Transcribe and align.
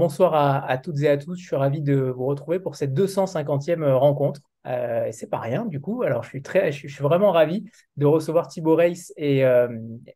bonsoir 0.00 0.34
à, 0.34 0.78
toutes 0.78 1.00
et 1.02 1.08
à 1.08 1.18
tous. 1.18 1.38
Je 1.38 1.46
suis 1.46 1.56
ravi 1.56 1.82
de 1.82 1.94
vous 1.94 2.24
retrouver 2.24 2.58
pour 2.58 2.74
cette 2.74 2.94
250e 2.94 3.84
rencontre. 3.92 4.40
Euh, 4.66 5.06
et 5.06 5.12
c'est 5.12 5.28
pas 5.28 5.38
rien, 5.38 5.66
du 5.66 5.80
coup. 5.80 6.02
Alors, 6.02 6.22
je 6.22 6.30
suis, 6.30 6.42
très, 6.42 6.72
je 6.72 6.88
suis, 6.88 7.02
vraiment 7.02 7.32
ravi 7.32 7.64
de 7.96 8.06
recevoir 8.06 8.48
Thibaut 8.48 8.74
Reis 8.74 9.12
et, 9.16 9.44
euh, 9.44 9.68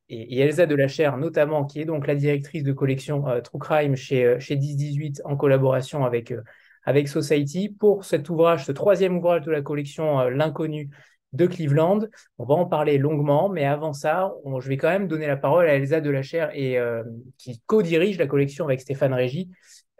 et, 0.08 0.40
Elsa 0.40 0.66
Delachère, 0.66 1.18
notamment, 1.18 1.64
qui 1.64 1.80
est 1.80 1.84
donc 1.84 2.06
la 2.06 2.14
directrice 2.14 2.62
de 2.62 2.72
collection 2.72 3.28
euh, 3.28 3.40
True 3.40 3.58
Crime 3.58 3.94
chez, 3.94 4.40
chez 4.40 4.56
1018 4.56 5.22
en 5.24 5.36
collaboration 5.36 6.04
avec 6.04 7.08
Society 7.08 7.68
pour 7.68 8.04
cet 8.04 8.28
ouvrage, 8.30 8.64
ce 8.64 8.72
troisième 8.72 9.18
ouvrage 9.18 9.42
de 9.42 9.50
la 9.50 9.60
collection 9.60 10.28
L'inconnu 10.28 10.90
de 11.34 11.46
Cleveland. 11.46 12.00
On 12.38 12.44
va 12.44 12.54
en 12.54 12.64
parler 12.64 12.96
longuement, 12.96 13.48
mais 13.48 13.64
avant 13.64 13.92
ça, 13.92 14.32
je 14.60 14.68
vais 14.68 14.76
quand 14.76 14.88
même 14.88 15.08
donner 15.08 15.26
la 15.26 15.36
parole 15.36 15.66
à 15.66 15.74
Elsa 15.74 16.00
Delachère 16.00 16.50
et, 16.54 16.78
euh, 16.78 17.02
qui 17.38 17.60
co-dirige 17.66 18.18
la 18.18 18.26
collection 18.26 18.64
avec 18.64 18.80
Stéphane 18.80 19.12
Régis 19.12 19.48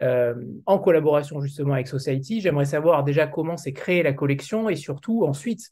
euh, 0.01 0.33
en 0.65 0.79
collaboration 0.79 1.41
justement 1.41 1.73
avec 1.73 1.87
Society. 1.87 2.41
J'aimerais 2.41 2.65
savoir 2.65 3.03
déjà 3.03 3.27
comment 3.27 3.57
s'est 3.57 3.73
créée 3.73 4.01
la 4.01 4.13
collection 4.13 4.69
et 4.69 4.75
surtout 4.75 5.25
ensuite 5.25 5.69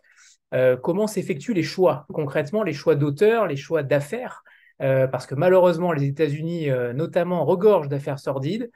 euh, 0.53 0.75
comment 0.75 1.07
s'effectuent 1.07 1.53
les 1.53 1.63
choix, 1.63 2.05
concrètement 2.13 2.63
les 2.63 2.73
choix 2.73 2.95
d'auteurs, 2.95 3.47
les 3.47 3.55
choix 3.55 3.83
d'affaires, 3.83 4.43
parce 4.79 5.25
que 5.25 5.35
malheureusement 5.35 5.93
les 5.93 6.03
États-Unis 6.03 6.67
notamment 6.93 7.45
regorgent 7.45 7.87
d'affaires 7.87 8.19
sordides. 8.19 8.69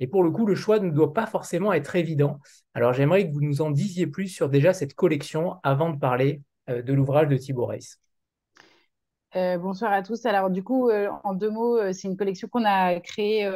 Et 0.00 0.06
pour 0.06 0.22
le 0.22 0.30
coup, 0.30 0.46
le 0.46 0.54
choix 0.54 0.78
ne 0.78 0.90
doit 0.90 1.14
pas 1.14 1.26
forcément 1.26 1.72
être 1.72 1.96
évident. 1.96 2.38
Alors 2.74 2.92
j'aimerais 2.92 3.26
que 3.26 3.32
vous 3.32 3.40
nous 3.40 3.62
en 3.62 3.70
disiez 3.70 4.06
plus 4.06 4.28
sur 4.28 4.48
déjà 4.48 4.72
cette 4.72 4.94
collection 4.94 5.56
avant 5.62 5.90
de 5.90 5.98
parler 5.98 6.42
euh, 6.68 6.82
de 6.82 6.92
l'ouvrage 6.92 7.28
de 7.28 7.36
Thibaut 7.36 7.66
Reis. 7.66 7.96
Euh, 9.34 9.58
bonsoir 9.58 9.92
à 9.92 10.02
tous. 10.02 10.24
Alors 10.26 10.50
du 10.50 10.62
coup, 10.62 10.88
euh, 10.90 11.08
en 11.24 11.34
deux 11.34 11.50
mots, 11.50 11.92
c'est 11.92 12.08
une 12.08 12.16
collection 12.16 12.48
qu'on 12.48 12.64
a 12.64 13.00
créée 13.00 13.46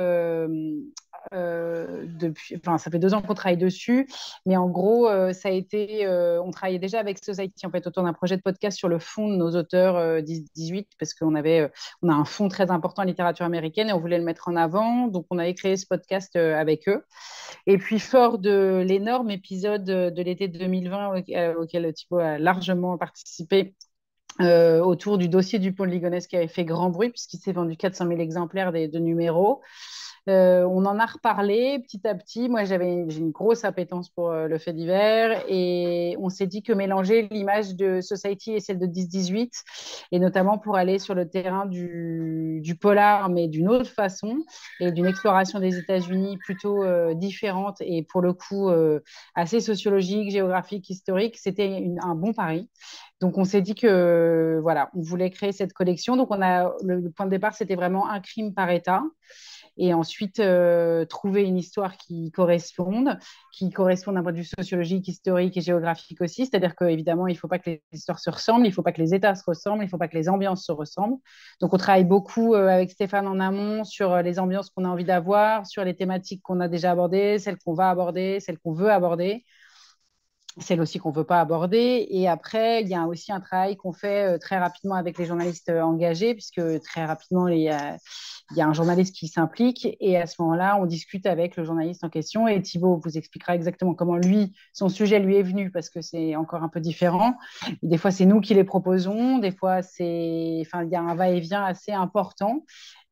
euh, 1.35 2.05
depuis, 2.19 2.57
enfin, 2.57 2.79
ça 2.79 2.91
fait 2.91 2.99
deux 2.99 3.15
ans 3.15 3.23
qu'on 3.23 3.35
travaille 3.35 3.57
dessus, 3.57 4.09
mais 4.47 4.57
en 4.57 4.69
gros, 4.69 5.09
euh, 5.09 5.33
ça 5.33 5.49
a 5.49 5.53
été, 5.53 6.07
euh, 6.07 6.43
on 6.43 6.51
travaillait 6.51 6.79
déjà 6.79 6.99
avec 6.99 7.23
Society 7.23 7.67
en 7.67 7.71
fait 7.71 7.87
autour 7.87 8.03
d'un 8.03 8.13
projet 8.13 8.37
de 8.37 8.43
podcast 8.43 8.77
sur 8.77 8.89
le 8.89 8.99
fond 8.99 9.29
de 9.29 9.37
nos 9.37 9.55
auteurs 9.57 10.23
10-18 10.23 10.89
parce 10.99 11.15
qu'on 11.15 11.35
avait, 11.35 11.71
on 12.03 12.09
a 12.09 12.15
un 12.15 12.25
fond 12.25 12.49
très 12.49 12.71
important 12.71 13.03
en 13.03 13.05
littérature 13.05 13.45
américaine 13.47 13.89
et 13.89 13.93
on 13.93 14.01
voulait 14.01 14.19
le 14.19 14.25
mettre 14.25 14.49
en 14.49 14.57
avant, 14.57 15.09
donc 15.09 15.27
on 15.31 15.39
avait 15.39 15.55
créé 15.55 15.77
ce 15.77 15.87
podcast 15.87 16.37
avec 16.37 16.89
eux. 16.89 17.05
Et 17.67 17.79
puis 17.79 17.99
fort 18.01 18.39
de 18.39 18.83
l'énorme 18.87 19.31
épisode 19.31 19.85
de 19.85 20.23
l'été 20.23 20.49
2020 20.49 21.23
auquel 21.59 21.93
Thibault 21.93 22.19
a 22.19 22.39
largement 22.39 22.97
participé 22.99 23.75
autour 24.41 25.19
du 25.19 25.29
dossier 25.29 25.59
du 25.59 25.73
pôle 25.75 25.91
Ligonnès 25.91 26.27
qui 26.27 26.37
avait 26.37 26.49
fait 26.49 26.65
grand 26.65 26.91
bruit 26.91 27.11
puisqu'il 27.11 27.39
s'est 27.39 27.53
vendu 27.53 27.77
400 27.77 28.09
000 28.09 28.21
exemplaires 28.21 28.73
deux 28.73 28.99
numéros. 28.99 29.61
Euh, 30.31 30.65
on 30.65 30.85
en 30.85 30.99
a 31.01 31.07
reparlé 31.07 31.81
petit 31.81 32.07
à 32.07 32.15
petit. 32.15 32.49
Moi, 32.49 32.63
j'avais 32.65 33.05
j'ai 33.09 33.19
une 33.19 33.33
grosse 33.33 33.65
appétence 33.65 34.09
pour 34.11 34.31
euh, 34.31 34.47
le 34.47 34.59
fait 34.59 34.73
divers 34.73 35.43
et 35.49 36.17
on 36.21 36.29
s'est 36.29 36.47
dit 36.47 36.63
que 36.63 36.73
mélanger 36.73 37.27
l'image 37.33 37.75
de 37.75 38.01
Society 38.01 38.53
et 38.53 38.61
celle 38.61 38.79
de 38.79 38.87
10-18, 38.87 39.51
et 40.13 40.19
notamment 40.21 40.57
pour 40.59 40.77
aller 40.77 41.01
sur 41.01 41.15
le 41.15 41.29
terrain 41.29 41.67
du, 41.67 42.63
polar, 42.81 43.29
mais 43.29 43.49
d'une 43.49 43.69
autre 43.69 43.91
façon, 43.91 44.45
et 44.79 44.93
d'une 44.93 45.07
exploration 45.07 45.59
des 45.59 45.79
États-Unis 45.79 46.39
plutôt 46.39 46.85
euh, 46.85 47.15
différente 47.15 47.79
et 47.81 48.05
pour 48.05 48.21
le 48.21 48.33
coup 48.33 48.71
assez 49.35 49.61
sociologique, 49.61 50.31
géographique, 50.31 50.89
historique, 50.91 51.37
c'était 51.39 51.91
un 52.03 52.15
bon 52.15 52.33
pari. 52.33 52.69
Donc, 53.21 53.37
on 53.37 53.45
s'est 53.45 53.61
dit 53.61 53.75
que 53.75 54.59
voilà, 54.63 54.91
on 54.95 55.03
voulait 55.03 55.31
créer 55.31 55.53
cette 55.53 55.73
collection. 55.73 56.17
Donc, 56.17 56.29
on 56.31 56.41
a 56.41 56.73
le 56.85 57.11
point 57.11 57.27
de 57.27 57.31
départ, 57.31 57.55
c'était 57.55 57.75
vraiment 57.75 58.09
un 58.09 58.21
crime 58.21 58.55
par 58.55 58.71
État 58.71 59.03
et 59.81 59.95
ensuite 59.95 60.41
euh, 60.41 61.07
trouver 61.07 61.43
une 61.45 61.57
histoire 61.57 61.97
qui 61.97 62.31
corresponde, 62.33 63.19
qui 63.51 63.71
corresponde 63.71 64.17
d'un 64.17 64.23
point 64.23 64.33
de 64.33 64.37
vue 64.37 64.45
sociologique, 64.45 65.09
historique 65.09 65.57
et 65.57 65.63
géographique 65.63 66.21
aussi. 66.21 66.45
C'est-à-dire 66.45 66.77
qu'évidemment, 66.77 67.27
il 67.27 67.33
ne 67.33 67.39
faut 67.39 67.49
pas 67.49 67.59
que 67.59 67.71
les 67.71 67.83
histoires 67.93 68.19
se 68.19 68.29
ressemblent, 68.29 68.67
il 68.67 68.69
ne 68.69 68.75
faut 68.75 68.83
pas 68.83 68.93
que 68.93 69.01
les 69.01 69.15
États 69.15 69.35
se 69.35 69.43
ressemblent, 69.47 69.83
il 69.83 69.87
ne 69.87 69.91
faut 69.91 69.97
pas 69.97 70.09
que 70.09 70.19
les 70.19 70.29
ambiances 70.29 70.67
se 70.67 70.73
ressemblent. 70.73 71.17
Donc, 71.63 71.73
on 71.73 71.79
travaille 71.79 72.05
beaucoup 72.05 72.55
euh, 72.55 72.69
avec 72.69 72.91
Stéphane 72.91 73.27
en 73.27 73.41
amont 73.41 73.83
sur 73.85 74.13
euh, 74.13 74.21
les 74.21 74.39
ambiances 74.39 74.69
qu'on 74.69 74.85
a 74.85 74.89
envie 74.89 75.05
d'avoir, 75.05 75.67
sur 75.67 75.83
les 75.83 75.97
thématiques 75.97 76.43
qu'on 76.43 76.61
a 76.61 76.69
déjà 76.69 76.91
abordées, 76.91 77.39
celles 77.39 77.57
qu'on 77.57 77.73
va 77.73 77.89
aborder, 77.89 78.39
celles 78.41 78.59
qu'on 78.59 78.75
veut 78.75 78.91
aborder 78.91 79.47
celles 80.59 80.81
aussi 80.81 80.99
qu'on 80.99 81.11
ne 81.11 81.15
veut 81.15 81.25
pas 81.25 81.41
aborder. 81.41 82.07
Et 82.11 82.29
après, 82.29 82.83
il 82.83 82.89
y 82.89 82.95
a 82.95 83.07
aussi 83.07 83.33
un 83.33 83.41
travail 83.41 83.77
qu'on 83.77 83.93
fait 83.93 84.37
très 84.41 84.59
rapidement 84.59 84.97
avec 84.97 85.17
les 85.17 85.25
journalistes 85.25 85.71
engagés, 85.71 86.35
puisque 86.35 86.61
très 86.83 87.05
rapidement, 87.07 87.47
les, 87.47 87.71
il 88.51 88.57
y 88.57 88.61
a 88.61 88.67
un 88.67 88.73
journaliste 88.73 89.15
qui 89.15 89.29
s'implique 89.29 89.97
et 90.01 90.17
à 90.17 90.27
ce 90.27 90.41
moment-là, 90.41 90.79
on 90.81 90.87
discute 90.87 91.27
avec 91.27 91.57
le 91.57 91.65
journaliste 91.65 92.03
en 92.05 92.09
question 92.09 92.49
et 92.49 92.61
Thibault 92.61 93.01
vous 93.03 93.17
expliquera 93.17 93.55
exactement 93.55 93.95
comment 93.95 94.17
lui, 94.17 94.53
son 94.73 94.89
sujet 94.89 95.19
lui 95.21 95.37
est 95.37 95.43
venu 95.43 95.71
parce 95.71 95.91
que 95.91 96.01
c'est 96.01 96.37
encore 96.37 96.63
un 96.63 96.69
peu 96.69 96.81
différent. 96.81 97.35
des 97.83 97.99
fois, 97.99 98.11
c'est 98.11 98.27
nous 98.27 98.41
qui 98.41 98.55
les 98.55 98.65
proposons, 98.65 99.39
des 99.39 99.53
fois, 99.53 99.83
c'est, 99.83 100.59
enfin, 100.63 100.85
il 100.85 100.91
y 100.91 100.97
a 100.97 101.01
un 101.01 101.15
va-et-vient 101.15 101.65
assez 101.65 101.93
important, 101.93 102.65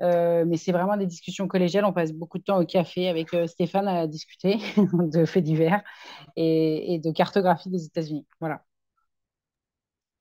euh, 0.02 0.44
mais 0.46 0.56
c'est 0.56 0.72
vraiment 0.72 0.96
des 0.96 1.06
discussions 1.06 1.48
collégiales. 1.48 1.84
On 1.84 1.92
passe 1.92 2.12
beaucoup 2.12 2.38
de 2.38 2.44
temps 2.44 2.58
au 2.58 2.64
café 2.64 3.08
avec 3.08 3.34
euh, 3.34 3.46
Stéphane 3.46 3.88
à 3.88 4.06
discuter 4.06 4.58
de 4.92 5.24
faits 5.24 5.44
divers 5.44 5.82
et, 6.36 7.00
de 7.02 7.10
cartographie 7.12 7.70
des 7.70 7.84
États-Unis. 7.84 8.26
Voilà. 8.40 8.62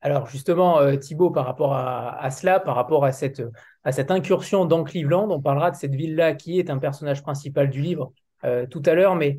Alors 0.01 0.27
justement, 0.27 0.79
euh, 0.79 0.95
Thibault, 0.95 1.31
par 1.31 1.45
rapport 1.45 1.73
à, 1.73 2.29
cela, 2.29 2.59
par 2.59 2.75
rapport 2.75 3.03
à 3.03 3.11
cette, 3.11 3.41
à 3.87 3.93
cette 3.93 4.11
incursion 4.11 4.65
dans 4.65 4.83
Cleveland, 4.83 5.31
on 5.31 5.41
parlera 5.41 5.71
de 5.71 5.77
cette 5.77 5.95
ville-là 5.95 6.33
qui 6.33 6.59
est 6.59 6.69
un 6.69 6.77
personnage 6.77 7.21
principal 7.21 7.69
du 7.69 7.79
livre 7.79 8.11
euh, 8.43 8.67
tout 8.67 8.83
à 8.85 8.93
l'heure, 8.93 9.15
mais 9.15 9.37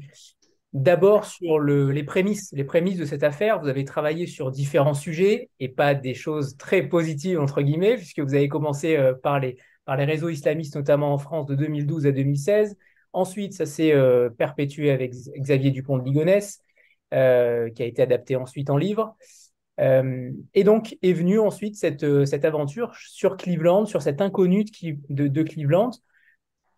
d'abord 0.72 1.26
sur 1.26 1.60
les 1.60 2.02
prémices, 2.02 2.50
les 2.54 2.64
prémices 2.64 2.96
de 2.96 3.04
cette 3.04 3.24
affaire. 3.24 3.60
Vous 3.60 3.68
avez 3.68 3.84
travaillé 3.84 4.26
sur 4.26 4.50
différents 4.50 4.94
sujets 4.94 5.50
et 5.60 5.68
pas 5.68 5.94
des 5.94 6.14
choses 6.14 6.56
très 6.56 6.82
positives 6.82 7.38
entre 7.38 7.60
guillemets, 7.60 7.96
puisque 7.96 8.20
vous 8.20 8.34
avez 8.34 8.48
commencé 8.48 8.96
euh, 8.96 9.12
par, 9.12 9.38
les, 9.38 9.58
par 9.84 9.98
les 9.98 10.06
réseaux 10.06 10.30
islamistes, 10.30 10.76
notamment 10.76 11.12
en 11.12 11.18
France 11.18 11.44
de 11.44 11.54
2012 11.54 12.06
à 12.06 12.12
2016. 12.12 12.78
Ensuite, 13.12 13.52
ça 13.52 13.66
s'est 13.66 13.92
perpétué 14.38 14.90
avec 14.90 15.12
Xavier 15.12 15.70
Dupont 15.70 15.98
de 15.98 16.04
Ligonnès, 16.04 16.62
qui 17.10 17.16
a 17.16 17.66
été 17.84 18.00
adapté 18.00 18.36
ensuite 18.36 18.70
en 18.70 18.76
livre. 18.78 19.14
Euh, 19.80 20.32
et 20.54 20.64
donc 20.64 20.96
est 21.02 21.12
venue 21.12 21.38
ensuite 21.38 21.76
cette, 21.76 22.02
euh, 22.02 22.24
cette 22.24 22.44
aventure 22.44 22.94
sur 22.96 23.36
Cleveland, 23.36 23.86
sur 23.86 24.02
cette 24.02 24.20
inconnue 24.20 24.64
de, 25.08 25.28
de, 25.28 25.42
Cleveland. 25.42 25.90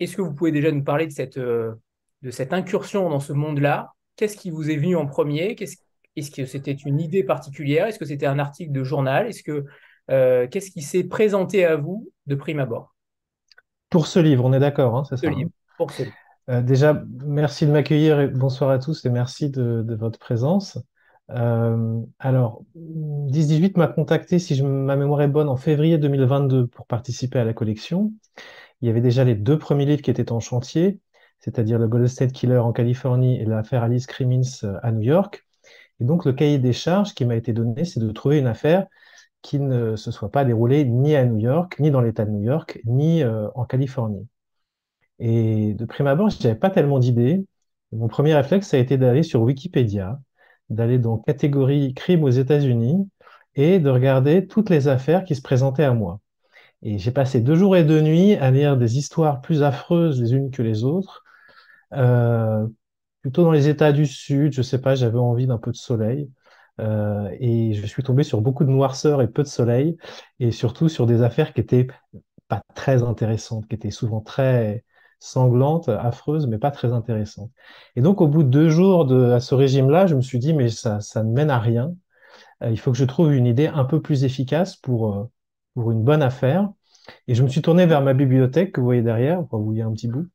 Est-ce 0.01 0.17
que 0.17 0.23
vous 0.23 0.35
pouvez 0.35 0.53
déjà 0.53 0.71
nous 0.71 0.85
parler 0.85 1.07
de 1.07 1.13
cette, 1.13 1.39
euh, 1.39 1.73
de 2.23 2.31
cette 2.31 2.53
incursion 2.53 3.09
dans 3.09 3.21
ce 3.21 3.33
monde-là? 3.33 3.93
Qu'est-ce 4.17 4.37
qui 4.37 4.51
vous 4.51 4.71
est 4.71 4.77
venu 4.77 4.97
en 4.97 5.07
premier? 5.07 5.57
Est-ce 6.17 6.31
que 6.31 6.45
c'était 6.45 6.73
une 6.73 7.01
idée 7.01 7.25
particulière? 7.25 7.87
Est-ce 7.87 7.99
que 7.99 8.05
c'était 8.05 8.27
un 8.27 8.39
article 8.39 8.73
de 8.73 8.85
journal? 8.85 9.27
Est-ce 9.29 9.43
que 9.43 9.65
qu'est-ce 10.49 10.73
qui 10.73 10.83
s'est 10.83 11.05
présenté 11.05 11.65
à 11.65 11.77
vous 11.77 12.11
de 12.27 12.35
prime 12.35 12.59
abord? 12.59 12.95
Pour 13.89 14.09
ce 14.09 14.19
livre, 14.19 14.45
on 14.45 14.53
est 14.53 14.59
d'accord, 14.59 14.97
hein, 14.97 15.05
c'est 15.09 15.17
ça. 15.17 15.29
Hein? 15.29 15.35
livre, 15.37 15.51
pour 15.79 15.91
ce 15.93 16.03
livre. 16.03 16.63
déjà, 16.63 17.03
merci 17.25 17.65
de 17.65 17.71
m'accueillir 17.71 18.21
et 18.21 18.29
bonsoir 18.29 18.71
à 18.71 18.79
tous 18.79 19.05
et 19.07 19.11
merci 19.11 19.51
de, 19.51 19.83
de 19.87 19.95
votre 19.95 20.19
présence. 20.19 20.79
Euh, 21.31 22.01
alors, 22.19 22.63
10-18 22.75 23.77
m'a 23.79 23.87
contacté, 23.87 24.39
si 24.39 24.55
je, 24.55 24.65
ma 24.65 24.97
mémoire 24.97 25.23
est 25.23 25.29
bonne, 25.29 25.49
en 25.49 25.57
février 25.57 25.99
2022 25.99 26.67
pour 26.67 26.87
participer 26.87 27.39
à 27.39 27.45
la 27.45 27.53
collection. 27.55 28.13
Il 28.81 28.89
y 28.89 28.91
avait 28.91 29.01
déjà 29.01 29.25
les 29.25 29.35
deux 29.35 29.59
premiers 29.59 29.87
livres 29.87 30.03
qui 30.03 30.11
étaient 30.11 30.33
en 30.33 30.41
chantier, 30.41 31.01
c'est-à-dire 31.39 31.79
le 31.79 31.89
Golden 31.89 32.09
State 32.09 32.33
Killer 32.33 32.59
en 32.59 32.73
Californie 32.73 33.41
et 33.41 33.45
l'affaire 33.45 33.83
Alice 33.83 34.07
Crimmins 34.07 34.43
euh, 34.65 34.79
à 34.83 34.93
New 34.93 35.03
York. 35.03 35.47
Et 36.01 36.05
donc, 36.05 36.25
le 36.25 36.33
cahier 36.33 36.59
des 36.59 36.73
charges 36.73 37.15
qui 37.15 37.25
m'a 37.25 37.37
été 37.37 37.53
donné, 37.53 37.85
c'est 37.85 38.01
de 38.01 38.11
trouver 38.11 38.39
une 38.39 38.47
affaire 38.47 38.87
qui 39.43 39.61
ne 39.61 39.97
se 39.97 40.11
soit 40.11 40.31
pas 40.31 40.45
déroulée 40.45 40.85
ni 40.85 41.15
à 41.17 41.25
New 41.25 41.39
York, 41.39 41.79
ni 41.81 41.91
dans 41.91 42.01
l'État 42.01 42.25
de 42.25 42.31
New 42.31 42.43
York, 42.43 42.81
ni 42.87 43.23
euh, 43.23 43.49
en 43.55 43.65
Californie. 43.65 44.27
Et 45.19 45.75
de 45.75 45.85
prime 45.85 46.07
abord, 46.07 46.31
je 46.31 46.43
n'avais 46.43 46.59
pas 46.59 46.71
tellement 46.71 46.99
d'idées. 46.99 47.45
Mon 47.93 48.09
premier 48.09 48.35
réflexe, 48.35 48.69
ça 48.69 48.77
a 48.77 48.81
été 48.81 48.99
d'aller 48.99 49.23
sur 49.23 49.43
Wikipédia 49.43 50.19
d'aller 50.71 50.99
dans 50.99 51.19
catégorie 51.19 51.95
crime 51.95 52.25
aux 52.25 52.31
États-Unis 52.31 53.09
et 53.57 53.79
de 53.81 53.91
regarder 53.91 54.47
toutes 54.47 54.71
les 54.71 54.89
affaires 54.89 55.25
qui 55.25 55.35
se 55.35 55.43
présentaient 55.43 55.85
à 55.85 55.93
moi. 55.93 56.21
Et 56.83 56.99
j'ai 56.99 57.11
passé 57.13 57.41
deux 57.41 57.57
jours 57.57 57.77
et 57.77 57.85
deux 57.85 58.01
nuits 58.01 58.35
à 58.37 58.51
lire 58.51 58.77
des 58.77 58.99
histoires 58.99 59.41
plus 59.43 59.63
affreuses 59.63 60.21
les 60.21 60.35
unes 60.35 60.51
que 60.51 60.63
les 60.63 60.85
autres, 60.85 61.25
euh, 61.95 62.67
plutôt 63.23 63.45
dans 63.45 63.53
les 63.53 63.69
États 63.69 63.93
du 63.93 64.07
Sud, 64.07 64.53
je 64.53 64.63
sais 64.63 64.81
pas, 64.81 64.95
j'avais 64.95 65.19
envie 65.19 65.47
d'un 65.47 65.59
peu 65.59 65.71
de 65.73 65.77
soleil. 65.77 66.31
Euh, 66.81 67.29
et 67.41 67.75
je 67.75 67.87
suis 67.87 68.03
tombé 68.03 68.23
sur 68.23 68.41
beaucoup 68.41 68.65
de 68.65 68.71
noirceur 68.71 69.21
et 69.23 69.29
peu 69.29 69.43
de 69.43 69.49
soleil, 69.49 69.97
et 70.39 70.51
surtout 70.53 70.89
sur 70.89 71.07
des 71.07 71.23
affaires 71.23 71.53
qui 71.53 71.61
étaient 71.61 71.89
pas 72.49 72.63
très 72.75 73.03
intéressantes, 73.03 73.67
qui 73.69 73.75
étaient 73.75 73.91
souvent 73.91 74.21
très 74.21 74.85
sanglante, 75.21 75.89
affreuse, 75.91 76.47
mais 76.47 76.59
pas 76.59 76.71
très 76.71 76.93
intéressante. 76.93 77.51
Et 77.95 78.01
donc, 78.01 78.21
au 78.21 78.27
bout 78.27 78.43
de 78.43 78.49
deux 78.49 78.71
jours 78.71 79.13
à 79.13 79.41
ce 79.41 79.55
régime-là, 79.55 80.07
je 80.07 80.15
me 80.17 80.23
suis 80.23 80.39
dit, 80.39 80.55
mais 80.55 80.69
ça, 80.71 80.99
ne 81.17 81.31
mène 81.31 81.51
à 81.51 81.59
rien. 81.59 81.95
Euh, 82.63 82.71
il 82.71 82.79
faut 82.79 82.91
que 82.91 82.99
je 82.99 83.05
trouve 83.05 83.33
une 83.35 83.47
idée 83.47 83.67
un 83.69 83.85
peu 83.85 84.01
plus 84.01 84.25
efficace 84.25 84.77
pour, 84.77 85.15
euh, 85.15 85.25
pour 85.75 85.93
une 85.93 86.03
bonne 86.03 86.23
affaire. 86.23 86.71
Et 87.29 87.35
je 87.35 87.43
me 87.43 87.49
suis 87.49 87.63
tourné 87.63 87.87
vers 87.87 88.03
ma 88.03 88.15
bibliothèque 88.15 88.73
que 88.73 88.81
vous 88.81 88.87
voyez 88.87 89.03
derrière, 89.03 89.43
vous 89.43 89.65
voyez 89.65 89.83
un 89.83 89.93
petit 89.93 90.09
bout. 90.09 90.27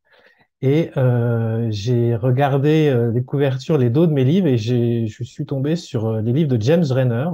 Et 0.62 0.92
euh, 0.98 1.68
j'ai 1.72 2.16
regardé 2.16 2.94
les 3.14 3.24
couvertures, 3.24 3.78
les 3.78 3.90
dos 3.90 4.08
de 4.08 4.14
mes 4.14 4.24
livres, 4.24 4.48
et 4.48 4.58
je 4.58 5.24
suis 5.24 5.46
tombé 5.46 5.76
sur 5.76 6.22
les 6.22 6.34
livres 6.34 6.50
de 6.50 6.62
James 6.62 6.86
Renner, 6.90 7.30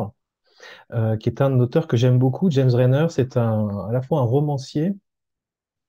qui 1.19 1.29
est 1.29 1.41
un 1.41 1.59
auteur 1.59 1.87
que 1.87 1.97
j'aime 1.97 2.19
beaucoup. 2.19 2.51
James 2.51 2.69
Renner, 2.69 3.07
c'est 3.09 3.37
à 3.37 3.89
la 3.91 4.01
fois 4.01 4.19
un 4.19 4.23
romancier 4.23 4.93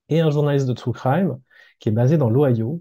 et 0.08 0.20
un 0.20 0.30
journaliste 0.30 0.66
de 0.66 0.72
true 0.72 0.92
crime 0.92 1.38
qui 1.82 1.88
est 1.88 1.92
basé 1.92 2.16
dans 2.16 2.30
l'Ohio. 2.30 2.80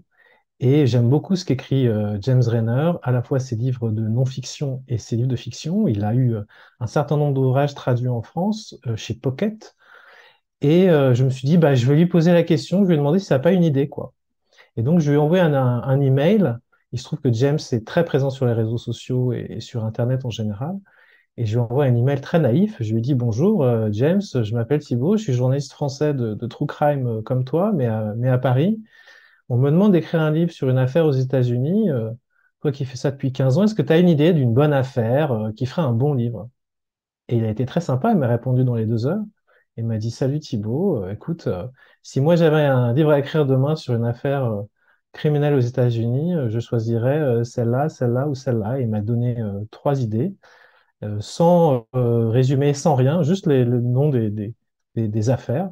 Et 0.60 0.86
j'aime 0.86 1.10
beaucoup 1.10 1.34
ce 1.34 1.44
qu'écrit 1.44 1.88
James 2.20 2.42
Renner, 2.46 2.92
à 3.02 3.10
la 3.10 3.20
fois 3.22 3.40
ses 3.40 3.56
livres 3.56 3.90
de 3.90 4.02
non-fiction 4.02 4.84
et 4.86 4.96
ses 4.96 5.16
livres 5.16 5.28
de 5.28 5.36
fiction. 5.36 5.88
Il 5.88 6.04
a 6.04 6.14
eu 6.14 6.36
un 6.78 6.86
certain 6.86 7.16
nombre 7.16 7.34
d'ouvrages 7.34 7.74
traduits 7.74 8.08
en 8.08 8.22
France 8.22 8.76
chez 8.94 9.14
Pocket. 9.14 9.74
Et 10.60 10.86
je 10.86 11.24
me 11.24 11.30
suis 11.30 11.48
dit, 11.48 11.58
bah, 11.58 11.74
je 11.74 11.84
vais 11.86 11.96
lui 11.96 12.06
poser 12.06 12.32
la 12.32 12.44
question, 12.44 12.82
je 12.82 12.84
vais 12.84 12.94
lui 12.94 12.98
demander 12.98 13.18
si 13.18 13.26
ça 13.26 13.34
n'a 13.34 13.40
pas 13.40 13.50
une 13.50 13.64
idée, 13.64 13.88
quoi. 13.88 14.14
Et 14.76 14.82
donc, 14.82 15.00
je 15.00 15.10
lui 15.10 15.16
ai 15.16 15.20
envoyé 15.20 15.42
un, 15.42 15.52
un, 15.52 16.00
email. 16.00 16.56
Il 16.92 16.98
se 17.00 17.04
trouve 17.04 17.20
que 17.20 17.32
James 17.32 17.58
est 17.72 17.84
très 17.84 18.04
présent 18.04 18.30
sur 18.30 18.46
les 18.46 18.52
réseaux 18.52 18.78
sociaux 18.78 19.32
et, 19.32 19.58
sur 19.58 19.84
Internet 19.84 20.24
en 20.24 20.30
général. 20.30 20.76
Et 21.36 21.46
je 21.46 21.52
lui 21.54 21.60
ai 21.60 21.64
envoyé 21.64 21.90
un 21.90 21.96
email 21.96 22.20
très 22.20 22.38
naïf. 22.38 22.76
Je 22.80 22.92
lui 22.94 23.00
dit 23.00 23.14
Bonjour, 23.14 23.62
euh, 23.64 23.88
James, 23.90 24.20
je 24.20 24.54
m'appelle 24.54 24.80
Thibault, 24.80 25.16
je 25.16 25.22
suis 25.24 25.32
journaliste 25.32 25.72
français 25.72 26.12
de, 26.14 26.34
True 26.46 26.66
Crime 26.66 27.06
euh, 27.06 27.22
comme 27.22 27.44
toi, 27.44 27.72
mais 27.72 27.86
à, 27.86 28.38
Paris. 28.38 28.82
On 29.48 29.56
me 29.58 29.70
demande 29.70 29.92
d'écrire 29.92 30.20
un 30.20 30.30
livre 30.30 30.52
sur 30.52 30.68
une 30.68 30.78
affaire 30.78 31.06
aux 31.06 31.12
États-Unis. 31.12 31.90
Euh, 31.90 32.10
toi 32.60 32.72
qui 32.72 32.84
fais 32.84 32.96
ça 32.96 33.10
depuis 33.10 33.32
15 33.32 33.58
ans, 33.58 33.64
est-ce 33.64 33.74
que 33.74 33.82
tu 33.82 33.92
as 33.92 33.98
une 33.98 34.08
idée 34.08 34.32
d'une 34.34 34.54
bonne 34.54 34.72
affaire 34.72 35.50
qui 35.56 35.66
ferait 35.66 35.82
un 35.82 35.92
bon 35.92 36.14
livre? 36.14 36.48
Et 37.28 37.36
il 37.38 37.44
a 37.44 37.50
été 37.50 37.66
très 37.66 37.80
sympa, 37.80 38.12
il 38.12 38.18
m'a 38.18 38.28
répondu 38.28 38.64
dans 38.64 38.74
les 38.76 38.86
deux 38.86 39.06
heures. 39.06 39.22
Il 39.76 39.86
m'a 39.86 39.98
dit 39.98 40.10
Salut 40.10 40.40
Thibault, 40.40 41.08
écoute, 41.08 41.48
si 42.02 42.20
moi 42.20 42.36
j'avais 42.36 42.62
un 42.62 42.92
livre 42.92 43.10
à 43.10 43.18
écrire 43.18 43.46
demain 43.46 43.76
sur 43.76 43.94
une 43.94 44.04
affaire 44.04 44.64
criminelle 45.12 45.54
aux 45.54 45.60
États-Unis, 45.60 46.34
je 46.48 46.60
choisirais 46.60 47.44
celle-là, 47.44 47.88
celle-là 47.88 48.28
ou 48.28 48.34
celle-là. 48.34 48.80
Il 48.80 48.88
m'a 48.88 49.00
donné 49.00 49.36
trois 49.70 50.02
idées, 50.02 50.34
sans 51.20 51.86
résumé, 51.92 52.74
sans 52.74 52.94
rien, 52.94 53.22
juste 53.22 53.46
les, 53.46 53.64
le 53.64 53.80
nom 53.80 54.08
des, 54.08 55.30
affaires. 55.30 55.70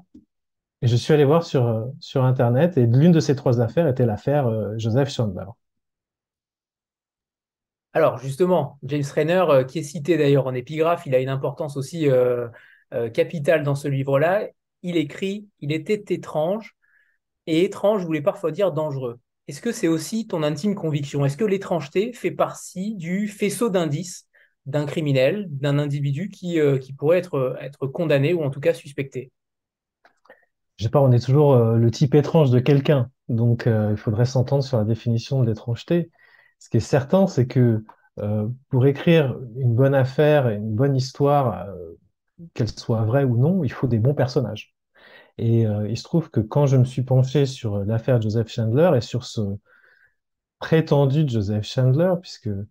Et 0.83 0.87
je 0.87 0.97
suis 0.97 1.13
allé 1.13 1.25
voir 1.25 1.45
sur, 1.45 1.89
sur 2.01 2.25
Internet, 2.25 2.79
et 2.79 2.87
l'une 2.87 3.13
de 3.13 3.21
ces 3.21 3.37
trois 3.37 3.61
affaires 3.61 3.87
était 3.87 4.07
l'affaire 4.07 4.51
Joseph 4.79 5.11
Chandler. 5.11 5.45
Alors 7.93 8.19
justement, 8.19 8.79
James 8.85 9.05
Renner, 9.15 9.45
qui 9.69 9.81
est 9.81 9.83
cité 9.83 10.17
d'ailleurs 10.17 10.47
en 10.47 10.55
épigraphe, 10.55 11.07
il 11.07 11.15
a 11.15 11.19
une 11.19 11.29
importance 11.29 11.77
aussi 11.77 12.09
capitale 13.13 13.63
dans 13.63 13.75
ce 13.75 13.89
livre-là 13.89 14.49
il 14.83 14.97
écrit 14.97 15.49
Il 15.61 15.73
était 15.73 16.05
étrange, 16.15 16.77
et 17.47 17.65
étrange 17.65 18.05
voulait 18.05 18.23
parfois 18.23 18.53
dire 18.53 18.73
dangereux. 18.73 19.19
Est-ce 19.49 19.61
que 19.61 19.73
c'est 19.73 19.89
aussi 19.89 20.27
ton 20.27 20.43
intime 20.43 20.75
conviction? 20.75 21.25
Est-ce 21.25 21.37
que 21.37 21.45
l'étrangeté 21.45 22.13
fait 22.13 22.31
partie 22.31 22.95
du 22.95 23.27
faisceau 23.29 23.69
d'indices 23.69 24.29
d'un 24.67 24.87
criminel, 24.87 25.47
d'un 25.51 25.79
individu 25.79 26.29
qui, 26.29 26.61
euh, 26.61 26.79
qui 26.79 26.93
pourrait 26.93 27.19
être, 27.19 27.57
être 27.61 27.87
condamné 27.87 28.35
ou 28.35 28.43
en 28.43 28.51
tout 28.51 28.61
cas 28.61 28.75
suspecté 28.75 29.33
Je 30.77 30.85
sais 30.85 30.91
pas, 30.91 31.01
on 31.01 31.13
est 31.13 31.25
toujours 31.25 31.55
euh, 31.55 31.77
le 31.77 31.91
type 31.91 32.15
étrange 32.15 32.51
de 32.51 32.61
quelqu'un, 32.61 33.11
donc 33.29 33.67
euh, 33.67 33.89
il 33.91 33.97
faudrait 33.97 34.27
s'entendre 34.27 34.63
sur 34.63 34.79
la 34.79 34.85
définition 34.85 35.43
de 35.43 35.49
l'étrangeté. 35.49 36.11
Ce 36.59 36.69
qui 36.69 36.77
est 36.77 36.81
certain, 36.81 37.27
c'est 37.27 37.47
que 37.47 37.83
pour 38.69 38.85
écrire 38.85 39.39
une 39.57 39.75
bonne 39.75 39.95
affaire, 39.95 40.51
une 40.51 40.75
bonne 40.75 40.95
histoire, 40.95 41.67
qu'elle 42.55 42.69
soit 42.69 43.03
vraie 43.05 43.25
ou 43.25 43.37
non, 43.37 43.65
il 43.65 43.73
faut 43.73 43.87
des 43.87 43.99
bons 43.99 44.15
personnages. 44.15 44.75
Et 45.39 45.67
euh, 45.67 45.89
il 45.89 45.97
se 45.97 46.05
trouve 46.05 46.31
que 46.31 46.41
quand 46.41 46.67
je 46.67 46.77
me 46.77 46.85
suis 46.85 47.03
penché 47.03 47.47
sur 47.47 47.79
l'affaire 47.85 48.21
Joseph 48.21 48.49
Chandler 48.49 48.91
et 48.97 49.01
sur 49.01 49.25
ce 49.25 49.41
prétendu 50.59 51.25
Joseph 51.27 51.65
Chandler, 51.65 52.15
puisque 52.21 52.49
euh, 52.49 52.69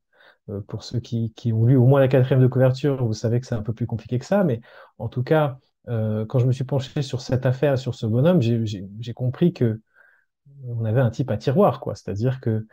pour 0.68 0.84
ceux 0.84 1.00
qui, 1.00 1.34
ont 1.54 1.66
lu 1.66 1.76
au 1.76 1.86
moins 1.86 2.00
la 2.00 2.08
quatrième 2.08 2.42
de 2.42 2.48
couverture, 2.48 3.06
vous 3.06 3.14
savez 3.14 3.40
que 3.40 3.48
c'est 3.48 3.56
un 3.56 3.62
peu 3.62 3.74
plus 3.74 3.88
compliqué 3.88 4.20
que 4.20 4.26
ça, 4.26 4.44
mais 4.44 4.62
en 4.98 5.10
tout 5.10 5.24
cas, 5.24 5.58
euh, 5.88 6.26
quand 6.26 6.40
je 6.40 6.46
me 6.46 6.52
suis 6.52 6.64
penché 6.64 7.02
sur 7.02 7.22
cette 7.22 7.46
affaire, 7.46 7.78
sur 7.78 7.96
ce 7.96 8.06
bonhomme, 8.06 8.42
j'ai 8.42 9.14
compris 9.14 9.54
que 9.54 9.82
on 10.68 10.84
avait 10.84 11.00
un 11.00 11.10
type 11.10 11.32
à 11.32 11.38
tiroir, 11.38 11.80
quoi. 11.80 11.96
C'est-à-dire 11.96 12.42
que 12.42 12.68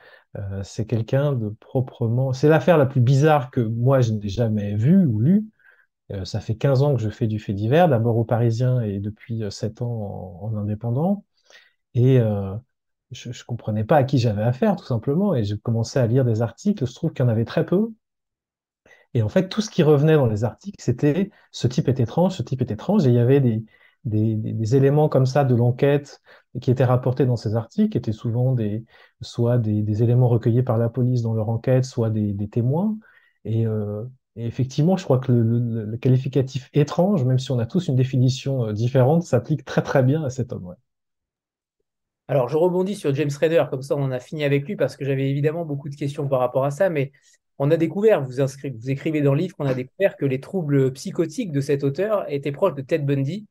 c'est 0.63 0.87
quelqu'un 0.87 1.33
de 1.33 1.49
proprement. 1.61 2.33
C'est 2.33 2.49
l'affaire 2.49 2.79
la 2.79 2.87
plus 2.87 3.01
bizarre 3.01 3.51
que 3.51 3.61
moi 3.61 4.01
je 4.01 4.13
n'ai 4.13 4.29
jamais 4.29 4.75
vue 4.75 5.07
ou 5.07 5.21
lue. 5.21 5.47
Euh, 6.13 6.25
ça 6.25 6.41
fait 6.41 6.55
15 6.57 6.83
ans 6.83 6.95
que 6.95 7.03
je 7.03 7.09
fais 7.11 7.27
du 7.27 7.39
fait 7.39 7.53
divers, 7.53 7.89
d'abord 7.89 8.17
au 8.17 8.25
Parisien 8.25 8.81
et 8.81 9.01
depuis 9.01 9.43
7 9.51 9.83
euh, 9.83 9.85
ans 9.85 10.39
en, 10.43 10.57
indépendant. 10.57 11.25
Et 11.95 12.21
euh, 12.21 12.55
je 13.11 13.29
ne 13.31 13.35
comprenais 13.47 13.85
pas 13.85 13.97
à 13.97 14.05
qui 14.05 14.19
j'avais 14.19 14.43
affaire, 14.43 14.77
tout 14.77 14.85
simplement. 14.85 15.35
Et 15.35 15.45
j'ai 15.45 15.59
commencé 15.59 15.99
à 15.99 16.07
lire 16.07 16.25
des 16.25 16.43
articles. 16.43 16.87
Je 16.87 16.95
trouve 16.95 17.13
qu'il 17.13 17.25
y 17.25 17.27
en 17.27 17.31
avait 17.31 17.45
très 17.45 17.65
peu. 17.67 17.91
Et 19.15 19.23
en 19.23 19.29
fait, 19.29 19.49
tout 19.49 19.61
ce 19.61 19.71
qui 19.71 19.83
revenait 19.83 20.15
dans 20.15 20.27
les 20.27 20.45
articles, 20.45 20.77
c'était 20.83 21.31
ce 21.51 21.67
type 21.67 21.89
est 21.89 22.01
étrange, 22.01 22.35
ce 22.37 22.43
type 22.43 22.61
est 22.63 22.71
étrange. 22.71 23.07
Et 23.07 23.11
il 23.11 23.15
y 23.15 23.19
avait 23.19 23.41
des, 23.41 23.65
des, 24.05 24.37
des, 24.37 24.77
éléments 24.77 25.09
comme 25.09 25.27
ça 25.27 25.45
de 25.45 25.55
l'enquête 25.55 26.21
qui 26.61 26.71
étaient 26.71 26.85
rapportés 26.85 27.27
dans 27.27 27.37
ces 27.37 27.57
articles, 27.57 27.91
qui 27.91 27.99
étaient 27.99 28.13
souvent 28.13 28.53
des, 28.53 28.85
soit 29.23 29.59
des, 29.59 29.83
des, 29.83 30.03
éléments 30.03 30.29
recueillis 30.29 30.63
par 30.63 30.79
la 30.79 30.89
police 30.89 31.23
dans 31.23 31.35
leur 31.35 31.49
enquête, 31.49 31.85
soit 31.85 32.11
des, 32.11 32.49
témoins. 32.49 32.97
Et, 33.45 33.67
euh, 33.67 34.05
effectivement, 34.37 34.97
je 34.97 35.05
crois 35.05 35.19
que 35.19 35.33
le, 35.33 35.97
qualificatif 35.97 36.71
étrange, 36.75 37.25
même 37.25 37.39
si 37.39 37.51
on 37.53 37.59
a 37.59 37.67
tous 37.67 37.89
une 37.89 37.97
définition 37.97 38.67
euh, 38.67 38.73
différente, 38.73 39.23
s'applique 39.23 39.65
très 39.65 39.83
très 39.83 40.03
bien 40.03 40.25
à 40.25 40.31
cet 40.31 40.53
homme. 40.53 40.75
Alors, 42.29 42.49
je 42.49 42.57
rebondis 42.57 42.97
sur 42.97 43.15
James 43.15 43.31
Rader, 43.41 43.65
comme 43.71 43.83
ça 43.83 43.95
on 43.97 44.03
en 44.03 44.11
a 44.11 44.19
fini 44.19 44.45
avec 44.45 44.67
lui, 44.67 44.75
parce 44.77 44.97
que 44.97 45.05
j'avais 45.05 45.31
évidemment 45.31 45.65
beaucoup 45.65 45.89
de 45.89 45.95
questions 45.95 46.27
par 46.29 46.41
rapport 46.41 46.65
à 46.65 46.73
ça, 46.73 46.91
mais 46.91 47.13
on 47.59 47.71
a 47.71 47.77
découvert, 47.77 48.23
vous, 48.23 48.41
écrivez 48.91 49.23
dans 49.23 49.33
le 49.33 49.41
livre 49.41 49.57
qu'on 49.57 49.67
a 49.67 49.75
découvert 49.75 50.17
que 50.17 50.27
les 50.27 50.41
troubles 50.41 50.93
psychotiques 50.93 51.53
de 51.53 51.61
cet 51.61 51.85
auteur 51.85 52.31
étaient 52.31 52.53
proches 52.53 52.75
de 52.75 52.83
Ted 52.83 53.05
Bundy, 53.05 53.47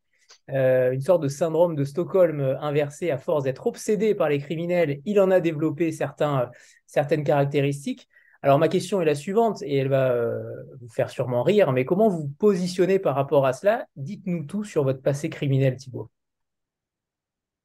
euh, 0.52 0.92
une 0.92 1.02
sorte 1.02 1.24
de 1.24 1.28
syndrome 1.28 1.76
de 1.76 1.84
Stockholm 1.86 2.58
inversé 2.62 3.12
à 3.12 3.18
force 3.18 3.44
d'être 3.44 3.66
obsédé 3.66 4.14
par 4.14 4.30
les 4.30 4.40
criminels. 4.40 5.02
Il 5.06 5.20
en 5.20 5.32
a 5.32 5.40
développé 5.40 5.92
certains, 5.92 6.52
certaines 6.86 7.24
caractéristiques. 7.24 8.08
Alors 8.42 8.60
ma 8.60 8.68
question 8.68 9.02
est 9.02 9.06
la 9.06 9.16
suivante, 9.16 9.64
et 9.64 9.78
elle 9.78 9.88
va 9.88 10.12
euh, 10.12 10.38
vous 10.82 10.90
faire 10.90 11.10
sûrement 11.10 11.44
rire, 11.44 11.72
mais 11.72 11.86
comment 11.86 12.10
vous 12.10 12.28
positionnez 12.38 13.00
par 13.00 13.16
rapport 13.16 13.46
à 13.46 13.54
cela? 13.54 13.88
Dites-nous 13.96 14.44
tout 14.44 14.64
sur 14.64 14.84
votre 14.84 15.02
passé 15.02 15.30
criminel, 15.30 15.78
Thibault. 15.78 16.12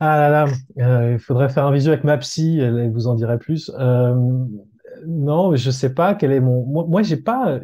Ah 0.02 0.16
là 0.16 0.30
là, 0.30 0.52
euh, 0.78 1.12
il 1.14 1.19
faudrait 1.19 1.50
faire 1.50 1.66
un 1.66 1.73
visio 1.73 1.92
avec 1.92 2.04
ma 2.04 2.16
psy, 2.19 2.59
elle, 2.59 2.90
vous 2.90 3.07
en 3.07 3.14
dirait 3.14 3.38
plus. 3.38 3.71
Euh, 3.78 4.14
non, 5.07 5.54
je 5.57 5.71
sais 5.71 5.95
pas 5.95 6.14
quel 6.14 6.33
est 6.33 6.40
mon. 6.40 6.64
Moi, 6.64 6.87
moi 6.88 7.02
j'ai 7.02 7.19
pas, 7.19 7.61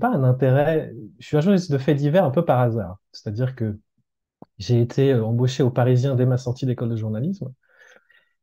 pas 0.00 0.08
un 0.08 0.24
intérêt. 0.24 0.92
Je 1.18 1.26
suis 1.26 1.36
un 1.36 1.40
journaliste 1.40 1.70
de 1.70 1.78
faits 1.78 1.96
divers 1.98 2.24
un 2.24 2.30
peu 2.30 2.44
par 2.44 2.60
hasard. 2.60 2.98
C'est-à-dire 3.12 3.54
que 3.54 3.78
j'ai 4.58 4.80
été 4.80 5.14
embauché 5.14 5.62
au 5.62 5.70
Parisien 5.70 6.16
dès 6.16 6.26
ma 6.26 6.38
sortie 6.38 6.66
d'école 6.66 6.90
de 6.90 6.96
journalisme. 6.96 7.52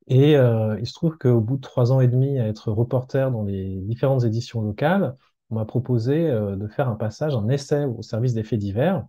Et 0.08 0.38
euh, 0.38 0.78
il 0.80 0.88
se 0.88 0.94
trouve 0.94 1.18
qu'au 1.18 1.42
bout 1.42 1.58
de 1.58 1.62
trois 1.62 1.92
ans 1.92 2.00
et 2.02 2.08
demi 2.08 2.40
à 2.40 2.48
être 2.48 2.72
reporter 2.72 3.32
dans 3.32 3.44
les 3.44 3.78
différentes 3.82 4.24
éditions 4.24 4.62
locales, 4.62 5.16
on 5.50 5.56
m'a 5.56 5.66
proposé 5.66 6.30
de 6.30 6.68
faire 6.68 6.90
un 6.90 6.96
passage, 6.96 7.36
un 7.36 7.50
essai 7.50 7.86
au 7.86 8.02
service 8.02 8.34
des 8.34 8.44
faits 8.44 8.60
divers. 8.60 9.06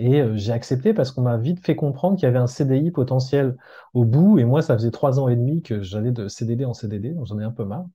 Et 0.00 0.20
euh, 0.22 0.36
j'ai 0.36 0.52
accepté 0.52 0.94
parce 0.94 1.12
qu'on 1.12 1.22
m'a 1.22 1.36
vite 1.36 1.64
fait 1.64 1.76
comprendre 1.76 2.16
qu'il 2.16 2.24
y 2.24 2.28
avait 2.28 2.38
un 2.38 2.46
CDI 2.46 2.90
potentiel 2.90 3.56
au 3.94 4.04
bout. 4.04 4.38
Et 4.38 4.44
moi, 4.44 4.62
ça 4.62 4.74
faisait 4.76 4.90
trois 4.90 5.20
ans 5.20 5.28
et 5.28 5.36
demi 5.36 5.62
que 5.62 5.82
j'allais 5.82 6.12
de 6.12 6.26
CDD 6.28 6.64
en 6.64 6.74
CDD, 6.74 7.10
donc 7.12 7.26
j'en 7.26 7.38
ai 7.38 7.44
un 7.44 7.52
peu 7.52 7.64
marre. 7.64 7.86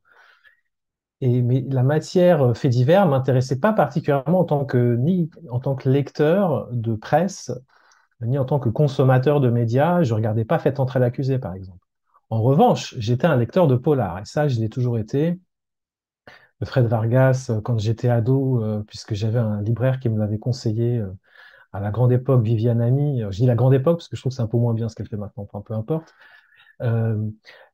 Et, 1.22 1.42
mais 1.42 1.66
la 1.70 1.84
matière 1.84 2.56
fait 2.56 2.70
divers 2.70 3.08
m'intéressait 3.08 3.60
pas 3.60 3.74
particulièrement 3.74 4.42
en 4.42 4.44
tant 4.46 4.66
que, 4.66 4.96
ni 4.98 5.30
en 5.50 5.60
tant 5.60 5.76
que 5.76 5.90
lecteur 5.90 6.68
de 6.72 6.94
presse, 6.96 7.52
ni 8.22 8.38
en 8.38 8.46
tant 8.46 8.60
que 8.60 8.70
consommateur 8.70 9.42
de 9.42 9.50
médias. 9.50 10.04
Je 10.04 10.14
regardais 10.14 10.46
pas 10.46 10.60
Faites 10.60 10.80
entrer 10.80 11.00
l'accusé, 11.00 11.40
par 11.40 11.54
exemple. 11.56 11.86
En 12.30 12.42
revanche, 12.42 12.96
j'étais 13.00 13.28
un 13.28 13.38
lecteur 13.38 13.68
de 13.68 13.76
polar, 13.76 14.20
et 14.20 14.26
ça, 14.26 14.48
je 14.48 14.60
l'ai 14.60 14.70
toujours 14.70 14.98
été. 15.00 15.40
Fred 16.64 16.86
Vargas, 16.88 17.48
euh, 17.50 17.62
quand 17.62 17.78
j'étais 17.80 18.10
ado, 18.10 18.64
euh, 18.64 18.84
puisque 18.88 19.14
j'avais 19.14 19.40
un 19.40 19.62
libraire 19.62 20.00
qui 20.00 20.10
me 20.10 20.20
l'avait 20.20 20.40
conseillé 20.40 20.98
euh, 20.98 21.12
à 21.76 21.80
la 21.80 21.92
grande 21.92 22.12
époque, 22.12 22.44
Viviane 22.44 22.82
Ami, 22.82 23.22
je 23.22 23.38
dis 23.38 23.46
la 23.46 23.56
grande 23.56 23.74
époque 23.74 23.98
parce 23.98 24.08
que 24.08 24.16
je 24.16 24.22
trouve 24.22 24.32
que 24.32 24.36
c'est 24.36 24.42
un 24.42 24.48
peu 24.48 24.58
moins 24.58 24.74
bien 24.74 24.90
ce 24.90 24.96
qu'elle 24.96 25.08
fait 25.08 25.18
maintenant, 25.18 25.48
enfin, 25.52 25.62
peu 25.62 25.74
importe, 25.74 26.14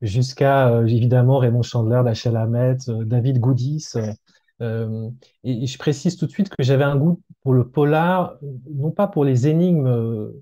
jusqu'à 0.00 0.82
évidemment 0.82 1.38
Raymond 1.38 1.62
Chandler, 1.62 2.02
Dachel 2.04 2.36
Hamet, 2.36 2.78
David 2.88 3.38
Goudis. 3.38 3.92
et, 4.60 5.66
je 5.66 5.78
précise 5.78 6.16
tout 6.16 6.26
de 6.26 6.30
suite 6.30 6.48
que 6.48 6.62
j'avais 6.62 6.84
un 6.84 6.96
goût 6.96 7.20
pour 7.42 7.54
le 7.54 7.68
polar, 7.68 8.36
non 8.70 8.90
pas 8.90 9.06
pour 9.06 9.24
les 9.24 9.46
énigmes, 9.48 10.32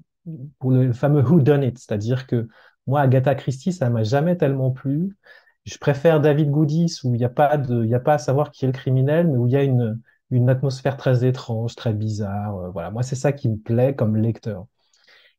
pour 0.59 0.71
le 0.71 0.93
fameux 0.93 1.23
who 1.23 1.40
done 1.40 1.62
it, 1.62 1.79
c'est-à-dire 1.79 2.26
que 2.26 2.49
moi, 2.87 3.02
Agatha 3.02 3.35
Christie, 3.35 3.73
ça 3.73 3.90
m'a 3.90 4.02
jamais 4.02 4.37
tellement 4.37 4.71
plu. 4.71 5.17
Je 5.64 5.76
préfère 5.79 6.21
David 6.21 6.50
Goudis 6.50 6.99
où 7.05 7.14
il 7.14 7.19
n'y 7.19 7.25
a 7.25 7.29
a 7.29 8.00
pas 8.00 8.14
à 8.14 8.19
savoir 8.19 8.50
qui 8.50 8.64
est 8.64 8.69
le 8.69 8.73
criminel, 8.73 9.29
mais 9.29 9.37
où 9.37 9.47
il 9.47 9.52
y 9.52 9.57
a 9.57 9.62
une, 9.62 10.00
une 10.30 10.49
atmosphère 10.49 10.96
très 10.96 11.25
étrange, 11.26 11.75
très 11.76 11.92
bizarre. 11.92 12.56
Euh, 12.56 12.70
voilà, 12.70 12.90
moi, 12.90 13.02
c'est 13.02 13.16
ça 13.16 13.32
qui 13.32 13.49
me 13.49 13.56
plaît 13.56 13.94
comme 13.94 14.16
lecteur. 14.16 14.66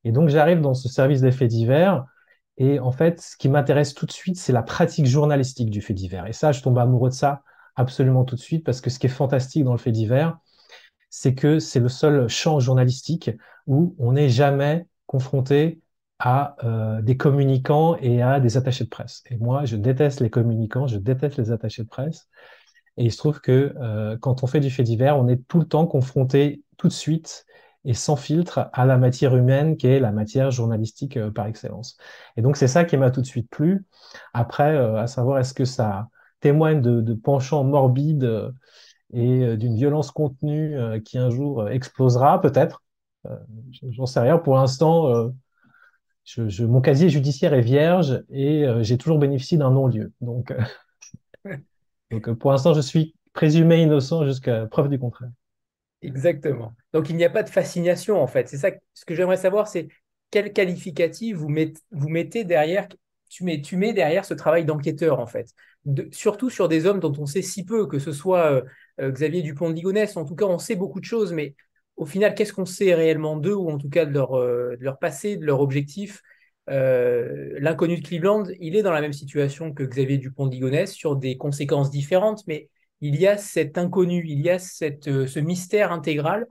Et 0.04 0.12
donc, 0.12 0.30
j'arrive 0.30 0.62
dans 0.62 0.74
ce 0.74 0.90
service 0.90 1.22
d'effets 1.22 1.48
divers 1.48 2.06
Et 2.58 2.80
en 2.80 2.92
fait, 2.92 3.22
ce 3.22 3.38
qui 3.38 3.50
m'intéresse 3.50 3.94
tout 3.94 4.06
de 4.06 4.12
suite, 4.12 4.38
c'est 4.38 4.54
la 4.54 4.64
pratique 4.64 5.06
journalistique 5.08 5.70
du 5.70 5.82
fait 5.82 5.94
divers. 5.94 6.28
Et 6.28 6.34
ça, 6.34 6.52
je 6.52 6.62
tombe 6.62 6.78
amoureux 6.80 7.10
de 7.10 7.16
ça 7.16 7.44
absolument 7.76 8.26
tout 8.26 8.36
de 8.36 8.42
suite, 8.42 8.66
parce 8.66 8.82
que 8.82 8.90
ce 8.90 9.00
qui 9.00 9.08
est 9.08 9.10
fantastique 9.10 9.64
dans 9.64 9.72
le 9.74 9.78
fait 9.80 9.92
divers, 9.92 10.38
c'est 11.10 11.36
que 11.36 11.60
c'est 11.60 11.80
le 11.80 11.90
seul 11.90 12.28
champ 12.28 12.60
journalistique 12.60 13.32
où 13.68 13.96
on 14.00 14.14
n'est 14.14 14.30
jamais 14.30 14.88
confronté 15.08 15.82
à 16.20 16.56
euh, 16.64 17.02
des 17.02 17.18
communicants 17.18 17.98
et 17.98 18.22
à 18.22 18.40
des 18.40 18.58
attachés 18.58 18.84
de 18.84 18.90
presse. 18.90 19.24
Et 19.30 19.38
moi, 19.38 19.66
je 19.66 19.76
déteste 19.76 20.20
les 20.22 20.30
communicants, 20.30 20.88
je 20.88 20.98
déteste 20.98 21.38
les 21.38 21.52
attachés 21.52 21.84
de 21.84 21.90
presse. 21.90 22.30
Et 22.98 23.06
il 23.06 23.12
se 23.12 23.18
trouve 23.18 23.40
que 23.42 23.74
euh, 23.80 24.18
quand 24.18 24.44
on 24.44 24.48
fait 24.48 24.60
du 24.60 24.70
fait 24.70 24.84
divers, 24.84 25.18
on 25.18 25.28
est 25.28 25.48
tout 25.48 25.60
le 25.60 25.66
temps 25.66 25.88
confronté 25.88 26.64
tout 26.78 26.88
de 26.88 26.94
suite 26.94 27.46
et 27.84 27.94
sans 27.94 28.16
filtre 28.16 28.70
à 28.74 28.86
la 28.86 28.98
matière 28.98 29.36
humaine 29.36 29.76
qui 29.76 29.88
est 29.88 30.00
la 30.00 30.12
matière 30.12 30.52
journalistique 30.52 31.18
euh, 31.18 31.32
par 31.32 31.48
excellence. 31.48 31.98
Et 32.38 32.42
donc 32.42 32.58
c'est 32.58 32.68
ça 32.68 32.86
qui 32.86 32.98
m'a 32.98 33.12
tout 33.12 33.22
de 33.22 33.26
suite 33.26 33.50
plu. 33.50 33.86
Après, 34.34 34.78
à 34.78 35.08
savoir 35.08 35.40
est-ce 35.40 35.54
que 35.54 35.66
ça 35.66 36.10
témoigne 36.42 36.82
de, 36.82 37.14
penchants 37.14 37.64
morbides 37.64 38.52
et 39.14 39.58
d'une 39.58 39.76
violence 39.76 40.12
contenue 40.12 40.76
qui 41.04 41.18
un 41.18 41.30
jour 41.30 41.70
explosera, 41.70 42.42
peut-être? 42.42 42.84
J'en 43.90 44.08
sais 44.08 44.20
rien. 44.20 44.40
Pour 44.40 44.56
l'instant, 44.56 45.32
mon 46.38 46.82
casier 46.82 47.10
judiciaire 47.10 47.54
est 47.54 47.62
vierge 47.62 48.24
et 48.30 48.66
euh, 48.66 48.84
j'ai 48.84 48.98
toujours 48.98 49.20
bénéficié 49.20 49.58
d'un 49.58 49.72
non-lieu. 49.72 50.14
Donc, 50.22 50.54
euh, 52.12 52.16
donc 52.16 52.30
euh, 52.30 52.36
pour 52.36 52.52
l'instant, 52.52 52.74
je 52.74 52.82
suis 52.82 53.16
présumé 53.34 53.82
innocent 53.82 54.26
jusqu'à 54.26 54.66
preuve 54.66 54.90
du 54.90 55.00
contraire. 55.00 55.30
Exactement. 56.02 56.74
Donc 56.94 57.10
il 57.10 57.16
n'y 57.16 57.24
a 57.24 57.30
pas 57.30 57.44
de 57.44 57.50
fascination 57.50 58.22
en 58.22 58.28
fait. 58.28 58.48
C'est 58.48 58.58
ça. 58.58 58.72
Ce 58.94 59.06
que 59.06 59.16
j'aimerais 59.16 59.38
savoir, 59.38 59.68
c'est 59.68 59.88
quel 60.32 60.52
qualificatif 60.54 61.38
vous, 61.38 61.50
mettez 61.50 62.44
derrière. 62.44 62.88
Tu 63.30 63.46
mets, 63.46 63.94
derrière 63.94 64.26
ce 64.26 64.34
travail 64.34 64.66
d'enquêteur 64.66 65.20
en 65.20 65.28
fait. 65.28 65.54
surtout 66.12 66.50
sur 66.50 66.68
des 66.68 66.86
hommes 66.86 67.00
dont 67.00 67.14
on 67.18 67.26
sait 67.26 67.42
si 67.42 67.64
peu, 67.64 67.88
que 67.88 68.00
ce 68.00 68.12
soit 68.12 68.64
Xavier 69.00 69.42
Dupont 69.42 69.70
de 69.70 69.76
Ligonnès. 69.76 70.18
En 70.18 70.26
tout 70.26 70.36
cas, 70.36 70.46
on 70.46 70.58
sait 70.58 70.76
beaucoup 70.76 71.00
de 71.00 71.06
choses, 71.06 71.32
mais 71.32 71.56
au 72.02 72.06
final, 72.06 72.34
qu'est-ce 72.34 72.52
qu'on 72.52 72.66
sait 72.66 72.96
réellement 72.96 73.38
d'eux, 73.38 73.54
ou 73.54 73.70
en 73.70 73.78
tout 73.78 73.90
cas 73.90 74.06
de 74.06 74.12
leur, 74.12 74.34
euh, 74.34 74.76
de 74.76 74.84
leur 74.84 74.98
passé, 74.98 75.38
de 75.38 75.46
leur 75.46 75.62
objectif 75.62 76.24
euh, 76.72 77.58
L'inconnu 77.60 77.98
de 77.98 78.08
Cleveland, 78.08 78.46
il 78.60 78.76
est 78.76 78.84
dans 78.84 78.92
la 78.92 79.02
même 79.02 79.14
situation 79.14 79.74
que 79.74 79.84
Xavier 79.84 80.18
Dupont 80.18 80.48
d'Igonès, 80.48 80.92
sur 80.92 81.16
des 81.16 81.38
conséquences 81.38 81.92
différentes, 81.92 82.46
mais 82.48 82.70
il 83.02 83.16
y 83.16 83.28
a 83.28 83.38
cet 83.38 83.78
inconnu, 83.78 84.24
il 84.28 84.42
y 84.42 84.50
a 84.50 84.56
euh, 85.08 85.28
ce 85.28 85.40
mystère 85.40 85.92
intégral 85.92 86.48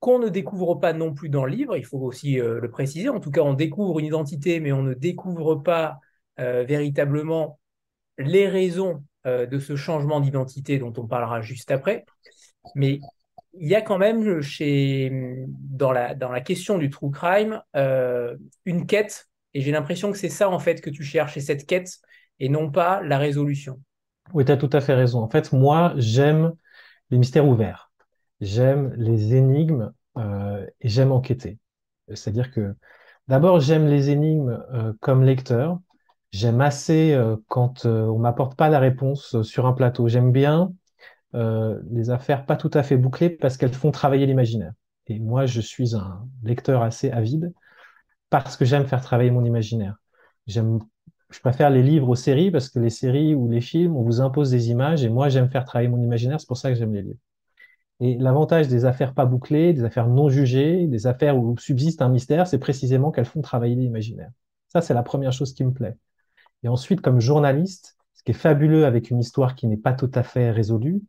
qu'on 0.00 0.18
ne 0.18 0.28
découvre 0.28 0.76
pas 0.76 0.92
non 0.92 1.14
plus 1.14 1.28
dans 1.28 1.44
le 1.44 1.52
livre, 1.52 1.76
il 1.76 1.84
faut 1.84 1.98
aussi 1.98 2.34
le 2.34 2.70
préciser. 2.70 3.08
En 3.08 3.18
tout 3.18 3.30
cas, 3.30 3.40
on 3.40 3.54
découvre 3.54 3.98
une 3.98 4.04
identité, 4.04 4.60
mais 4.60 4.70
on 4.70 4.82
ne 4.82 4.92
découvre 4.94 5.56
pas 5.56 5.98
véritablement 6.36 7.58
les 8.18 8.46
raisons 8.46 9.02
de 9.24 9.58
ce 9.58 9.74
changement 9.74 10.20
d'identité 10.20 10.78
dont 10.78 10.92
on 10.98 11.06
parlera 11.06 11.40
juste 11.40 11.70
après. 11.70 12.04
Mais 12.74 13.00
il 13.58 13.68
y 13.68 13.74
a 13.74 13.82
quand 13.82 13.98
même 13.98 14.40
chez, 14.42 15.10
dans, 15.48 15.92
la, 15.92 16.14
dans 16.14 16.30
la 16.30 16.40
question 16.40 16.78
du 16.78 16.90
true 16.90 17.10
crime 17.10 17.60
euh, 17.74 18.36
une 18.64 18.86
quête, 18.86 19.28
et 19.54 19.60
j'ai 19.60 19.72
l'impression 19.72 20.12
que 20.12 20.18
c'est 20.18 20.28
ça 20.28 20.48
en 20.50 20.58
fait 20.58 20.80
que 20.80 20.90
tu 20.90 21.02
cherches, 21.02 21.34
c'est 21.34 21.40
cette 21.40 21.66
quête 21.66 21.98
et 22.38 22.48
non 22.48 22.70
pas 22.70 23.02
la 23.02 23.18
résolution. 23.18 23.80
Oui, 24.34 24.44
tu 24.44 24.52
as 24.52 24.56
tout 24.56 24.70
à 24.72 24.80
fait 24.80 24.94
raison. 24.94 25.20
En 25.20 25.28
fait, 25.28 25.52
moi, 25.52 25.94
j'aime 25.96 26.52
les 27.10 27.18
mystères 27.18 27.46
ouverts, 27.46 27.90
j'aime 28.40 28.92
les 28.96 29.34
énigmes 29.34 29.92
euh, 30.18 30.66
et 30.80 30.88
j'aime 30.88 31.12
enquêter. 31.12 31.58
C'est-à-dire 32.08 32.50
que 32.50 32.74
d'abord, 33.28 33.60
j'aime 33.60 33.86
les 33.86 34.10
énigmes 34.10 34.62
euh, 34.72 34.92
comme 35.00 35.22
lecteur. 35.22 35.78
J'aime 36.32 36.60
assez 36.60 37.18
quand 37.48 37.86
on 37.86 38.18
m'apporte 38.18 38.56
pas 38.58 38.68
la 38.68 38.80
réponse 38.80 39.40
sur 39.42 39.64
un 39.64 39.72
plateau. 39.72 40.08
J'aime 40.08 40.32
bien 40.32 40.72
euh, 41.36 41.80
les 41.90 42.10
affaires 42.10 42.46
pas 42.46 42.56
tout 42.56 42.70
à 42.74 42.82
fait 42.82 42.96
bouclées 42.96 43.30
parce 43.30 43.56
qu'elles 43.56 43.74
font 43.74 43.90
travailler 43.90 44.26
l'imaginaire. 44.26 44.72
Et 45.06 45.20
moi, 45.20 45.46
je 45.46 45.60
suis 45.60 45.94
un 45.94 46.26
lecteur 46.42 46.82
assez 46.82 47.10
avide 47.10 47.52
parce 48.30 48.56
que 48.56 48.64
j'aime 48.64 48.86
faire 48.86 49.00
travailler 49.00 49.30
mon 49.30 49.44
imaginaire. 49.44 49.96
J'aime, 50.46 50.80
je 51.30 51.40
préfère 51.40 51.70
les 51.70 51.82
livres 51.82 52.08
aux 52.08 52.16
séries 52.16 52.50
parce 52.50 52.68
que 52.68 52.80
les 52.80 52.90
séries 52.90 53.34
ou 53.34 53.48
les 53.48 53.60
films, 53.60 53.96
on 53.96 54.02
vous 54.02 54.20
impose 54.20 54.50
des 54.50 54.70
images 54.70 55.04
et 55.04 55.08
moi, 55.08 55.28
j'aime 55.28 55.48
faire 55.50 55.64
travailler 55.64 55.88
mon 55.88 56.02
imaginaire. 56.02 56.40
C'est 56.40 56.48
pour 56.48 56.56
ça 56.56 56.70
que 56.70 56.76
j'aime 56.76 56.94
les 56.94 57.02
livres. 57.02 57.20
Et 58.00 58.18
l'avantage 58.18 58.68
des 58.68 58.84
affaires 58.84 59.14
pas 59.14 59.24
bouclées, 59.24 59.72
des 59.72 59.84
affaires 59.84 60.08
non 60.08 60.28
jugées, 60.28 60.86
des 60.86 61.06
affaires 61.06 61.38
où 61.38 61.56
subsiste 61.58 62.02
un 62.02 62.08
mystère, 62.08 62.46
c'est 62.46 62.58
précisément 62.58 63.10
qu'elles 63.10 63.24
font 63.24 63.40
travailler 63.40 63.74
l'imaginaire. 63.74 64.30
Ça, 64.68 64.82
c'est 64.82 64.94
la 64.94 65.02
première 65.02 65.32
chose 65.32 65.54
qui 65.54 65.64
me 65.64 65.72
plaît. 65.72 65.96
Et 66.62 66.68
ensuite, 66.68 67.00
comme 67.00 67.20
journaliste, 67.20 67.96
ce 68.14 68.22
qui 68.22 68.32
est 68.32 68.34
fabuleux 68.34 68.84
avec 68.86 69.10
une 69.10 69.20
histoire 69.20 69.54
qui 69.54 69.66
n'est 69.66 69.76
pas 69.76 69.94
tout 69.94 70.10
à 70.14 70.22
fait 70.22 70.50
résolue, 70.50 71.02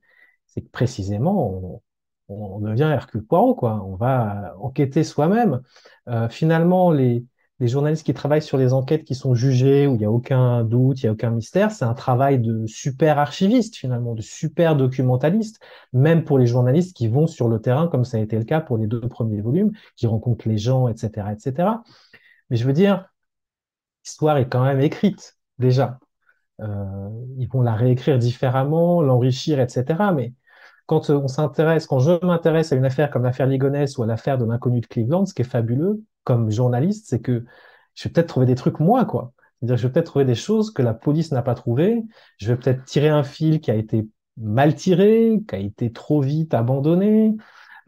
c'est 0.57 0.63
que 0.63 0.71
précisément, 0.71 1.81
on, 2.29 2.59
devient 2.59 2.89
Hercule 2.91 3.23
Poirot, 3.23 3.53
quoi. 3.53 3.83
On 3.85 3.95
va 3.95 4.55
enquêter 4.59 5.03
soi-même. 5.03 5.61
Euh, 6.07 6.27
finalement, 6.29 6.91
les, 6.91 7.23
journalistes 7.59 8.03
qui 8.03 8.13
travaillent 8.15 8.41
sur 8.41 8.57
les 8.57 8.73
enquêtes 8.73 9.03
qui 9.03 9.13
sont 9.13 9.35
jugées, 9.35 9.85
où 9.85 9.93
il 9.93 9.99
n'y 9.99 10.05
a 10.05 10.11
aucun 10.11 10.63
doute, 10.63 11.01
il 11.01 11.05
n'y 11.05 11.09
a 11.09 11.11
aucun 11.11 11.29
mystère, 11.29 11.71
c'est 11.71 11.85
un 11.85 11.93
travail 11.93 12.39
de 12.39 12.65
super 12.65 13.19
archiviste, 13.19 13.75
finalement, 13.75 14.15
de 14.15 14.21
super 14.21 14.75
documentaliste, 14.75 15.59
même 15.93 16.23
pour 16.23 16.39
les 16.39 16.47
journalistes 16.47 16.95
qui 16.95 17.07
vont 17.07 17.27
sur 17.27 17.47
le 17.49 17.61
terrain, 17.61 17.87
comme 17.87 18.03
ça 18.03 18.17
a 18.17 18.19
été 18.19 18.37
le 18.37 18.43
cas 18.43 18.61
pour 18.61 18.77
les 18.77 18.87
deux 18.87 19.01
premiers 19.01 19.41
volumes, 19.41 19.71
qui 19.95 20.07
rencontrent 20.07 20.49
les 20.49 20.57
gens, 20.57 20.87
etc., 20.87 21.27
etc. 21.31 21.69
Mais 22.49 22.57
je 22.57 22.65
veux 22.65 22.73
dire, 22.73 23.05
l'histoire 24.03 24.37
est 24.37 24.49
quand 24.49 24.63
même 24.63 24.81
écrite, 24.81 25.37
déjà. 25.59 25.99
Euh, 26.61 27.09
ils 27.37 27.47
vont 27.47 27.61
la 27.61 27.75
réécrire 27.75 28.17
différemment, 28.17 29.01
l'enrichir, 29.01 29.59
etc. 29.59 30.11
Mais 30.15 30.33
quand 30.87 31.09
on 31.11 31.27
s'intéresse, 31.27 31.85
quand 31.85 31.99
je 31.99 32.25
m'intéresse 32.25 32.73
à 32.73 32.75
une 32.75 32.85
affaire 32.85 33.11
comme 33.11 33.23
l'affaire 33.23 33.45
Ligonès 33.45 33.97
ou 33.97 34.03
à 34.03 34.07
l'affaire 34.07 34.37
de 34.39 34.45
l'inconnu 34.45 34.81
de 34.81 34.87
Cleveland, 34.87 35.25
ce 35.25 35.33
qui 35.33 35.43
est 35.43 35.45
fabuleux 35.45 36.01
comme 36.23 36.49
journaliste, 36.49 37.07
c'est 37.07 37.21
que 37.21 37.45
je 37.93 38.03
vais 38.03 38.13
peut-être 38.13 38.27
trouver 38.27 38.45
des 38.45 38.55
trucs 38.55 38.79
moi, 38.79 39.05
quoi. 39.05 39.33
C'est-à-dire, 39.59 39.77
je 39.77 39.87
vais 39.87 39.93
peut-être 39.93 40.07
trouver 40.07 40.25
des 40.25 40.35
choses 40.35 40.71
que 40.71 40.81
la 40.81 40.93
police 40.93 41.31
n'a 41.31 41.41
pas 41.41 41.55
trouvées. 41.55 42.03
Je 42.37 42.47
vais 42.47 42.57
peut-être 42.57 42.83
tirer 42.85 43.09
un 43.09 43.23
fil 43.23 43.59
qui 43.59 43.71
a 43.71 43.75
été 43.75 44.07
mal 44.37 44.75
tiré, 44.75 45.39
qui 45.47 45.55
a 45.55 45.59
été 45.59 45.91
trop 45.91 46.21
vite 46.21 46.53
abandonné. 46.53 47.35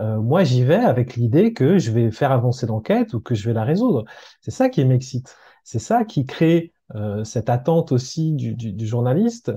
Euh, 0.02 0.20
moi, 0.20 0.44
j'y 0.44 0.64
vais 0.64 0.76
avec 0.76 1.16
l'idée 1.16 1.54
que 1.54 1.78
je 1.78 1.92
vais 1.92 2.12
faire 2.12 2.32
avancer 2.32 2.66
l'enquête 2.66 3.14
ou 3.14 3.20
que 3.20 3.36
je 3.36 3.48
vais 3.48 3.54
la 3.54 3.64
résoudre. 3.64 4.06
C'est 4.42 4.52
ça 4.52 4.70
qui 4.70 4.84
m'excite. 4.86 5.36
C'est 5.64 5.80
ça 5.80 6.06
qui 6.06 6.26
crée 6.26 6.74
euh, 6.96 7.24
cette 7.24 7.50
attente 7.50 7.92
aussi 7.92 8.34
du, 8.34 8.88
journaliste 8.88 9.52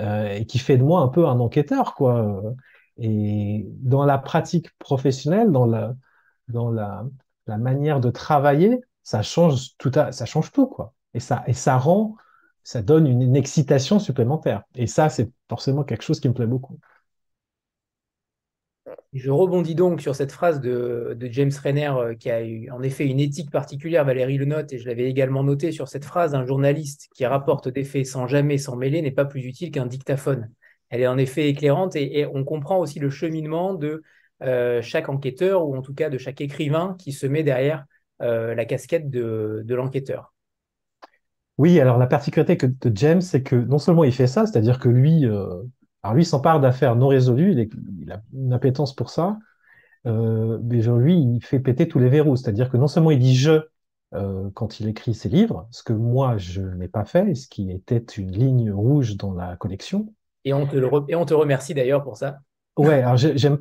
euh, 0.00 0.28
et 0.32 0.46
qui 0.46 0.58
fait 0.58 0.76
de 0.76 0.82
moi 0.82 1.02
un 1.02 1.08
peu 1.08 1.26
un 1.26 1.38
enquêteur, 1.38 1.94
quoi. 1.94 2.42
Et 2.98 3.66
dans 3.80 4.04
la 4.04 4.18
pratique 4.18 4.70
professionnelle, 4.78 5.50
dans 5.50 5.66
la, 5.66 5.94
dans 6.48 6.70
la, 6.70 7.04
manière 7.46 8.00
de 8.00 8.10
travailler, 8.10 8.80
ça 9.02 9.22
change 9.22 9.76
tout, 9.78 9.90
ça 9.92 10.26
change 10.26 10.52
tout, 10.52 10.66
quoi. 10.66 10.94
Et 11.14 11.20
ça, 11.20 11.44
et 11.46 11.52
ça 11.52 11.76
rend, 11.76 12.16
ça 12.62 12.82
donne 12.82 13.06
une, 13.06 13.36
excitation 13.36 13.98
supplémentaire. 13.98 14.62
Et 14.74 14.86
ça, 14.86 15.08
c'est 15.08 15.30
forcément 15.48 15.84
quelque 15.84 16.02
chose 16.02 16.20
qui 16.20 16.28
me 16.28 16.34
plaît 16.34 16.46
beaucoup. 16.46 16.78
Je 19.12 19.30
rebondis 19.30 19.74
donc 19.74 20.00
sur 20.00 20.14
cette 20.16 20.32
phrase 20.32 20.60
de, 20.60 21.16
James 21.30 21.52
Renner 21.62 21.92
euh, 21.96 22.14
qui 22.14 22.30
a 22.30 22.44
eu 22.44 22.68
en 22.70 22.82
effet 22.82 23.06
une 23.06 23.20
éthique 23.20 23.50
particulière, 23.50 24.04
Valérie 24.04 24.38
le 24.38 24.44
note, 24.44 24.72
et 24.72 24.78
je 24.78 24.86
l'avais 24.88 25.08
également 25.08 25.44
noté 25.44 25.72
sur 25.72 25.88
cette 25.88 26.04
phrase, 26.04 26.34
un 26.34 26.44
journaliste 26.44 27.08
qui 27.14 27.24
rapporte 27.24 27.68
des 27.68 27.84
faits 27.84 28.06
sans 28.06 28.26
jamais 28.26 28.58
s'en 28.58 28.76
mêler 28.76 29.02
n'est 29.02 29.12
pas 29.12 29.24
plus 29.24 29.42
utile 29.42 29.70
qu'un 29.70 29.86
dictaphone. 29.86 30.50
Elle 30.94 31.00
est 31.00 31.06
en 31.08 31.18
effet 31.18 31.48
éclairante 31.48 31.96
et, 31.96 32.24
on 32.32 32.44
comprend 32.44 32.78
aussi 32.78 33.00
le 33.00 33.10
cheminement 33.10 33.74
de 33.74 34.04
euh, 34.42 34.80
chaque 34.80 35.08
enquêteur 35.08 35.66
ou 35.66 35.76
en 35.76 35.82
tout 35.82 35.92
cas 35.92 36.08
de 36.08 36.18
chaque 36.18 36.40
écrivain 36.40 36.94
qui 37.00 37.10
se 37.10 37.26
met 37.26 37.42
derrière 37.42 37.84
euh, 38.22 38.54
la 38.54 38.64
casquette 38.64 39.10
de, 39.10 39.64
l'enquêteur. 39.68 40.32
Oui, 41.58 41.80
alors 41.80 41.98
la 41.98 42.06
particularité 42.06 42.68
de 42.68 42.96
James, 42.96 43.20
c'est 43.20 43.42
que 43.42 43.56
non 43.56 43.78
seulement 43.78 44.04
il 44.04 44.12
fait 44.12 44.28
ça, 44.28 44.46
c'est-à-dire 44.46 44.78
que 44.78 44.88
lui, 44.88 45.24
alors 45.24 46.14
lui, 46.14 46.24
s'empare 46.24 46.60
d'affaires 46.60 46.94
non 46.94 47.08
résolues, 47.08 47.68
il, 47.98 48.12
a 48.12 48.22
une 48.32 48.52
appétence 48.52 48.94
pour 48.94 49.10
ça, 49.10 49.36
euh, 50.06 50.60
mais 50.62 50.82
lui, 50.82 51.18
il 51.18 51.44
fait 51.44 51.58
péter 51.58 51.88
tous 51.88 51.98
les 51.98 52.08
verrous, 52.08 52.36
c'est-à-dire 52.36 52.70
que 52.70 52.76
non 52.76 52.86
seulement 52.86 53.10
il 53.10 53.18
dit 53.18 53.34
je 53.34 53.62
euh, 54.14 54.48
quand 54.54 54.78
il 54.78 54.88
écrit 54.88 55.14
ses 55.14 55.28
livres, 55.28 55.66
ce 55.72 55.82
que 55.82 55.92
moi 55.92 56.36
je 56.38 56.62
n'ai 56.62 56.86
pas 56.86 57.04
fait, 57.04 57.34
ce 57.34 57.48
qui 57.48 57.72
était 57.72 57.98
une 57.98 58.30
ligne 58.30 58.70
rouge 58.70 59.16
dans 59.16 59.32
la 59.32 59.56
collection. 59.56 60.14
Et 60.44 60.52
on 60.52 60.66
te, 60.66 60.76
et 61.08 61.14
on 61.14 61.24
te 61.24 61.34
remercie 61.34 61.74
d'ailleurs 61.74 62.02
pour 62.02 62.16
ça. 62.16 62.38
Ouais, 62.76 63.02
alors 63.02 63.16
j'aime 63.16 63.58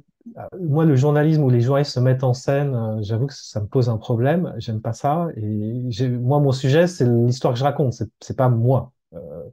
moi 0.59 0.85
le 0.85 0.95
journalisme 0.95 1.43
où 1.43 1.49
les 1.49 1.61
journalistes 1.61 1.93
se 1.93 1.99
mettent 1.99 2.23
en 2.23 2.33
scène, 2.33 2.75
euh, 2.75 3.01
j'avoue 3.01 3.27
que 3.27 3.33
ça 3.33 3.61
me 3.61 3.67
pose 3.67 3.89
un 3.89 3.97
problème. 3.97 4.53
J'aime 4.57 4.81
pas 4.81 4.93
ça. 4.93 5.27
Et 5.35 6.07
moi, 6.09 6.39
mon 6.39 6.51
sujet, 6.51 6.87
c'est 6.87 7.05
l'histoire 7.05 7.53
que 7.53 7.59
je 7.59 7.63
raconte. 7.63 7.93
C'est 8.19 8.37
pas 8.37 8.49
moi. 8.49 8.93
Euh, 9.13 9.43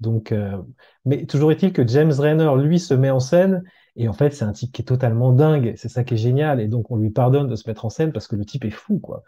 donc, 0.00 0.32
euh, 0.32 0.58
mais 1.04 1.26
toujours 1.26 1.52
est-il 1.52 1.72
que 1.72 1.86
James 1.86 2.12
Renner, 2.12 2.52
lui, 2.58 2.78
se 2.78 2.94
met 2.94 3.10
en 3.10 3.20
scène 3.20 3.64
Et 3.96 4.08
en 4.08 4.12
fait, 4.12 4.30
c'est 4.30 4.44
un 4.44 4.52
type 4.52 4.72
qui 4.72 4.82
est 4.82 4.86
totalement 4.86 5.32
dingue. 5.32 5.74
C'est 5.76 5.88
ça 5.88 6.04
qui 6.04 6.14
est 6.14 6.18
génial. 6.18 6.60
Et 6.60 6.68
donc, 6.68 6.90
on 6.90 6.96
lui 6.96 7.10
pardonne 7.10 7.48
de 7.48 7.56
se 7.56 7.68
mettre 7.68 7.84
en 7.84 7.90
scène 7.90 8.12
parce 8.12 8.28
que 8.28 8.36
le 8.36 8.44
type 8.44 8.64
est 8.64 8.70
fou, 8.70 8.98
quoi. 8.98 9.24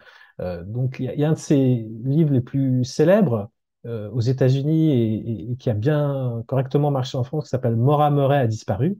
Donc, 0.66 1.00
il 1.00 1.06
y, 1.06 1.24
a 1.24 1.28
un 1.28 1.32
de 1.32 1.38
ses 1.38 1.88
livres 2.04 2.32
les 2.32 2.40
plus 2.40 2.84
célèbres 2.84 3.50
euh, 3.88 4.10
aux 4.10 4.20
États-Unis 4.20 5.52
et, 5.52 5.56
qui 5.56 5.70
a 5.70 5.74
bien 5.74 6.42
correctement 6.46 6.90
marché 6.90 7.16
en 7.18 7.24
France, 7.24 7.44
qui 7.44 7.50
s'appelle 7.50 7.76
Maura 7.76 8.10
Murray 8.10 8.38
a 8.38 8.46
disparu. 8.46 8.98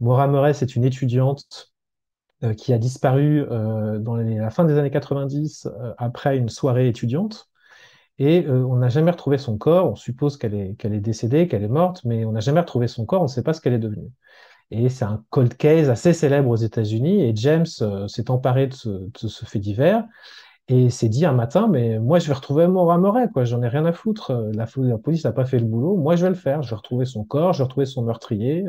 Maura 0.00 0.26
Murray, 0.28 0.54
c'est 0.54 0.76
une 0.76 0.84
étudiante 0.84 1.72
euh, 2.42 2.54
qui 2.54 2.72
a 2.72 2.78
disparu 2.78 3.44
dans 3.48 4.16
la 4.16 4.50
fin 4.50 4.64
des 4.64 4.78
années 4.78 4.90
90 4.90 5.68
après 5.98 6.36
une 6.38 6.48
soirée 6.48 6.88
étudiante. 6.88 7.48
Et 8.18 8.46
on 8.48 8.76
n'a 8.76 8.90
jamais 8.90 9.10
retrouvé 9.10 9.38
son 9.38 9.58
corps. 9.58 9.90
On 9.90 9.96
suppose 9.96 10.36
qu'elle 10.36 10.54
est, 10.54 10.76
qu'elle 10.78 10.94
est 10.94 11.00
décédée, 11.00 11.48
qu'elle 11.48 11.64
est 11.64 11.68
morte, 11.68 12.02
mais 12.04 12.24
on 12.24 12.32
n'a 12.32 12.40
jamais 12.40 12.60
retrouvé 12.60 12.86
son 12.86 13.06
corps. 13.06 13.20
On 13.20 13.24
ne 13.24 13.28
sait 13.28 13.42
pas 13.42 13.52
ce 13.52 13.60
qu'elle 13.60 13.74
est 13.74 13.78
devenue. 13.78 14.10
Et 14.70 14.88
c'est 14.88 15.04
un 15.04 15.24
cold 15.30 15.56
case 15.56 15.90
assez 15.90 16.12
célèbre 16.12 16.48
aux 16.50 16.56
États-Unis. 16.56 17.22
Et 17.22 17.32
James 17.36 17.66
euh, 17.82 18.08
s'est 18.08 18.30
emparé 18.30 18.66
de 18.66 18.74
ce, 18.74 19.44
fait 19.44 19.58
divers 19.58 20.04
et 20.68 20.90
s'est 20.90 21.08
dit 21.08 21.26
un 21.26 21.32
matin, 21.32 21.68
mais 21.68 21.98
moi 21.98 22.18
je 22.18 22.26
vais 22.28 22.34
retrouver 22.34 22.66
Maura 22.66 22.98
Moret, 22.98 23.28
quoi. 23.32 23.44
J'en 23.44 23.62
ai 23.62 23.68
rien 23.68 23.84
à 23.84 23.92
foutre. 23.92 24.32
La, 24.54 24.66
la 24.76 24.98
police 24.98 25.24
n'a 25.24 25.32
pas 25.32 25.44
fait 25.44 25.58
le 25.58 25.66
boulot. 25.66 25.96
Moi 25.96 26.16
je 26.16 26.24
vais 26.24 26.30
le 26.30 26.34
faire. 26.36 26.62
Je 26.62 26.70
vais 26.70 26.76
retrouver 26.76 27.04
son 27.04 27.24
corps, 27.24 27.52
je 27.52 27.58
vais 27.58 27.64
retrouver 27.64 27.86
son 27.86 28.02
meurtrier. 28.02 28.64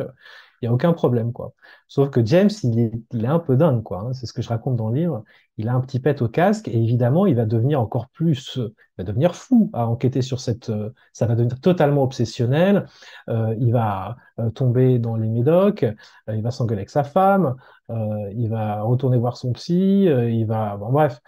Il 0.61 0.65
n'y 0.65 0.69
a 0.69 0.73
aucun 0.73 0.93
problème, 0.93 1.33
quoi. 1.33 1.53
Sauf 1.87 2.09
que 2.09 2.25
James, 2.25 2.49
il 2.63 2.79
est, 2.79 2.91
il 3.11 3.25
est 3.25 3.27
un 3.27 3.39
peu 3.39 3.57
dingue, 3.57 3.83
quoi. 3.83 3.99
Hein. 3.99 4.13
C'est 4.13 4.25
ce 4.25 4.33
que 4.33 4.41
je 4.41 4.49
raconte 4.49 4.75
dans 4.77 4.89
le 4.89 4.95
livre. 4.95 5.23
Il 5.57 5.69
a 5.69 5.73
un 5.73 5.81
petit 5.81 5.99
pet 5.99 6.21
au 6.21 6.27
casque 6.27 6.67
et 6.67 6.77
évidemment, 6.77 7.25
il 7.25 7.35
va 7.35 7.45
devenir 7.45 7.79
encore 7.81 8.07
plus, 8.09 8.55
il 8.57 8.71
va 8.97 9.03
devenir 9.03 9.35
fou 9.35 9.69
à 9.73 9.87
enquêter 9.87 10.21
sur 10.21 10.39
cette, 10.39 10.69
euh, 10.69 10.89
ça 11.13 11.25
va 11.25 11.35
devenir 11.35 11.59
totalement 11.59 12.03
obsessionnel. 12.03 12.87
Euh, 13.29 13.55
il 13.59 13.71
va 13.71 14.17
euh, 14.39 14.49
tomber 14.49 14.99
dans 14.99 15.15
les 15.15 15.29
médocs, 15.29 15.85
il 16.27 16.41
va 16.41 16.51
s'engueuler 16.51 16.79
avec 16.79 16.89
sa 16.89 17.03
femme, 17.03 17.55
il 17.89 18.47
va 18.49 18.81
retourner 18.81 19.17
voir 19.17 19.37
son 19.37 19.51
psy, 19.53 20.05
il 20.05 20.45
va, 20.45 20.77
bon, 20.77 20.91
bref, 20.91 21.21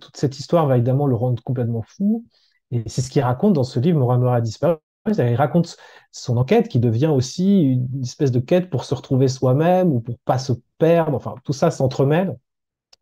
toute 0.00 0.16
cette 0.16 0.38
histoire 0.38 0.66
va 0.66 0.76
évidemment 0.76 1.06
le 1.06 1.14
rendre 1.14 1.42
complètement 1.42 1.82
fou. 1.82 2.24
Et 2.70 2.82
c'est 2.86 3.02
ce 3.02 3.10
qu'il 3.10 3.22
raconte 3.22 3.52
dans 3.52 3.64
ce 3.64 3.78
livre, 3.78 3.98
Moramura 3.98 4.36
a 4.36 4.40
disparu. 4.40 4.76
Il 5.08 5.36
raconte 5.36 5.76
son 6.10 6.36
enquête 6.36 6.68
qui 6.68 6.80
devient 6.80 7.06
aussi 7.06 7.62
une 7.62 8.02
espèce 8.02 8.32
de 8.32 8.40
quête 8.40 8.70
pour 8.70 8.84
se 8.84 8.94
retrouver 8.94 9.28
soi-même 9.28 9.92
ou 9.92 10.00
pour 10.00 10.18
pas 10.24 10.38
se 10.38 10.52
perdre. 10.78 11.14
Enfin, 11.14 11.36
tout 11.44 11.52
ça 11.52 11.70
s'entremêle 11.70 12.36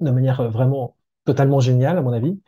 de 0.01 0.11
manière 0.11 0.41
euh, 0.41 0.49
vraiment 0.49 0.97
totalement 1.25 1.61
géniale, 1.61 1.97
à 1.99 2.03
mon 2.03 2.13
avis. 2.13 2.39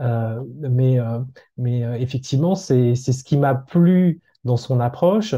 Euh, 0.00 0.42
mais 0.60 0.98
euh, 0.98 1.20
mais 1.56 1.80
effectivement, 2.02 2.54
c'est 2.54 2.94
ce 2.94 3.24
qui 3.24 3.38
m'a 3.38 3.54
plu 3.54 4.20
dans 4.44 4.56
son 4.58 4.80
approche. 4.80 5.34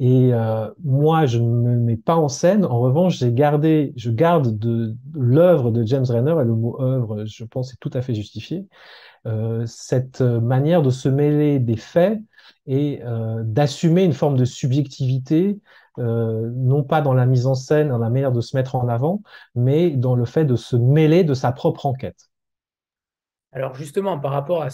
Et 0.00 0.30
moi, 0.84 1.26
je 1.26 1.38
ne 1.38 1.48
me 1.48 1.76
mets 1.76 1.96
pas 1.96 2.16
en 2.16 2.28
scène. 2.28 2.64
En 2.64 2.78
revanche, 2.78 3.18
j'ai 3.18 3.32
gardé, 3.32 3.92
je 3.96 4.10
garde 4.10 4.56
de, 4.56 4.94
l'œuvre 5.12 5.72
de 5.72 5.84
James 5.84 6.04
Renner, 6.08 6.36
et 6.40 6.44
le 6.44 6.54
mot 6.54 6.80
œuvre, 6.80 7.24
je 7.24 7.44
pense, 7.44 7.72
est 7.72 7.78
tout 7.80 7.90
à 7.94 8.00
fait 8.00 8.14
justifié, 8.14 8.66
cette 9.66 10.20
manière 10.20 10.82
de 10.82 10.90
se 10.90 11.08
mêler 11.08 11.58
des 11.58 11.76
faits 11.76 12.20
et 12.68 13.00
euh, 13.02 13.42
d'assumer 13.44 14.04
une 14.04 14.12
forme 14.12 14.36
de 14.36 14.44
subjectivité, 14.44 15.58
euh, 15.98 16.50
non 16.54 16.84
pas 16.84 17.00
dans 17.00 17.14
la 17.14 17.26
mise 17.26 17.46
en 17.46 17.54
scène, 17.54 17.88
dans 17.88 17.98
la 17.98 18.10
manière 18.10 18.30
de 18.30 18.42
se 18.42 18.56
mettre 18.56 18.76
en 18.76 18.88
avant, 18.88 19.22
mais 19.54 19.90
dans 19.90 20.14
le 20.14 20.26
fait 20.26 20.44
de 20.44 20.54
se 20.54 20.76
mêler 20.76 21.24
de 21.24 21.34
sa 21.34 21.50
propre 21.50 21.86
enquête. 21.86 22.27
Alors 23.52 23.74
justement, 23.74 24.18
par 24.18 24.32
rapport 24.32 24.66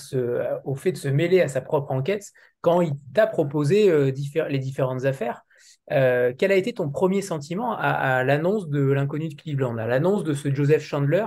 au 0.64 0.74
fait 0.74 0.92
de 0.92 0.96
se 0.96 1.08
mêler 1.08 1.40
à 1.40 1.48
sa 1.48 1.60
propre 1.60 1.92
enquête, 1.92 2.32
quand 2.60 2.80
il 2.80 2.94
t'a 3.14 3.26
proposé 3.26 3.88
euh, 3.88 4.10
les 4.48 4.58
différentes 4.58 5.04
affaires, 5.04 5.42
quel 5.88 6.50
a 6.50 6.56
été 6.56 6.72
ton 6.72 6.88
premier 6.90 7.20
sentiment 7.22 7.76
à, 7.76 8.24
l'annonce 8.24 8.68
de 8.68 8.80
l'inconnu 8.80 9.28
de 9.28 9.34
Cleveland, 9.34 9.76
à 9.76 9.86
l'annonce 9.86 10.24
de 10.24 10.34
ce 10.34 10.52
Joseph 10.52 10.82
Chandler? 10.82 11.26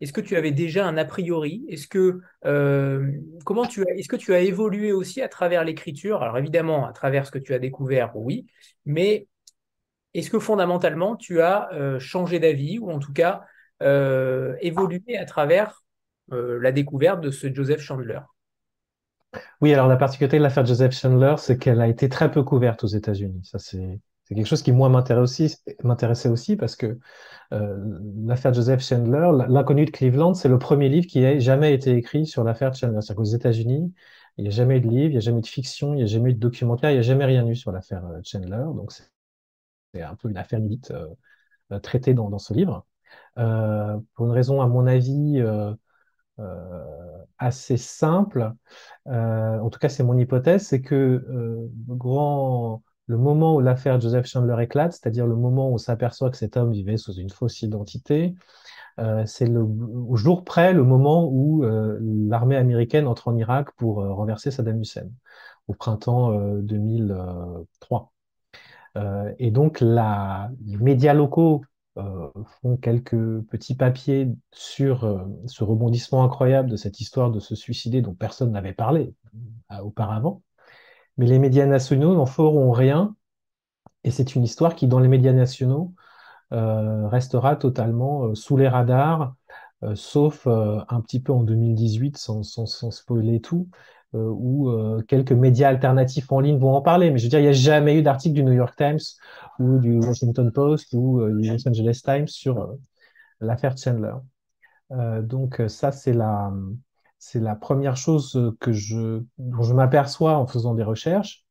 Est-ce 0.00 0.12
que 0.12 0.20
tu 0.20 0.36
avais 0.36 0.50
déjà 0.50 0.86
un 0.86 0.96
a 0.98 1.04
priori? 1.04 1.64
Est-ce 1.68 1.88
que 1.88 2.20
euh, 2.44 3.10
comment 3.44 3.66
tu 3.66 3.82
as, 3.82 3.94
est-ce 3.94 4.08
que 4.08 4.16
tu 4.16 4.34
as 4.34 4.40
évolué 4.40 4.92
aussi 4.92 5.22
à 5.22 5.28
travers 5.28 5.64
l'écriture? 5.64 6.22
Alors 6.22 6.36
évidemment, 6.36 6.86
à 6.86 6.92
travers 6.92 7.26
ce 7.26 7.30
que 7.30 7.38
tu 7.38 7.54
as 7.54 7.58
découvert, 7.58 8.14
oui, 8.14 8.46
mais 8.84 9.26
est-ce 10.12 10.28
que 10.30 10.38
fondamentalement 10.38 11.16
tu 11.16 11.40
as 11.40 11.72
euh, 11.72 11.98
changé 11.98 12.38
d'avis 12.38 12.78
ou 12.78 12.90
en 12.90 12.98
tout 12.98 13.12
cas 13.12 13.44
euh, 13.82 14.54
évolué 14.60 15.16
à 15.16 15.24
travers 15.24 15.82
la 16.30 16.72
découverte 16.72 17.20
de 17.20 17.30
ce 17.30 17.52
Joseph 17.52 17.80
Chandler 17.80 18.20
Oui, 19.60 19.72
alors 19.72 19.88
la 19.88 19.96
particularité 19.96 20.38
de 20.38 20.42
l'affaire 20.42 20.66
Joseph 20.66 20.92
Chandler, 20.92 21.34
c'est 21.38 21.58
qu'elle 21.58 21.80
a 21.80 21.88
été 21.88 22.08
très 22.08 22.30
peu 22.30 22.42
couverte 22.42 22.84
aux 22.84 22.88
États-Unis. 22.88 23.40
Ça, 23.44 23.58
c'est 23.58 24.00
quelque 24.34 24.46
chose 24.46 24.62
qui, 24.62 24.72
moi, 24.72 24.88
m'intéressait 24.88 26.28
aussi 26.28 26.56
parce 26.56 26.76
que 26.76 26.98
euh, 27.52 27.76
l'affaire 28.24 28.52
Joseph 28.52 28.82
Chandler, 28.82 29.30
L'inconnu 29.48 29.84
de 29.84 29.90
Cleveland, 29.90 30.34
c'est 30.34 30.48
le 30.48 30.58
premier 30.58 30.88
livre 30.88 31.06
qui 31.06 31.22
ait 31.22 31.40
jamais 31.40 31.72
été 31.72 31.92
écrit 31.94 32.26
sur 32.26 32.42
l'affaire 32.42 32.74
Chandler. 32.74 33.00
C'est-à-dire 33.00 33.16
qu'aux 33.16 33.36
États-Unis, 33.36 33.92
il 34.36 34.42
n'y 34.42 34.48
a 34.48 34.50
jamais 34.50 34.78
eu 34.78 34.80
de 34.80 34.88
livre, 34.88 35.06
il 35.06 35.10
n'y 35.12 35.16
a 35.16 35.20
jamais 35.20 35.38
eu 35.38 35.42
de 35.42 35.46
fiction, 35.46 35.94
il 35.94 35.98
n'y 35.98 36.02
a 36.02 36.06
jamais 36.06 36.30
eu 36.30 36.34
de 36.34 36.40
documentaire, 36.40 36.90
il 36.90 36.94
n'y 36.94 36.98
a 36.98 37.02
jamais 37.02 37.24
rien 37.24 37.46
eu 37.46 37.54
sur 37.54 37.72
l'affaire 37.72 38.04
euh, 38.06 38.20
Chandler. 38.24 38.64
Donc, 38.74 38.92
c'est 38.92 40.02
un 40.02 40.14
peu 40.16 40.28
une 40.28 40.36
affaire 40.36 40.58
inédite 40.58 40.92
euh, 41.70 41.78
traitée 41.80 42.14
dans, 42.14 42.38
ce 42.38 42.52
livre. 42.52 42.86
pour 43.36 44.26
une 44.26 44.32
raison, 44.32 44.60
à 44.60 44.66
mon 44.66 44.86
avis, 44.86 45.40
assez 47.38 47.76
simple, 47.76 48.52
en 49.06 49.70
tout 49.70 49.78
cas, 49.78 49.88
c'est 49.88 50.04
mon 50.04 50.16
hypothèse, 50.18 50.66
c'est 50.66 50.82
que 50.82 51.24
le 51.28 51.70
grand 51.88 52.82
le 53.06 53.18
moment 53.18 53.54
où 53.54 53.60
l'affaire 53.60 54.00
Joseph 54.00 54.26
Chandler 54.26 54.64
éclate, 54.64 54.92
c'est-à-dire 54.92 55.26
le 55.26 55.36
moment 55.36 55.70
où 55.70 55.74
on 55.74 55.78
s'aperçoit 55.78 56.30
que 56.30 56.36
cet 56.36 56.56
homme 56.56 56.72
vivait 56.72 56.96
sous 56.96 57.14
une 57.14 57.30
fausse 57.30 57.62
identité, 57.62 58.34
euh, 58.98 59.24
c'est 59.26 59.48
au 59.48 60.16
jour 60.16 60.44
près 60.44 60.72
le 60.72 60.82
moment 60.82 61.28
où 61.30 61.64
euh, 61.64 61.98
l'armée 62.00 62.56
américaine 62.56 63.06
entre 63.06 63.28
en 63.28 63.36
Irak 63.36 63.70
pour 63.76 64.00
euh, 64.00 64.12
renverser 64.12 64.50
Saddam 64.50 64.80
Hussein, 64.80 65.08
au 65.68 65.74
printemps 65.74 66.32
2003. 66.62 68.12
et 69.38 69.50
donc, 69.50 69.80
les 69.80 70.76
médias 70.78 71.14
locaux 71.14 71.62
font 72.62 72.76
quelques 72.76 73.40
petits 73.48 73.74
papiers 73.74 74.28
sur 74.52 75.26
ce 75.46 75.64
rebondissement 75.64 76.24
incroyable 76.24 76.70
de 76.70 76.76
cette 76.76 77.00
histoire 77.00 77.30
de 77.30 77.40
se 77.40 77.54
suicider 77.54 78.02
dont 78.02 78.14
personne 78.14 78.52
n'avait 78.52 78.74
parlé 78.74 79.14
auparavant 79.82 80.42
mais 81.16 81.26
les 81.26 81.38
médias 81.38 81.66
nationaux 81.66 82.14
n'en 82.14 82.26
feront 82.26 82.72
rien. 82.72 83.16
Et 84.04 84.10
c'est 84.10 84.34
une 84.34 84.44
histoire 84.44 84.74
qui, 84.74 84.86
dans 84.86 85.00
les 85.00 85.08
médias 85.08 85.32
nationaux, 85.32 85.94
euh, 86.52 87.08
restera 87.08 87.56
totalement 87.56 88.26
euh, 88.26 88.34
sous 88.34 88.56
les 88.56 88.68
radars, 88.68 89.34
euh, 89.82 89.94
sauf 89.96 90.46
un 90.46 91.00
petit 91.00 91.20
peu 91.20 91.32
en 91.32 91.42
2018, 91.42 92.16
sans, 92.16 92.42
sans, 92.42 92.66
sans 92.66 92.90
spoiler 92.90 93.40
tout, 93.40 93.68
où 94.16 94.70
quelques 95.08 95.32
médias 95.32 95.68
alternatifs 95.68 96.30
en 96.32 96.40
ligne 96.40 96.58
vont 96.58 96.74
en 96.74 96.82
parler. 96.82 97.10
Mais 97.10 97.18
je 97.18 97.24
veux 97.24 97.30
dire, 97.30 97.38
il 97.38 97.44
n'y 97.44 97.48
a 97.48 97.52
jamais 97.52 97.98
eu 97.98 98.02
d'article 98.02 98.34
du 98.34 98.44
New 98.44 98.52
York 98.52 98.74
Times 98.76 98.98
ou 99.58 99.78
du 99.78 99.98
Washington 99.98 100.50
Post 100.52 100.92
ou 100.94 101.20
du 101.38 101.48
Los 101.48 101.68
Angeles 101.68 102.00
Times 102.04 102.28
sur 102.28 102.76
l'affaire 103.40 103.76
Chandler. 103.76 104.14
donc 105.22 105.62
ça, 105.68 105.92
c'est 105.92 106.12
la, 106.12 106.52
première 107.60 107.96
chose 107.96 108.54
que 108.60 108.72
je, 108.72 109.22
dont 109.38 109.62
je 109.62 109.74
m'aperçois 109.74 110.36
en 110.36 110.46
faisant 110.46 110.74
des 110.74 110.84
recherches. 110.84 111.46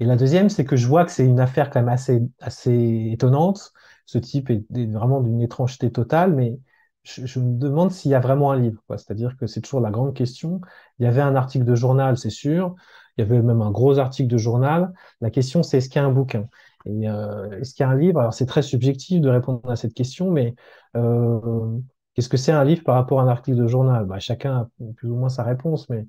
Et 0.00 0.04
la 0.04 0.16
deuxième, 0.16 0.48
c'est 0.48 0.64
que 0.64 0.76
je 0.76 0.86
vois 0.86 1.04
que 1.04 1.12
c'est 1.12 1.24
une 1.24 1.40
affaire 1.40 1.70
quand 1.70 1.80
même 1.80 1.88
assez, 1.88 2.20
assez 2.40 3.10
étonnante. 3.12 3.72
Ce 4.06 4.18
type 4.18 4.50
est, 4.50 4.64
vraiment 4.92 5.20
d'une 5.20 5.40
étrangeté 5.40 5.90
totale, 5.92 6.34
mais 6.34 6.58
je, 7.04 7.38
me 7.38 7.58
demande 7.58 7.92
s'il 7.92 8.10
y 8.10 8.14
a 8.14 8.20
vraiment 8.20 8.50
un 8.50 8.56
livre. 8.58 8.82
C'est-à-dire 8.90 9.36
que 9.36 9.46
c'est 9.46 9.60
toujours 9.60 9.80
la 9.80 9.90
grande 9.90 10.14
question. 10.14 10.60
Il 10.98 11.04
y 11.04 11.06
avait 11.06 11.20
un 11.20 11.36
article 11.36 11.64
de 11.64 11.74
journal, 11.74 12.16
c'est 12.18 12.30
sûr. 12.30 12.74
Il 13.16 13.22
y 13.22 13.24
avait 13.24 13.40
même 13.42 13.62
un 13.62 13.70
gros 13.70 13.98
article 13.98 14.28
de 14.28 14.38
journal. 14.38 14.92
La 15.20 15.30
question, 15.30 15.62
c'est 15.62 15.78
est-ce 15.78 15.88
qu'il 15.88 16.00
y 16.00 16.04
a 16.04 16.08
un 16.08 16.12
bouquin? 16.12 16.48
Euh, 16.86 17.60
est-ce 17.60 17.74
qu'il 17.74 17.84
y 17.84 17.86
a 17.86 17.90
un 17.90 17.96
livre? 17.96 18.20
Alors, 18.20 18.34
c'est 18.34 18.46
très 18.46 18.62
subjectif 18.62 19.20
de 19.20 19.28
répondre 19.28 19.70
à 19.70 19.76
cette 19.76 19.94
question, 19.94 20.30
mais 20.30 20.54
euh, 20.96 21.78
Qu'est-ce 22.14 22.28
que 22.28 22.36
c'est 22.36 22.52
un 22.52 22.64
livre 22.64 22.84
par 22.84 22.94
rapport 22.94 23.20
à 23.20 23.24
un 23.24 23.28
article 23.28 23.56
de 23.58 23.66
journal? 23.66 24.06
Bah, 24.06 24.20
Chacun 24.20 24.56
a 24.56 24.68
plus 24.96 25.10
ou 25.10 25.16
moins 25.16 25.28
sa 25.28 25.42
réponse, 25.42 25.88
mais 25.90 26.06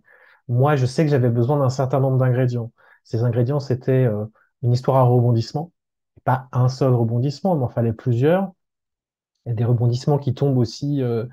moi, 0.48 0.76
je 0.76 0.86
sais 0.86 1.04
que 1.04 1.10
j'avais 1.10 1.30
besoin 1.30 1.58
d'un 1.60 1.70
certain 1.70 2.00
nombre 2.00 2.18
d'ingrédients. 2.18 2.72
Ces 3.04 3.24
ingrédients, 3.24 3.60
c'était 3.60 4.06
euh, 4.06 4.26
une 4.62 4.72
histoire 4.72 4.98
à 4.98 5.04
rebondissement, 5.04 5.72
pas 6.24 6.48
un 6.52 6.70
seul 6.70 6.94
rebondissement, 6.94 7.58
il 7.58 7.64
en 7.64 7.70
fallait 7.70 7.94
plusieurs. 7.94 8.52
Y 9.46 9.52
a 9.52 9.54
des 9.54 9.66
rebondissements 9.66 10.18
qui 10.18 10.34
tombent 10.34 10.58
aussi, 10.58 11.02
euh, 11.02 11.26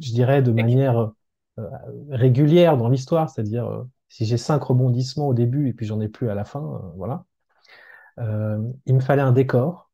je 0.00 0.12
dirais, 0.12 0.42
de 0.42 0.52
manière 0.52 1.12
euh, 1.58 1.68
régulière 2.10 2.76
dans 2.76 2.88
l'histoire, 2.88 3.30
c'est-à-dire 3.30 3.86
si 4.08 4.26
j'ai 4.26 4.36
cinq 4.36 4.62
rebondissements 4.62 5.28
au 5.28 5.34
début 5.34 5.68
et 5.68 5.72
puis 5.72 5.86
j'en 5.86 6.00
ai 6.00 6.08
plus 6.08 6.30
à 6.30 6.34
la 6.34 6.44
fin, 6.44 6.92
voilà. 6.96 7.24
il 8.18 8.94
me 8.94 9.00
fallait 9.00 9.22
un 9.22 9.32
décor, 9.32 9.86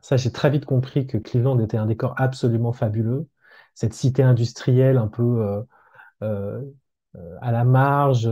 ça, 0.00 0.16
j'ai 0.16 0.32
très 0.32 0.50
vite 0.50 0.64
compris 0.64 1.06
que 1.06 1.18
Cleveland 1.18 1.58
était 1.60 1.76
un 1.76 1.86
décor 1.86 2.14
absolument 2.16 2.72
fabuleux. 2.72 3.28
Cette 3.74 3.94
cité 3.94 4.22
industrielle 4.22 4.98
un 4.98 5.08
peu 5.08 5.22
euh, 5.22 5.62
euh, 6.22 6.62
à 7.40 7.52
la 7.52 7.64
marge, 7.64 8.28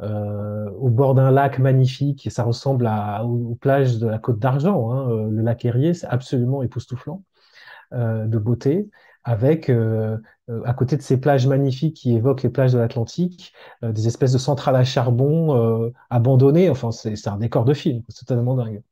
au 0.00 0.90
bord 0.90 1.14
d'un 1.14 1.30
lac 1.30 1.58
magnifique, 1.58 2.26
et 2.26 2.30
ça 2.30 2.44
ressemble 2.44 2.86
à, 2.86 3.24
aux, 3.24 3.54
plages 3.54 3.98
de 3.98 4.06
la 4.06 4.18
Côte 4.18 4.38
d'Argent. 4.38 4.90
Hein, 4.92 5.28
le 5.30 5.42
lac 5.42 5.64
Erie, 5.64 5.94
c'est 5.94 6.06
absolument 6.08 6.62
époustouflant 6.62 7.22
de 7.92 8.38
beauté 8.38 8.88
avec 9.24 9.70
à 9.70 10.74
côté 10.74 10.96
de 10.96 11.02
ces 11.02 11.20
plages 11.20 11.46
magnifiques 11.46 11.96
qui 11.96 12.14
évoquent 12.14 12.42
les 12.42 12.50
plages 12.50 12.72
de 12.72 12.78
l'Atlantique, 12.78 13.52
des 13.82 14.06
espèces 14.06 14.32
de 14.32 14.38
centrales 14.38 14.76
à 14.76 14.84
charbon 14.84 15.92
abandonnées. 16.10 16.70
Enfin, 16.70 16.92
c'est 16.92 17.28
un 17.28 17.36
décor 17.36 17.64
de 17.64 17.74
film, 17.74 18.02
c'est 18.08 18.24
totalement 18.24 18.54
dingue. 18.54 18.82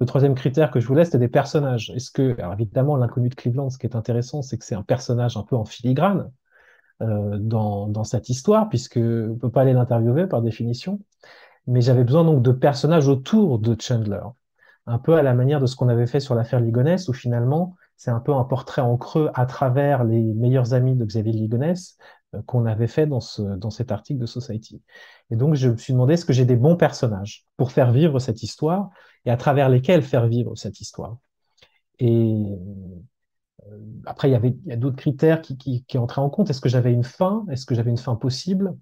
Le 0.00 0.06
troisième 0.06 0.34
critère 0.34 0.70
que 0.70 0.80
je 0.80 0.86
voulais, 0.86 1.04
c'était 1.04 1.18
des 1.18 1.28
personnages. 1.28 1.90
Est-ce 1.94 2.10
que, 2.10 2.34
alors 2.40 2.54
évidemment, 2.54 2.96
l'inconnu 2.96 3.28
de 3.28 3.34
Cleveland, 3.34 3.68
ce 3.68 3.76
qui 3.76 3.86
est 3.86 3.94
intéressant, 3.94 4.40
c'est 4.40 4.56
que 4.56 4.64
c'est 4.64 4.74
un 4.74 4.82
personnage 4.82 5.36
un 5.36 5.42
peu 5.42 5.56
en 5.56 5.66
filigrane 5.66 6.30
euh, 7.02 7.36
dans, 7.38 7.86
dans, 7.86 8.04
cette 8.04 8.30
histoire, 8.30 8.70
puisque 8.70 8.96
on 8.96 9.36
peut 9.38 9.50
pas 9.50 9.60
aller 9.60 9.74
l'interviewer 9.74 10.26
par 10.26 10.40
définition. 10.40 11.00
Mais 11.66 11.82
j'avais 11.82 12.04
besoin 12.04 12.24
donc 12.24 12.42
de 12.42 12.50
personnages 12.50 13.08
autour 13.08 13.58
de 13.58 13.76
Chandler, 13.78 14.22
un 14.86 14.98
peu 14.98 15.16
à 15.16 15.22
la 15.22 15.34
manière 15.34 15.60
de 15.60 15.66
ce 15.66 15.76
qu'on 15.76 15.88
avait 15.90 16.06
fait 16.06 16.20
sur 16.20 16.34
l'affaire 16.34 16.60
Ligonès, 16.60 17.06
où 17.08 17.12
finalement 17.12 17.76
c'est 18.00 18.10
un 18.10 18.18
peu 18.20 18.32
un 18.32 18.44
portrait 18.44 18.80
en 18.80 18.96
creux 18.96 19.30
à 19.34 19.44
travers 19.44 20.04
les 20.04 20.22
meilleurs 20.22 20.72
amis 20.72 20.96
de 20.96 21.04
Xavier 21.04 21.34
Ligonès 21.34 21.98
euh, 22.34 22.40
qu'on 22.46 22.64
avait 22.64 22.86
fait 22.86 23.06
dans, 23.06 23.20
ce, 23.20 23.42
dans 23.42 23.68
cet 23.68 23.92
article 23.92 24.18
de 24.18 24.24
Society. 24.24 24.80
Et 25.30 25.36
donc 25.36 25.54
je 25.54 25.68
me 25.68 25.76
suis 25.76 25.92
demandé 25.92 26.14
est-ce 26.14 26.24
que 26.24 26.32
j'ai 26.32 26.46
des 26.46 26.56
bons 26.56 26.76
personnages 26.76 27.44
pour 27.58 27.72
faire 27.72 27.92
vivre 27.92 28.18
cette 28.18 28.42
histoire 28.42 28.88
et 29.26 29.30
à 29.30 29.36
travers 29.36 29.68
lesquels 29.68 30.00
faire 30.02 30.28
vivre 30.28 30.56
cette 30.56 30.80
histoire? 30.80 31.18
Et 31.98 32.56
euh, 33.66 33.76
après, 34.06 34.30
il 34.30 34.32
y 34.32 34.34
avait 34.34 34.56
il 34.64 34.70
y 34.70 34.72
a 34.72 34.76
d'autres 34.76 34.96
critères 34.96 35.42
qui, 35.42 35.58
qui, 35.58 35.98
entraient 35.98 36.22
en 36.22 36.30
compte. 36.30 36.48
Est-ce 36.48 36.62
que 36.62 36.70
j'avais 36.70 36.94
une 36.94 37.04
fin? 37.04 37.44
Est-ce 37.50 37.66
que 37.66 37.74
j'avais 37.74 37.90
une 37.90 37.98
fin 37.98 38.16
possible? 38.16 38.74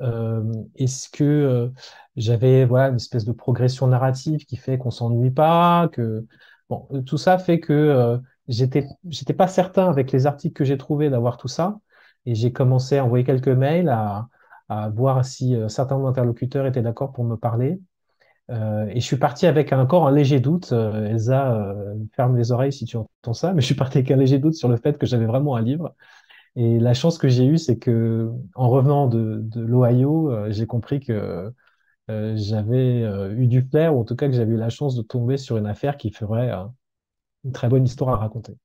Euh, 0.00 0.50
Est-ce 0.76 1.10
que 1.10 1.70
j'avais 2.16 2.64
voilà 2.64 2.88
une 2.88 2.96
espèce 2.96 3.26
de 3.26 3.32
progression 3.32 3.86
narrative 3.86 4.46
qui 4.46 4.56
fait 4.56 4.78
qu'on 4.78 4.90
s'ennuie 4.90 5.30
pas 5.30 5.90
Que 5.92 6.24
bon, 6.70 6.88
tout 7.04 7.18
ça 7.18 7.36
fait 7.36 7.60
que 7.60 8.18
j'étais 8.48 8.86
j'étais 9.08 9.34
pas 9.34 9.48
certain 9.48 9.88
avec 9.88 10.12
les 10.12 10.26
articles 10.26 10.54
que 10.54 10.64
j'ai 10.64 10.78
trouvés 10.78 11.10
d'avoir 11.10 11.36
tout 11.36 11.48
ça, 11.48 11.78
et 12.26 12.34
j'ai 12.34 12.52
commencé 12.52 12.98
à 12.98 13.04
envoyer 13.04 13.24
quelques 13.24 13.48
mails 13.48 13.88
à, 13.88 14.28
à 14.68 14.88
voir 14.90 15.24
si 15.24 15.54
euh, 15.54 15.68
certains 15.68 16.04
interlocuteurs 16.04 16.66
étaient 16.66 16.82
d'accord 16.82 17.12
pour 17.12 17.24
me 17.24 17.36
parler. 17.36 17.80
Euh, 18.50 18.86
et 18.88 19.00
je 19.00 19.04
suis 19.04 19.16
parti 19.16 19.46
avec 19.46 19.72
encore 19.72 20.06
un 20.06 20.12
léger 20.12 20.40
doute. 20.40 20.72
Euh, 20.72 21.10
Elsa, 21.10 21.74
ferme 22.14 22.36
les 22.36 22.52
oreilles 22.52 22.72
si 22.72 22.84
tu 22.84 22.96
entends 22.96 23.34
ça, 23.34 23.52
mais 23.52 23.60
je 23.60 23.66
suis 23.66 23.74
parti 23.74 23.98
avec 23.98 24.10
un 24.10 24.16
léger 24.16 24.38
doute 24.38 24.54
sur 24.54 24.68
le 24.68 24.76
fait 24.76 24.98
que 24.98 25.06
j'avais 25.06 25.26
vraiment 25.26 25.56
un 25.56 25.62
livre. 25.62 25.94
Et 26.56 26.78
la 26.80 26.94
chance 26.94 27.18
que 27.18 27.28
j'ai 27.28 27.46
eue, 27.46 27.58
c'est 27.58 27.78
que 27.78 28.30
en 28.54 28.70
revenant 28.70 29.08
de, 29.08 29.40
de 29.42 29.60
l'Ohio, 29.60 30.50
j'ai 30.50 30.66
compris 30.66 31.00
que 31.00 31.52
j'avais 32.08 33.02
eu 33.36 33.46
du 33.46 33.62
flair, 33.62 33.94
ou 33.94 34.00
en 34.00 34.04
tout 34.04 34.16
cas 34.16 34.26
que 34.28 34.34
j'avais 34.34 34.54
eu 34.54 34.56
la 34.56 34.70
chance 34.70 34.96
de 34.96 35.02
tomber 35.02 35.36
sur 35.36 35.58
une 35.58 35.66
affaire 35.66 35.96
qui 35.96 36.10
ferait 36.12 36.50
une 37.46 37.52
très 37.52 37.68
bonne 37.68 37.84
histoire 37.84 38.10
à 38.10 38.16
raconter. 38.18 38.56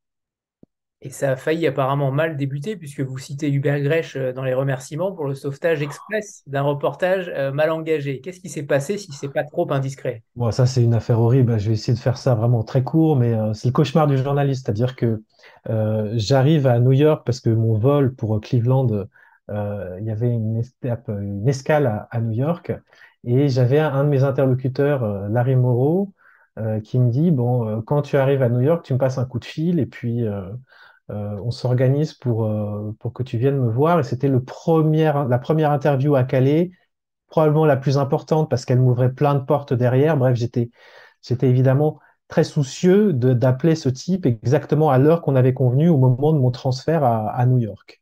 Et 1.03 1.09
ça 1.09 1.31
a 1.31 1.35
failli 1.35 1.65
apparemment 1.65 2.11
mal 2.11 2.37
débuter, 2.37 2.75
puisque 2.75 3.01
vous 3.01 3.17
citez 3.17 3.51
Hubert 3.51 3.81
Grèche 3.81 4.15
euh, 4.15 4.33
dans 4.33 4.43
les 4.43 4.53
remerciements 4.53 5.11
pour 5.11 5.25
le 5.25 5.33
sauvetage 5.33 5.81
express 5.81 6.43
d'un 6.45 6.61
reportage 6.61 7.31
euh, 7.35 7.51
mal 7.51 7.71
engagé. 7.71 8.21
Qu'est-ce 8.21 8.39
qui 8.39 8.49
s'est 8.49 8.63
passé 8.63 8.99
si 8.99 9.11
c'est 9.11 9.33
pas 9.33 9.43
trop 9.43 9.71
indiscret? 9.73 10.21
Bon, 10.35 10.51
ça, 10.51 10.67
c'est 10.67 10.83
une 10.83 10.93
affaire 10.93 11.19
horrible. 11.19 11.59
Je 11.59 11.69
vais 11.69 11.73
essayer 11.73 11.95
de 11.95 11.99
faire 11.99 12.17
ça 12.17 12.35
vraiment 12.35 12.63
très 12.63 12.83
court, 12.83 13.15
mais 13.15 13.33
euh, 13.33 13.53
c'est 13.53 13.67
le 13.67 13.73
cauchemar 13.73 14.05
du 14.05 14.15
journaliste. 14.15 14.65
C'est-à-dire 14.65 14.95
que 14.95 15.23
euh, 15.69 16.11
j'arrive 16.17 16.67
à 16.67 16.79
New 16.79 16.91
York 16.91 17.23
parce 17.25 17.39
que 17.39 17.49
mon 17.49 17.79
vol 17.79 18.13
pour 18.13 18.39
Cleveland, 18.39 19.07
euh, 19.49 19.97
il 19.99 20.05
y 20.05 20.11
avait 20.11 20.29
une, 20.29 20.61
une 21.07 21.47
escale 21.49 21.87
à, 21.87 22.07
à, 22.11 22.21
New 22.21 22.33
York, 22.33 22.71
et 23.23 23.49
j'avais 23.49 23.79
un, 23.79 23.91
un, 23.91 24.03
de 24.03 24.09
mes 24.09 24.23
interlocuteurs, 24.23 25.29
Larry 25.29 25.55
Moreau, 25.55 26.13
qui 26.83 26.99
me 26.99 27.09
dit, 27.09 27.31
bon, 27.31 27.81
quand 27.81 28.01
tu 28.01 28.17
arrives 28.17 28.41
à 28.41 28.49
New 28.49 28.61
York, 28.61 28.85
tu 28.85 28.93
me 28.93 28.97
passes 28.97 29.17
un 29.17 29.25
coup 29.25 29.39
de 29.39 29.45
fil, 29.45 29.79
et 29.79 29.85
puis 29.85 30.25
euh, 31.11 31.37
on 31.43 31.51
s'organise 31.51 32.13
pour, 32.13 32.45
euh, 32.45 32.93
que 33.13 33.23
tu 33.23 33.37
viennes 33.37 33.57
me 33.59 33.69
voir. 33.69 33.99
Et 33.99 34.03
c'était 34.03 34.29
la 34.29 34.39
première 34.39 35.71
interview 35.71 36.15
à 36.15 36.23
Calais, 36.23 36.71
probablement 37.27 37.65
la 37.65 37.77
plus 37.77 37.97
importante 37.97 38.49
parce 38.49 38.65
qu'elle 38.65 38.79
m'ouvrait 38.79 39.13
plein 39.13 39.35
de 39.35 39.39
portes 39.43 39.73
derrière. 39.73 40.17
Bref, 40.17 40.35
j'étais, 40.37 40.71
évidemment 41.41 41.99
très 42.27 42.43
soucieux 42.45 43.11
d'appeler 43.13 43.75
ce 43.75 43.89
type 43.89 44.25
exactement 44.25 44.89
à 44.89 44.97
l'heure 44.97 45.21
qu'on 45.21 45.35
avait 45.35 45.53
convenu 45.53 45.89
au 45.89 45.97
moment 45.97 46.31
de 46.31 46.39
mon 46.39 46.51
transfert 46.51 47.03
à 47.03 47.45
New 47.45 47.57
York. 47.57 48.01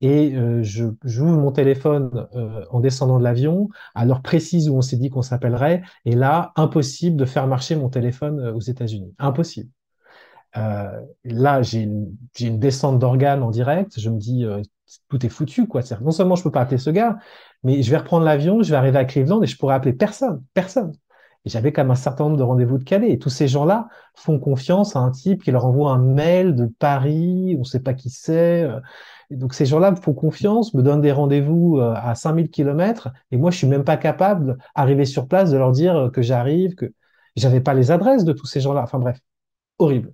Et 0.00 0.34
euh, 0.36 0.62
je 0.62 0.86
j'ouvre 1.04 1.38
mon 1.38 1.50
téléphone 1.50 2.28
euh, 2.34 2.64
en 2.70 2.80
descendant 2.80 3.18
de 3.18 3.24
l'avion, 3.24 3.68
à 3.94 4.04
l'heure 4.04 4.22
précise 4.22 4.68
où 4.68 4.76
on 4.76 4.82
s'est 4.82 4.96
dit 4.96 5.10
qu'on 5.10 5.22
s'appellerait, 5.22 5.82
et 6.04 6.14
là, 6.14 6.52
impossible 6.56 7.16
de 7.16 7.24
faire 7.24 7.46
marcher 7.48 7.74
mon 7.76 7.88
téléphone 7.88 8.40
aux 8.50 8.60
États-Unis. 8.60 9.14
Impossible. 9.18 9.70
Euh, 10.56 11.00
là, 11.24 11.62
j'ai 11.62 11.82
une, 11.82 12.58
descente 12.58 12.98
d'organes 12.98 13.42
en 13.42 13.50
direct. 13.50 13.98
Je 13.98 14.10
me 14.10 14.18
dis, 14.18 14.44
euh, 14.44 14.62
tout 15.08 15.24
est 15.24 15.28
foutu, 15.28 15.66
quoi. 15.66 15.82
Non 16.00 16.10
seulement 16.10 16.36
je 16.36 16.42
peux 16.42 16.50
pas 16.50 16.60
appeler 16.62 16.78
ce 16.78 16.90
gars, 16.90 17.18
mais 17.62 17.82
je 17.82 17.90
vais 17.90 17.98
reprendre 17.98 18.24
l'avion, 18.24 18.62
je 18.62 18.70
vais 18.70 18.76
arriver 18.76 18.98
à 18.98 19.04
Cleveland 19.04 19.42
et 19.42 19.46
je 19.46 19.56
pourrais 19.56 19.74
appeler 19.74 19.92
personne, 19.92 20.42
personne. 20.54 20.92
J'avais 21.44 21.72
quand 21.72 21.82
même 21.82 21.90
un 21.90 21.94
certain 21.94 22.24
nombre 22.24 22.36
de 22.36 22.42
rendez-vous 22.42 22.78
de 22.78 22.84
Calais. 22.84 23.10
Et 23.10 23.18
tous 23.18 23.30
ces 23.30 23.48
gens-là 23.48 23.88
font 24.14 24.38
confiance 24.38 24.96
à 24.96 25.00
un 25.00 25.10
type 25.10 25.42
qui 25.42 25.50
leur 25.50 25.64
envoie 25.64 25.92
un 25.92 25.98
mail 25.98 26.54
de 26.54 26.66
Paris, 26.66 27.54
on 27.56 27.60
ne 27.60 27.64
sait 27.64 27.80
pas 27.80 27.94
qui 27.94 28.10
c'est. 28.10 28.62
Euh. 28.62 28.80
donc 29.30 29.54
ces 29.54 29.66
gens-là 29.66 29.90
me 29.92 29.96
font 29.96 30.14
confiance, 30.14 30.74
me 30.74 30.82
donnent 30.82 31.00
des 31.00 31.12
rendez-vous 31.12 31.78
euh, 31.78 31.94
à 31.96 32.14
5000 32.14 32.50
km. 32.50 33.10
Et 33.30 33.36
moi, 33.36 33.50
je 33.50 33.58
suis 33.58 33.66
même 33.66 33.84
pas 33.84 33.96
capable 33.96 34.58
d'arriver 34.76 35.04
sur 35.04 35.28
place, 35.28 35.50
de 35.50 35.56
leur 35.56 35.72
dire 35.72 36.10
que 36.12 36.22
j'arrive, 36.22 36.74
que 36.74 36.92
j'avais 37.36 37.60
pas 37.60 37.74
les 37.74 37.90
adresses 37.90 38.24
de 38.24 38.32
tous 38.32 38.46
ces 38.46 38.60
gens-là. 38.60 38.82
Enfin 38.82 38.98
bref, 38.98 39.18
horrible. 39.78 40.12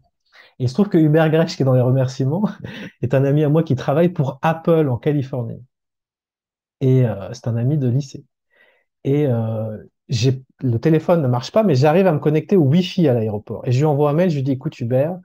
Et 0.59 0.65
il 0.65 0.69
se 0.69 0.75
trouve 0.75 0.89
que 0.89 0.99
Hubert 0.99 1.31
Grech, 1.31 1.57
qui 1.57 1.63
est 1.63 1.65
dans 1.67 1.75
les 1.75 1.81
remerciements, 1.81 2.49
est 3.03 3.15
un 3.15 3.25
ami 3.25 3.45
à 3.45 3.49
moi 3.49 3.63
qui 3.63 3.75
travaille 3.77 4.11
pour 4.11 4.39
Apple 4.43 4.89
en 4.89 4.99
Californie. 4.99 5.63
Et 6.81 7.07
euh, 7.07 7.33
c'est 7.33 7.49
un 7.49 7.57
ami 7.57 7.79
de 7.79 7.89
lycée. 7.89 8.25
Et 9.05 9.27
euh, 9.27 9.79
le 10.09 10.79
téléphone 10.79 11.23
ne 11.23 11.29
marche 11.29 11.51
pas, 11.53 11.63
mais 11.63 11.75
j'arrive 11.75 12.07
à 12.07 12.13
me 12.13 12.19
connecter 12.19 12.57
au 12.57 12.63
Wi-Fi 12.65 13.09
à 13.09 13.15
l'aéroport. 13.15 13.63
Et 13.67 13.73
je 13.73 13.79
lui 13.79 13.87
envoie 13.87 14.11
un 14.11 14.13
mail, 14.13 14.31
je 14.31 14.37
lui 14.37 14.43
dis, 14.43 14.53
écoute 14.53 14.79
Hubert, 14.81 15.19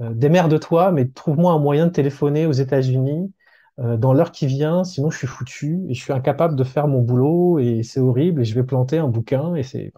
euh, 0.00 0.12
démerde-toi, 0.14 0.92
mais 0.92 1.08
trouve-moi 1.08 1.52
un 1.52 1.58
moyen 1.58 1.86
de 1.86 1.92
téléphoner 1.92 2.46
aux 2.46 2.52
États-Unis 2.52 3.32
euh, 3.80 3.96
dans 3.96 4.12
l'heure 4.12 4.32
qui 4.32 4.46
vient, 4.46 4.84
sinon 4.84 5.10
je 5.10 5.18
suis 5.18 5.26
foutu 5.26 5.80
et 5.88 5.94
je 5.94 6.02
suis 6.02 6.12
incapable 6.12 6.56
de 6.56 6.64
faire 6.64 6.88
mon 6.88 7.00
boulot 7.00 7.58
et 7.58 7.82
c'est 7.82 8.00
horrible 8.00 8.42
et 8.42 8.44
je 8.44 8.54
vais 8.54 8.64
planter 8.64 8.98
un 8.98 9.08
bouquin 9.08 9.54
et 9.54 9.62
c'est 9.62 9.92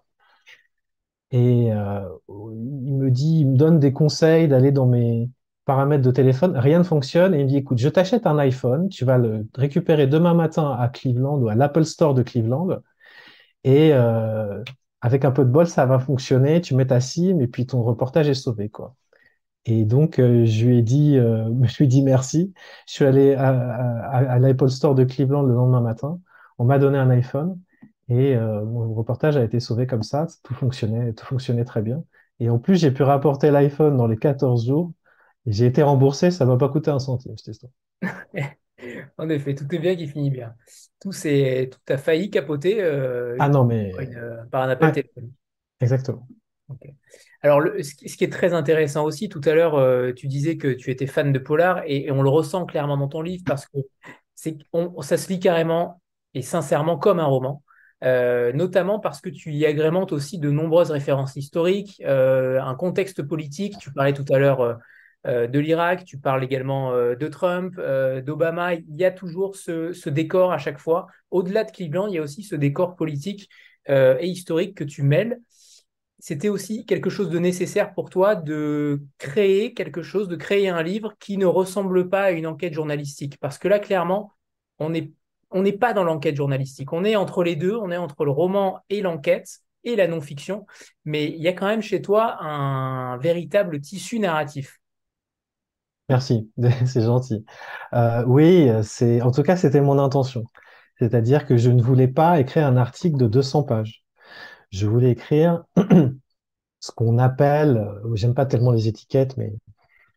et 1.30 1.72
euh, 1.72 2.00
il 2.28 2.94
me 2.94 3.10
dit, 3.10 3.40
il 3.40 3.50
me 3.50 3.56
donne 3.56 3.80
des 3.80 3.92
conseils 3.92 4.46
d'aller 4.46 4.70
dans 4.70 4.86
mes 4.86 5.28
paramètres 5.64 6.04
de 6.04 6.10
téléphone. 6.12 6.56
Rien 6.56 6.78
ne 6.78 6.84
fonctionne. 6.84 7.34
Et 7.34 7.40
il 7.40 7.44
me 7.44 7.48
dit, 7.48 7.56
écoute, 7.56 7.78
je 7.78 7.88
t'achète 7.88 8.26
un 8.26 8.38
iPhone. 8.38 8.88
Tu 8.88 9.04
vas 9.04 9.18
le 9.18 9.46
récupérer 9.54 10.06
demain 10.06 10.34
matin 10.34 10.76
à 10.78 10.88
Cleveland 10.88 11.38
ou 11.38 11.48
à 11.48 11.56
l'Apple 11.56 11.84
Store 11.84 12.14
de 12.14 12.22
Cleveland. 12.22 12.68
Et 13.64 13.92
euh, 13.92 14.62
avec 15.00 15.24
un 15.24 15.30
peu 15.32 15.44
de 15.44 15.50
bol, 15.50 15.66
ça 15.66 15.86
va 15.86 15.98
fonctionner. 15.98 16.60
Tu 16.60 16.74
mets 16.74 16.86
ta 16.86 17.00
SIM 17.00 17.40
et 17.40 17.46
puis 17.48 17.66
ton 17.66 17.82
reportage 17.82 18.28
est 18.28 18.34
sauvé, 18.34 18.68
quoi. 18.70 18.94
Et 19.66 19.84
donc, 19.84 20.18
euh, 20.18 20.44
je 20.46 20.66
lui 20.66 20.78
ai 20.78 20.82
dit, 20.82 21.16
euh, 21.18 21.48
je 21.64 21.76
lui 21.78 21.84
ai 21.86 21.88
dit 21.88 22.02
merci. 22.02 22.52
Je 22.86 22.94
suis 22.94 23.04
allé 23.04 23.34
à, 23.34 23.48
à, 23.50 24.18
à 24.34 24.38
l'Apple 24.38 24.68
Store 24.70 24.94
de 24.94 25.04
Cleveland 25.04 25.42
le 25.42 25.54
lendemain 25.54 25.80
matin. 25.80 26.20
On 26.58 26.64
m'a 26.64 26.78
donné 26.78 26.98
un 26.98 27.10
iPhone. 27.10 27.58
Et 28.08 28.36
euh, 28.36 28.64
mon 28.64 28.92
reportage 28.94 29.36
a 29.36 29.44
été 29.44 29.60
sauvé 29.60 29.86
comme 29.86 30.02
ça, 30.02 30.26
tout 30.42 30.54
fonctionnait, 30.54 31.14
tout 31.14 31.24
fonctionnait 31.26 31.64
très 31.64 31.80
bien. 31.82 32.04
Et 32.40 32.50
en 32.50 32.58
plus, 32.58 32.76
j'ai 32.76 32.90
pu 32.92 33.02
rapporter 33.02 33.50
l'iPhone 33.50 33.96
dans 33.96 34.06
les 34.06 34.18
14 34.18 34.66
jours. 34.66 34.92
J'ai 35.46 35.66
été 35.66 35.82
remboursé, 35.82 36.30
ça 36.30 36.44
m'a 36.46 36.56
pas 36.58 36.68
coûté 36.68 36.90
un 36.90 36.98
centime, 36.98 37.36
cette 37.38 37.48
histoire. 37.56 37.72
en 39.18 39.28
effet, 39.28 39.54
tout 39.54 39.72
est 39.74 39.78
bien 39.78 39.96
qui 39.96 40.06
finit 40.06 40.30
bien. 40.30 40.54
Tout, 41.00 41.10
tout 41.10 41.92
a 41.92 41.98
failli 41.98 42.30
capoter 42.30 42.82
euh, 42.82 43.36
ah 43.38 43.48
non, 43.48 43.64
mais... 43.64 43.92
par 44.50 44.62
un 44.62 44.68
appel 44.68 44.92
téléphonique. 44.92 45.34
Exactement. 45.80 46.26
Alors, 47.42 47.60
le, 47.60 47.82
ce, 47.82 47.94
qui 47.94 48.24
est 48.24 48.32
très 48.32 48.54
intéressant 48.54 49.04
aussi, 49.04 49.28
tout 49.28 49.42
à 49.44 49.54
l'heure, 49.54 49.74
euh, 49.74 50.12
tu 50.12 50.28
disais 50.28 50.56
que 50.56 50.68
tu 50.68 50.90
étais 50.90 51.06
fan 51.06 51.30
de 51.30 51.38
Polar 51.38 51.82
et, 51.84 52.06
et, 52.06 52.10
on 52.10 52.22
le 52.22 52.30
ressent 52.30 52.64
clairement 52.64 52.96
dans 52.96 53.08
ton 53.08 53.20
livre 53.20 53.42
parce 53.44 53.66
que 53.66 53.78
c'est, 54.34 54.56
on, 54.72 55.02
ça 55.02 55.18
se 55.18 55.28
lit 55.28 55.40
carrément 55.40 56.00
et 56.32 56.42
sincèrement 56.42 56.96
comme 56.96 57.20
un 57.20 57.26
roman. 57.26 57.62
Euh, 58.02 58.52
notamment 58.52 58.98
parce 58.98 59.20
que 59.22 59.30
tu 59.30 59.52
y 59.52 59.64
agrémentes 59.64 60.12
aussi 60.12 60.38
de 60.38 60.50
nombreuses 60.50 60.90
références 60.90 61.36
historiques, 61.36 62.02
euh, 62.04 62.60
un 62.60 62.74
contexte 62.74 63.22
politique. 63.22 63.78
Tu 63.78 63.92
parlais 63.92 64.12
tout 64.12 64.26
à 64.30 64.38
l'heure 64.38 64.60
euh, 64.60 64.74
de 65.24 65.58
l'Irak, 65.58 66.04
tu 66.04 66.18
parles 66.18 66.44
également 66.44 66.92
de 66.92 67.28
Trump, 67.28 67.76
d'Obama. 67.76 68.74
Il 68.74 68.96
y 68.96 69.04
a 69.04 69.10
toujours 69.10 69.56
ce, 69.56 70.08
décor 70.08 70.52
à 70.52 70.58
chaque 70.58 70.78
fois. 70.78 71.06
Au-delà 71.30 71.64
de 71.64 71.70
Cleveland, 71.70 72.08
il 72.08 72.14
y 72.14 72.18
a 72.18 72.22
aussi 72.22 72.42
ce 72.42 72.54
décor 72.54 72.94
politique 72.96 73.48
et 73.88 74.26
historique 74.26 74.76
que 74.76 74.84
tu 74.84 75.02
mêles. 75.02 75.40
C'était 76.18 76.48
aussi 76.48 76.86
quelque 76.86 77.10
chose 77.10 77.28
de 77.28 77.38
nécessaire 77.38 77.92
pour 77.92 78.08
toi 78.10 78.34
de 78.34 79.02
créer 79.18 79.74
quelque 79.74 80.02
chose, 80.02 80.28
de 80.28 80.36
créer 80.36 80.68
un 80.68 80.82
livre 80.82 81.14
qui 81.18 81.36
ne 81.36 81.46
ressemble 81.46 82.08
pas 82.08 82.22
à 82.22 82.30
une 82.30 82.46
enquête 82.46 82.72
journalistique. 82.72 83.38
Parce 83.40 83.58
que 83.58 83.68
là, 83.68 83.78
clairement, 83.78 84.32
on 84.78 84.94
est 84.94 85.12
on 85.54 85.62
n'est 85.62 85.72
pas 85.72 85.92
dans 85.92 86.04
l'enquête 86.04 86.36
journalistique. 86.36 86.92
On 86.92 87.04
est 87.04 87.16
entre 87.16 87.44
les 87.44 87.56
deux, 87.56 87.76
on 87.76 87.90
est 87.90 87.96
entre 87.96 88.24
le 88.24 88.32
roman 88.32 88.80
et 88.90 89.00
l'enquête 89.00 89.60
et 89.84 89.96
la 89.96 90.08
non-fiction, 90.08 90.66
mais 91.04 91.26
il 91.26 91.42
y 91.42 91.48
a 91.48 91.52
quand 91.52 91.66
même 91.66 91.82
chez 91.82 92.02
toi 92.02 92.42
un 92.42 93.16
véritable 93.18 93.80
tissu 93.80 94.18
narratif. 94.18 94.80
Merci, 96.08 96.50
c'est 96.86 97.02
gentil. 97.02 97.44
Euh, 97.94 98.24
oui, 98.26 98.68
c'est 98.82 99.22
en 99.22 99.30
tout 99.30 99.42
cas 99.42 99.56
c'était 99.56 99.80
mon 99.80 99.98
intention. 99.98 100.44
C'est-à-dire 100.98 101.46
que 101.46 101.56
je 101.56 101.70
ne 101.70 101.82
voulais 101.82 102.08
pas 102.08 102.40
écrire 102.40 102.66
un 102.66 102.76
article 102.76 103.16
de 103.16 103.26
200 103.26 103.64
pages. 103.64 104.04
Je 104.70 104.86
voulais 104.86 105.12
écrire 105.12 105.64
ce 106.80 106.92
qu'on 106.92 107.18
appelle, 107.18 107.78
euh, 107.78 108.14
j'aime 108.16 108.34
pas 108.34 108.46
tellement 108.46 108.72
les 108.72 108.88
étiquettes, 108.88 109.36
mais 109.38 109.54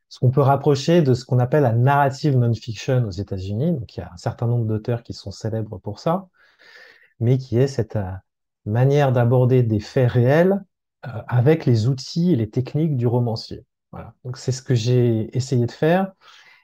ce 0.09 0.19
qu'on 0.19 0.31
peut 0.31 0.41
rapprocher 0.41 1.03
de 1.03 1.13
ce 1.13 1.25
qu'on 1.25 1.39
appelle 1.39 1.63
la 1.63 1.73
narrative 1.73 2.37
non-fiction 2.37 3.05
aux 3.07 3.11
États-Unis. 3.11 3.73
Donc, 3.73 3.95
il 3.97 4.01
y 4.01 4.03
a 4.03 4.11
un 4.13 4.17
certain 4.17 4.47
nombre 4.47 4.65
d'auteurs 4.65 5.03
qui 5.03 5.13
sont 5.13 5.31
célèbres 5.31 5.79
pour 5.79 5.99
ça, 5.99 6.29
mais 7.19 7.37
qui 7.37 7.59
est 7.59 7.67
cette 7.67 7.97
euh, 7.97 8.11
manière 8.65 9.13
d'aborder 9.13 9.63
des 9.63 9.81
faits 9.81 10.11
réels 10.11 10.63
euh, 11.07 11.21
avec 11.27 11.67
les 11.67 11.87
outils 11.89 12.33
et 12.33 12.37
les 12.37 12.49
techniques 12.49 12.97
du 12.97 13.07
romancier. 13.07 13.66
Voilà. 13.91 14.13
Donc, 14.25 14.37
c'est 14.37 14.51
ce 14.51 14.61
que 14.61 14.75
j'ai 14.75 15.35
essayé 15.35 15.65
de 15.65 15.71
faire. 15.71 16.13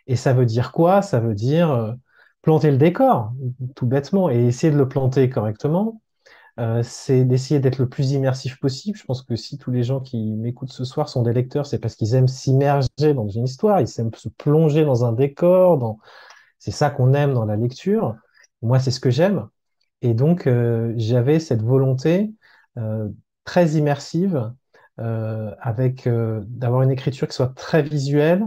Et 0.07 0.15
ça 0.15 0.33
veut 0.33 0.45
dire 0.45 0.71
quoi? 0.71 1.01
Ça 1.01 1.19
veut 1.19 1.35
dire 1.35 1.95
planter 2.41 2.71
le 2.71 2.77
décor, 2.77 3.33
tout 3.75 3.87
bêtement, 3.87 4.29
et 4.29 4.45
essayer 4.47 4.71
de 4.73 4.77
le 4.77 4.87
planter 4.89 5.29
correctement 5.29 6.01
euh, 6.59 6.83
c'est 6.83 7.25
d'essayer 7.25 7.59
d'être 7.59 7.79
le 7.79 7.89
plus 7.89 8.11
immersif 8.11 8.59
possible. 8.59 8.97
Je 8.97 9.05
pense 9.05 9.23
que 9.23 9.35
si 9.35 9.57
tous 9.57 9.71
les 9.71 9.83
gens 9.83 9.99
qui 9.99 10.17
m'écoutent 10.35 10.71
ce 10.71 10.85
soir 10.85 11.09
sont 11.09 11.23
des 11.23 11.33
lecteurs, 11.33 11.65
c'est 11.65 11.79
parce 11.79 11.95
qu'ils 11.95 12.15
aiment 12.15 12.27
s'immerger 12.27 13.13
dans 13.15 13.27
une 13.29 13.45
histoire, 13.45 13.81
ils 13.81 13.99
aiment 13.99 14.13
se 14.15 14.29
plonger 14.29 14.85
dans 14.85 15.05
un 15.05 15.13
décor, 15.13 15.97
c'est 16.59 16.71
ça 16.71 16.89
qu'on 16.89 17.13
aime 17.13 17.33
dans 17.33 17.45
la 17.45 17.55
lecture. 17.55 18.15
Moi, 18.61 18.79
c'est 18.79 18.91
ce 18.91 18.99
que 18.99 19.09
j'aime. 19.11 19.47
Et 20.01 20.13
donc, 20.13 20.47
euh, 20.47 20.93
j'avais 20.97 21.39
cette 21.39 21.61
volonté 21.61 22.33
euh, 22.77 23.09
très 23.45 23.71
immersive, 23.71 24.53
avec 24.97 26.07
d'avoir 26.07 26.83
une 26.83 26.91
écriture 26.91 27.27
qui 27.27 27.35
soit 27.35 27.53
très 27.55 27.81
visuelle, 27.81 28.45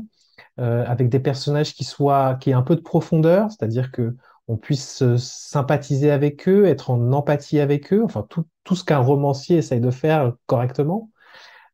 avec 0.59 1.09
des 1.09 1.21
personnages 1.21 1.75
qui 1.75 1.85
soient, 1.85 2.37
qui 2.37 2.51
aient 2.51 2.55
un 2.55 2.63
peu 2.63 2.77
de 2.77 2.81
profondeur, 2.81 3.51
c'est-à-dire 3.51 3.91
que 3.93 4.17
on 4.49 4.57
puisse 4.57 5.03
sympathiser 5.17 6.11
avec 6.11 6.49
eux, 6.49 6.67
être 6.67 6.91
en 6.91 7.13
empathie 7.13 7.59
avec 7.59 7.93
eux, 7.93 8.03
enfin 8.05 8.25
tout, 8.29 8.47
tout 8.65 8.77
ce 8.77 8.85
qu'un 8.85 8.99
romancier 8.99 9.57
essaye 9.57 9.81
de 9.81 9.91
faire 9.91 10.35
correctement. 10.47 11.11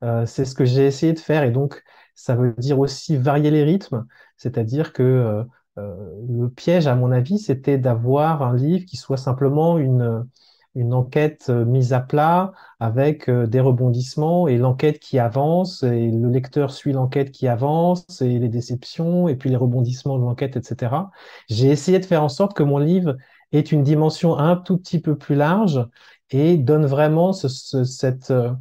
Euh, 0.02 0.26
c'est 0.26 0.44
ce 0.44 0.54
que 0.54 0.64
j'ai 0.64 0.86
essayé 0.86 1.12
de 1.12 1.18
faire 1.18 1.44
et 1.44 1.50
donc 1.50 1.82
ça 2.14 2.34
veut 2.34 2.54
dire 2.58 2.78
aussi 2.78 3.16
varier 3.16 3.50
les 3.50 3.64
rythmes, 3.64 4.04
c'est-à-dire 4.36 4.92
que 4.92 5.02
euh, 5.02 5.44
euh, 5.78 5.94
le 6.28 6.50
piège, 6.50 6.86
à 6.86 6.94
mon 6.94 7.12
avis, 7.12 7.38
c'était 7.38 7.78
d'avoir 7.78 8.42
un 8.42 8.54
livre 8.54 8.84
qui 8.84 8.96
soit 8.96 9.16
simplement 9.16 9.78
une, 9.78 10.26
une 10.74 10.94
enquête 10.94 11.46
euh, 11.50 11.64
mise 11.64 11.92
à 11.92 12.00
plat 12.00 12.52
avec 12.80 13.28
euh, 13.28 13.46
des 13.46 13.60
rebondissements 13.60 14.48
et 14.48 14.56
l'enquête 14.56 14.98
qui 14.98 15.18
avance 15.18 15.82
et 15.82 16.10
le 16.10 16.28
lecteur 16.28 16.70
suit 16.70 16.92
l'enquête 16.92 17.30
qui 17.30 17.48
avance 17.48 18.22
et 18.22 18.38
les 18.38 18.48
déceptions 18.48 19.28
et 19.28 19.36
puis 19.36 19.50
les 19.50 19.56
rebondissements 19.56 20.18
de 20.18 20.24
l'enquête, 20.24 20.56
etc. 20.56 21.10
J'ai 21.48 21.68
essayé 21.68 21.98
de 21.98 22.04
faire 22.06 22.22
en 22.22 22.28
sorte 22.28 22.54
que 22.56 22.62
mon 22.62 22.78
livre 22.78 23.16
ait 23.52 23.60
une 23.60 23.82
dimension 23.82 24.38
un 24.38 24.56
tout 24.56 24.78
petit 24.78 25.00
peu 25.00 25.16
plus 25.16 25.34
large 25.34 25.86
et 26.30 26.56
donne 26.56 26.86
vraiment 26.86 27.32
ce, 27.32 27.48
cette, 27.84 28.30
euh, 28.30 28.52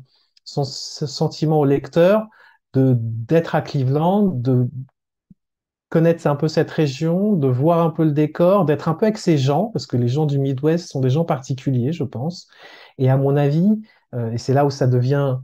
ce 0.43 1.05
sentiment 1.05 1.59
au 1.59 1.65
lecteur 1.65 2.27
de 2.73 2.95
d'être 2.99 3.55
à 3.55 3.61
Cleveland, 3.61 4.23
de 4.27 4.69
connaître 5.91 6.25
un 6.25 6.35
peu 6.37 6.47
cette 6.47 6.71
région, 6.71 7.33
de 7.33 7.47
voir 7.47 7.85
un 7.85 7.91
peu 7.91 8.05
le 8.05 8.13
décor, 8.13 8.65
d'être 8.65 8.87
un 8.89 8.95
peu 8.95 9.05
avec 9.05 9.17
ces 9.17 9.37
gens, 9.37 9.65
parce 9.73 9.85
que 9.85 9.97
les 9.97 10.07
gens 10.07 10.25
du 10.25 10.39
Midwest 10.39 10.87
sont 10.89 11.01
des 11.01 11.11
gens 11.11 11.25
particuliers, 11.25 11.91
je 11.91 12.05
pense. 12.05 12.47
Et 12.97 13.09
à 13.09 13.17
mon 13.17 13.35
avis, 13.35 13.69
euh, 14.15 14.31
et 14.31 14.37
c'est 14.37 14.53
là 14.53 14.65
où 14.65 14.69
ça 14.71 14.87
devient 14.87 15.37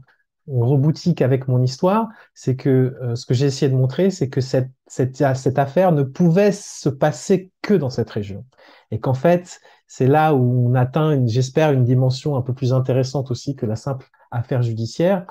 on 0.48 0.66
reboutique 0.66 1.20
avec 1.20 1.46
mon 1.46 1.62
histoire, 1.62 2.08
c'est 2.32 2.56
que 2.56 2.96
euh, 3.02 3.14
ce 3.14 3.26
que 3.26 3.34
j'ai 3.34 3.46
essayé 3.46 3.70
de 3.70 3.76
montrer, 3.76 4.10
c'est 4.10 4.30
que 4.30 4.40
cette, 4.40 4.70
cette, 4.86 5.16
cette, 5.16 5.58
affaire 5.58 5.92
ne 5.92 6.02
pouvait 6.02 6.52
se 6.52 6.88
passer 6.88 7.52
que 7.60 7.74
dans 7.74 7.90
cette 7.90 8.08
région. 8.08 8.46
Et 8.90 8.98
qu'en 8.98 9.14
fait, 9.14 9.60
c'est 9.86 10.06
là 10.06 10.34
où 10.34 10.70
on 10.70 10.74
atteint, 10.74 11.22
j'espère, 11.26 11.72
une 11.72 11.84
dimension 11.84 12.36
un 12.36 12.42
peu 12.42 12.54
plus 12.54 12.72
intéressante 12.72 13.30
aussi 13.30 13.56
que 13.56 13.66
la 13.66 13.76
simple 13.76 14.06
affaire 14.30 14.62
judiciaire, 14.62 15.26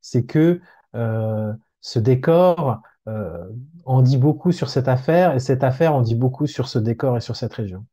c'est 0.00 0.24
que 0.24 0.60
euh, 0.96 1.52
ce 1.80 2.00
décor, 2.00 2.80
euh, 3.08 3.44
en 3.84 4.02
dit 4.02 4.16
beaucoup 4.16 4.50
sur 4.50 4.68
cette 4.68 4.88
affaire 4.88 5.34
et 5.34 5.38
cette 5.38 5.62
affaire 5.62 5.94
en 5.94 6.00
dit 6.00 6.16
beaucoup 6.16 6.48
sur 6.48 6.66
ce 6.66 6.80
décor 6.80 7.16
et 7.16 7.20
sur 7.20 7.36
cette 7.36 7.52
région. 7.52 7.86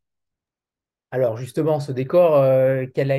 Alors 1.11 1.37
justement, 1.37 1.79
ce 1.79 1.91
décor, 1.91 2.37
euh, 2.37 2.87
quelles 2.95 3.11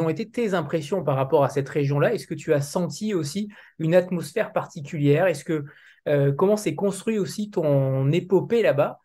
ont 0.00 0.08
été 0.08 0.30
tes 0.30 0.54
impressions 0.54 1.04
par 1.04 1.16
rapport 1.16 1.44
à 1.44 1.50
cette 1.50 1.68
région-là? 1.68 2.14
Est-ce 2.14 2.26
que 2.26 2.34
tu 2.34 2.54
as 2.54 2.62
senti 2.62 3.12
aussi 3.12 3.50
une 3.78 3.94
atmosphère 3.94 4.54
particulière? 4.54 5.26
Est-ce 5.26 5.44
que 5.44 5.66
euh, 6.08 6.32
comment 6.32 6.56
s'est 6.56 6.74
construit 6.74 7.18
aussi 7.18 7.50
ton 7.50 8.10
épopée 8.10 8.62
là-bas? 8.62 8.98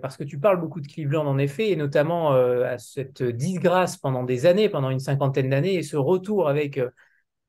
Parce 0.00 0.16
que 0.16 0.24
tu 0.24 0.38
parles 0.38 0.58
beaucoup 0.58 0.80
de 0.80 0.86
Cleveland 0.86 1.26
en 1.26 1.36
effet, 1.36 1.68
et 1.70 1.76
notamment 1.76 2.30
à 2.32 2.78
cette 2.78 3.22
disgrâce 3.22 3.98
pendant 3.98 4.24
des 4.24 4.46
années, 4.46 4.70
pendant 4.70 4.88
une 4.88 4.98
cinquantaine 4.98 5.50
d'années, 5.50 5.74
et 5.74 5.82
ce 5.82 5.98
retour 5.98 6.48
avec 6.48 6.80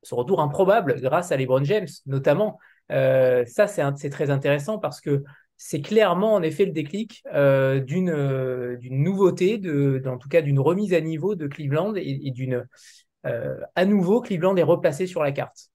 ce 0.02 0.14
retour 0.14 0.42
improbable 0.42 1.00
grâce 1.00 1.32
à 1.32 1.38
LeBron 1.38 1.64
James 1.64 1.88
notamment, 2.04 2.58
euh, 2.90 3.44
ça, 3.46 3.66
c'est 3.66 4.10
très 4.10 4.30
intéressant 4.30 4.78
parce 4.78 5.00
que 5.00 5.24
c'est 5.56 5.80
clairement 5.80 6.34
en 6.34 6.42
effet 6.42 6.64
le 6.64 6.72
déclic 6.72 7.22
euh, 7.34 7.84
euh, 7.90 8.76
d'une 8.76 9.02
nouveauté, 9.02 9.60
en 10.06 10.16
tout 10.16 10.28
cas 10.28 10.42
d'une 10.42 10.58
remise 10.58 10.94
à 10.94 11.00
niveau 11.00 11.34
de 11.34 11.46
Cleveland 11.46 11.94
et, 11.96 12.30
d'une 12.30 12.66
à 13.22 13.84
nouveau 13.84 14.22
Cleveland 14.22 14.56
est 14.56 14.62
replacé 14.62 15.06
sur 15.06 15.22
la 15.22 15.32
carte. 15.32 15.68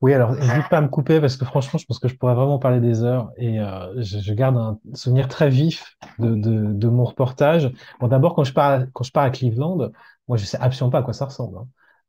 Oui, 0.00 0.12
alors 0.12 0.32
n'hésite 0.32 0.68
pas 0.68 0.78
à 0.78 0.80
me 0.82 0.88
couper 0.88 1.18
parce 1.20 1.36
que 1.36 1.44
franchement, 1.44 1.78
je 1.78 1.86
pense 1.86 1.98
que 1.98 2.08
je 2.08 2.14
pourrais 2.14 2.34
vraiment 2.34 2.58
parler 2.58 2.78
des 2.78 3.02
heures 3.02 3.32
et 3.36 3.58
je, 3.96 4.32
garde 4.34 4.56
un 4.56 4.78
souvenir 4.92 5.28
très 5.28 5.48
vif 5.48 5.96
de, 6.18 6.88
mon 6.88 7.04
reportage. 7.04 7.72
Bon, 7.98 8.06
d'abord, 8.06 8.34
quand 8.34 8.44
je 8.44 8.52
pars 8.52 8.84
quand 8.92 9.02
je 9.02 9.10
à 9.14 9.30
Cleveland, 9.30 9.90
moi, 10.28 10.36
je 10.36 10.44
sais 10.44 10.58
absolument 10.60 10.92
pas 10.92 10.98
à 10.98 11.02
quoi 11.02 11.14
ça 11.14 11.24
ressemble. 11.24 11.58
Hein. 11.58 11.66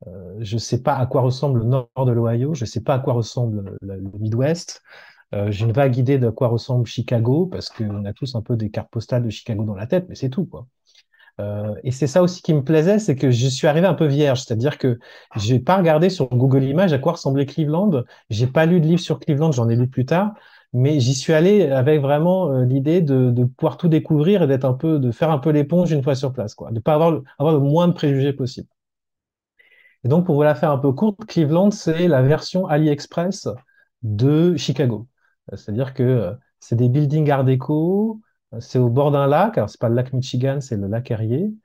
Euh, 0.07 0.35
je 0.41 0.55
ne 0.55 0.59
sais 0.59 0.81
pas 0.81 0.95
à 0.95 1.05
quoi 1.05 1.21
ressemble 1.21 1.59
le 1.59 1.65
nord 1.65 1.89
de 2.05 2.11
l'Ohio, 2.11 2.53
je 2.53 2.63
ne 2.63 2.67
sais 2.67 2.81
pas 2.81 2.95
à 2.95 2.99
quoi 2.99 3.13
ressemble 3.13 3.77
le, 3.81 4.01
Midwest. 4.19 4.81
Euh, 5.33 5.51
j'ai 5.51 5.65
une 5.65 5.71
vague 5.71 5.97
idée 5.97 6.19
de 6.19 6.29
quoi 6.29 6.47
ressemble 6.47 6.85
Chicago, 6.85 7.47
parce 7.47 7.69
qu'on 7.69 8.05
a 8.05 8.13
tous 8.13 8.35
un 8.35 8.41
peu 8.41 8.55
des 8.55 8.69
cartes 8.69 8.89
postales 8.91 9.23
de 9.23 9.29
Chicago 9.29 9.63
dans 9.63 9.75
la 9.75 9.87
tête, 9.87 10.05
mais 10.09 10.15
c'est 10.15 10.29
tout, 10.29 10.45
quoi. 10.45 10.67
Euh, 11.41 11.75
et 11.83 11.91
c'est 11.91 12.07
ça 12.07 12.23
aussi 12.23 12.41
qui 12.41 12.53
me 12.53 12.63
plaisait, 12.63 12.99
c'est 12.99 13.15
que 13.15 13.29
je 13.31 13.47
suis 13.47 13.67
arrivé 13.67 13.87
un 13.87 13.93
peu 13.93 14.05
vierge, 14.05 14.43
c'est-à-dire 14.43 14.77
que 14.77 14.99
j'ai 15.35 15.59
pas 15.59 15.77
regardé 15.77 16.09
sur 16.09 16.29
Google 16.29 16.63
Images 16.63 16.93
à 16.93 16.99
quoi 16.99 17.13
ressemblait 17.13 17.45
Cleveland. 17.45 18.03
J'ai 18.29 18.47
pas 18.47 18.65
lu 18.65 18.79
de 18.79 18.87
livre 18.87 19.01
sur 19.01 19.19
Cleveland, 19.19 19.51
j'en 19.51 19.67
ai 19.69 19.75
lu 19.75 19.89
plus 19.89 20.05
tard, 20.05 20.33
mais 20.71 20.99
j'y 21.01 21.13
suis 21.13 21.33
allé 21.33 21.69
avec 21.71 22.01
vraiment 22.01 22.61
l'idée 22.61 23.01
de, 23.01 23.31
de, 23.31 23.43
pouvoir 23.45 23.77
tout 23.77 23.89
découvrir 23.89 24.43
et 24.43 24.47
d'être 24.47 24.65
un 24.65 24.73
peu, 24.73 24.99
de 24.99 25.11
faire 25.11 25.31
un 25.31 25.39
peu 25.39 25.49
l'éponge 25.49 25.91
une 25.91 26.03
fois 26.03 26.15
sur 26.15 26.31
place, 26.31 26.55
quoi, 26.55 26.71
de 26.71 26.79
pas 26.79 26.93
avoir, 26.93 27.21
avoir 27.37 27.53
le 27.53 27.59
moins 27.59 27.87
de 27.89 27.93
préjugés 27.93 28.33
possible. 28.33 28.67
Et 30.05 30.07
donc, 30.07 30.27
pour 30.27 30.35
vous 30.35 30.43
la 30.43 30.53
faire 30.53 30.71
un 30.71 30.77
peu 30.77 30.91
courte, 30.93 31.25
Cleveland, 31.25 31.71
c'est 31.71 32.07
la 32.07 32.21
version 32.21 32.67
AliExpress 32.67 33.47
de 34.03 34.55
Chicago. 34.55 35.07
C'est-à-dire 35.51 35.95
que 35.95 36.03
euh, 36.03 36.33
c'est 36.59 36.75
des 36.75 36.89
buildings 36.89 37.31
art 37.31 37.43
déco, 37.43 38.21
euh, 38.53 38.59
c'est 38.59 38.77
au 38.77 38.89
bord 38.89 39.09
d'un 39.09 39.25
lac, 39.25 39.57
alors 39.57 39.67
c'est 39.69 39.81
pas 39.81 39.89
le 39.89 39.95
lac 39.95 40.13
Michigan, 40.13 40.59
c'est 40.61 40.77
le 40.77 40.87
lac 40.87 41.09
Erie, 41.09 41.55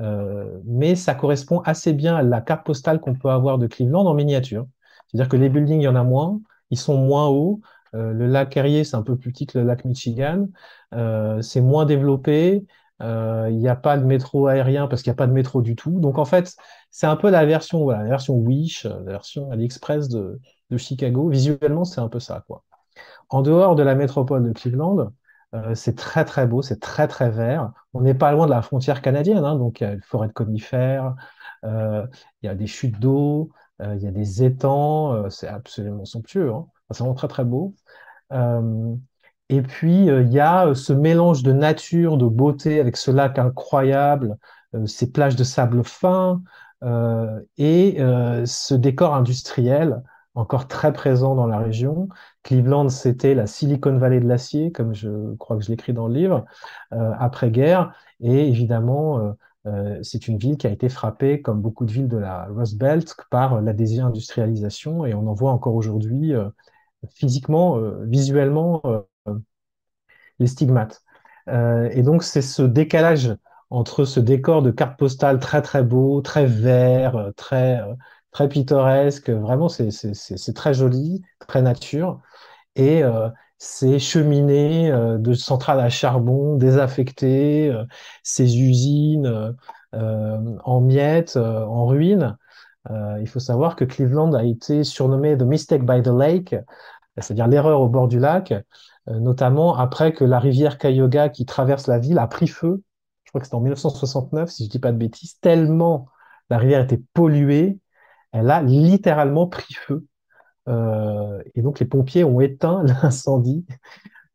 euh, 0.00 0.60
mais 0.64 0.96
ça 0.96 1.14
correspond 1.14 1.60
assez 1.60 1.92
bien 1.92 2.16
à 2.16 2.22
la 2.22 2.40
carte 2.40 2.66
postale 2.66 3.00
qu'on 3.00 3.14
peut 3.14 3.30
avoir 3.30 3.58
de 3.58 3.68
Cleveland 3.68 4.06
en 4.06 4.14
miniature. 4.14 4.66
C'est-à-dire 5.06 5.28
que 5.28 5.36
les 5.36 5.48
buildings, 5.48 5.80
il 5.80 5.84
y 5.84 5.88
en 5.88 5.94
a 5.94 6.02
moins, 6.02 6.40
ils 6.70 6.78
sont 6.78 6.98
moins 6.98 7.28
hauts, 7.28 7.60
le 7.92 8.26
lac 8.26 8.56
Erie, 8.56 8.84
c'est 8.84 8.96
un 8.96 9.02
peu 9.02 9.16
plus 9.16 9.30
petit 9.30 9.46
que 9.46 9.56
le 9.56 9.64
lac 9.64 9.84
Michigan, 9.84 10.48
c'est 11.42 11.60
moins 11.60 11.86
développé, 11.86 12.66
il 13.00 13.56
n'y 13.56 13.68
a 13.68 13.76
pas 13.76 13.96
de 13.96 14.04
métro 14.04 14.48
aérien 14.48 14.88
parce 14.88 15.02
qu'il 15.02 15.10
n'y 15.10 15.14
a 15.14 15.16
pas 15.16 15.28
de 15.28 15.32
métro 15.32 15.62
du 15.62 15.76
tout. 15.76 16.00
Donc 16.00 16.18
en 16.18 16.24
fait, 16.24 16.56
c'est 16.94 17.08
un 17.08 17.16
peu 17.16 17.28
la 17.28 17.44
version, 17.44 17.82
voilà, 17.82 18.04
la 18.04 18.08
version 18.08 18.34
Wish, 18.36 18.84
la 18.84 19.00
version 19.00 19.50
AliExpress 19.50 20.08
de, 20.08 20.40
Chicago. 20.76 21.28
Visuellement, 21.28 21.84
c'est 21.84 22.00
un 22.00 22.08
peu 22.08 22.20
ça, 22.20 22.44
quoi. 22.46 22.62
En 23.30 23.42
dehors 23.42 23.74
de 23.74 23.82
la 23.82 23.96
métropole 23.96 24.44
de 24.44 24.52
Cleveland, 24.52 25.12
euh, 25.54 25.74
c'est 25.74 25.96
très 25.96 26.24
très 26.24 26.46
beau, 26.46 26.62
c'est 26.62 26.80
très 26.80 27.08
très 27.08 27.30
vert. 27.30 27.72
On 27.94 28.00
n'est 28.02 28.14
pas 28.14 28.30
loin 28.30 28.46
de 28.46 28.52
la 28.52 28.62
frontière 28.62 29.02
canadienne, 29.02 29.44
hein, 29.44 29.56
donc 29.56 29.80
il 29.80 29.84
y 29.84 29.86
a 29.88 29.92
une 29.92 30.02
forêt 30.02 30.28
de 30.28 30.32
conifères, 30.32 31.16
euh, 31.64 32.06
il 32.42 32.46
y 32.46 32.48
a 32.48 32.54
des 32.54 32.68
chutes 32.68 33.00
d'eau, 33.00 33.50
euh, 33.82 33.96
il 33.96 34.02
y 34.02 34.06
a 34.06 34.12
des 34.12 34.44
étangs, 34.44 35.28
c'est 35.30 35.48
absolument 35.48 36.04
somptueux. 36.04 36.52
Hein. 36.52 36.66
c'est 36.92 36.98
vraiment 37.00 37.14
très 37.14 37.28
très 37.28 37.44
beau. 37.44 37.74
et 39.48 39.62
puis 39.62 40.06
il 40.06 40.32
y 40.32 40.40
a 40.40 40.74
ce 40.74 40.92
mélange 40.92 41.42
de 41.42 41.52
nature, 41.52 42.18
de 42.18 42.26
beauté 42.26 42.78
avec 42.80 42.96
ce 42.96 43.10
lac 43.10 43.38
incroyable, 43.38 44.36
ces 44.86 45.12
plages 45.12 45.36
de 45.36 45.44
sable 45.44 45.84
fin, 45.84 46.40
euh, 46.40 46.42
et 47.56 47.96
euh, 48.00 48.44
ce 48.46 48.74
décor 48.74 49.14
industriel 49.14 50.02
encore 50.34 50.66
très 50.66 50.92
présent 50.92 51.34
dans 51.34 51.46
la 51.46 51.58
région. 51.58 52.08
Cleveland, 52.42 52.88
c'était 52.88 53.34
la 53.34 53.46
Silicon 53.46 53.96
Valley 53.98 54.20
de 54.20 54.26
l'acier, 54.26 54.72
comme 54.72 54.92
je 54.92 55.34
crois 55.36 55.56
que 55.56 55.62
je 55.62 55.70
l'écris 55.70 55.92
dans 55.92 56.08
le 56.08 56.14
livre, 56.14 56.44
après-guerre. 56.90 57.94
Et 58.18 58.48
évidemment, 58.48 59.36
c'est 60.02 60.26
une 60.26 60.36
ville 60.36 60.56
qui 60.56 60.66
a 60.66 60.70
été 60.70 60.88
frappée, 60.88 61.40
comme 61.40 61.62
beaucoup 61.62 61.84
de 61.84 61.92
villes 61.92 62.08
de 62.08 62.16
la 62.16 62.46
Rust 62.46 62.76
Belt, 62.76 63.14
par 63.30 63.60
la 63.60 63.72
désindustrialisation. 63.72 65.06
Et 65.06 65.14
on 65.14 65.24
en 65.28 65.34
voit 65.34 65.52
encore 65.52 65.76
aujourd'hui, 65.76 66.32
physiquement, 67.14 67.78
visuellement, 68.02 68.82
les 70.40 70.48
stigmates. 70.48 71.04
et 71.46 72.02
donc, 72.02 72.24
c'est 72.24 72.42
ce 72.42 72.62
décalage 72.62 73.36
entre 73.70 74.04
ce 74.04 74.20
décor 74.20 74.62
de 74.62 74.70
carte 74.70 74.98
postale 74.98 75.38
très 75.38 75.62
très 75.62 75.82
beau, 75.82 76.20
très 76.20 76.46
vert, 76.46 77.16
euh, 77.16 77.30
très, 77.32 77.80
euh, 77.80 77.94
très 78.30 78.48
pittoresque, 78.48 79.30
vraiment 79.30 79.68
c'est 79.68 80.54
très 80.54 80.74
joli, 80.74 81.22
très 81.46 81.62
nature, 81.62 82.20
et 82.76 83.02
euh, 83.04 83.28
ces 83.58 83.98
cheminées 83.98 84.92
de 85.18 85.34
centrales 85.34 85.80
à 85.80 85.88
charbon 85.88 86.56
désaffectées, 86.56 87.72
ces 88.22 88.60
usines 88.60 89.54
en 89.92 90.80
miettes, 90.80 91.36
en 91.36 91.86
ruines. 91.86 92.36
il 92.90 93.28
faut 93.28 93.40
savoir 93.40 93.76
que 93.76 93.84
Cleveland 93.84 94.34
a 94.34 94.44
été 94.44 94.84
surnommé 94.84 95.38
The 95.38 95.44
Mistake 95.44 95.86
by 95.86 96.02
the 96.02 96.08
Lake, 96.08 96.56
c'est-à-dire 97.16 97.46
l'erreur 97.46 97.80
au 97.80 97.88
bord 97.88 98.08
du 98.08 98.18
lac, 98.18 98.52
notamment 99.06 99.78
après 99.78 100.12
que 100.12 100.24
la 100.24 100.40
rivière 100.40 100.76
Cuyahoga 100.76 101.28
qui 101.28 101.46
traverse 101.46 101.86
la 101.86 102.00
ville 102.00 102.18
a 102.18 102.26
pris 102.26 102.48
feu 102.48 102.82
crois 103.34 103.40
que 103.40 103.46
c'était 103.46 103.56
en 103.56 103.60
1969, 103.60 104.48
si 104.48 104.62
je 104.62 104.68
ne 104.68 104.70
dis 104.70 104.78
pas 104.78 104.92
de 104.92 104.96
bêtises, 104.96 105.40
tellement 105.40 106.08
la 106.50 106.58
rivière 106.58 106.82
était 106.82 107.02
polluée, 107.14 107.80
elle 108.30 108.48
a 108.48 108.62
littéralement 108.62 109.48
pris 109.48 109.74
feu. 109.74 110.06
Euh, 110.68 111.42
et 111.56 111.62
donc 111.62 111.80
les 111.80 111.86
pompiers 111.86 112.22
ont 112.22 112.40
éteint 112.40 112.84
l'incendie 113.02 113.66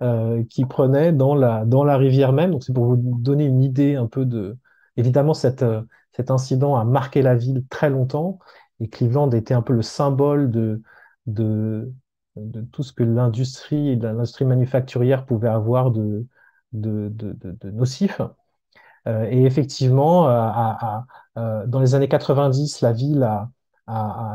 euh, 0.02 0.44
qui 0.50 0.66
prenait 0.66 1.14
dans 1.14 1.34
la, 1.34 1.98
rivière 1.98 2.34
même. 2.34 2.52
Donc 2.52 2.64
c'est 2.66 2.74
pour 2.74 2.86
vous 2.86 2.98
donner 2.98 3.46
une 3.46 3.62
idée 3.62 3.96
un 3.96 4.08
peu 4.08 4.26
de... 4.26 4.58
Évidemment, 4.98 5.32
euh, 5.46 5.82
cet 6.12 6.32
incident 6.32 6.76
a 6.76 6.84
marqué 6.84 7.22
la 7.22 7.36
ville 7.36 7.64
très 7.70 7.90
longtemps 7.90 8.40
et 8.82 8.90
Cleveland 8.90 9.32
était 9.32 9.54
un 9.54 9.62
peu 9.62 9.72
le 9.74 9.82
symbole 9.82 10.52
de, 10.52 10.82
tout 12.74 12.84
ce 12.84 12.92
que 12.92 13.04
l'industrie, 13.04 13.96
l'industrie 13.96 14.44
manufacturière 14.44 15.26
pouvait 15.26 15.48
avoir 15.48 15.92
de, 15.92 16.28
de, 16.74 17.08
de, 17.14 17.34
de 17.42 17.72
nocif. 17.72 18.22
Euh, 19.10 19.28
et 19.30 19.44
effectivement, 19.46 20.30
euh, 20.30 21.00
euh, 21.38 21.66
dans 21.68 21.80
les 21.80 21.96
années 21.96 22.08
90, 22.08 22.82
la 22.82 22.94
ville 22.94 23.28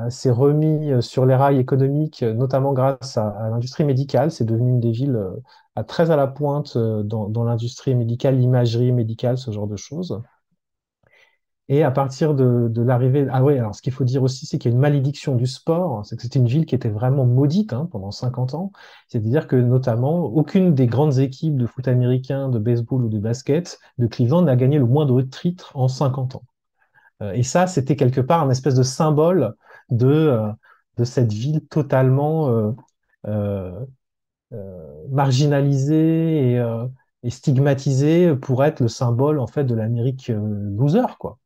s'est 0.08 0.32
remis 0.32 1.00
sur 1.00 1.26
les 1.26 1.36
rails 1.36 1.60
économiques, 1.60 2.22
notamment 2.22 2.72
grâce 2.72 3.16
à, 3.16 3.50
l'industrie 3.50 3.84
médicale. 3.84 4.32
C'est 4.32 4.44
devenu 4.44 4.70
une 4.70 4.80
des 4.80 4.90
villes 4.90 5.16
très 5.86 6.10
à 6.10 6.16
la 6.16 6.26
pointe 6.26 6.76
dans 6.76 7.44
l'industrie 7.44 7.94
médicale, 7.94 8.36
l'imagerie 8.36 8.90
médicale, 8.90 9.38
ce 9.38 9.52
genre 9.52 9.68
de 9.68 9.76
choses. 9.76 10.20
Et 11.68 11.82
à 11.82 11.90
partir 11.90 12.34
de, 12.34 12.82
l'arrivée, 12.82 13.26
ah 13.30 13.42
oui, 13.42 13.58
alors 13.58 13.74
ce 13.74 13.80
qu'il 13.80 13.92
faut 13.92 14.04
dire 14.04 14.22
aussi, 14.22 14.44
c'est 14.44 14.58
qu'il 14.58 14.70
y 14.70 14.74
a 14.74 14.76
une 14.76 14.80
malédiction 14.80 15.34
du 15.34 15.46
sport, 15.46 16.04
c'est 16.04 16.14
que 16.16 16.22
c'était 16.22 16.38
une 16.38 16.46
ville 16.46 16.66
qui 16.66 16.74
était 16.74 16.90
vraiment 16.90 17.24
maudite 17.24 17.72
hein, 17.72 17.88
pendant 17.90 18.10
50 18.10 18.52
ans. 18.54 18.70
C'est-à-dire 19.08 19.46
que 19.48 19.56
notamment, 19.56 20.24
aucune 20.26 20.74
des 20.74 20.86
grandes 20.86 21.18
équipes 21.18 21.56
de 21.56 21.66
foot 21.66 21.88
américain, 21.88 22.50
de 22.50 22.58
baseball 22.58 23.04
ou 23.04 23.08
de 23.08 23.18
basket 23.18 23.78
de 23.96 24.06
Cleveland 24.06 24.42
n'a 24.42 24.56
gagné 24.56 24.78
le 24.78 24.84
moindre 24.86 25.22
titre 25.22 25.72
en 25.74 25.88
50 25.88 26.36
ans. 26.36 26.44
Euh, 27.22 27.32
et 27.32 27.42
ça, 27.42 27.66
c'était 27.66 27.96
quelque 27.96 28.20
part 28.20 28.42
un 28.42 28.50
espèce 28.50 28.74
de 28.74 28.82
symbole 28.82 29.54
de, 29.90 30.06
euh, 30.08 30.52
cette 31.04 31.32
ville 31.32 31.66
totalement 31.68 32.74
euh, 33.26 33.86
marginalisée 35.10 36.52
et, 36.52 36.84
et, 37.22 37.30
stigmatisée 37.30 38.36
pour 38.36 38.64
être 38.64 38.80
le 38.80 38.88
symbole 38.88 39.38
en 39.40 39.46
fait 39.46 39.64
de 39.64 39.74
l'Amérique 39.74 40.28
loser, 40.28 41.16
quoi. 41.18 41.38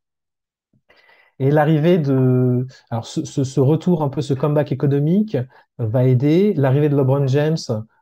Et 1.39 1.51
l'arrivée 1.51 1.99
de, 1.99 2.67
alors 2.91 3.07
ce, 3.07 3.25
ce, 3.25 3.61
retour 3.61 4.03
un 4.03 4.09
peu, 4.09 4.23
ce 4.23 4.35
comeback 4.35 4.73
économique 4.73 5.37
va 5.79 6.05
aider. 6.05 6.53
L'arrivée 6.55 6.89
de 6.89 6.97
LeBron 6.97 7.27
James 7.29 7.57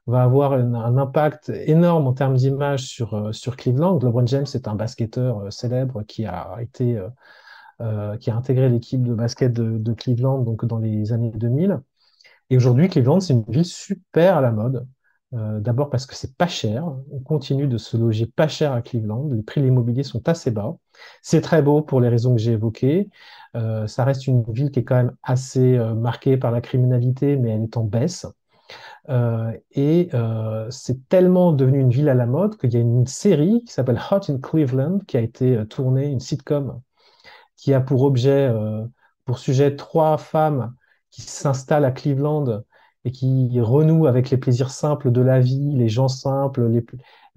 va 0.07 0.23
avoir 0.23 0.53
un, 0.55 0.97
impact 0.97 1.51
énorme 1.51 2.07
en 2.07 2.13
termes 2.15 2.37
d'image 2.37 2.85
sur, 2.87 3.15
euh, 3.15 3.33
sur 3.33 3.57
Cleveland. 3.57 3.99
LeBron 3.99 4.27
James 4.27 4.47
est 4.55 4.69
un 4.69 4.75
basketteur 4.75 5.41
euh, 5.41 5.51
célèbre 5.51 6.03
qui 6.05 6.25
a 6.25 6.57
été, 6.61 6.99
euh, 7.83 8.17
qui 8.17 8.31
a 8.31 8.37
intégré 8.37 8.69
l'équipe 8.71 9.03
de 9.03 9.15
basket 9.15 9.53
de, 9.53 9.79
de, 9.79 9.93
Cleveland 9.93 10.39
donc 10.39 10.65
dans 10.65 10.79
les 10.79 11.13
années 11.13 11.33
2000. 11.35 11.81
Et 12.51 12.57
aujourd'hui, 12.57 12.89
Cleveland, 12.89 13.21
c'est 13.21 13.35
une 13.35 13.45
ville 13.49 13.65
super 13.65 14.39
à 14.39 14.41
la 14.41 14.53
mode. 14.53 14.87
Euh, 15.35 15.61
d'abord 15.61 15.91
parce 15.91 16.07
que 16.07 16.15
c'est 16.15 16.37
pas 16.37 16.47
cher. 16.47 16.87
On 17.11 17.21
continue 17.21 17.67
de 17.67 17.79
se 17.79 17.97
loger 17.97 18.27
pas 18.27 18.49
cher 18.49 18.73
à 18.73 18.83
Cleveland. 18.83 19.29
Les 19.33 19.43
prix 19.43 19.61
de 19.61 19.67
l'immobilier 19.67 20.05
sont 20.05 20.27
assez 20.29 20.51
bas. 20.51 20.77
C'est 21.23 21.41
très 21.41 21.63
beau 21.63 21.83
pour 21.83 22.01
les 22.01 22.09
raisons 22.09 22.35
que 22.35 22.41
j'ai 22.41 22.53
évoquées. 22.53 23.09
Euh, 23.55 23.87
ça 23.87 24.05
reste 24.05 24.27
une 24.27 24.45
ville 24.53 24.71
qui 24.71 24.81
est 24.81 24.85
quand 24.85 24.97
même 24.97 25.17
assez 25.23 25.77
euh, 25.77 25.95
marquée 25.95 26.37
par 26.37 26.51
la 26.51 26.61
criminalité, 26.61 27.37
mais 27.37 27.51
elle 27.51 27.65
est 27.65 27.77
en 27.77 27.85
baisse. 27.85 28.27
et 29.73 30.11
c'est 30.71 31.09
tellement 31.09 31.53
devenu 31.53 31.79
une 31.81 31.91
ville 31.91 32.09
à 32.09 32.15
la 32.15 32.27
mode 32.27 32.57
qu'il 32.57 32.75
y 32.75 32.77
a 32.77 32.81
une 32.81 33.07
série 33.07 33.63
qui 33.65 33.73
s'appelle 33.73 34.01
Hot 34.11 34.31
in 34.31 34.39
Cleveland 34.39 34.99
qui 35.07 35.17
a 35.17 35.21
été 35.21 35.65
tournée, 35.69 36.07
une 36.07 36.21
sitcom 36.21 36.81
qui 37.57 37.73
a 37.73 37.81
pour 37.81 38.03
objet, 38.03 38.53
pour 39.25 39.39
sujet 39.39 39.77
trois 39.77 40.19
femmes 40.19 40.75
qui 41.11 41.23
s'installent 41.23 41.85
à 41.85 41.93
Cleveland 41.93 42.63
et 43.07 43.13
qui 43.13 43.61
renoue 43.61 44.07
avec 44.07 44.31
les 44.31 44.37
plaisirs 44.37 44.71
simples 44.71 45.13
de 45.13 45.21
la 45.21 45.39
vie, 45.39 45.73
les 45.77 45.89
gens 45.89 46.09
simples, 46.09 46.69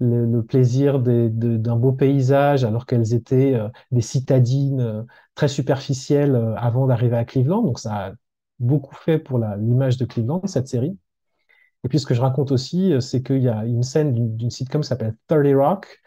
le, 0.00 0.42
plaisir 0.42 0.98
d'un 1.00 1.76
beau 1.76 1.92
paysage, 1.92 2.64
alors 2.64 2.86
qu'elles 2.86 3.14
étaient 3.14 3.54
euh, 3.54 3.68
des 3.92 4.00
citadines 4.00 4.80
euh, 4.80 5.02
très 5.34 5.48
superficielles 5.48 6.34
euh, 6.34 6.54
avant 6.56 6.86
d'arriver 6.86 7.16
à 7.16 7.24
Cleveland. 7.24 7.62
Donc 7.62 7.78
ça 7.78 7.94
a 7.94 8.12
beaucoup 8.58 8.94
fait 8.94 9.18
pour 9.18 9.38
l'image 9.38 9.96
de 9.98 10.04
Cleveland, 10.04 10.42
cette 10.46 10.68
série. 10.68 10.96
Et 11.84 11.88
puis 11.88 11.98
ce 11.98 12.06
que 12.06 12.14
je 12.14 12.20
raconte 12.20 12.52
aussi, 12.52 12.92
c'est 13.00 13.22
qu'il 13.22 13.42
y 13.42 13.48
a 13.48 13.64
une 13.64 13.82
scène 13.82 14.36
d'une 14.36 14.50
sitcom 14.50 14.82
qui 14.82 14.88
s'appelle 14.88 15.16
30 15.28 15.46
Rock, 15.54 16.00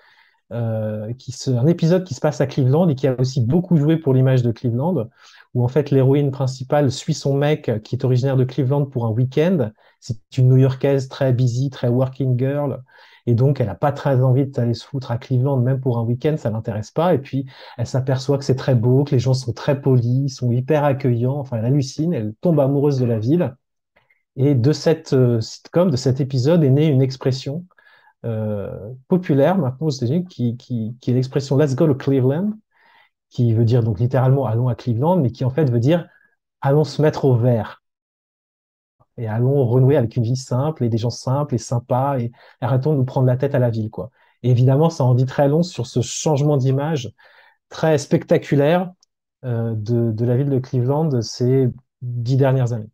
qui 1.18 1.36
un 1.48 1.66
épisode 1.66 2.04
qui 2.04 2.14
se 2.14 2.20
passe 2.20 2.42
à 2.42 2.46
Cleveland 2.46 2.88
et 2.90 2.96
qui 2.96 3.08
a 3.08 3.20
aussi 3.20 3.42
beaucoup 3.42 3.76
joué 3.76 3.98
pour 3.98 4.14
l'image 4.14 4.44
de 4.44 4.52
Cleveland, 4.52 5.10
où 5.56 5.64
en 5.64 5.68
fait 5.68 5.90
l'héroïne 5.90 6.30
principale 6.30 6.92
suit 6.92 7.16
son 7.16 7.36
mec 7.36 7.72
qui 7.84 7.96
est 7.96 8.06
originaire 8.06 8.38
de 8.38 8.44
Cleveland 8.44 8.86
pour 8.86 9.08
un 9.08 9.10
week-end. 9.10 9.72
C'est 10.00 10.20
une 10.38 10.50
New-Yorkaise 10.50 11.10
très 11.10 11.34
busy, 11.34 11.72
très 11.72 11.88
working 11.88 12.38
girl. 12.38 12.84
Et 13.26 13.36
donc, 13.36 13.62
elle 13.62 13.68
n'a 13.68 13.76
pas 13.76 13.92
très 13.92 14.22
envie 14.22 14.46
d'aller 14.48 14.74
se 14.74 14.86
foutre 14.86 15.12
à 15.12 15.18
Cleveland, 15.18 15.58
même 15.58 15.80
pour 15.80 15.98
un 15.98 16.04
week-end, 16.04 16.36
ça 16.38 16.50
l'intéresse 16.50 16.92
pas. 16.92 17.14
Et 17.14 17.20
puis, 17.20 17.46
elle 17.78 17.88
s'aperçoit 17.88 18.38
que 18.38 18.44
c'est 18.44 18.56
très 18.56 18.76
beau, 18.76 19.04
que 19.06 19.12
les 19.12 19.20
gens 19.20 19.34
sont 19.34 19.54
très 19.54 19.80
polis, 19.82 20.36
sont 20.36 20.52
hyper 20.52 20.84
accueillants. 20.84 21.38
Enfin, 21.38 21.58
elle 21.58 21.66
hallucine, 21.66 22.14
elle 22.14 22.34
tombe 22.42 22.60
amoureuse 22.60 23.00
de 23.00 23.06
la 23.06 23.20
ville. 23.20 23.56
Et 24.36 24.56
de 24.56 24.72
cette 24.74 25.14
euh, 25.14 25.42
sitcom, 25.42 25.92
de 25.92 25.98
cet 25.98 26.20
épisode, 26.22 26.64
est 26.64 26.70
née 26.70 26.88
une 26.88 27.02
expression 27.02 27.66
euh, 28.26 28.72
populaire 29.08 29.58
maintenant 29.58 29.88
aux 29.88 29.92
États-Unis 29.92 30.26
qui, 30.26 30.58
qui, 30.58 30.98
qui 31.02 31.12
est 31.12 31.14
l'expression 31.14 31.58
Let's 31.58 31.76
go 31.76 31.88
to 31.88 31.96
Cleveland, 31.96 32.54
qui 33.30 33.54
veut 33.54 33.66
dire 33.66 33.84
donc 33.84 34.00
littéralement 34.00 34.46
allons 34.46 34.70
à 34.70 34.76
Cleveland, 34.76 35.18
mais 35.18 35.32
qui 35.32 35.46
en 35.46 35.50
fait 35.50 35.70
veut 35.70 35.80
dire 35.80 36.08
allons 36.62 36.86
se 36.86 37.02
mettre 37.02 37.26
au 37.26 37.36
vert 37.36 37.83
et 39.18 39.28
allons 39.28 39.66
renouer 39.66 39.98
avec 39.98 40.16
une 40.16 40.24
vie 40.24 40.36
simple 40.36 40.84
et 40.84 40.90
des 40.90 40.98
gens 40.98 41.10
simples 41.10 41.56
et 41.56 41.60
sympas 41.60 42.18
et 42.20 42.32
arrêtons 42.62 42.94
de 42.94 42.98
nous 42.98 43.06
prendre 43.06 43.28
la 43.28 43.38
tête 43.38 43.56
à 43.56 43.60
la 43.60 43.70
ville 43.70 43.90
quoi. 43.90 44.10
Évidemment, 44.44 44.90
ça 44.90 45.06
en 45.06 45.16
dit 45.16 45.26
très 45.26 45.48
long 45.48 45.64
sur 45.64 45.88
ce 45.88 46.02
changement 46.02 46.58
d'image 46.58 47.14
très 47.70 47.98
spectaculaire 47.98 48.92
euh, 49.46 49.74
de, 49.76 50.26
la 50.26 50.38
ville 50.38 50.50
de 50.50 50.60
Cleveland 50.60 51.22
ces 51.22 51.68
dix 52.02 52.38
dernières 52.38 52.74
années. 52.74 52.90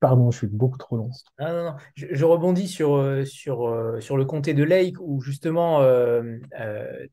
Pardon, 0.00 0.32
je 0.32 0.38
suis 0.38 0.46
beaucoup 0.48 0.78
trop 0.78 0.96
long. 0.96 1.10
Non, 1.38 1.48
non, 1.48 1.64
non. 1.64 1.74
Je, 1.94 2.24
rebondis 2.24 2.66
sur, 2.66 2.96
euh, 2.96 3.24
sur, 3.24 3.68
euh, 3.68 4.00
sur 4.00 4.16
le 4.16 4.24
comté 4.24 4.52
de 4.52 4.64
Lake 4.64 4.96
où 5.00 5.20
justement 5.20 5.80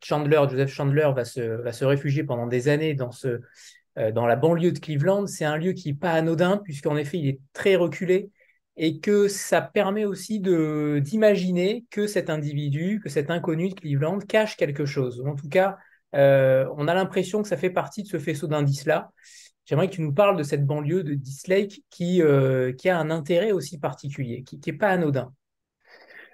Chandler, 0.04 0.42
Joseph 0.50 0.72
Chandler 0.72 1.12
va 1.16 1.24
se, 1.24 1.40
va 1.40 1.72
se 1.72 1.86
réfugier 1.86 2.24
pendant 2.24 2.48
des 2.48 2.68
années 2.68 2.96
dans, 2.96 3.12
ce, 3.12 3.42
dans 3.96 4.26
la 4.26 4.36
banlieue 4.36 4.72
de 4.72 4.80
Cleveland. 4.80 5.28
C'est 5.28 5.46
un 5.46 5.58
lieu 5.58 5.74
qui 5.74 5.90
n'est 5.90 5.98
pas 5.98 6.12
anodin 6.14 6.58
puisqu'en 6.58 6.96
effet 6.98 7.18
il 7.18 7.28
est 7.28 7.40
très 7.54 7.76
reculé 7.76 8.30
et 8.78 9.00
que 9.00 9.28
ça 9.28 9.62
permet 9.62 10.06
aussi 10.06 10.40
d'imaginer 10.40 11.86
que 11.90 12.08
cet 12.08 12.30
individu, 12.30 13.02
que 13.04 13.10
cet 13.10 13.30
inconnu 13.30 13.70
de 13.70 13.74
Cleveland 13.74 14.20
cache 14.20 14.56
quelque 14.56 14.86
chose. 14.86 15.22
En 15.26 15.36
tout 15.36 15.50
cas, 15.50 15.78
on 16.14 16.88
a 16.88 16.94
l'impression 16.94 17.42
que 17.42 17.48
ça 17.50 17.58
fait 17.58 17.70
partie 17.70 18.04
de 18.04 18.08
ce 18.08 18.20
faisceau 18.20 18.48
d'indices-là. 18.48 19.12
J'aimerais 19.70 19.88
que 19.88 19.94
tu 19.94 20.02
nous 20.02 20.14
parles 20.14 20.36
de 20.36 20.42
cette 20.42 20.66
banlieue 20.66 21.04
de 21.04 21.14
Dislake 21.14 21.84
qui, 21.92 22.24
euh, 22.24 22.74
qui 22.74 22.90
a 22.90 22.98
un 22.98 23.12
intérêt 23.12 23.52
aussi 23.52 23.78
particulier, 23.78 24.42
qui 24.42 24.60
n'est 24.66 24.74
pas 24.74 24.90
anodin. 24.90 25.32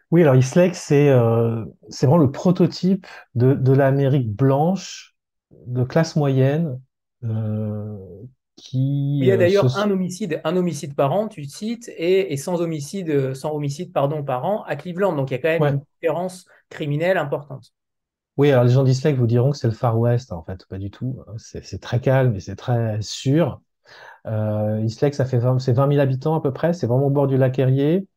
Oui, 0.09 0.21
alors 0.21 0.35
Eastlake, 0.35 0.73
c'est 0.73 1.09
euh, 1.09 1.65
vraiment 2.01 2.17
le 2.17 2.31
prototype 2.31 3.05
de, 3.33 3.73
l'Amérique 3.73 4.33
blanche, 4.33 5.17
de 5.67 5.83
classe 5.83 6.15
moyenne, 6.15 6.67
euh, 6.67 6.77
qui. 8.55 9.19
Il 9.19 9.25
y 9.25 9.31
a 9.31 9.37
d'ailleurs 9.37 9.77
un 9.77 9.89
homicide, 9.91 10.41
un 10.43 10.55
homicide 10.55 10.95
par 10.95 11.11
an, 11.13 11.27
tu 11.27 11.43
cites, 11.45 11.91
et, 11.97 12.35
sans 12.37 12.61
homicide, 12.61 13.33
sans 13.33 13.53
homicide 13.53 13.91
pardon, 13.91 14.23
par 14.23 14.45
an 14.45 14.63
à 14.63 14.75
Cleveland. 14.75 15.15
Donc 15.15 15.31
il 15.31 15.33
y 15.33 15.37
a 15.37 15.39
quand 15.39 15.59
même 15.59 15.75
une 15.75 15.81
différence 16.01 16.45
criminelle 16.69 17.17
importante. 17.17 17.73
Oui, 18.37 18.51
alors 18.51 18.65
les 18.65 18.71
gens 18.71 18.83
d'Islake 18.83 19.15
vous 19.15 19.27
diront 19.27 19.51
que 19.51 19.57
c'est 19.57 19.67
le 19.67 19.73
Far 19.73 19.97
West, 19.97 20.33
en 20.33 20.43
fait, 20.43 20.65
pas 20.65 20.77
du 20.77 20.91
tout. 20.91 21.17
C'est 21.37 21.79
très 21.79 22.01
calme 22.01 22.35
et 22.35 22.39
c'est 22.41 22.57
très 22.57 23.01
sûr. 23.01 23.61
Euh, 24.27 24.81
Islake, 24.83 25.13
ça 25.15 25.25
fait 25.25 25.37
20, 25.37 25.57
20 25.57 25.87
000 25.89 25.99
habitants 25.99 26.35
à 26.35 26.41
peu 26.41 26.51
près, 26.51 26.73
c'est 26.73 26.87
vraiment 26.87 27.07
au 27.07 27.09
bord 27.09 27.27
du 27.27 27.37
lac 27.37 27.57
Erie. 27.59 28.07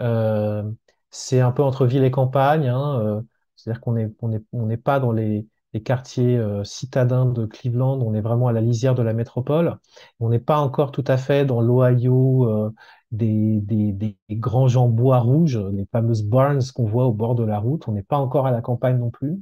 Euh, 0.00 0.62
c'est 1.10 1.40
un 1.40 1.52
peu 1.52 1.62
entre 1.62 1.86
ville 1.86 2.04
et 2.04 2.10
campagne, 2.10 2.68
hein, 2.68 3.00
euh, 3.00 3.22
c'est-à-dire 3.56 3.80
qu'on 3.80 3.92
n'est 3.92 4.12
on 4.20 4.32
est, 4.32 4.44
on 4.52 4.66
n'est 4.66 4.76
pas 4.76 5.00
dans 5.00 5.12
les, 5.12 5.46
les 5.76 5.82
quartiers 5.82 6.38
euh, 6.38 6.64
citadins 6.64 7.26
de 7.26 7.44
Cleveland, 7.44 8.00
on 8.00 8.14
est 8.14 8.22
vraiment 8.22 8.48
à 8.48 8.52
la 8.52 8.62
lisière 8.62 8.94
de 8.94 9.02
la 9.02 9.12
métropole. 9.12 9.76
On 10.20 10.30
n'est 10.30 10.38
pas 10.38 10.58
encore 10.58 10.90
tout 10.90 11.04
à 11.06 11.18
fait 11.18 11.44
dans 11.44 11.60
l'Ohio 11.60 12.48
euh, 12.48 12.70
des, 13.10 13.60
des, 13.60 13.92
des, 13.92 14.16
grands 14.30 14.68
gens 14.68 14.88
bois 14.88 15.18
rouges, 15.18 15.58
les 15.58 15.84
fameuses 15.92 16.24
barns 16.24 16.72
qu'on 16.74 16.86
voit 16.86 17.04
au 17.04 17.12
bord 17.12 17.34
de 17.34 17.44
la 17.44 17.58
route. 17.58 17.86
On 17.88 17.92
n'est 17.92 18.02
pas 18.02 18.16
encore 18.16 18.46
à 18.46 18.52
la 18.52 18.62
campagne 18.62 18.98
non 18.98 19.10
plus. 19.10 19.38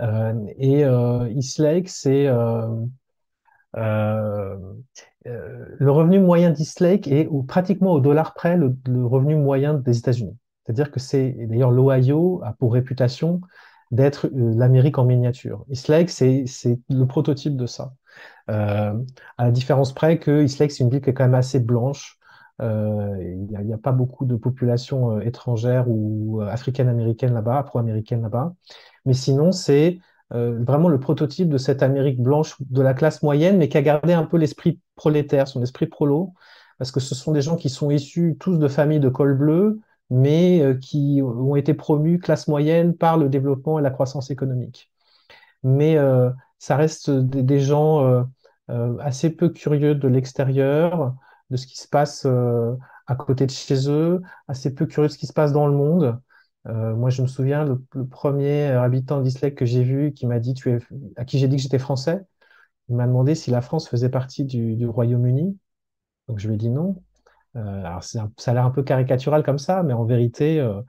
Euh, 0.00 0.34
et 0.56 0.84
East 1.36 1.58
Lake, 1.58 1.88
c'est 1.88 2.28
le 3.74 5.90
revenu 5.90 6.20
moyen 6.20 6.52
d'East 6.52 6.78
Lake 6.78 7.08
est 7.08 7.28
pratiquement 7.48 7.92
au 7.92 8.00
dollar 8.00 8.34
près 8.34 8.56
le, 8.56 8.76
revenu 9.04 9.34
moyen 9.34 9.74
des 9.74 9.98
États-Unis. 9.98 10.38
C'est-à-dire 10.64 10.92
que 10.92 11.00
c'est 11.00 11.32
d'ailleurs 11.48 11.72
l'Ohio 11.72 12.40
a 12.44 12.52
pour 12.52 12.72
réputation 12.72 13.40
d'être 13.92 14.28
l'Amérique 14.34 14.98
en 14.98 15.04
miniature. 15.04 15.64
East 15.70 15.88
Lake, 15.88 16.10
c'est 16.10 16.44
le 16.90 17.04
prototype 17.04 17.56
de 17.56 17.66
ça. 17.66 17.92
Euh, 18.50 18.94
à 19.38 19.44
la 19.44 19.50
différence 19.52 19.94
près 19.94 20.18
que 20.18 20.42
East 20.42 20.58
Lake, 20.58 20.72
c'est 20.72 20.82
une 20.82 20.90
ville 20.90 21.00
qui 21.00 21.10
est 21.10 21.14
quand 21.14 21.24
même 21.24 21.34
assez 21.34 21.60
blanche. 21.60 22.18
Euh, 22.60 23.16
il 23.20 23.66
n'y 23.66 23.72
a, 23.72 23.78
pas 23.78 23.92
beaucoup 23.92 24.24
de 24.24 24.36
population 24.36 25.20
étrangère 25.20 25.84
ou 25.88 26.40
africaine-américaine 26.40 27.32
là-bas, 27.34 27.58
afro-américaine 27.58 28.22
là-bas. 28.22 28.54
Mais 29.04 29.14
sinon, 29.14 29.52
c'est 29.52 29.98
euh, 30.34 30.58
vraiment 30.64 30.88
le 30.88 30.98
prototype 30.98 31.48
de 31.48 31.58
cette 31.58 31.82
Amérique 31.82 32.20
blanche 32.20 32.56
de 32.60 32.80
la 32.80 32.94
classe 32.94 33.22
moyenne, 33.22 33.58
mais 33.58 33.68
qui 33.68 33.76
a 33.76 33.82
gardé 33.82 34.14
un 34.14 34.24
peu 34.24 34.38
l'esprit 34.38 34.80
prolétaire, 34.96 35.46
son 35.46 35.62
esprit 35.62 35.86
prolo, 35.86 36.32
parce 36.78 36.90
que 36.90 37.00
ce 37.00 37.14
sont 37.14 37.32
des 37.32 37.42
gens 37.42 37.56
qui 37.56 37.68
sont 37.68 37.90
issus 37.90 38.36
tous 38.40 38.56
de 38.56 38.68
familles 38.68 39.00
de 39.00 39.10
col 39.10 39.36
bleu, 39.36 39.80
mais 40.12 40.60
euh, 40.62 40.74
qui 40.74 41.20
ont 41.22 41.56
été 41.56 41.74
promus 41.74 42.18
classe 42.18 42.48
moyenne 42.48 42.94
par 42.96 43.16
le 43.16 43.28
développement 43.28 43.78
et 43.78 43.82
la 43.82 43.90
croissance 43.90 44.30
économique. 44.30 44.90
Mais 45.62 45.96
euh, 45.96 46.30
ça 46.58 46.76
reste 46.76 47.10
des, 47.10 47.60
gens 47.60 48.26
assez 49.00 49.30
peu 49.30 49.48
curieux 49.50 49.94
de 49.94 50.08
l'extérieur, 50.08 51.14
de 51.50 51.56
ce 51.56 51.66
qui 51.66 51.76
se 51.78 51.88
passe 51.88 52.26
à 53.06 53.14
côté 53.16 53.46
de 53.46 53.50
chez 53.50 53.90
eux, 53.90 54.22
assez 54.48 54.74
peu 54.74 54.86
curieux 54.86 55.08
de 55.08 55.12
ce 55.12 55.18
qui 55.18 55.26
se 55.26 55.32
passe 55.32 55.52
dans 55.52 55.66
le 55.66 55.74
monde. 55.74 56.20
Euh, 56.68 56.94
moi, 56.94 57.10
je 57.10 57.22
me 57.22 57.26
souviens, 57.26 57.64
le, 57.64 57.78
premier 58.06 58.66
habitant 58.66 59.20
d'Islake 59.20 59.56
que 59.56 59.66
j'ai 59.66 59.82
vu, 59.82 60.12
qui 60.12 60.26
m'a 60.26 60.38
dit, 60.38 60.54
tu 60.54 60.70
es, 60.70 60.78
à 61.16 61.24
qui 61.24 61.38
j'ai 61.38 61.48
dit 61.48 61.56
que 61.56 61.62
j'étais 61.62 61.78
français, 61.78 62.24
il 62.88 62.96
m'a 62.96 63.06
demandé 63.06 63.34
si 63.34 63.50
la 63.50 63.62
France 63.62 63.88
faisait 63.88 64.10
partie 64.10 64.44
du, 64.44 64.76
du 64.76 64.86
Royaume-Uni. 64.86 65.58
Donc, 66.28 66.38
je 66.38 66.48
lui 66.48 66.54
ai 66.54 66.58
dit 66.58 66.70
non. 66.70 67.02
Euh, 67.56 67.84
alors, 67.84 68.02
ça 68.02 68.30
a 68.46 68.54
l'air 68.54 68.64
un 68.64 68.70
peu 68.70 68.82
caricatural 68.82 69.42
comme 69.42 69.58
ça, 69.58 69.82
mais 69.82 69.92
en 69.92 70.04
vérité, 70.04 70.58
euh, 70.60 70.80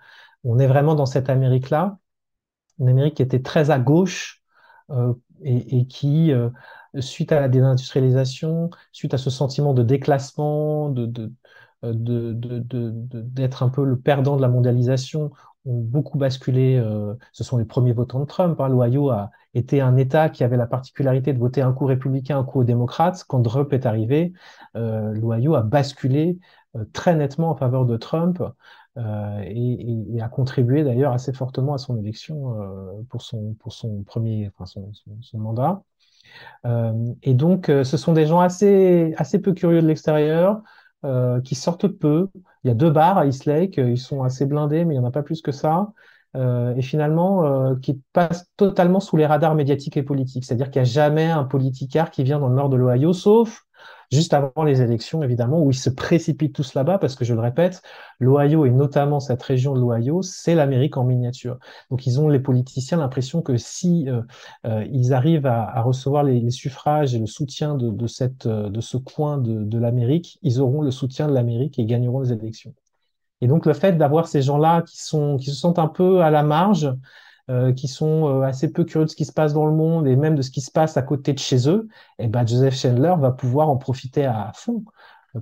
on 0.44 0.60
est 0.60 0.68
vraiment 0.68 0.96
dans 0.96 1.06
cette 1.06 1.30
Amérique-là, 1.30 1.98
une 2.80 2.90
Amérique 2.90 3.16
qui 3.16 3.24
était 3.24 3.42
très 3.42 3.72
à 3.72 3.80
gauche 3.80 4.44
euh, 4.92 5.14
et, 5.44 5.80
et, 5.80 5.88
qui, 5.88 6.32
suite 7.00 7.32
à 7.32 7.40
la 7.42 7.50
désindustrialisation, 7.50 8.70
suite 8.92 9.14
à 9.14 9.18
ce 9.18 9.30
sentiment 9.30 9.74
de 9.74 9.84
déclassement, 9.84 10.90
de, 10.90 11.06
de 11.06 11.34
d'être 11.84 13.64
un 13.64 13.70
peu 13.70 13.84
le 13.84 13.98
perdant 13.98 14.38
de 14.38 14.42
la 14.42 14.48
mondialisation, 14.48 15.32
ont 15.66 15.80
beaucoup 15.80 16.18
basculé. 16.18 16.78
Euh, 16.78 17.14
ce 17.32 17.44
sont 17.44 17.58
les 17.58 17.66
premiers 17.66 17.94
votants 17.94 18.20
de 18.20 18.26
Trump. 18.26 18.60
Hein. 18.60 18.70
L'Ohio 18.70 19.10
a 19.10 19.32
été 19.54 19.82
un 19.82 19.96
État 19.96 20.30
qui 20.30 20.44
avait 20.44 20.58
la 20.58 20.68
particularité 20.68 21.34
de 21.34 21.40
voter 21.40 21.62
un 21.62 21.72
coup 21.74 21.86
républicain, 21.86 22.38
un 22.38 22.44
coup 22.44 22.64
démocrate. 22.64 23.24
Quand 23.28 23.42
Trump 23.42 23.72
est 23.72 23.86
arrivé, 23.86 24.34
euh, 24.76 25.14
a 25.56 25.62
basculé 25.62 26.38
euh, 26.76 26.86
très 26.94 27.16
nettement 27.16 27.52
en 27.52 27.56
faveur 27.56 27.86
de 27.86 27.98
Trump 27.98 28.42
euh, 28.98 29.42
et, 29.46 30.22
a 30.22 30.28
contribué 30.30 30.84
d'ailleurs 30.84 31.14
assez 31.14 31.34
fortement 31.34 31.74
à 31.74 31.78
son 31.78 31.98
élection 31.98 32.60
euh, 32.62 33.04
pour 33.10 33.22
son 33.22 33.54
pour 33.60 33.74
son 33.74 34.04
premier, 34.04 34.52
enfin 34.58 34.66
son 34.66 35.38
mandat. 35.38 35.84
et 37.22 37.34
donc, 37.34 37.68
ce 37.68 37.98
sont 37.98 38.14
des 38.14 38.26
gens 38.26 38.40
assez 38.40 39.14
assez 39.18 39.40
peu 39.40 39.54
curieux 39.54 39.82
de 39.82 39.88
l'extérieur. 39.88 40.62
Euh, 41.06 41.42
qui 41.42 41.56
sortent 41.56 41.90
peu. 41.90 42.30
Il 42.64 42.70
y 42.70 42.72
a 42.72 42.74
deux 42.74 42.90
bars 42.90 43.18
à 43.18 43.26
East 43.26 43.44
Lake, 43.44 43.76
ils 43.76 43.98
sont 43.98 44.24
assez 44.24 44.46
blindés, 44.46 44.86
mais 44.86 44.96
il 44.96 45.00
n'y 45.00 45.04
en 45.04 45.08
a 45.08 45.12
pas 45.12 45.22
plus 45.22 45.42
que 45.42 45.52
ça. 45.52 45.92
Euh, 46.38 46.74
et 46.76 46.82
finalement, 46.82 47.46
euh, 47.46 47.76
qui 47.76 48.02
passent 48.14 48.50
totalement 48.56 49.02
sous 49.02 49.18
les 49.18 49.26
radars 49.26 49.54
médiatiques 49.54 49.98
et 49.98 50.04
politiques. 50.04 50.46
C'est-à-dire 50.46 50.72
qu'il 50.72 50.82
n'y 50.82 50.88
a 50.88 50.92
jamais 50.92 51.26
un 51.26 51.44
politicard 51.44 52.10
qui 52.10 52.24
vient 52.24 52.40
dans 52.40 52.48
le 52.48 52.56
nord 52.56 52.70
de 52.70 52.78
l'Ohio, 52.78 53.12
sauf 53.12 53.66
juste 54.14 54.34
avant 54.34 54.64
les 54.64 54.82
élections, 54.82 55.24
évidemment, 55.24 55.62
où 55.62 55.72
ils 55.72 55.78
se 55.78 55.90
précipitent 55.90 56.54
tous 56.54 56.74
là-bas, 56.74 57.00
parce 57.00 57.16
que 57.16 57.26
je 57.26 57.34
le 57.34 57.42
répète, 57.42 57.82
l'Ohio 58.20 58.66
et 58.66 58.70
notamment 58.70 59.20
cette 59.20 59.42
région 59.42 59.74
de 59.74 59.80
l'Ohio, 59.80 60.22
c'est 60.22 60.56
l'Amérique 60.56 60.98
en 60.98 61.04
miniature. 61.04 61.58
Donc 61.90 62.06
ils 62.06 62.20
ont, 62.20 62.30
les 62.30 62.40
politiciens, 62.40 62.98
l'impression 62.98 63.42
que 63.42 63.58
si 63.58 64.10
euh, 64.10 64.22
euh, 64.66 64.86
ils 64.92 65.14
arrivent 65.14 65.48
à, 65.48 65.82
recevoir 65.82 66.24
les, 66.24 66.50
suffrages 66.52 67.16
et 67.16 67.20
le 67.20 67.26
soutien 67.26 67.76
de, 67.76 67.90
de 67.90 68.82
ce 68.82 68.98
coin 68.98 69.38
de, 69.38 69.78
l'Amérique, 69.78 70.40
ils 70.44 70.62
auront 70.62 70.82
le 70.82 70.92
soutien 70.92 71.28
de 71.28 71.34
l'Amérique 71.34 71.80
et 71.80 71.86
gagneront 71.86 72.22
les 72.22 72.32
élections. 72.32 72.74
Et 73.42 73.48
donc 73.48 73.66
le 73.66 73.74
fait 73.74 73.98
d'avoir 73.98 74.28
ces 74.28 74.42
gens-là 74.42 74.84
qui, 74.84 74.98
qui 75.40 75.50
se 75.50 75.56
sentent 75.56 75.80
un 75.80 75.88
peu 75.88 76.22
à 76.22 76.30
la 76.30 76.44
marge, 76.44 76.94
euh, 77.50 77.74
qui 77.74 77.90
sont 77.90 78.28
euh, 78.28 78.42
assez 78.44 78.72
peu 78.72 78.86
curieux 78.86 79.04
de 79.04 79.10
ce 79.10 79.18
qui 79.18 79.26
se 79.26 79.34
passe 79.34 79.54
dans 79.54 79.66
le 79.66 79.74
monde 79.74 80.08
et 80.08 80.16
même 80.16 80.36
de 80.36 80.42
ce 80.42 80.50
qui 80.50 80.62
se 80.62 80.72
passe 80.72 80.96
à 80.96 81.02
côté 81.02 81.34
de 81.34 81.40
chez 81.40 81.68
eux, 81.68 81.90
et 82.18 82.24
eh 82.24 82.28
ben 82.28 82.48
Joseph 82.48 82.74
Chandler 82.74 83.14
va 83.20 83.32
pouvoir 83.32 83.70
en 83.70 83.76
profiter 83.76 84.24
à 84.26 84.52
fond. 84.56 84.86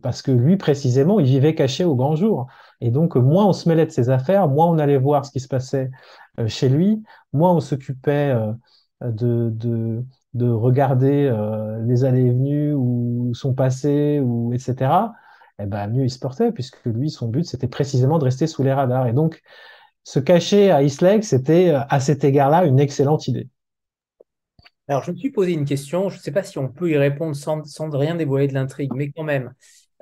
Parce 0.02 0.24
que 0.24 0.32
lui, 0.32 0.58
précisément, 0.58 1.20
il 1.20 1.28
vivait 1.28 1.54
caché 1.54 1.84
au 1.84 1.96
grand 1.96 2.16
jour. 2.16 2.48
Et 2.80 2.90
donc, 2.90 3.16
moins 3.18 3.46
on 3.46 3.54
se 3.54 3.70
mêlait 3.70 3.86
de 3.86 3.92
ses 3.92 4.10
affaires, 4.10 4.48
moins 4.48 4.68
on 4.68 4.80
allait 4.80 4.98
voir 4.98 5.26
ce 5.26 5.32
qui 5.32 5.40
se 5.40 5.48
passait 5.48 5.92
euh, 6.40 6.48
chez 6.48 6.70
lui, 6.70 7.04
moins 7.34 7.52
on 7.54 7.60
s'occupait 7.60 8.36
de, 9.02 9.52
de, 9.52 10.04
de, 10.34 10.50
regarder 10.50 11.32
les 11.86 12.04
allées 12.04 12.26
et 12.26 12.32
venues 12.32 12.74
ou 12.74 13.32
son 13.36 13.54
passé, 13.54 14.20
ou 14.22 14.54
etc. 14.54 15.14
Et 15.60 15.64
eh 15.64 15.66
ben, 15.68 15.88
mieux 15.88 16.06
il 16.06 16.10
se 16.10 16.18
portait, 16.18 16.52
puisque 16.52 16.84
lui, 16.86 17.12
son 17.12 17.28
but, 17.28 17.44
c'était 17.46 17.68
précisément 17.68 18.18
de 18.18 18.24
rester 18.24 18.48
sous 18.48 18.64
les 18.64 18.74
radars. 18.74 19.06
Et 19.06 19.14
donc, 19.14 19.42
se 20.04 20.20
cacher 20.20 20.72
à 20.72 20.82
East 20.84 21.06
c'était 21.22 21.70
euh, 21.70 21.80
à 21.90 22.00
cet 22.00 22.24
égard-là 22.24 22.66
une 22.66 22.80
excellente 22.80 23.28
idée. 23.28 23.48
Alors, 24.88 25.04
je 25.04 25.12
me 25.12 25.16
suis 25.16 25.32
posé 25.32 25.54
une 25.54 25.66
question, 25.66 26.10
je 26.10 26.18
ne 26.18 26.22
sais 26.22 26.32
pas 26.32 26.44
si 26.44 26.58
on 26.58 26.68
peut 26.68 26.90
y 26.90 26.98
répondre 26.98 27.36
sans, 27.36 27.64
rien 27.92 28.16
dévoiler 28.16 28.48
de 28.48 28.54
l'intrigue, 28.54 28.92
mais 28.94 29.12
quand 29.12 29.24
même, 29.24 29.54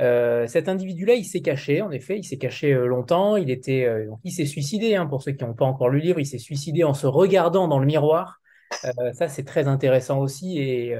euh, 0.01 0.47
cet 0.47 0.67
individu-là, 0.67 1.13
il 1.13 1.25
s'est 1.25 1.41
caché, 1.41 1.81
en 1.81 1.91
effet, 1.91 2.17
il 2.17 2.23
s'est 2.23 2.37
caché 2.37 2.73
euh, 2.73 2.87
longtemps, 2.87 3.35
il 3.35 3.51
était, 3.51 3.87
il 4.23 4.31
s'est 4.31 4.45
suicidé, 4.45 4.95
hein, 4.95 5.05
pour 5.05 5.21
ceux 5.21 5.33
qui 5.33 5.43
n'ont 5.43 5.53
pas 5.53 5.65
encore 5.65 5.89
lu 5.89 5.99
le 5.99 6.05
livre, 6.05 6.19
il 6.19 6.25
s'est 6.25 6.39
suicidé 6.39 6.83
en 6.83 6.93
se 6.93 7.05
regardant 7.05 7.67
dans 7.67 7.79
le 7.79 7.85
miroir. 7.85 8.41
Ça, 9.13 9.27
c'est 9.27 9.43
très 9.43 9.67
intéressant 9.67 10.19
aussi, 10.19 10.57
et 10.59 10.95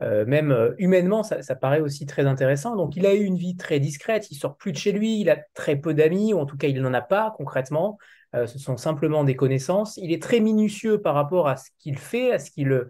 même 0.00 0.74
humainement, 0.78 1.22
ça, 1.22 1.42
ça, 1.42 1.56
paraît 1.56 1.80
aussi 1.80 2.06
très 2.06 2.26
intéressant. 2.26 2.76
Donc, 2.76 2.94
il 2.96 3.06
a 3.06 3.14
eu 3.14 3.24
une 3.24 3.38
vie 3.38 3.56
très 3.56 3.80
discrète, 3.80 4.30
il 4.30 4.36
sort 4.36 4.56
plus 4.56 4.72
de 4.72 4.76
chez 4.76 4.92
lui, 4.92 5.20
il 5.20 5.30
a 5.30 5.38
très 5.54 5.76
peu 5.76 5.94
d'amis, 5.94 6.34
ou 6.34 6.38
en 6.38 6.46
tout 6.46 6.56
cas, 6.56 6.68
il 6.68 6.80
n'en 6.80 6.92
a 6.92 7.00
pas 7.00 7.34
concrètement. 7.36 7.98
Euh, 8.34 8.46
ce 8.46 8.58
sont 8.58 8.76
simplement 8.76 9.22
des 9.22 9.36
connaissances. 9.36 9.96
Il 9.96 10.12
est 10.12 10.22
très 10.22 10.40
minutieux 10.40 11.00
par 11.00 11.14
rapport 11.14 11.48
à 11.48 11.56
ce 11.56 11.70
qu'il 11.78 11.98
fait, 11.98 12.32
à 12.32 12.38
ce 12.38 12.50
qu'il, 12.50 12.86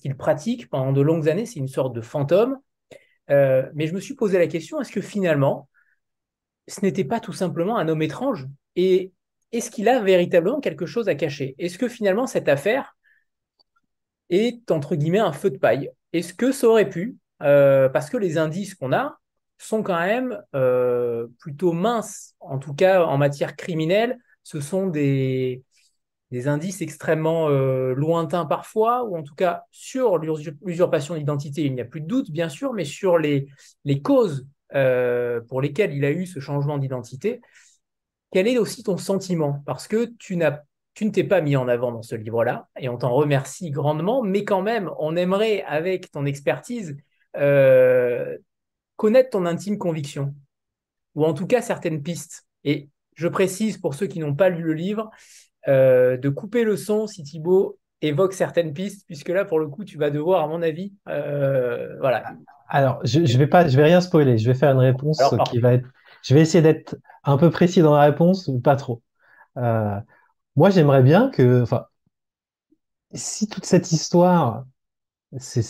qu'il 0.00 0.16
pratique 0.16 0.70
pendant 0.70 0.92
de 0.92 1.00
longues 1.00 1.28
années. 1.28 1.46
C'est 1.46 1.58
une 1.58 1.68
sorte 1.68 1.94
de 1.94 2.00
fantôme. 2.00 2.58
Euh, 3.30 3.68
mais 3.74 3.88
je 3.88 3.94
me 3.94 4.00
suis 4.00 4.14
posé 4.14 4.38
la 4.38 4.46
question, 4.46 4.80
est-ce 4.80 4.92
que 4.92 5.00
finalement, 5.00 5.68
ce 6.68 6.80
n'était 6.82 7.04
pas 7.04 7.18
tout 7.18 7.32
simplement 7.32 7.76
un 7.78 7.88
homme 7.88 8.02
étrange? 8.02 8.46
Et 8.76 9.12
est-ce 9.50 9.70
qu'il 9.70 9.88
a 9.88 10.00
véritablement 10.00 10.60
quelque 10.60 10.86
chose 10.86 11.08
à 11.08 11.16
cacher? 11.16 11.56
Est-ce 11.58 11.78
que 11.78 11.88
finalement, 11.88 12.28
cette 12.28 12.48
affaire 12.48 12.96
est, 14.30 14.70
entre 14.70 14.94
guillemets, 14.94 15.18
un 15.18 15.32
feu 15.32 15.50
de 15.50 15.58
paille? 15.58 15.90
Est-ce 16.12 16.32
que 16.32 16.52
ça 16.52 16.68
aurait 16.68 16.88
pu, 16.88 17.16
euh, 17.42 17.88
parce 17.88 18.08
que 18.08 18.16
les 18.16 18.38
indices 18.38 18.76
qu'on 18.76 18.92
a 18.92 19.18
sont 19.58 19.82
quand 19.82 19.98
même 19.98 20.40
plutôt 21.38 21.72
minces, 21.72 22.34
en 22.40 22.58
tout 22.58 22.74
cas 22.74 23.02
en 23.02 23.16
matière 23.16 23.56
criminelle, 23.56 24.18
ce 24.46 24.60
sont 24.60 24.86
des, 24.86 25.64
indices 26.32 26.80
extrêmement 26.80 27.48
euh, 27.48 27.94
lointains 27.94 28.46
parfois, 28.46 29.02
ou 29.02 29.16
en 29.16 29.24
tout 29.24 29.34
cas 29.34 29.64
sur 29.72 30.18
l'usurpation 30.18 31.16
d'identité, 31.16 31.64
il 31.64 31.74
n'y 31.74 31.80
a 31.80 31.84
plus 31.84 32.00
de 32.00 32.06
doute, 32.06 32.30
bien 32.30 32.48
sûr, 32.48 32.72
mais 32.72 32.84
sur 32.84 33.18
les, 33.18 33.48
causes 34.04 34.46
euh, 34.76 35.40
pour 35.48 35.60
lesquelles 35.60 35.94
il 35.94 36.04
a 36.04 36.12
eu 36.12 36.26
ce 36.26 36.38
changement 36.38 36.78
d'identité, 36.78 37.40
quel 38.30 38.46
est 38.46 38.56
aussi 38.56 38.84
ton 38.84 38.96
sentiment? 38.98 39.64
Parce 39.66 39.88
que 39.88 40.12
tu, 40.16 40.36
n'as, 40.36 40.60
tu 40.94 41.06
ne 41.06 41.10
t'es 41.10 41.24
pas 41.24 41.40
mis 41.40 41.56
en 41.56 41.66
avant 41.66 41.90
dans 41.90 42.02
ce 42.02 42.14
livre-là, 42.14 42.68
et 42.78 42.88
on 42.88 42.98
t'en 42.98 43.12
remercie 43.12 43.72
grandement, 43.72 44.22
mais 44.22 44.44
quand 44.44 44.62
même, 44.62 44.92
on 45.00 45.16
aimerait, 45.16 45.64
avec 45.64 46.12
ton 46.12 46.24
expertise, 46.24 46.96
connaître 47.34 49.30
ton 49.30 49.44
intime 49.44 49.76
conviction, 49.76 50.36
ou 51.16 51.24
en 51.24 51.34
tout 51.34 51.48
cas 51.48 51.62
certaines 51.62 52.00
pistes. 52.00 52.46
Et 52.62 52.90
je 53.16 53.26
précise 53.28 53.78
pour 53.78 53.94
ceux 53.94 54.06
qui 54.06 54.20
n'ont 54.20 54.34
pas 54.34 54.48
lu 54.48 54.62
le 54.62 54.74
livre, 54.74 55.10
de 55.66 56.28
couper 56.28 56.62
le 56.62 56.76
son 56.76 57.08
si 57.08 57.24
Thibaut 57.24 57.78
évoque 58.02 58.34
certaines 58.34 58.72
pistes, 58.72 59.04
puisque 59.06 59.30
là, 59.30 59.44
pour 59.44 59.58
le 59.58 59.66
coup, 59.66 59.84
tu 59.84 59.98
vas 59.98 60.10
devoir, 60.10 60.44
à 60.44 60.46
mon 60.46 60.62
avis, 60.62 60.92
voilà. 61.06 62.36
Alors, 62.68 63.00
je, 63.04 63.24
je 63.24 63.38
vais 63.38 63.46
pas, 63.46 63.68
je 63.68 63.76
vais 63.76 63.84
rien 63.84 64.00
spoiler. 64.00 64.38
Je 64.38 64.46
vais 64.48 64.54
faire 64.54 64.72
une 64.72 64.78
réponse 64.78 65.20
qui 65.50 65.58
va 65.58 65.74
être. 65.74 65.88
Je 66.22 66.34
vais 66.34 66.40
essayer 66.40 66.62
d'être 66.62 66.96
un 67.24 67.36
peu 67.36 67.50
précis 67.50 67.82
dans 67.82 67.94
la 67.94 68.02
réponse, 68.02 68.48
ou 68.48 68.60
pas 68.60 68.76
trop. 68.76 69.02
Euh, 69.56 69.98
moi, 70.56 70.70
j'aimerais 70.70 71.02
bien 71.02 71.30
que, 71.30 71.62
enfin, 71.62 71.86
si 73.14 73.48
toute 73.48 73.64
cette 73.64 73.92
histoire, 73.92 74.64
c'est 75.38 75.66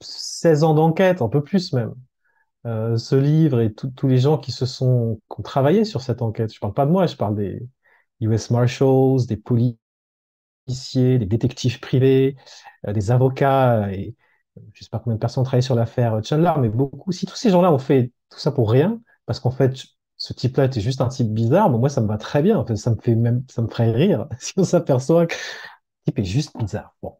16 0.00 0.64
ans 0.64 0.74
d'enquête, 0.74 1.22
un 1.22 1.28
peu 1.28 1.42
plus 1.42 1.72
même, 1.72 1.94
euh, 2.66 2.96
ce 2.96 3.14
livre 3.16 3.60
et 3.60 3.72
tous 3.74 4.08
les 4.08 4.18
gens 4.18 4.38
qui 4.38 4.52
se 4.52 4.66
sont, 4.66 5.20
qui 5.30 5.40
ont 5.40 5.42
travaillé 5.42 5.84
sur 5.84 6.00
cette 6.02 6.22
enquête, 6.22 6.52
je 6.54 6.60
parle 6.60 6.74
pas 6.74 6.86
de 6.86 6.90
moi, 6.92 7.06
je 7.06 7.16
parle 7.16 7.36
des 7.36 7.68
US 8.20 8.50
Marshals, 8.50 9.26
des 9.28 9.36
policiers, 9.36 9.78
des 11.18 11.26
détectives 11.26 11.80
privés, 11.80 12.36
euh, 12.86 12.92
des 12.92 13.10
avocats, 13.10 13.92
et 13.92 14.14
je 14.74 14.84
sais 14.84 14.90
pas 14.90 14.98
combien 14.98 15.16
de 15.16 15.20
personnes 15.20 15.42
ont 15.42 15.44
travaillé 15.44 15.62
sur 15.62 15.74
l'affaire 15.74 16.20
Chandler, 16.24 16.52
mais 16.60 16.68
beaucoup, 16.68 17.12
si 17.12 17.26
tous 17.26 17.36
ces 17.36 17.50
gens-là 17.50 17.72
ont 17.72 17.78
fait 17.78 18.12
tout 18.30 18.38
ça 18.38 18.52
pour 18.52 18.70
rien, 18.70 19.00
parce 19.26 19.40
qu'en 19.40 19.50
fait, 19.50 19.74
ce 20.16 20.32
type-là 20.32 20.66
était 20.66 20.80
juste 20.80 21.00
un 21.00 21.08
type 21.08 21.28
bizarre, 21.32 21.70
moi, 21.70 21.88
ça 21.90 22.00
me 22.00 22.06
va 22.08 22.18
très 22.18 22.42
bien. 22.42 22.56
En 22.58 22.64
fait, 22.66 22.76
ça 22.76 22.90
me 22.90 22.96
fait 23.00 23.14
même, 23.16 23.44
ça 23.50 23.62
me 23.62 23.68
ferait 23.68 23.90
rire 23.92 24.28
si 24.40 24.52
on 24.56 24.64
s'aperçoit 24.64 25.26
que 25.26 25.34
le 25.34 25.40
type 26.12 26.20
est 26.20 26.24
juste 26.24 26.56
bizarre. 26.58 26.96
Bon, 27.02 27.16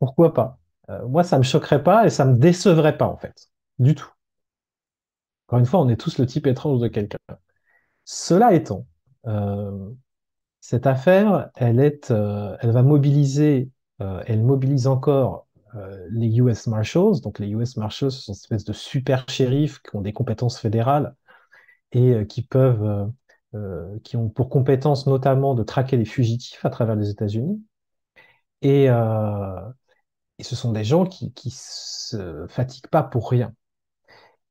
pourquoi 0.00 0.34
pas? 0.34 0.58
Euh, 0.90 1.08
Moi, 1.08 1.24
ça 1.24 1.38
me 1.38 1.44
choquerait 1.44 1.84
pas 1.84 2.06
et 2.06 2.10
ça 2.10 2.26
me 2.26 2.36
décevrait 2.38 2.98
pas, 2.98 3.06
en 3.08 3.18
fait, 3.18 3.50
du 3.80 3.96
tout. 3.96 4.11
Encore 5.52 5.60
une 5.60 5.66
fois, 5.66 5.80
on 5.82 5.88
est 5.90 6.00
tous 6.00 6.18
le 6.18 6.26
type 6.26 6.46
étrange 6.46 6.80
de 6.80 6.88
quelqu'un. 6.88 7.18
Cela 8.04 8.54
étant, 8.54 8.86
euh, 9.26 9.90
cette 10.60 10.86
affaire, 10.86 11.50
elle 11.56 11.78
est, 11.78 12.10
euh, 12.10 12.56
elle 12.60 12.70
va 12.72 12.82
mobiliser, 12.82 13.70
elle 13.98 14.42
mobilise 14.42 14.88
encore 14.88 15.46
les 16.10 16.38
US 16.38 16.66
Marshals. 16.66 17.20
Donc, 17.22 17.38
les 17.38 17.48
US 17.50 17.76
Marshals 17.76 18.10
sont 18.10 18.32
une 18.32 18.36
espèce 18.36 18.64
de 18.64 18.72
super 18.72 19.28
shérifs 19.28 19.80
qui 19.82 19.94
ont 19.96 20.00
des 20.00 20.12
compétences 20.12 20.58
fédérales 20.58 21.14
et 21.92 22.12
euh, 22.12 22.24
qui 22.24 22.42
peuvent, 22.42 22.84
euh, 22.84 23.06
euh, 23.54 23.98
qui 24.04 24.16
ont 24.16 24.28
pour 24.28 24.48
compétence 24.48 25.06
notamment 25.06 25.54
de 25.54 25.62
traquer 25.62 25.96
les 25.96 26.04
fugitifs 26.04 26.64
à 26.64 26.70
travers 26.70 26.96
les 26.96 27.10
États-Unis. 27.10 27.62
Et, 28.62 28.84
et, 28.84 30.42
ce 30.44 30.56
sont 30.56 30.72
des 30.72 30.84
gens 30.84 31.04
qui, 31.04 31.32
qui 31.32 31.50
se 31.50 32.46
fatiguent 32.48 32.88
pas 32.88 33.02
pour 33.02 33.30
rien. 33.30 33.54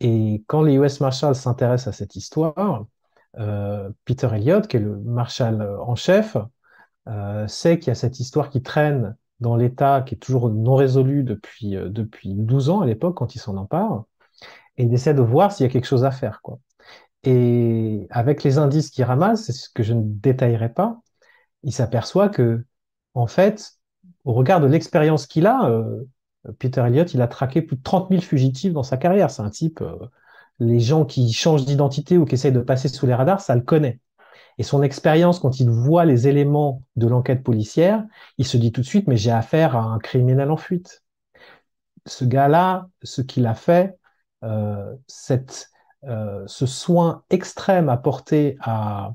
Et 0.03 0.43
quand 0.47 0.63
les 0.63 0.73
US 0.75 0.99
Marshals 0.99 1.35
s'intéressent 1.35 1.93
à 1.93 1.97
cette 1.97 2.15
histoire, 2.15 2.85
Peter 4.05 4.29
Elliott, 4.33 4.67
qui 4.67 4.77
est 4.77 4.79
le 4.79 4.97
marshal 4.97 5.61
en 5.79 5.95
chef, 5.95 6.37
sait 7.47 7.77
qu'il 7.77 7.89
y 7.89 7.91
a 7.91 7.95
cette 7.95 8.19
histoire 8.19 8.49
qui 8.49 8.63
traîne 8.63 9.15
dans 9.41 9.55
l'État, 9.55 10.01
qui 10.01 10.15
est 10.15 10.17
toujours 10.17 10.49
non 10.49 10.75
résolue 10.75 11.23
depuis, 11.23 11.75
depuis 11.75 12.33
12 12.33 12.69
ans 12.69 12.81
à 12.81 12.87
l'époque, 12.87 13.15
quand 13.15 13.35
il 13.35 13.39
s'en 13.39 13.57
empare, 13.57 14.05
et 14.77 14.85
il 14.85 14.93
essaie 14.93 15.13
de 15.13 15.21
voir 15.21 15.51
s'il 15.51 15.67
y 15.67 15.69
a 15.69 15.71
quelque 15.71 15.85
chose 15.85 16.03
à 16.03 16.09
faire. 16.09 16.41
Quoi. 16.41 16.59
Et 17.23 18.07
avec 18.09 18.43
les 18.43 18.57
indices 18.57 18.89
qu'il 18.89 19.03
ramasse, 19.03 19.43
c'est 19.43 19.53
ce 19.53 19.69
que 19.69 19.83
je 19.83 19.93
ne 19.93 20.01
détaillerai 20.03 20.73
pas, 20.73 20.99
il 21.63 21.71
s'aperçoit 21.71 22.29
que, 22.29 22.65
en 23.13 23.27
fait, 23.27 23.73
au 24.25 24.33
regard 24.33 24.61
de 24.61 24.67
l'expérience 24.67 25.27
qu'il 25.27 25.45
a, 25.45 25.69
euh, 25.69 26.03
Peter 26.59 26.81
Elliott, 26.85 27.13
il 27.13 27.21
a 27.21 27.27
traqué 27.27 27.61
plus 27.61 27.77
de 27.77 27.83
30 27.83 28.09
000 28.09 28.21
fugitifs 28.21 28.73
dans 28.73 28.83
sa 28.83 28.97
carrière. 28.97 29.29
C'est 29.29 29.41
un 29.41 29.49
type, 29.49 29.81
euh, 29.81 29.95
les 30.59 30.79
gens 30.79 31.05
qui 31.05 31.31
changent 31.31 31.65
d'identité 31.65 32.17
ou 32.17 32.25
qui 32.25 32.35
essayent 32.35 32.51
de 32.51 32.61
passer 32.61 32.87
sous 32.87 33.05
les 33.05 33.13
radars, 33.13 33.41
ça 33.41 33.55
le 33.55 33.61
connaît. 33.61 33.99
Et 34.57 34.63
son 34.63 34.83
expérience, 34.83 35.39
quand 35.39 35.59
il 35.59 35.69
voit 35.69 36.05
les 36.05 36.27
éléments 36.27 36.83
de 36.95 37.07
l'enquête 37.07 37.43
policière, 37.43 38.03
il 38.37 38.45
se 38.45 38.57
dit 38.57 38.71
tout 38.71 38.81
de 38.81 38.85
suite, 38.85 39.07
mais 39.07 39.17
j'ai 39.17 39.31
affaire 39.31 39.75
à 39.75 39.81
un 39.81 39.99
criminel 39.99 40.51
en 40.51 40.57
fuite. 40.57 41.03
Ce 42.05 42.25
gars-là, 42.25 42.87
ce 43.03 43.21
qu'il 43.21 43.45
a 43.45 43.53
fait, 43.53 43.97
euh, 44.43 44.93
cette 45.07 45.69
euh, 46.03 46.43
ce 46.47 46.65
soin 46.65 47.23
extrême 47.29 47.87
apporté 47.87 48.57
à, 48.59 49.13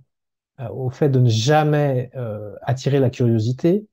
au 0.70 0.88
fait 0.88 1.08
de 1.08 1.18
ne 1.18 1.28
jamais 1.28 2.10
attirer 2.62 3.00
la 3.00 3.10
curiosité, 3.10 3.86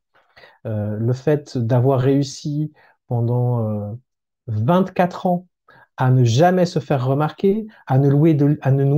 le 0.64 1.14
fait 1.14 1.58
d'avoir 1.58 2.00
réussi 2.00 2.72
pendant 3.08 3.98
24 4.48 5.26
ans 5.28 5.48
à 5.98 6.10
ne 6.10 6.24
jamais 6.24 6.66
se 6.66 6.80
faire 6.80 7.06
remarquer, 7.06 7.68
à 7.88 7.98
ne, 7.98 8.10
nouer 8.10 8.34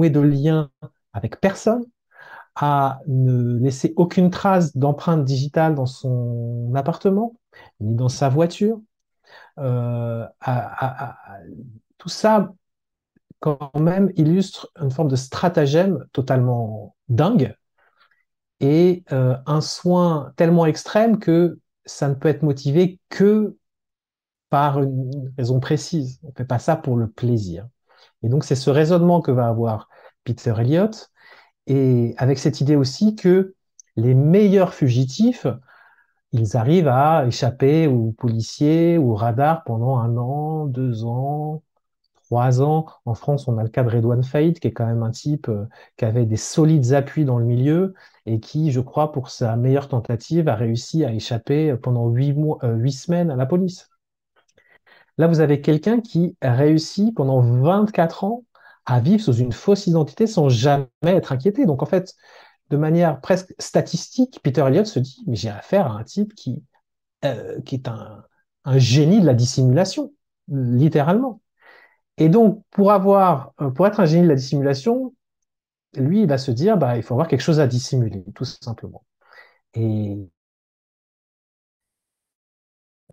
de 0.10 0.20
lien 0.20 0.70
avec 1.14 1.40
personne, 1.42 1.84
à 2.56 3.00
ne 3.08 3.58
laisser 3.60 3.94
aucune 3.98 4.30
trace 4.30 4.76
d'empreinte 4.78 5.26
digitale 5.26 5.76
dans 5.76 5.86
son 5.86 6.72
appartement, 6.76 7.36
ni 7.82 7.96
dans 7.96 8.10
sa 8.10 8.30
voiture. 8.30 8.82
Euh, 9.60 10.26
tout 11.98 12.10
ça 12.10 12.54
quand 13.40 13.78
même 13.78 14.12
illustre 14.16 14.72
une 14.82 14.92
forme 14.92 15.10
de 15.10 15.16
stratagème 15.16 16.06
totalement 16.14 16.96
dingue 17.10 17.56
et 18.60 19.04
euh, 19.12 19.36
un 19.46 19.62
soin 19.62 20.34
tellement 20.38 20.66
extrême 20.66 21.20
que 21.20 21.60
ça 21.86 22.08
ne 22.08 22.16
peut 22.16 22.30
être 22.30 22.42
motivé 22.42 23.00
que 23.10 23.58
par 24.50 24.82
une 24.82 25.34
raison 25.38 25.60
précise. 25.60 26.20
On 26.24 26.28
ne 26.30 26.34
fait 26.34 26.46
pas 26.46 26.60
ça 26.60 26.76
pour 26.76 26.96
le 26.98 27.08
plaisir. 27.08 27.68
Et 28.24 28.30
donc 28.30 28.44
c'est 28.44 28.56
ce 28.56 28.70
raisonnement 28.70 29.22
que 29.22 29.32
va 29.32 29.48
avoir 29.48 29.90
Peter 30.24 30.54
Elliott, 30.58 31.12
et 31.68 32.14
avec 32.18 32.38
cette 32.40 32.62
idée 32.62 32.76
aussi 32.76 33.16
que 33.16 33.56
les 33.96 34.14
meilleurs 34.14 34.74
fugitifs, 34.74 35.48
ils 36.32 36.58
arrivent 36.58 36.90
à 36.90 37.26
échapper 37.28 37.88
aux 37.88 38.12
policiers, 38.12 38.98
aux 38.98 39.16
radars 39.16 39.64
pendant 39.64 39.98
un 39.98 40.18
an, 40.18 40.66
deux 40.66 41.06
ans, 41.06 41.64
trois 42.26 42.62
ans. 42.62 42.86
En 43.06 43.14
France, 43.16 43.48
on 43.48 43.58
a 43.58 43.64
le 43.64 43.70
cas 43.70 43.84
de 43.84 43.90
Redouane 43.90 44.24
Faïd, 44.24 44.60
qui 44.60 44.68
est 44.68 44.74
quand 44.74 44.86
même 44.86 45.04
un 45.04 45.12
type 45.12 45.50
euh, 45.50 45.66
qui 45.98 46.06
avait 46.06 46.26
des 46.26 46.38
solides 46.38 46.94
appuis 46.94 47.26
dans 47.26 47.38
le 47.40 47.46
milieu 47.46 47.94
et 48.26 48.40
qui, 48.40 48.72
je 48.72 48.82
crois, 48.82 49.12
pour 49.12 49.30
sa 49.30 49.56
meilleure 49.56 49.88
tentative, 49.88 50.50
a 50.50 50.56
réussi 50.56 51.06
à 51.06 51.14
échapper 51.14 51.76
pendant 51.78 52.10
huit, 52.10 52.34
mois, 52.34 52.60
euh, 52.64 52.76
huit 52.76 52.94
semaines 52.94 53.32
à 53.32 53.36
la 53.36 53.46
police. 53.46 53.90
Là, 55.18 55.28
vous 55.28 55.40
avez 55.40 55.62
quelqu'un 55.62 56.02
qui 56.02 56.36
a 56.42 56.54
réussi 56.54 57.12
pendant 57.14 57.42
24 57.42 58.24
ans 58.24 58.44
à 58.86 59.00
vivre 59.00 59.22
sous 59.24 59.34
une 59.34 59.52
fausse 59.54 59.88
identité 59.88 60.28
sans 60.28 60.50
jamais 60.50 60.88
être 61.04 61.32
inquiété. 61.32 61.66
Donc, 61.66 61.82
en 61.84 61.86
fait, 61.86 62.14
de 62.70 62.78
manière 62.78 63.22
presque 63.22 63.54
statistique, 63.60 64.40
Peter 64.44 64.64
Elliott 64.68 64.88
se 64.88 65.00
dit, 65.00 65.24
mais 65.28 65.36
j'ai 65.36 65.50
affaire 65.50 65.88
à 65.88 65.98
un 66.00 66.04
type 66.04 66.34
qui, 66.36 66.64
euh, 67.26 67.62
qui 67.62 67.76
est 67.76 67.88
un, 67.88 68.24
un 68.66 68.78
génie 68.80 69.22
de 69.22 69.26
la 69.26 69.34
dissimulation, 69.34 70.14
littéralement. 70.50 71.42
Et 72.18 72.30
donc, 72.30 72.64
pour 72.72 72.92
avoir, 72.92 73.54
euh, 73.62 73.72
pour 73.72 73.88
être 73.88 74.00
un 74.00 74.06
génie 74.06 74.24
de 74.24 74.30
la 74.30 74.36
dissimulation, 74.36 75.14
lui, 75.96 76.22
il 76.24 76.28
va 76.28 76.38
se 76.38 76.52
dire, 76.52 76.78
bah, 76.78 76.98
il 76.98 77.04
faut 77.04 77.14
avoir 77.16 77.28
quelque 77.28 77.42
chose 77.42 77.60
à 77.60 77.68
dissimuler, 77.68 78.24
tout 78.36 78.46
simplement. 78.46 79.06
Et 79.76 80.18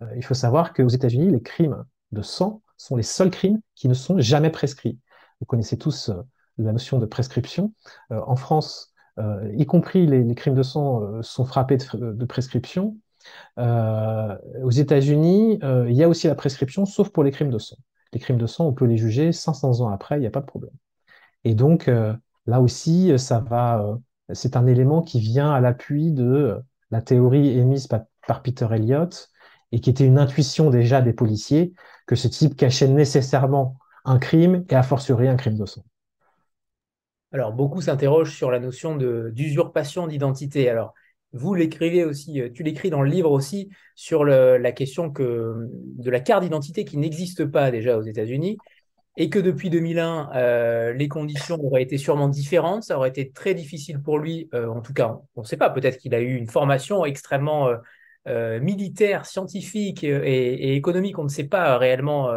euh, 0.01 0.13
il 0.15 0.23
faut 0.25 0.33
savoir 0.33 0.73
qu'aux 0.73 0.87
États-Unis, 0.89 1.31
les 1.31 1.41
crimes 1.41 1.83
de 2.13 2.21
sang 2.21 2.61
sont 2.77 2.95
les 2.95 3.03
seuls 3.03 3.31
crimes 3.31 3.59
qui 3.75 3.87
ne 3.87 3.93
sont 3.93 4.19
jamais 4.19 4.49
prescrits. 4.49 4.99
Vous 5.39 5.45
connaissez 5.45 5.77
tous 5.77 6.09
euh, 6.09 6.21
la 6.57 6.71
notion 6.71 6.99
de 6.99 7.05
prescription. 7.05 7.73
en 8.11 8.35
France, 8.35 8.93
y 9.55 9.65
compris 9.65 10.05
les, 10.05 10.35
crimes 10.35 10.53
de 10.53 10.61
sang 10.61 11.23
sont 11.23 11.45
frappés 11.45 11.77
de, 11.77 12.25
prescription. 12.25 12.95
aux 13.57 14.69
États-Unis, 14.69 15.57
il 15.63 15.93
y 15.93 16.03
a 16.03 16.07
aussi 16.07 16.27
la 16.27 16.35
prescription, 16.35 16.85
sauf 16.85 17.09
pour 17.09 17.23
les 17.23 17.31
crimes 17.31 17.49
de 17.49 17.57
sang 17.57 17.77
les 18.13 18.19
crimes 18.19 18.37
de 18.37 18.47
sang, 18.47 18.67
on 18.67 18.73
peut 18.73 18.85
les 18.85 18.97
juger 18.97 19.31
500 19.31 19.81
ans 19.81 19.89
après, 19.89 20.17
il 20.17 20.21
n'y 20.21 20.27
a 20.27 20.31
pas 20.31 20.41
de 20.41 20.45
problème. 20.45 20.73
Et 21.43 21.55
donc, 21.55 21.87
euh, 21.87 22.13
là 22.45 22.61
aussi, 22.61 23.17
ça 23.19 23.39
va, 23.39 23.81
euh, 23.81 23.95
c'est 24.33 24.55
un 24.55 24.67
élément 24.67 25.01
qui 25.01 25.19
vient 25.19 25.51
à 25.51 25.59
l'appui 25.59 26.11
de 26.11 26.23
euh, 26.23 26.59
la 26.91 27.01
théorie 27.01 27.57
émise 27.57 27.87
par, 27.87 28.05
Peter 28.41 28.67
Elliott 28.71 29.29
et 29.73 29.79
qui 29.79 29.89
était 29.89 30.05
une 30.05 30.19
intuition 30.19 30.69
déjà 30.69 31.01
des 31.01 31.13
policiers 31.13 31.73
que 32.05 32.15
ce 32.15 32.27
type 32.27 32.55
cachait 32.55 32.87
nécessairement 32.87 33.77
un 34.05 34.19
crime 34.19 34.65
et 34.69 34.75
a 34.75 34.83
fortiori 34.83 35.27
un 35.27 35.35
crime 35.35 35.57
de 35.57 35.65
sang. 35.65 35.83
Alors, 37.31 37.53
beaucoup 37.53 37.81
s'interrogent 37.81 38.35
sur 38.35 38.51
la 38.51 38.59
notion 38.59 38.95
d'usurpation 38.95 40.05
d'identité. 40.05 40.69
Alors, 40.69 40.93
vous 41.31 41.55
l'écrivez 41.55 42.05
aussi, 42.05 42.39
euh, 42.39 42.49
tu 42.53 42.61
l'écris 42.61 42.91
dans 42.91 43.01
le 43.01 43.09
livre 43.09 43.31
aussi, 43.31 43.71
sur 43.95 44.23
la 44.23 44.71
question 44.73 45.09
que, 45.09 45.67
de 45.71 46.11
la 46.11 46.19
carte 46.19 46.43
d'identité 46.43 46.85
qui 46.85 46.97
n'existe 46.97 47.45
pas 47.45 47.71
déjà 47.71 47.97
aux 47.97 48.03
États-Unis 48.03 48.57
et 49.17 49.31
que 49.31 49.39
depuis 49.39 49.71
2001, 49.71 50.29
euh, 50.35 50.93
les 50.93 51.07
conditions 51.07 51.59
auraient 51.63 51.81
été 51.81 51.97
sûrement 51.97 52.29
différentes. 52.29 52.83
Ça 52.83 52.97
aurait 52.97 53.09
été 53.09 53.31
très 53.31 53.55
difficile 53.55 53.99
pour 53.99 54.19
lui, 54.19 54.49
euh, 54.53 54.67
en 54.67 54.81
tout 54.81 54.93
cas, 54.93 55.19
on 55.35 55.41
ne 55.41 55.47
sait 55.47 55.57
pas, 55.57 55.71
peut-être 55.71 55.97
qu'il 55.97 56.13
a 56.13 56.19
eu 56.19 56.35
une 56.35 56.47
formation 56.47 57.05
extrêmement 57.05 57.69
militaire, 58.25 59.25
scientifique 59.25 60.03
et, 60.03 60.75
économique, 60.75 61.19
on 61.19 61.23
ne 61.23 61.29
sait 61.29 61.43
pas 61.47 61.77
réellement 61.77 62.31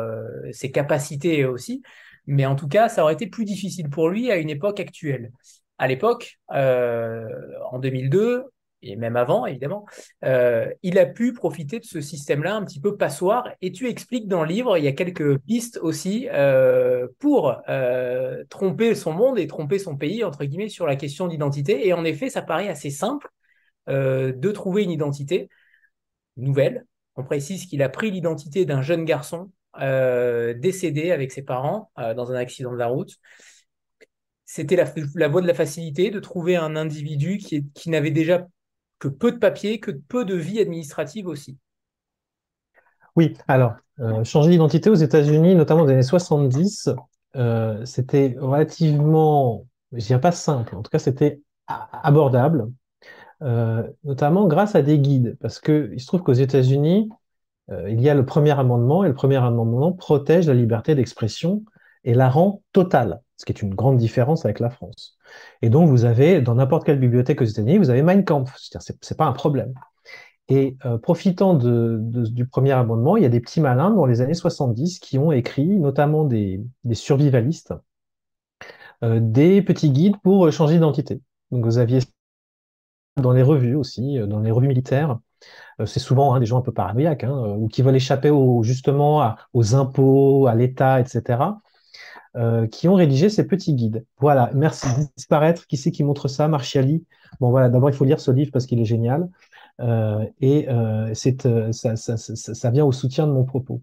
ses 0.53 0.71
capacités 0.71 1.45
aussi, 1.45 1.83
mais 2.27 2.47
en 2.47 2.57
tout 2.57 2.69
cas, 2.69 2.89
ça 2.89 3.03
aurait 3.03 3.15
été 3.15 3.27
plus 3.29 3.45
difficile 3.45 3.89
pour 3.89 4.09
lui 4.09 4.31
à 4.31 4.37
une 4.37 4.51
époque 4.51 4.81
actuelle. 4.81 5.31
À 5.79 5.87
l'époque, 5.87 6.39
en 6.49 7.79
2002, 7.79 8.45
et 8.83 8.97
même 8.97 9.17
avant, 9.17 9.47
évidemment, 9.47 9.85
euh, 10.25 10.69
il 10.83 10.99
a 10.99 11.07
pu 11.07 11.33
profiter 11.33 11.79
de 11.79 11.85
ce 11.85 12.01
système-là 12.01 12.55
un 12.55 12.65
petit 12.65 12.81
peu 12.81 12.97
passoire. 12.97 13.49
Et 13.63 13.73
tu 13.73 13.89
expliques 13.89 14.29
dans 14.29 14.43
le 14.43 14.49
livre, 14.49 14.79
il 14.79 14.85
y 14.85 14.89
a 14.89 14.93
quelques 14.93 15.39
pistes 15.39 15.79
aussi 15.83 16.29
euh, 16.33 17.09
pour 17.19 17.57
euh, 17.69 18.45
tromper 18.49 18.95
son 18.95 19.13
monde 19.13 19.39
et 19.39 19.47
tromper 19.47 19.79
son 19.79 19.97
pays, 19.97 20.25
entre 20.25 20.45
guillemets, 20.45 20.69
sur 20.69 20.87
la 20.87 20.97
question 20.97 21.27
d'identité. 21.27 21.87
Et 21.87 21.93
en 21.93 22.05
effet, 22.05 22.31
ça 22.31 22.43
paraît 22.43 22.69
assez 22.69 22.91
simple 22.91 23.29
de 23.89 24.51
trouver 24.51 24.83
une 24.83 24.91
identité 24.91 25.49
nouvelle. 26.37 26.87
On 27.17 27.25
précise 27.25 27.67
qu'il 27.67 27.83
a 27.83 27.89
pris 27.89 28.11
l'identité 28.11 28.65
d'un 28.65 28.83
jeune 28.83 29.05
garçon 29.05 29.51
décédé 29.79 31.11
avec 31.11 31.33
ses 31.33 31.43
parents 31.43 31.91
dans 31.97 32.33
un 32.33 32.37
accident 32.37 32.73
de 32.73 32.79
la 32.79 32.87
route 32.87 33.19
c'était 34.47 34.77
la, 34.77 35.29
voie 35.29 35.43
de 35.43 35.47
la 35.47 35.55
facilité 35.55 36.11
de 36.11 36.21
trouver 36.21 36.57
un 36.57 36.77
individu 36.77 37.39
qui, 37.39 37.91
n'avait 37.91 38.13
déjà 38.13 38.47
que 38.99 39.09
peu 39.09 39.33
de 39.33 39.39
papier, 39.39 39.81
que 39.81 39.91
peu 39.91 40.25
de 40.25 40.35
vie 40.35 40.61
administrative 40.61 41.27
aussi. 41.27 41.59
Oui, 43.17 43.37
alors, 43.49 43.75
euh, 43.99 44.23
changer 44.25 44.51
d'identité 44.51 44.89
aux 44.89 44.95
États-Unis, 44.95 45.57
notamment 45.57 45.81
dans 45.81 45.89
les 45.89 45.95
années 45.95 46.03
70, 46.03 46.91
euh, 47.35 47.85
c'était 47.85 48.37
relativement, 48.39 49.67
je 49.93 50.07
dirais 50.07 50.21
pas 50.21 50.33
simple, 50.33 50.77
en 50.77 50.83
tout 50.83 50.91
cas, 50.91 50.99
c'était 50.99 51.41
abordable, 51.67 52.71
euh, 53.43 53.87
notamment 54.05 54.47
grâce 54.47 54.75
à 54.75 54.83
des 54.83 54.99
guides, 54.99 55.37
parce 55.41 55.61
qu'il 55.61 56.01
se 56.01 56.07
trouve 56.07 56.23
qu'aux 56.23 56.33
États-Unis, 56.33 57.09
il 57.89 58.01
y 58.01 58.09
a 58.09 58.15
le 58.15 58.25
premier 58.25 58.57
amendement, 58.57 59.03
et 59.03 59.09
le 59.09 59.15
premier 59.15 59.39
amendement 59.39 59.91
protège 59.91 60.47
la 60.47 60.55
liberté 60.55 60.95
d'expression 60.95 61.65
et 62.05 62.15
la 62.15 62.31
rend 62.31 62.63
totale, 62.73 63.21
ce 63.37 63.45
qui 63.45 63.53
est 63.53 63.61
une 63.61 63.75
grande 63.75 63.97
différence 63.97 64.45
avec 64.45 64.61
la 64.61 64.71
France. 64.71 65.19
Et 65.63 65.69
donc, 65.69 65.89
vous 65.89 66.05
avez, 66.05 66.41
dans 66.41 66.55
n'importe 66.55 66.87
quelle 66.87 67.01
bibliothèque 67.01 67.43
aux 67.43 67.45
États-Unis, 67.45 67.79
vous 67.79 67.91
avez 67.91 68.03
Mein 68.03 68.25
Kampf, 68.25 68.55
c'est-à-dire 68.57 68.97
c'est 69.01 69.17
pas 69.17 69.27
un 69.27 69.33
problème. 69.33 69.75
Et 70.49 70.77
euh, 70.85 70.97
profitant 70.99 71.55
du 71.55 72.47
premier 72.47 72.73
amendement, 72.73 73.17
il 73.17 73.25
y 73.25 73.27
a 73.27 73.29
des 73.29 73.41
petits 73.41 73.61
malins 73.61 73.91
dans 73.91 74.07
les 74.07 74.21
années 74.21 74.35
70 74.35 75.01
qui 75.01 75.19
ont 75.19 75.33
écrit, 75.33 75.67
notamment 75.67 76.25
des, 76.25 76.61
survivalistes, 76.93 77.75
euh, 79.03 79.19
des 79.21 79.61
petits 79.63 79.91
guides 79.91 80.17
pour 80.23 80.51
changer 80.53 80.75
d'identité. 80.75 81.21
Donc 81.51 81.65
vous 81.65 81.79
aviez 81.79 81.99
dans 83.17 83.33
les 83.33 83.43
revues 83.43 83.75
aussi, 83.75 84.19
euh, 84.19 84.27
dans 84.27 84.41
les 84.41 84.51
revues 84.51 84.69
militaires, 84.69 85.19
c'est 85.85 86.01
souvent 86.01 86.35
hein, 86.35 86.41
des 86.41 86.47
gens 86.47 86.59
un 86.59 86.63
peu 86.63 86.73
paranoïaques, 86.73 87.25
hein, 87.25 87.55
ou 87.59 87.69
qui 87.69 87.83
veulent 87.83 87.97
échapper 87.97 88.33
justement 88.63 89.35
aux 89.53 89.75
impôts, 89.75 90.47
à 90.47 90.55
l'État, 90.55 91.01
etc. 91.01 91.37
Euh, 92.37 92.67
qui 92.67 92.87
ont 92.87 92.95
rédigé 92.95 93.31
ces 93.31 93.47
petits 93.47 93.73
guides. 93.73 94.05
Voilà, 94.19 94.51
merci. 94.53 94.87
Disparaître, 95.17 95.67
qui 95.67 95.79
c'est 95.79 95.91
qui 95.91 96.05
montre 96.05 96.29
ça? 96.29 96.49
Marchiali. 96.49 97.07
Bon, 97.41 97.51
voilà, 97.51 97.71
d'abord, 97.71 97.89
il 97.89 97.97
faut 97.97 98.05
lire 98.05 98.21
ce 98.21 98.31
livre 98.31 98.51
parce 98.53 98.67
qu'il 98.67 98.79
est 98.79 98.85
génial. 98.85 99.31
Euh, 99.81 100.23
et 100.41 100.69
euh, 100.69 101.11
c'est, 101.15 101.47
ça, 101.73 102.71
vient 102.71 102.85
au 102.85 102.93
soutien 102.93 103.27
de 103.27 103.33
mon 103.33 103.45
propos. 103.45 103.81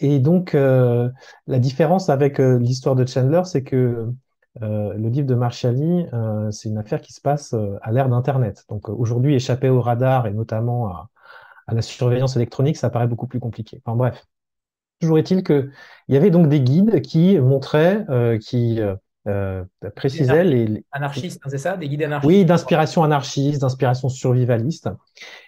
et 0.00 0.18
donc, 0.18 0.54
la 0.54 1.58
différence 1.58 2.08
avec 2.08 2.38
l'histoire 2.38 2.94
de 2.94 3.06
Chandler, 3.06 3.42
c'est 3.44 3.62
que 3.62 4.10
le 4.60 5.08
livre 5.08 5.26
de 5.26 5.34
Marchiali, 5.34 6.06
c'est 6.50 6.68
une 6.68 6.78
affaire 6.78 7.00
qui 7.00 7.12
se 7.12 7.20
passe 7.20 7.54
à 7.82 7.92
l'ère 7.92 8.08
d'Internet. 8.08 8.64
Donc, 8.68 8.88
aujourd'hui, 8.88 9.34
échapper 9.34 9.68
au 9.68 9.80
radar 9.80 10.26
et 10.26 10.32
notamment 10.32 10.88
à, 10.88 11.08
à 11.66 11.74
la 11.74 11.82
surveillance 11.82 12.36
électronique, 12.36 12.76
ça 12.76 12.90
paraît 12.90 13.08
beaucoup 13.08 13.26
plus 13.26 13.40
compliqué. 13.40 13.80
Enfin, 13.84 13.96
bref. 13.96 14.24
Toujours 15.00 15.18
est-il 15.18 15.42
qu'il 15.42 15.70
y 16.08 16.16
avait 16.16 16.30
donc 16.30 16.48
des 16.48 16.60
guides 16.60 17.02
qui 17.02 17.38
montraient, 17.38 18.06
euh, 18.08 18.38
qui 18.38 18.80
euh, 19.26 19.64
euh, 19.82 20.42
les, 20.42 20.84
Anarchistes, 20.92 21.40
hein, 21.44 21.48
c'est 21.50 21.58
ça 21.58 21.76
Des 21.76 21.88
guides 21.88 22.02
anarchistes 22.02 22.28
Oui, 22.28 22.44
d'inspiration 22.44 23.02
anarchiste, 23.02 23.60
d'inspiration 23.60 24.08
survivaliste. 24.08 24.88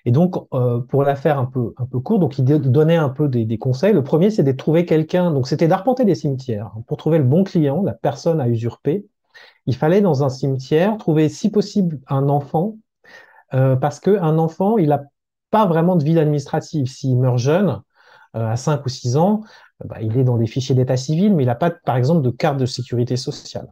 Et 0.05 0.11
donc, 0.11 0.49
pour 0.89 1.03
la 1.03 1.15
faire 1.15 1.39
un 1.39 1.47
peu, 1.47 1.75
un 1.77 1.87
peu 1.87 2.01
court, 2.01 2.19
donc 2.19 2.39
il 2.39 2.45
donnait 2.45 2.97
un 2.97 3.11
peu 3.11 3.29
des, 3.29 3.59
conseils. 3.59 3.93
Le 3.93 4.03
premier, 4.03 4.31
c'est 4.31 4.43
de 4.43 4.53
trouver 4.53 4.87
quelqu'un, 4.87 5.31
donc 5.31 5.47
c'était 5.47 5.69
d'arpenter 5.69 6.05
des 6.05 6.15
cimetières. 6.15 6.73
Pour 6.87 6.97
trouver 6.97 7.19
le 7.19 7.25
bon 7.25 7.45
client, 7.45 7.83
la 7.83 7.93
personne 7.93 8.41
à 8.41 8.49
usurper, 8.49 9.07
il 9.67 9.77
fallait 9.77 10.01
dans 10.01 10.25
un 10.25 10.29
cimetière 10.31 10.97
trouver, 10.97 11.29
si 11.29 11.51
possible, 11.51 12.01
un 12.09 12.29
enfant, 12.29 12.77
parce 13.51 14.01
qu'un 14.01 14.39
enfant, 14.39 14.79
il 14.79 14.89
n'a 14.89 15.03
pas 15.51 15.67
vraiment 15.67 15.97
de 15.97 16.05
vie 16.05 16.19
administrative. 16.19 16.87
S'il 16.87 17.19
meurt 17.19 17.39
jeune, 17.39 17.83
euh, 18.37 18.51
à 18.51 18.57
5 18.57 18.85
ou 18.85 18.89
6 18.89 19.17
ans, 19.17 19.43
bah, 19.85 19.99
il 20.01 20.17
est 20.17 20.25
dans 20.25 20.39
des 20.39 20.47
fichiers 20.47 20.75
d'état 20.75 20.97
civil, 20.97 21.35
mais 21.35 21.43
il 21.43 21.47
n'a 21.47 21.55
pas, 21.55 21.71
par 21.71 21.97
exemple, 21.97 22.23
de 22.23 22.31
carte 22.31 22.59
de 22.59 22.67
sécurité 22.67 23.17
sociale. 23.17 23.69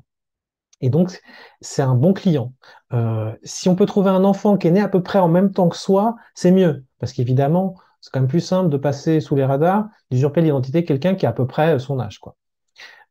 Et 0.80 0.90
donc, 0.90 1.20
c'est 1.60 1.82
un 1.82 1.94
bon 1.94 2.12
client. 2.12 2.52
Euh, 2.92 3.32
si 3.42 3.68
on 3.68 3.76
peut 3.76 3.86
trouver 3.86 4.10
un 4.10 4.24
enfant 4.24 4.58
qui 4.58 4.66
est 4.68 4.70
né 4.70 4.80
à 4.80 4.88
peu 4.88 5.02
près 5.02 5.18
en 5.18 5.28
même 5.28 5.52
temps 5.52 5.68
que 5.68 5.76
soi, 5.76 6.16
c'est 6.34 6.50
mieux. 6.50 6.84
Parce 6.98 7.12
qu'évidemment, 7.12 7.74
c'est 8.00 8.10
quand 8.12 8.20
même 8.20 8.28
plus 8.28 8.40
simple 8.40 8.68
de 8.68 8.76
passer 8.76 9.20
sous 9.20 9.34
les 9.34 9.44
radars, 9.44 9.88
d'usurper 10.10 10.42
l'identité 10.42 10.82
de 10.82 10.86
quelqu'un 10.86 11.14
qui 11.14 11.24
a 11.24 11.30
à 11.30 11.32
peu 11.32 11.46
près 11.46 11.78
son 11.78 12.00
âge. 12.00 12.18
Quoi. 12.18 12.36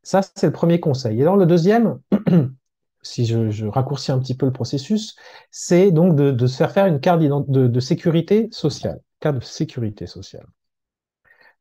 Ça, 0.03 0.21
c'est 0.35 0.47
le 0.47 0.53
premier 0.53 0.79
conseil. 0.79 1.19
Et 1.19 1.21
alors, 1.23 1.37
le 1.37 1.47
deuxième, 1.47 1.99
si 3.01 3.25
je, 3.25 3.65
raccourcis 3.65 4.11
un 4.11 4.19
petit 4.19 4.35
peu 4.35 4.45
le 4.45 4.51
processus, 4.51 5.15
c'est 5.49 5.89
donc 5.89 6.15
de, 6.15 6.45
se 6.45 6.57
faire 6.57 6.71
faire 6.71 6.85
une 6.85 6.99
carte 6.99 7.21
de 7.21 7.79
sécurité 7.79 8.49
sociale. 8.51 9.01
Carte 9.19 9.37
de 9.37 9.43
sécurité 9.43 10.05
sociale. 10.05 10.45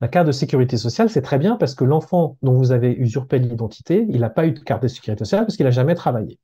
La 0.03 0.09
carte 0.09 0.27
de 0.27 0.33
sécurité 0.33 0.77
sociale, 0.79 1.09
c'est 1.09 1.23
très 1.23 1.39
bien 1.39 1.55
parce 1.55 1.77
que 1.77 1.85
l'enfant 1.85 2.37
dont 2.43 2.55
vous 2.55 2.73
avez 2.73 2.93
usurpé 2.93 3.39
l'identité, 3.39 4.05
il 4.09 4.23
n'a 4.23 4.31
pas 4.31 4.49
eu 4.49 4.51
de 4.51 4.59
carte 4.59 4.83
de 4.83 4.89
sécurité 4.89 5.25
sociale 5.25 5.47
parce 5.47 5.57
qu'il 5.57 5.65
n'a 5.65 5.71
jamais 5.71 5.95
travaillé. 5.95 6.41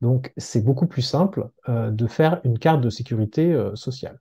Donc, 0.00 0.32
c'est 0.36 0.60
beaucoup 0.60 0.88
plus 0.88 1.02
simple 1.02 1.48
euh, 1.68 1.92
de 1.92 2.08
faire 2.08 2.40
une 2.42 2.58
carte 2.58 2.80
de 2.80 2.90
sécurité 2.90 3.52
euh, 3.52 3.76
sociale. 3.76 4.18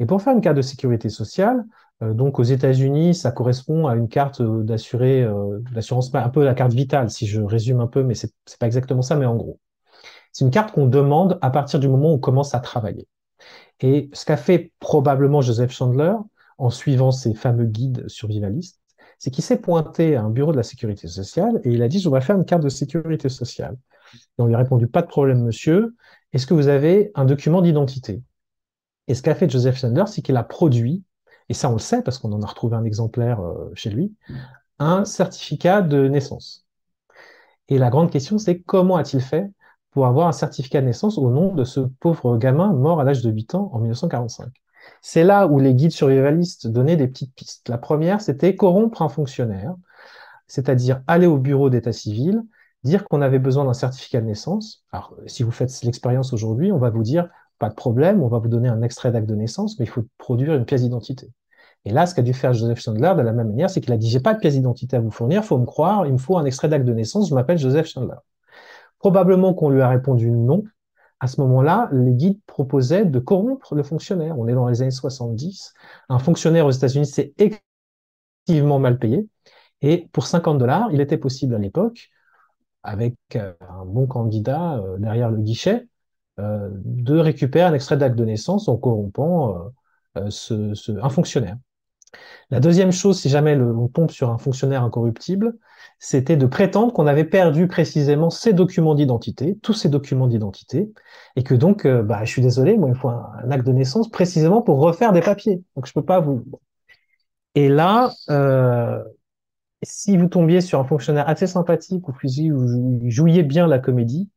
Et 0.00 0.06
pour 0.06 0.22
faire 0.22 0.32
une 0.32 0.40
carte 0.40 0.56
de 0.56 0.62
sécurité 0.62 1.10
sociale, 1.10 1.66
euh, 2.02 2.14
donc 2.14 2.38
aux 2.38 2.42
États-Unis, 2.42 3.14
ça 3.14 3.32
correspond 3.32 3.86
à 3.86 3.96
une 3.96 4.08
carte 4.08 4.40
d'assuré, 4.40 5.28
d'assurance, 5.72 6.10
un 6.14 6.30
peu 6.30 6.42
la 6.42 6.54
carte 6.54 6.72
vitale, 6.72 7.10
si 7.10 7.26
je 7.26 7.42
résume 7.42 7.80
un 7.80 7.86
peu, 7.86 8.02
mais 8.02 8.14
c'est 8.14 8.32
pas 8.58 8.66
exactement 8.66 9.02
ça, 9.02 9.16
mais 9.16 9.26
en 9.26 9.36
gros. 9.36 9.60
C'est 10.32 10.46
une 10.46 10.50
carte 10.50 10.72
qu'on 10.72 10.86
demande 10.86 11.38
à 11.42 11.50
partir 11.50 11.80
du 11.80 11.88
moment 11.88 12.12
où 12.12 12.14
on 12.14 12.18
commence 12.18 12.54
à 12.54 12.60
travailler. 12.60 13.08
Et 13.80 14.08
ce 14.14 14.24
qu'a 14.24 14.38
fait 14.38 14.72
probablement 14.80 15.42
Joseph 15.42 15.70
Chandler, 15.70 16.14
en 16.58 16.70
suivant 16.70 17.10
ces 17.10 17.34
fameux 17.34 17.66
guides 17.66 18.08
survivalistes, 18.08 18.80
c'est 19.18 19.30
qu'il 19.30 19.44
s'est 19.44 19.60
pointé 19.60 20.16
à 20.16 20.22
un 20.22 20.30
bureau 20.30 20.52
de 20.52 20.56
la 20.56 20.62
sécurité 20.62 21.08
sociale 21.08 21.60
et 21.64 21.72
il 21.72 21.82
a 21.82 21.88
dit, 21.88 21.98
je 21.98 22.04
voudrais 22.04 22.20
faire 22.20 22.36
une 22.36 22.44
carte 22.44 22.62
de 22.62 22.68
sécurité 22.68 23.28
sociale. 23.28 23.76
Et 24.14 24.42
on 24.42 24.46
lui 24.46 24.54
a 24.54 24.58
répondu, 24.58 24.86
pas 24.86 25.02
de 25.02 25.06
problème, 25.06 25.42
monsieur. 25.42 25.94
Est-ce 26.32 26.46
que 26.46 26.54
vous 26.54 26.68
avez 26.68 27.10
un 27.14 27.24
document 27.24 27.62
d'identité? 27.62 28.22
Et 29.08 29.14
ce 29.14 29.22
qu'a 29.22 29.34
fait 29.34 29.48
Joseph 29.48 29.78
Sandler, 29.78 30.04
c'est 30.06 30.22
qu'il 30.22 30.36
a 30.36 30.42
produit, 30.42 31.02
et 31.48 31.54
ça 31.54 31.70
on 31.70 31.74
le 31.74 31.78
sait 31.78 32.02
parce 32.02 32.18
qu'on 32.18 32.32
en 32.32 32.42
a 32.42 32.46
retrouvé 32.46 32.76
un 32.76 32.84
exemplaire 32.84 33.40
euh, 33.40 33.70
chez 33.74 33.90
lui, 33.90 34.14
un 34.78 35.04
certificat 35.04 35.82
de 35.82 36.08
naissance. 36.08 36.66
Et 37.68 37.78
la 37.78 37.90
grande 37.90 38.10
question, 38.10 38.38
c'est 38.38 38.60
comment 38.60 38.96
a-t-il 38.96 39.22
fait 39.22 39.50
pour 39.90 40.06
avoir 40.06 40.28
un 40.28 40.32
certificat 40.32 40.80
de 40.80 40.86
naissance 40.86 41.18
au 41.18 41.30
nom 41.30 41.54
de 41.54 41.64
ce 41.64 41.80
pauvre 41.80 42.36
gamin 42.36 42.72
mort 42.72 43.00
à 43.00 43.04
l'âge 43.04 43.22
de 43.22 43.30
8 43.30 43.54
ans 43.54 43.70
en 43.72 43.78
1945 43.78 44.52
c'est 45.02 45.24
là 45.24 45.46
où 45.46 45.58
les 45.58 45.74
guides 45.74 45.92
survivalistes 45.92 46.66
donnaient 46.66 46.96
des 46.96 47.08
petites 47.08 47.34
pistes. 47.34 47.68
La 47.68 47.78
première, 47.78 48.20
c'était 48.20 48.56
corrompre 48.56 49.02
un 49.02 49.08
fonctionnaire, 49.08 49.74
c'est-à-dire 50.46 51.02
aller 51.06 51.26
au 51.26 51.38
bureau 51.38 51.70
d'état 51.70 51.92
civil, 51.92 52.42
dire 52.84 53.04
qu'on 53.04 53.22
avait 53.22 53.38
besoin 53.38 53.64
d'un 53.64 53.74
certificat 53.74 54.20
de 54.20 54.26
naissance. 54.26 54.84
Alors, 54.92 55.14
si 55.26 55.42
vous 55.42 55.50
faites 55.50 55.82
l'expérience 55.82 56.32
aujourd'hui, 56.32 56.72
on 56.72 56.78
va 56.78 56.90
vous 56.90 57.02
dire, 57.02 57.28
pas 57.58 57.68
de 57.68 57.74
problème, 57.74 58.22
on 58.22 58.28
va 58.28 58.38
vous 58.38 58.48
donner 58.48 58.68
un 58.68 58.82
extrait 58.82 59.10
d'acte 59.10 59.28
de 59.28 59.34
naissance, 59.34 59.78
mais 59.78 59.86
il 59.86 59.88
faut 59.88 60.04
produire 60.18 60.54
une 60.54 60.64
pièce 60.64 60.82
d'identité. 60.82 61.30
Et 61.84 61.90
là, 61.90 62.06
ce 62.06 62.14
qu'a 62.14 62.22
dû 62.22 62.32
faire 62.32 62.52
Joseph 62.52 62.80
Chandler 62.80 63.12
de 63.16 63.22
la 63.22 63.32
même 63.32 63.48
manière, 63.48 63.70
c'est 63.70 63.80
qu'il 63.80 63.92
a 63.92 63.96
dit, 63.96 64.10
j'ai 64.10 64.20
pas 64.20 64.34
de 64.34 64.40
pièce 64.40 64.54
d'identité 64.54 64.96
à 64.96 65.00
vous 65.00 65.10
fournir, 65.10 65.44
faut 65.44 65.58
me 65.58 65.66
croire, 65.66 66.06
il 66.06 66.12
me 66.12 66.18
faut 66.18 66.36
un 66.36 66.44
extrait 66.44 66.68
d'acte 66.68 66.84
de 66.84 66.92
naissance, 66.92 67.28
je 67.28 67.34
m'appelle 67.34 67.58
Joseph 67.58 67.86
Chandler. 67.86 68.16
Probablement 68.98 69.54
qu'on 69.54 69.70
lui 69.70 69.82
a 69.82 69.88
répondu 69.88 70.30
non, 70.30 70.64
à 71.20 71.26
ce 71.28 71.40
moment-là, 71.40 71.88
les 71.92 72.12
guides 72.12 72.40
proposaient 72.46 73.04
de 73.04 73.18
corrompre 73.18 73.74
le 73.74 73.82
fonctionnaire. 73.82 74.38
On 74.38 74.48
est 74.48 74.54
dans 74.54 74.68
les 74.68 74.82
années 74.82 74.90
70. 74.90 75.72
Un 76.08 76.18
fonctionnaire 76.18 76.66
aux 76.66 76.70
États-Unis, 76.70 77.06
c'est 77.06 77.32
excessivement 77.38 78.78
mal 78.78 78.98
payé. 78.98 79.26
Et 79.82 80.08
pour 80.12 80.26
50 80.26 80.58
dollars, 80.58 80.90
il 80.92 81.00
était 81.00 81.18
possible 81.18 81.54
à 81.54 81.58
l'époque, 81.58 82.10
avec 82.82 83.14
euh, 83.34 83.52
un 83.60 83.84
bon 83.84 84.06
candidat 84.06 84.78
euh, 84.78 84.98
derrière 84.98 85.30
le 85.30 85.38
guichet, 85.38 85.88
euh, 86.38 86.70
de 86.72 87.18
récupérer 87.18 87.64
un 87.64 87.74
extrait 87.74 87.96
d'acte 87.96 88.16
de 88.16 88.24
naissance 88.24 88.68
en 88.68 88.76
corrompant 88.76 89.72
un 90.14 91.08
fonctionnaire. 91.10 91.56
La 92.50 92.60
deuxième 92.60 92.92
chose, 92.92 93.20
si 93.20 93.28
jamais 93.28 93.56
on 93.56 93.88
tombe 93.88 94.10
sur 94.10 94.30
un 94.30 94.38
fonctionnaire 94.38 94.84
incorruptible, 94.84 95.54
c'était 95.98 96.36
de 96.36 96.46
prétendre 96.46 96.92
qu'on 96.92 97.06
avait 97.06 97.24
perdu 97.24 97.66
précisément 97.66 98.30
ces 98.30 98.52
documents 98.52 98.94
d'identité, 98.94 99.58
tous 99.62 99.72
ces 99.72 99.88
documents 99.88 100.26
d'identité, 100.26 100.92
et 101.36 101.42
que 101.42 101.54
donc, 101.54 101.86
euh, 101.86 102.02
bah, 102.02 102.24
je 102.24 102.30
suis 102.30 102.42
désolé, 102.42 102.76
moi, 102.76 102.90
il 102.90 102.94
faut 102.94 103.08
un, 103.08 103.50
acte 103.50 103.66
de 103.66 103.72
naissance 103.72 104.10
précisément 104.10 104.62
pour 104.62 104.78
refaire 104.78 105.12
des 105.12 105.22
papiers. 105.22 105.62
Donc, 105.74 105.86
je 105.86 105.92
peux 105.92 106.04
pas 106.04 106.20
vous. 106.20 106.44
Et 107.54 107.68
là, 107.68 108.12
euh, 108.30 109.02
si 109.82 110.16
vous 110.16 110.28
tombiez 110.28 110.60
sur 110.60 110.78
un 110.80 110.84
fonctionnaire 110.84 111.28
assez 111.28 111.46
sympathique 111.46 112.06
ou 112.08 112.12
vous 112.12 113.10
jouiez 113.10 113.42
bien 113.42 113.66
la 113.66 113.78
comédie, 113.78 114.30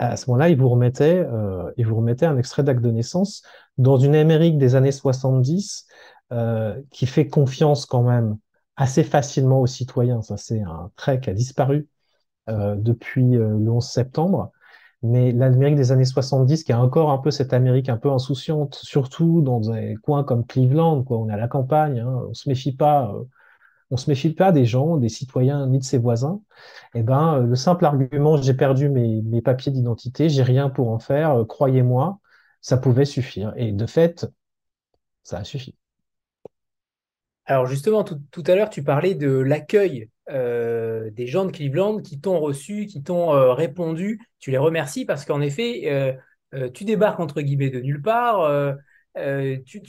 à 0.00 0.16
ce 0.16 0.30
moment-là, 0.30 0.48
il 0.48 0.58
vous 0.58 0.68
remettait, 0.68 1.18
euh, 1.18 1.70
il 1.76 1.86
vous 1.86 1.96
remettait 1.96 2.26
un 2.26 2.38
extrait 2.38 2.62
d'acte 2.62 2.80
de 2.80 2.90
naissance 2.90 3.42
dans 3.76 3.98
une 3.98 4.14
Amérique 4.14 4.56
des 4.58 4.74
années 4.74 4.92
70 4.92 5.86
euh, 6.32 6.80
qui 6.90 7.06
fait 7.06 7.28
confiance 7.28 7.86
quand 7.86 8.02
même 8.02 8.38
assez 8.76 9.04
facilement 9.04 9.60
aux 9.60 9.66
citoyens. 9.66 10.22
Ça, 10.22 10.36
c'est 10.36 10.60
un 10.62 10.90
trait 10.96 11.20
qui 11.20 11.30
a 11.30 11.34
disparu 11.34 11.88
euh, 12.48 12.74
depuis 12.76 13.36
euh, 13.36 13.58
le 13.58 13.70
11 13.70 13.86
septembre. 13.86 14.50
Mais 15.02 15.32
l'Amérique 15.32 15.76
des 15.76 15.92
années 15.92 16.04
70, 16.04 16.64
qui 16.64 16.72
a 16.72 16.80
encore 16.80 17.10
un 17.10 17.18
peu 17.18 17.30
cette 17.30 17.52
Amérique 17.52 17.88
un 17.88 17.96
peu 17.96 18.10
insouciante, 18.10 18.74
surtout 18.76 19.42
dans 19.42 19.60
des 19.60 19.96
coins 20.02 20.24
comme 20.24 20.46
Cleveland, 20.46 21.02
quoi, 21.04 21.18
on 21.18 21.28
est 21.28 21.32
à 21.32 21.36
la 21.36 21.48
campagne, 21.48 22.00
hein, 22.00 22.22
on 22.28 22.34
se 22.34 22.48
méfie 22.48 22.74
pas, 22.76 23.12
euh, 23.14 23.24
on 23.90 23.96
se 23.96 24.10
méfie 24.10 24.34
pas 24.34 24.52
des 24.52 24.66
gens, 24.66 24.96
des 24.98 25.08
citoyens, 25.08 25.66
ni 25.68 25.78
de 25.78 25.84
ses 25.84 25.98
voisins. 25.98 26.40
Et 26.94 27.00
eh 27.00 27.02
ben, 27.02 27.40
le 27.40 27.56
simple 27.56 27.84
argument, 27.86 28.36
j'ai 28.38 28.54
perdu 28.54 28.88
mes, 28.90 29.22
mes 29.22 29.42
papiers 29.42 29.72
d'identité, 29.72 30.28
j'ai 30.28 30.42
rien 30.42 30.70
pour 30.70 30.90
en 30.90 30.98
faire, 30.98 31.44
croyez-moi, 31.48 32.20
ça 32.62 32.76
pouvait 32.78 33.04
suffire. 33.06 33.52
Et 33.56 33.72
de 33.72 33.86
fait, 33.86 34.26
ça 35.24 35.38
a 35.38 35.44
suffi. 35.44 35.79
Alors 37.50 37.66
justement, 37.66 38.04
tout, 38.04 38.44
à 38.46 38.54
l'heure, 38.54 38.70
tu 38.70 38.84
parlais 38.84 39.16
de 39.16 39.28
l'accueil 39.28 40.08
euh, 40.30 41.10
des 41.10 41.26
gens 41.26 41.44
de 41.44 41.50
Cleveland 41.50 42.00
qui 42.00 42.20
t'ont 42.20 42.38
reçu, 42.38 42.86
qui 42.86 43.02
t'ont 43.02 43.34
euh, 43.34 43.54
répondu. 43.54 44.20
Tu 44.38 44.52
les 44.52 44.56
remercies 44.56 45.04
parce 45.04 45.24
qu'en 45.24 45.40
effet, 45.40 46.14
euh, 46.54 46.70
tu 46.70 46.84
débarques 46.84 47.18
entre 47.18 47.40
guillemets 47.40 47.70
de 47.70 47.80
nulle 47.80 48.02
part. 48.02 48.48
Tu, 49.16 49.82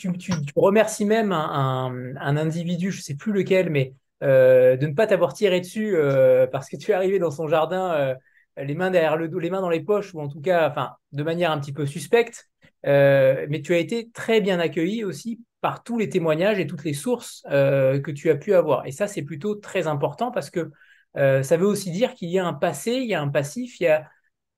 remercies 0.56 1.06
même 1.06 1.32
un, 1.32 2.16
individu, 2.20 2.90
je 2.90 2.98
ne 2.98 3.04
sais 3.04 3.16
plus 3.16 3.32
lequel, 3.32 3.70
mais 3.70 3.94
de 4.22 4.84
ne 4.84 4.94
pas 4.96 5.06
t'avoir 5.06 5.36
tiré 5.36 5.62
dessus 5.62 5.96
parce 6.52 6.68
que 6.68 6.78
tu 6.78 6.90
es 6.90 6.94
arrivé 6.96 7.20
dans 7.20 7.30
son 7.30 7.48
jardin 7.48 8.16
les 8.58 8.74
mains 8.74 8.90
derrière 8.90 9.18
le 9.18 9.28
dos, 9.28 9.38
les 9.38 9.52
mains 9.52 9.62
dans 9.62 9.70
les 9.70 9.82
poches, 9.82 10.16
ou 10.16 10.20
en 10.20 10.30
tout 10.30 10.42
cas, 10.42 10.68
enfin, 10.68 10.96
de 11.12 11.22
manière 11.22 11.52
un 11.52 11.60
petit 11.60 11.74
peu 11.74 11.86
suspecte. 11.86 12.50
mais 12.84 13.62
tu 13.64 13.76
as 13.76 13.78
été 13.78 14.10
très 14.16 14.42
bien 14.42 14.60
accueilli 14.60 15.04
aussi 15.04 15.42
par 15.62 15.84
tous 15.84 15.98
les 15.98 16.10
témoignages 16.10 16.60
et 16.60 16.68
toutes 16.68 16.84
les 16.84 16.94
sources 16.94 17.44
euh, 17.52 18.00
que 18.02 18.12
tu 18.12 18.30
as 18.30 18.36
pu 18.36 18.54
avoir. 18.54 18.86
Et 18.88 18.92
ça, 18.92 19.08
c'est 19.08 19.22
plutôt 19.22 19.56
très 19.56 19.88
important 19.88 20.32
parce 20.32 20.50
que 20.50 20.72
euh, 21.18 21.44
ça 21.44 21.56
veut 21.56 21.68
aussi 21.68 21.92
dire 21.92 22.16
qu'il 22.16 22.30
y 22.30 22.40
a 22.40 22.46
un 22.46 22.54
passé, 22.54 22.94
il 22.94 23.08
y 23.08 23.14
a 23.14 23.22
un 23.22 23.28
passif, 23.28 23.80
il 23.80 23.84
y 23.84 23.88
a 23.88 24.10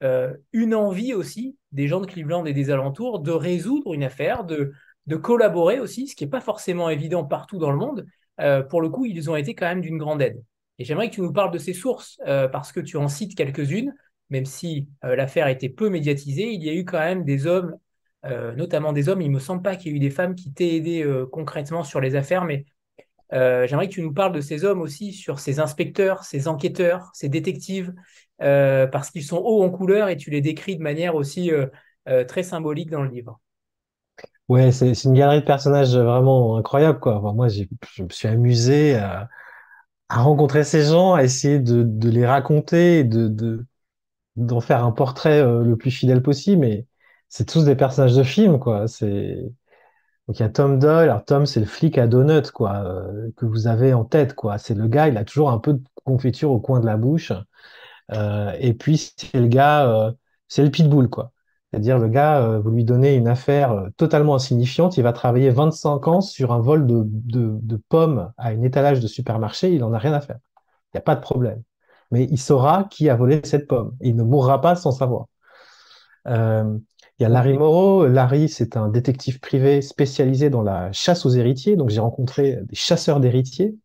euh, 0.02 0.34
une 0.54 0.74
envie 0.74 1.14
aussi 1.14 1.58
des 1.72 1.88
gens 1.88 2.00
de 2.00 2.06
Cleveland 2.06 2.46
et 2.46 2.54
des 2.54 2.72
alentours 2.72 3.20
de 3.20 3.32
résoudre 3.32 3.94
une 3.94 4.04
affaire, 4.04 4.46
de, 4.46 4.74
collaborer 5.22 5.80
aussi, 5.80 6.08
ce 6.08 6.16
qui 6.16 6.24
n'est 6.24 6.30
pas 6.30 6.42
forcément 6.42 6.90
évident 6.90 7.26
partout 7.26 7.60
dans 7.60 7.72
le 7.72 7.78
monde. 7.78 8.06
pour 8.70 8.82
le 8.82 8.90
coup, 8.90 9.06
ils 9.06 9.30
ont 9.30 9.36
été 9.36 9.54
quand 9.54 9.68
même 9.68 9.82
d'une 9.82 9.98
grande 9.98 10.22
aide. 10.22 10.42
Et 10.80 10.86
j'aimerais 10.86 11.10
que 11.10 11.16
tu 11.16 11.22
nous 11.22 11.34
parles 11.34 11.52
de 11.52 11.58
ces 11.58 11.74
sources 11.74 12.20
parce 12.26 12.72
que 12.72 12.80
tu 12.80 12.96
en 12.98 13.10
cites 13.10 13.36
quelques-unes, 13.36 13.94
même 14.30 14.46
si 14.46 14.88
l'affaire 15.04 15.48
était 15.48 15.70
peu 15.70 15.90
médiatisée, 15.90 16.54
il 16.54 16.64
y 16.64 16.70
a 16.70 16.74
eu 16.74 16.86
quand 16.86 17.00
même 17.00 17.26
des 17.26 17.48
hommes 17.48 17.76
notamment 18.24 18.94
des 18.94 19.10
hommes. 19.10 19.22
Il 19.22 19.30
ne 19.30 19.36
me 19.36 19.40
semble 19.40 19.62
pas 19.62 19.76
qu'il 19.76 19.92
y 19.92 19.94
ait 19.94 19.98
eu 19.98 20.00
des 20.00 20.10
femmes 20.10 20.36
qui 20.36 20.52
t'aient 20.54 20.76
aidé 20.76 21.04
euh, 21.04 21.26
concrètement 21.26 21.84
sur 21.84 22.00
les 22.00 22.16
affaires, 22.16 22.46
mais 22.46 22.66
euh, 23.34 23.68
j'aimerais 23.68 23.88
que 23.88 23.94
tu 23.94 24.02
nous 24.02 24.14
parles 24.14 24.34
de 24.34 24.42
ces 24.42 24.64
hommes 24.64 24.82
aussi, 24.82 25.12
sur 25.12 25.40
ces 25.40 25.60
inspecteurs, 25.60 26.24
ces 26.24 26.48
enquêteurs, 26.48 27.10
ces 27.14 27.30
détectives, 27.30 27.94
parce 28.40 29.10
qu'ils 29.10 29.24
sont 29.24 29.38
hauts 29.38 29.64
en 29.64 29.70
couleur 29.70 30.10
et 30.10 30.18
tu 30.18 30.30
les 30.30 30.42
décris 30.42 30.76
de 30.76 30.84
manière 30.84 31.16
aussi 31.16 31.50
très 32.28 32.44
symbolique 32.44 32.90
dans 32.90 33.02
le 33.02 33.10
livre. 33.10 33.40
Ouais, 34.50 34.74
c'est 34.74 34.92
une 35.06 35.14
galerie 35.14 35.40
de 35.40 35.46
personnages 35.46 35.96
vraiment 35.96 36.58
incroyable, 36.58 37.00
quoi. 37.00 37.22
moi, 37.34 37.48
je 37.48 37.64
me 38.04 38.10
suis 38.10 38.28
amusé 38.28 38.96
à, 38.96 39.30
rencontrer 40.10 40.66
ces 40.66 40.84
gens, 40.84 41.14
à 41.14 41.24
essayer 41.24 41.60
de, 41.60 42.10
les 42.10 42.26
raconter, 42.26 43.06
de 43.06 43.66
d'en 44.36 44.62
faire 44.62 44.84
un 44.84 44.92
portrait 44.92 45.42
le 45.42 45.76
plus 45.78 45.92
fidèle 45.92 46.22
possible. 46.22 46.62
Mais 46.62 46.86
c'est 47.34 47.46
tous 47.46 47.66
des 47.66 47.76
personnages 47.76 48.16
de 48.16 48.22
film, 48.24 48.60
quoi. 48.60 48.88
C'est 48.88 49.52
il 50.30 50.40
y 50.40 50.44
a 50.44 50.50
Tom 50.50 50.80
Doyle. 50.80 51.10
Alors 51.10 51.26
Tom, 51.26 51.46
c'est 51.48 51.60
le 51.60 51.66
flic 51.66 51.98
à 51.98 52.08
donut, 52.08 52.52
quoi, 52.52 52.76
euh, 52.86 53.32
que 53.38 53.46
vous 53.46 53.68
avez 53.68 53.94
en 53.94 54.06
tête, 54.06 54.36
quoi. 54.36 54.58
C'est 54.60 54.76
le 54.76 54.88
gars, 54.88 55.08
il 55.10 55.18
a 55.18 55.26
toujours 55.26 55.50
un 55.52 55.58
peu 55.60 55.74
de 55.74 55.84
confiture 56.06 56.52
au 56.52 56.60
coin 56.60 56.80
de 56.80 56.86
la 56.86 56.96
bouche. 56.98 57.34
Euh, 58.12 58.54
et 58.60 58.74
puis 58.74 58.98
c'est 58.98 59.40
le 59.40 59.48
gars, 59.48 59.90
euh, 59.90 60.12
c'est 60.48 60.64
le 60.64 60.72
pitbull, 60.72 61.10
quoi. 61.10 61.32
C'est-à-dire 61.72 61.98
le 62.00 62.08
gars, 62.08 62.60
vous 62.60 62.70
lui 62.70 62.84
donnez 62.86 63.16
une 63.16 63.28
affaire 63.28 63.88
totalement 63.98 64.36
insignifiante, 64.36 64.98
il 64.98 65.04
va 65.04 65.14
travailler 65.14 65.50
25 65.50 66.08
ans 66.08 66.22
sur 66.22 66.54
un 66.54 66.60
vol 66.60 66.86
de, 66.86 67.82
pommes 67.90 68.32
à 68.38 68.54
une 68.54 68.64
étalage 68.64 69.00
de 69.00 69.08
supermarché, 69.08 69.74
il 69.74 69.84
en 69.84 69.94
a 69.94 69.98
rien 69.98 70.14
à 70.14 70.22
faire. 70.22 70.38
Il 70.94 70.98
n'y 70.98 71.00
a 71.00 71.02
pas 71.02 71.16
de 71.16 71.22
problème. 71.22 71.64
Mais 72.12 72.26
il 72.26 72.38
saura 72.40 72.86
qui 72.92 73.10
a 73.10 73.16
volé 73.16 73.42
cette 73.44 73.68
pomme. 73.68 73.98
Il 74.02 74.16
ne 74.16 74.24
mourra 74.24 74.62
pas 74.62 74.76
sans 74.76 74.92
savoir. 74.92 75.26
Il 77.24 77.28
y 77.28 77.28
a 77.28 77.30
Larry 77.30 77.58
Moreau. 77.58 78.06
Larry, 78.06 78.50
c'est 78.50 78.76
un 78.76 78.90
détective 78.90 79.40
privé 79.40 79.82
spécialisé 79.82 80.50
dans 80.50 80.62
la 80.62 80.92
chasse 80.92 81.26
aux 81.26 81.30
héritiers. 81.30 81.78
Donc, 81.78 81.90
j'ai 81.90 82.02
rencontré 82.02 82.60
des 82.64 82.76
chasseurs 82.76 83.22
d'héritiers. 83.22 83.78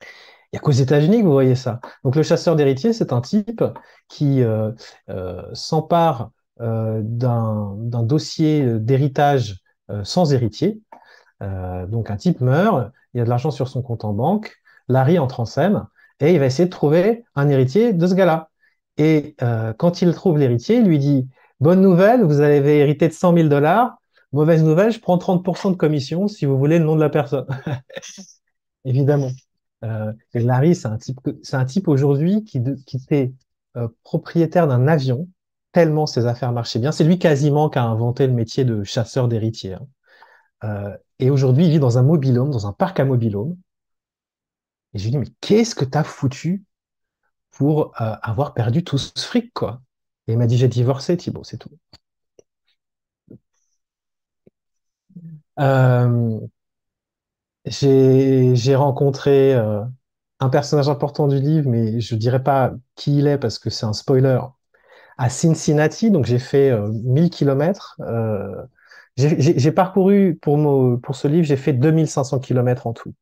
Il 0.00 0.06
n'y 0.52 0.58
a 0.58 0.60
qu'aux 0.60 0.72
États-Unis 0.72 1.20
que 1.20 1.26
vous 1.26 1.32
voyez 1.32 1.54
ça. 1.54 1.78
Donc, 2.02 2.16
le 2.16 2.24
chasseur 2.24 2.56
d'héritiers, 2.56 2.92
c'est 2.92 3.12
un 3.12 3.20
type 3.20 3.62
qui 4.08 4.42
euh, 4.42 4.72
euh, 5.10 5.42
s'empare 5.52 6.32
euh, 6.60 7.02
d'un 7.04 8.02
dossier 8.02 8.80
d'héritage 8.80 9.62
sans 10.02 10.32
héritier. 10.32 10.80
donc, 11.40 12.10
un 12.10 12.16
type 12.16 12.40
meurt, 12.40 12.90
il 13.14 13.18
y 13.18 13.20
a 13.20 13.24
de 13.24 13.28
l'argent 13.28 13.52
sur 13.52 13.68
son 13.68 13.80
compte 13.80 14.04
en 14.04 14.12
banque. 14.12 14.56
Larry 14.88 15.20
entre 15.20 15.38
en 15.38 15.44
scène 15.44 15.86
et 16.18 16.32
il 16.32 16.40
va 16.40 16.46
essayer 16.46 16.64
de 16.66 16.70
trouver 16.70 17.24
un 17.36 17.48
héritier 17.48 17.92
de 17.92 18.06
ce 18.08 18.14
gars-là. 18.14 18.50
Et 18.96 19.36
quand 19.78 20.02
il 20.02 20.12
trouve 20.14 20.38
l'héritier, 20.38 20.78
il 20.78 20.86
lui 20.86 20.98
dit 20.98 21.28
Bonne 21.60 21.80
nouvelle, 21.80 22.22
vous 22.22 22.40
avez 22.40 22.78
hérité 22.78 23.08
de 23.08 23.12
100 23.12 23.34
000 23.34 23.48
dollars. 23.48 23.96
Mauvaise 24.32 24.62
nouvelle, 24.62 24.92
je 24.92 25.00
prends 25.00 25.16
30% 25.16 25.70
de 25.70 25.76
commission 25.76 26.28
si 26.28 26.44
vous 26.44 26.58
voulez 26.58 26.78
le 26.78 26.84
nom 26.84 26.96
de 26.96 27.00
la 27.00 27.08
personne. 27.08 27.46
Évidemment. 28.84 29.30
Euh, 29.84 30.12
Larry, 30.34 30.74
c'est 30.74 30.88
un 31.54 31.64
type, 31.64 31.88
aujourd'hui 31.88 32.44
qui, 32.44 32.60
qui 32.86 32.96
était 32.96 33.32
euh, 33.76 33.88
propriétaire 34.02 34.66
d'un 34.68 34.88
avion, 34.88 35.28
tellement 35.72 36.06
ses 36.06 36.26
affaires 36.26 36.52
marchaient 36.52 36.78
bien. 36.78 36.92
C'est 36.92 37.04
lui 37.04 37.18
quasiment 37.18 37.70
qui 37.70 37.78
a 37.78 37.84
inventé 37.84 38.26
le 38.26 38.32
métier 38.32 38.64
de 38.64 38.84
chasseur 38.84 39.28
d'héritiers. 39.28 39.74
Hein. 39.74 39.86
Euh, 40.64 40.96
et 41.18 41.30
aujourd'hui, 41.30 41.66
il 41.66 41.70
vit 41.70 41.78
dans 41.78 41.98
un 41.98 42.02
mobilhome, 42.02 42.50
dans 42.50 42.66
un 42.66 42.72
parc 42.72 43.00
à 43.00 43.04
mobilhome. 43.04 43.56
Et 44.94 44.98
je 44.98 45.04
lui 45.04 45.10
dis, 45.10 45.18
mais 45.18 45.28
qu'est-ce 45.40 45.74
que 45.74 45.84
tu 45.84 45.96
as 45.96 46.04
foutu 46.04 46.64
pour 47.50 47.92
euh, 48.00 48.14
avoir 48.22 48.54
perdu 48.54 48.84
tout 48.84 48.98
ce 48.98 49.12
fric, 49.16 49.52
quoi? 49.54 49.80
Et 50.28 50.32
il 50.32 50.38
m'a 50.38 50.46
dit, 50.46 50.56
j'ai 50.58 50.68
divorcé, 50.68 51.16
Thibaut, 51.16 51.44
c'est 51.44 51.58
tout. 51.58 51.70
Euh, 55.58 56.40
j'ai 57.66 58.74
rencontré 58.74 59.54
euh, 59.54 59.82
un 60.40 60.48
personnage 60.48 60.88
important 60.88 61.28
du 61.28 61.38
livre, 61.40 61.68
mais 61.68 62.00
je 62.00 62.14
ne 62.14 62.20
dirais 62.20 62.42
pas 62.42 62.72
qui 62.94 63.18
il 63.18 63.26
est 63.26 63.38
parce 63.38 63.58
que 63.58 63.70
c'est 63.70 63.86
un 63.86 63.92
spoiler. 63.92 64.40
À 65.18 65.30
Cincinnati, 65.30 66.10
donc 66.10 66.26
j'ai 66.26 66.38
fait 66.38 66.72
1000 66.90 67.30
km. 67.30 67.96
j'ai 69.16 69.72
parcouru 69.72 70.36
pour, 70.40 71.00
pour 71.00 71.16
ce 71.16 71.28
livre, 71.28 71.46
j'ai 71.46 71.56
fait 71.56 71.72
2500 71.72 72.38
km 72.38 72.86
en 72.86 72.92
tout. 72.92 73.14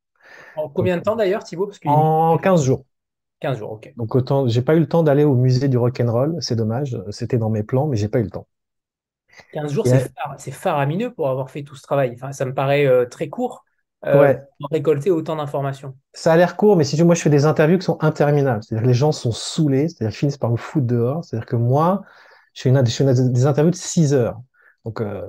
En 0.57 0.69
combien 0.69 0.97
de 0.97 1.03
temps 1.03 1.17
d'ailleurs, 1.17 1.45
Thibaut? 1.45 1.71
En 1.85 2.39
15 2.39 2.65
jours. 2.65 2.85
15 3.45 3.59
jours, 3.59 3.73
ok. 3.73 3.93
Donc 3.99 4.15
autant, 4.15 4.49
j'ai 4.49 4.63
pas 4.63 4.75
eu 4.75 4.81
le 4.81 4.89
temps 4.89 5.03
d'aller 5.03 5.23
au 5.23 5.35
musée 5.35 5.69
du 5.69 5.77
rock'n'roll, 5.77 6.37
c'est 6.41 6.57
dommage. 6.57 6.99
C'était 7.11 7.37
dans 7.37 7.51
mes 7.51 7.63
plans, 7.63 7.87
mais 7.87 7.97
j'ai 7.99 8.09
pas 8.09 8.19
eu 8.19 8.23
le 8.23 8.31
temps. 8.31 8.47
15 9.53 9.71
jours, 9.71 9.87
c'est 10.39 10.51
faramineux 10.51 11.13
pour 11.13 11.29
avoir 11.29 11.51
fait 11.51 11.63
tout 11.63 11.77
ce 11.77 11.83
travail. 11.83 12.13
Enfin, 12.15 12.33
ça 12.33 12.47
me 12.47 12.55
paraît 12.55 12.87
euh, 12.87 13.05
très 13.05 13.29
court 13.29 13.67
euh, 14.07 14.33
pour 14.59 14.71
récolter 14.71 15.11
autant 15.11 15.37
d'informations. 15.37 15.95
Ça 16.15 16.33
a 16.33 16.37
l'air 16.39 16.57
court, 16.57 16.77
mais 16.79 16.85
si 16.85 16.97
tu 16.97 17.05
moi, 17.05 17.15
je 17.15 17.21
fais 17.21 17.29
des 17.29 17.45
interviews 17.45 17.77
qui 17.77 17.85
sont 17.85 18.03
interminables. 18.03 18.63
C'est-à-dire 18.63 18.85
que 18.85 18.89
les 18.89 18.95
gens 18.95 19.13
sont 19.13 19.33
saoulés, 19.33 19.89
c'est-à-dire 19.89 20.09
qu'ils 20.09 20.21
finissent 20.21 20.39
par 20.39 20.51
me 20.51 20.57
foutre 20.57 20.87
dehors. 20.87 21.23
C'est-à-dire 21.23 21.47
que 21.47 21.57
moi, 21.57 22.01
je 22.55 22.63
fais, 22.63 22.71
une, 22.71 22.81
des 22.81 23.45
interviews 23.45 23.73
de 23.73 23.77
6 23.77 24.15
heures. 24.15 24.41
Donc, 24.87 25.03
euh, 25.03 25.23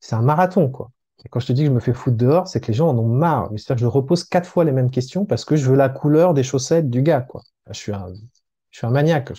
c'est 0.00 0.16
un 0.16 0.22
marathon, 0.22 0.68
quoi. 0.70 0.90
Et 1.24 1.28
quand 1.28 1.40
je 1.40 1.46
te 1.46 1.52
dis 1.52 1.62
que 1.62 1.68
je 1.68 1.72
me 1.72 1.80
fais 1.80 1.92
foutre 1.92 2.16
dehors, 2.16 2.48
c'est 2.48 2.60
que 2.60 2.68
les 2.68 2.74
gens 2.74 2.88
en 2.88 2.98
ont 2.98 3.06
marre. 3.06 3.50
C'est-à-dire 3.50 3.76
que 3.76 3.80
je 3.82 3.86
repose 3.86 4.24
quatre 4.24 4.48
fois 4.48 4.64
les 4.64 4.72
mêmes 4.72 4.90
questions 4.90 5.24
parce 5.24 5.44
que 5.44 5.56
je 5.56 5.68
veux 5.70 5.76
la 5.76 5.88
couleur 5.88 6.34
des 6.34 6.42
chaussettes 6.42 6.88
du 6.88 7.02
gars. 7.02 7.26
Je 7.70 7.78
suis 7.78 7.92
un, 7.92 8.90
maniaque. 8.90 9.32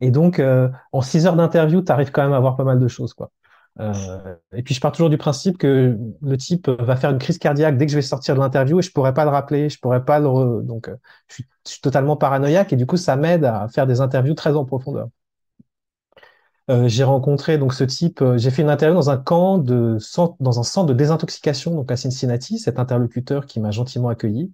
Et 0.00 0.10
donc, 0.10 0.38
euh, 0.38 0.68
en 0.92 1.02
six 1.02 1.26
heures 1.26 1.36
d'interview, 1.36 1.82
tu 1.82 1.92
arrives 1.92 2.10
quand 2.10 2.22
même 2.22 2.32
à 2.32 2.40
voir 2.40 2.56
pas 2.56 2.64
mal 2.64 2.78
de 2.78 2.88
choses. 2.88 3.14
Euh, 3.80 4.34
et 4.52 4.62
puis 4.62 4.74
je 4.74 4.80
pars 4.80 4.92
toujours 4.92 5.08
du 5.08 5.16
principe 5.16 5.56
que 5.56 5.96
le 6.20 6.36
type 6.36 6.68
va 6.68 6.94
faire 6.94 7.10
une 7.10 7.18
crise 7.18 7.38
cardiaque 7.38 7.78
dès 7.78 7.86
que 7.86 7.92
je 7.92 7.96
vais 7.96 8.02
sortir 8.02 8.34
de 8.34 8.40
l'interview 8.40 8.78
et 8.78 8.82
je 8.82 8.92
pourrais 8.92 9.14
pas 9.14 9.24
le 9.24 9.30
rappeler, 9.30 9.70
je 9.70 9.80
pourrais 9.80 10.04
pas 10.04 10.18
le 10.18 10.62
donc 10.62 10.88
euh, 10.88 10.96
je 11.28 11.42
suis, 11.64 11.80
totalement 11.80 12.16
paranoïaque 12.16 12.74
et 12.74 12.76
du 12.76 12.84
coup 12.84 12.98
ça 12.98 13.16
m'aide 13.16 13.46
à 13.46 13.68
faire 13.68 13.86
des 13.86 14.02
interviews 14.02 14.34
très 14.34 14.54
en 14.56 14.66
profondeur. 14.66 15.08
Euh, 16.70 16.88
j'ai 16.88 17.04
rencontré 17.04 17.58
donc 17.58 17.74
ce 17.74 17.84
type, 17.84 18.22
euh, 18.22 18.38
j'ai 18.38 18.50
fait 18.50 18.62
une 18.62 18.70
interview 18.70 18.94
dans 18.94 19.10
un 19.10 19.16
camp 19.16 19.58
de 19.58 19.98
dans 20.38 20.60
un 20.60 20.62
centre 20.62 20.86
de 20.86 20.94
désintoxication 20.94 21.74
donc 21.74 21.90
à 21.90 21.96
Cincinnati, 21.96 22.58
cet 22.58 22.78
interlocuteur 22.78 23.46
qui 23.46 23.58
m'a 23.60 23.72
gentiment 23.72 24.08
accueilli. 24.08 24.52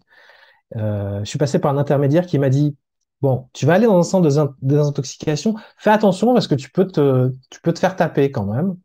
Euh, 0.77 1.21
je 1.21 1.25
suis 1.27 1.39
passé 1.39 1.59
par 1.59 1.73
un 1.73 1.79
intermédiaire 1.79 2.27
qui 2.27 2.39
m'a 2.39 2.51
dit 2.51 2.77
bon, 3.23 3.49
tu 3.53 3.67
vas 3.67 3.75
aller 3.75 3.87
dans 3.87 3.99
un 3.99 4.03
centre 4.03 4.29
de 4.29 4.53
désintoxication, 4.63 5.57
fais 5.79 5.91
attention 5.91 6.35
parce 6.35 6.49
que 6.49 6.55
tu 6.55 6.71
peux 6.71 6.87
te 6.87 7.35
tu 7.51 7.61
peux 7.63 7.73
te 7.75 7.79
faire 7.81 7.97
taper 7.97 8.31
quand 8.31 8.47
même. 8.47 8.77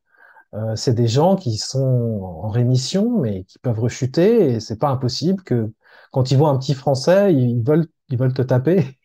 Euh, 0.53 0.75
c'est 0.75 0.93
des 0.93 1.07
gens 1.07 1.35
qui 1.35 1.57
sont 1.57 1.81
en 2.43 2.49
rémission, 2.49 3.19
mais 3.19 3.43
qui 3.45 3.59
peuvent 3.59 3.79
rechuter, 3.79 4.53
et 4.55 4.59
c'est 4.59 4.77
pas 4.77 4.89
impossible 4.89 5.43
que 5.43 5.73
quand 6.11 6.31
ils 6.31 6.37
voient 6.37 6.49
un 6.49 6.59
petit 6.59 6.75
Français, 6.75 7.33
ils 7.33 7.63
veulent, 7.63 7.87
ils 8.09 8.17
veulent 8.19 8.33
te 8.33 8.43
taper 8.43 8.99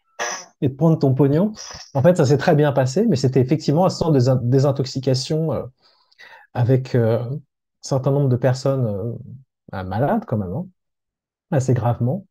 et 0.60 0.70
te 0.70 0.76
prendre 0.76 0.98
ton 0.98 1.14
pognon. 1.14 1.52
En 1.94 2.02
fait, 2.02 2.16
ça 2.16 2.24
s'est 2.24 2.38
très 2.38 2.54
bien 2.54 2.72
passé, 2.72 3.06
mais 3.06 3.16
c'était 3.16 3.40
effectivement 3.40 3.86
un 3.86 3.90
centre 3.90 4.12
de 4.12 4.48
désintoxication 4.48 5.52
euh, 5.52 5.62
avec 6.54 6.94
euh, 6.94 7.20
un 7.20 7.38
certain 7.82 8.10
nombre 8.10 8.28
de 8.28 8.36
personnes 8.36 9.16
bah, 9.72 9.84
malades 9.84 10.24
quand 10.26 10.36
même, 10.36 10.52
hein, 10.52 10.66
assez 11.50 11.74
gravement. 11.74 12.26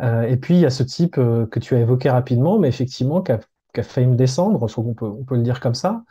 et 0.00 0.36
puis, 0.36 0.54
il 0.54 0.60
y 0.60 0.66
a 0.66 0.70
ce 0.70 0.82
type 0.82 1.14
que 1.16 1.58
tu 1.58 1.74
as 1.74 1.80
évoqué 1.80 2.10
rapidement, 2.10 2.58
mais 2.58 2.68
effectivement, 2.68 3.22
qui 3.22 3.32
a, 3.32 3.40
failli 3.82 4.06
me 4.06 4.16
descendre, 4.16 4.66
je 4.66 4.72
crois 4.72 4.84
qu'on 4.84 5.24
peut, 5.24 5.36
le 5.36 5.42
dire 5.42 5.60
comme 5.60 5.74
ça, 5.74 6.04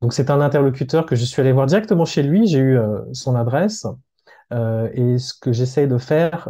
donc 0.00 0.12
c'est 0.14 0.30
un 0.30 0.40
interlocuteur 0.40 1.06
que 1.06 1.16
je 1.16 1.24
suis 1.24 1.40
allé 1.40 1.52
voir 1.52 1.66
directement 1.66 2.04
chez 2.04 2.22
lui, 2.22 2.46
j'ai 2.46 2.58
eu 2.58 2.78
euh, 2.78 3.00
son 3.12 3.36
adresse, 3.36 3.86
euh, 4.52 4.90
et 4.94 5.18
ce 5.18 5.34
que 5.34 5.52
j'essaie 5.52 5.86
de 5.86 5.98
faire, 5.98 6.48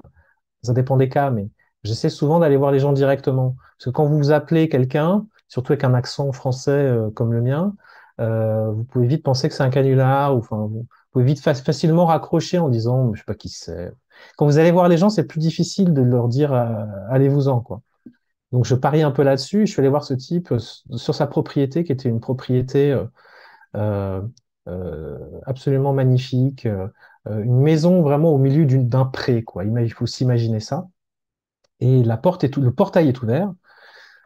ça 0.63 0.73
dépend 0.73 0.97
des 0.97 1.09
cas, 1.09 1.31
mais 1.31 1.49
j'essaie 1.83 2.11
souvent 2.11 2.39
d'aller 2.39 2.57
voir 2.57 2.73
les 2.73 2.79
gens 2.79 2.93
directement. 2.93 3.57
Parce 3.77 3.87
que 3.87 3.91
quand 3.91 4.07
vous 4.07 4.31
appelez 4.33 4.69
quelqu'un, 4.69 5.27
surtout 5.49 5.73
avec 5.73 5.85
un 5.85 5.95
accent 5.95 6.33
français 6.33 6.71
euh, 6.71 7.11
comme 7.11 7.33
le 7.33 7.43
mien, 7.43 7.75
vous 8.19 8.85
pouvez 8.85 9.07
vite 9.07 9.23
penser 9.25 9.49
que 9.49 9.55
c'est 9.55 9.63
un 9.63 9.71
canular, 9.71 10.35
ou 10.35 10.41
enfin, 10.41 10.59
vous 10.59 10.87
pouvez 11.11 11.25
vite 11.25 11.41
facilement 11.41 12.05
raccrocher 12.05 12.59
en 12.59 12.69
disant, 12.69 13.15
je 13.15 13.21
sais 13.21 13.25
pas 13.25 13.35
qui 13.35 13.49
c'est. 13.49 13.91
Quand 14.37 14.45
vous 14.45 14.59
allez 14.59 14.71
voir 14.73 14.89
les 14.89 14.99
gens, 14.99 15.09
c'est 15.09 15.25
plus 15.25 15.41
difficile 15.41 15.95
de 15.95 16.03
leur 16.03 16.29
dire, 16.29 16.53
allez-vous-en, 17.09 17.61
quoi. 17.61 17.81
Donc 18.53 18.67
je 18.67 18.75
parie 18.75 19.01
un 19.01 19.11
peu 19.11 19.23
là-dessus. 19.23 19.67
Je 19.67 19.73
suis 19.73 19.81
allé 19.81 19.89
voir 19.89 20.05
ce 20.05 20.13
type 20.13 20.53
sur 20.59 21.15
sa 21.15 21.27
propriété, 21.27 21.83
qui 21.83 21.93
était 21.93 22.11
une 22.11 22.21
propriété 22.21 22.95
euh, 23.77 24.21
euh, 24.69 25.19
absolument 25.47 25.93
magnifique, 25.93 26.67
euh, 26.67 26.89
une 27.27 27.61
maison 27.61 28.03
vraiment 28.03 28.31
au 28.31 28.39
milieu 28.39 28.67
d'un 28.67 29.05
pré, 29.05 29.43
quoi. 29.43 29.65
Il 29.65 29.93
faut 29.93 30.07
s'imaginer 30.07 30.61
ça. 30.61 30.89
Et 31.81 32.03
la 32.03 32.17
porte 32.17 32.45
est 32.45 32.57
le 32.57 32.73
portail 32.73 33.09
est 33.09 33.23
ouvert. 33.23 33.53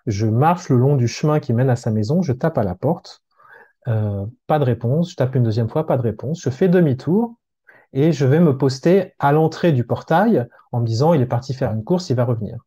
Je 0.07 0.27
marche 0.27 0.69
le 0.69 0.77
long 0.77 0.97
du 0.97 1.09
chemin 1.09 1.41
qui 1.41 1.53
mène 1.53 1.71
à 1.71 1.77
sa 1.77 1.91
maison, 1.91 2.23
je 2.23 2.33
tape 2.33 2.59
à 2.59 2.65
la 2.65 2.75
porte, 2.75 3.23
euh, 3.89 4.27
pas 4.47 4.59
de 4.59 4.65
réponse, 4.65 5.13
je 5.13 5.17
tape 5.17 5.35
une 5.35 5.43
deuxième 5.43 5.69
fois, 5.69 5.87
pas 5.87 5.97
de 5.97 6.03
réponse, 6.03 6.43
je 6.43 6.51
fais 6.51 6.69
demi-tour 6.69 7.37
et 7.95 8.13
je 8.13 8.27
vais 8.27 8.41
me 8.41 8.59
poster 8.59 9.15
à 9.19 9.33
l'entrée 9.33 9.73
du 9.73 9.85
portail 9.87 10.47
en 10.73 10.81
me 10.81 10.87
disant 10.87 11.15
il 11.15 11.23
est 11.23 11.27
parti 11.27 11.55
faire 11.55 11.73
une 11.73 11.85
course, 11.85 12.11
il 12.11 12.17
va 12.17 12.25
revenir. 12.25 12.59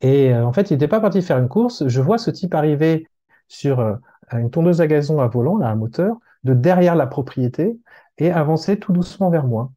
Et 0.00 0.34
en 0.34 0.52
fait, 0.52 0.70
il 0.70 0.74
n'était 0.74 0.88
pas 0.88 1.00
parti 1.00 1.22
faire 1.22 1.38
une 1.38 1.48
course, 1.48 1.86
je 1.86 2.00
vois 2.00 2.18
ce 2.18 2.30
type 2.30 2.54
arriver 2.54 3.06
sur 3.48 3.98
une 4.32 4.50
tondeuse 4.50 4.80
à 4.80 4.86
gazon 4.86 5.20
à 5.20 5.28
volant, 5.28 5.60
à 5.60 5.74
moteur, 5.74 6.16
de 6.44 6.54
derrière 6.54 6.94
la 6.94 7.06
propriété 7.06 7.78
et 8.18 8.30
avancer 8.30 8.78
tout 8.78 8.92
doucement 8.92 9.30
vers 9.30 9.46
moi. 9.46 9.72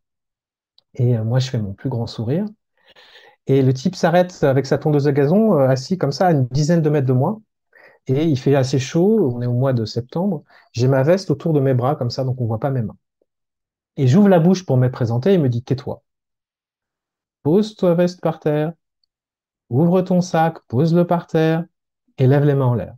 Et 0.96 1.18
euh, 1.18 1.24
moi, 1.24 1.40
je 1.40 1.50
fais 1.50 1.58
mon 1.58 1.74
plus 1.74 1.90
grand 1.90 2.08
sourire. 2.08 2.46
Et 3.48 3.62
le 3.62 3.74
type 3.74 3.96
s'arrête 3.96 4.44
avec 4.44 4.66
sa 4.66 4.78
tondeuse 4.78 5.08
à 5.08 5.12
gazon, 5.12 5.60
euh, 5.60 5.68
assis 5.68 5.98
comme 5.98 6.12
ça 6.12 6.28
à 6.28 6.32
une 6.32 6.48
dizaine 6.48 6.82
de 6.82 6.90
mètres 6.90 7.08
de 7.08 7.14
moi. 7.14 7.42
Et 8.08 8.26
il 8.26 8.38
fait 8.38 8.56
assez 8.56 8.80
chaud, 8.80 9.32
on 9.36 9.42
est 9.42 9.48
au 9.48 9.54
mois 9.54 9.74
de 9.74 9.86
septembre. 9.86 10.44
J'ai 10.74 10.88
ma 10.88 11.04
veste 11.04 11.32
autour 11.32 11.54
de 11.54 11.60
mes 11.60 11.74
bras 11.74 11.96
comme 11.96 12.10
ça, 12.10 12.24
donc 12.24 12.40
on 12.42 12.46
voit 12.46 12.60
pas 12.60 12.72
mes 12.72 12.82
mains. 12.82 12.98
Et 13.98 14.08
j'ouvre 14.08 14.30
la 14.30 14.40
bouche 14.40 14.66
pour 14.66 14.78
me 14.78 14.90
présenter 14.90 15.34
il 15.34 15.42
me 15.42 15.50
dit 15.50 15.64
tais-toi. 15.64 16.04
Pose 17.44 17.76
ta 17.76 17.94
veste 17.94 18.22
par 18.22 18.40
terre, 18.40 18.74
ouvre 19.70 20.02
ton 20.02 20.22
sac, 20.22 20.58
pose-le 20.68 21.06
par 21.06 21.28
terre 21.28 21.66
et 22.18 22.28
lève 22.28 22.44
les 22.44 22.56
mains 22.56 22.66
en 22.66 22.74
l'air. 22.74 22.96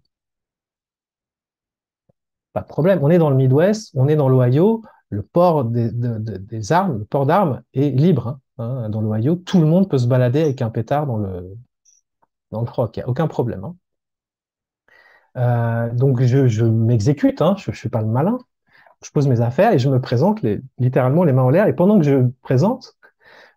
Pas 2.53 2.61
de 2.61 2.67
problème. 2.67 2.99
On 3.03 3.09
est 3.09 3.17
dans 3.17 3.29
le 3.29 3.35
Midwest, 3.35 3.91
on 3.95 4.07
est 4.07 4.15
dans 4.15 4.29
l'Ohio, 4.29 4.81
le 5.09 5.21
port 5.21 5.65
des, 5.65 6.71
armes, 6.71 6.99
le 6.99 7.05
port 7.05 7.25
d'armes 7.25 7.61
est 7.73 7.89
libre. 7.89 8.27
Hein, 8.27 8.41
hein, 8.57 8.89
dans 8.89 9.01
l'Ohio, 9.01 9.35
tout 9.35 9.59
le 9.59 9.67
monde 9.67 9.89
peut 9.89 9.97
se 9.97 10.07
balader 10.07 10.41
avec 10.41 10.61
un 10.61 10.69
pétard 10.69 11.07
dans 11.07 11.17
le, 11.17 11.55
dans 12.51 12.61
le 12.61 12.67
froc, 12.67 12.95
il 12.95 12.99
n'y 12.99 13.03
a 13.03 13.09
aucun 13.09 13.27
problème. 13.27 13.63
Hein. 13.63 13.75
Euh, 15.37 15.93
donc 15.93 16.21
je, 16.21 16.63
m'exécute, 16.63 17.39
je 17.57 17.71
ne 17.71 17.75
suis 17.75 17.89
pas 17.89 18.01
le 18.01 18.07
malin. 18.07 18.39
Je 19.03 19.11
pose 19.11 19.27
mes 19.27 19.41
affaires 19.41 19.73
et 19.73 19.79
je 19.79 19.89
me 19.89 20.01
présente 20.01 20.41
littéralement 20.79 21.23
les 21.23 21.33
mains 21.33 21.43
en 21.43 21.49
l'air. 21.49 21.67
Et 21.67 21.73
pendant 21.73 21.99
que 21.99 22.05
je 22.05 22.15
me 22.15 22.31
présente, 22.41 22.97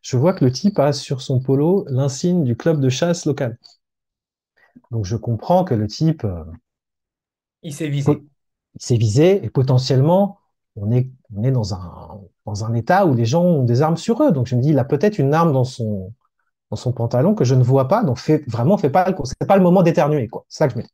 je 0.02 0.18
vois 0.18 0.34
que 0.34 0.44
le 0.44 0.52
type 0.52 0.78
a 0.78 0.92
sur 0.92 1.22
son 1.22 1.40
polo 1.40 1.86
l'insigne 1.88 2.44
du 2.44 2.56
club 2.56 2.80
de 2.80 2.90
chasse 2.90 3.24
local. 3.24 3.58
Donc 4.90 5.06
je 5.06 5.16
comprends 5.16 5.64
que 5.64 5.74
le 5.74 5.86
type... 5.86 6.24
Euh, 6.24 6.44
il 7.62 7.72
s'est 7.72 7.88
visé 7.88 8.22
c'est 8.78 8.96
visé 8.96 9.44
et 9.44 9.50
potentiellement, 9.50 10.38
on 10.76 10.90
est, 10.92 11.10
on 11.34 11.42
est 11.42 11.50
dans, 11.50 11.74
un, 11.74 12.20
dans 12.46 12.64
un 12.64 12.74
état 12.74 13.06
où 13.06 13.14
les 13.14 13.24
gens 13.24 13.42
ont 13.42 13.64
des 13.64 13.82
armes 13.82 13.96
sur 13.96 14.22
eux. 14.22 14.32
Donc 14.32 14.46
je 14.46 14.56
me 14.56 14.62
dis, 14.62 14.70
il 14.70 14.78
a 14.78 14.84
peut-être 14.84 15.18
une 15.18 15.34
arme 15.34 15.52
dans 15.52 15.64
son, 15.64 16.12
dans 16.70 16.76
son 16.76 16.92
pantalon 16.92 17.34
que 17.34 17.44
je 17.44 17.54
ne 17.54 17.62
vois 17.62 17.88
pas. 17.88 18.04
Donc 18.04 18.18
fait, 18.18 18.44
vraiment, 18.48 18.78
fait 18.78 18.90
pas, 18.90 19.12
c'est 19.24 19.46
pas 19.46 19.56
le 19.56 19.62
moment 19.62 19.82
d'éternuer. 19.82 20.28
quoi. 20.28 20.44
C'est 20.48 20.58
ça 20.58 20.68
que 20.68 20.74
je 20.74 20.78
me 20.78 20.84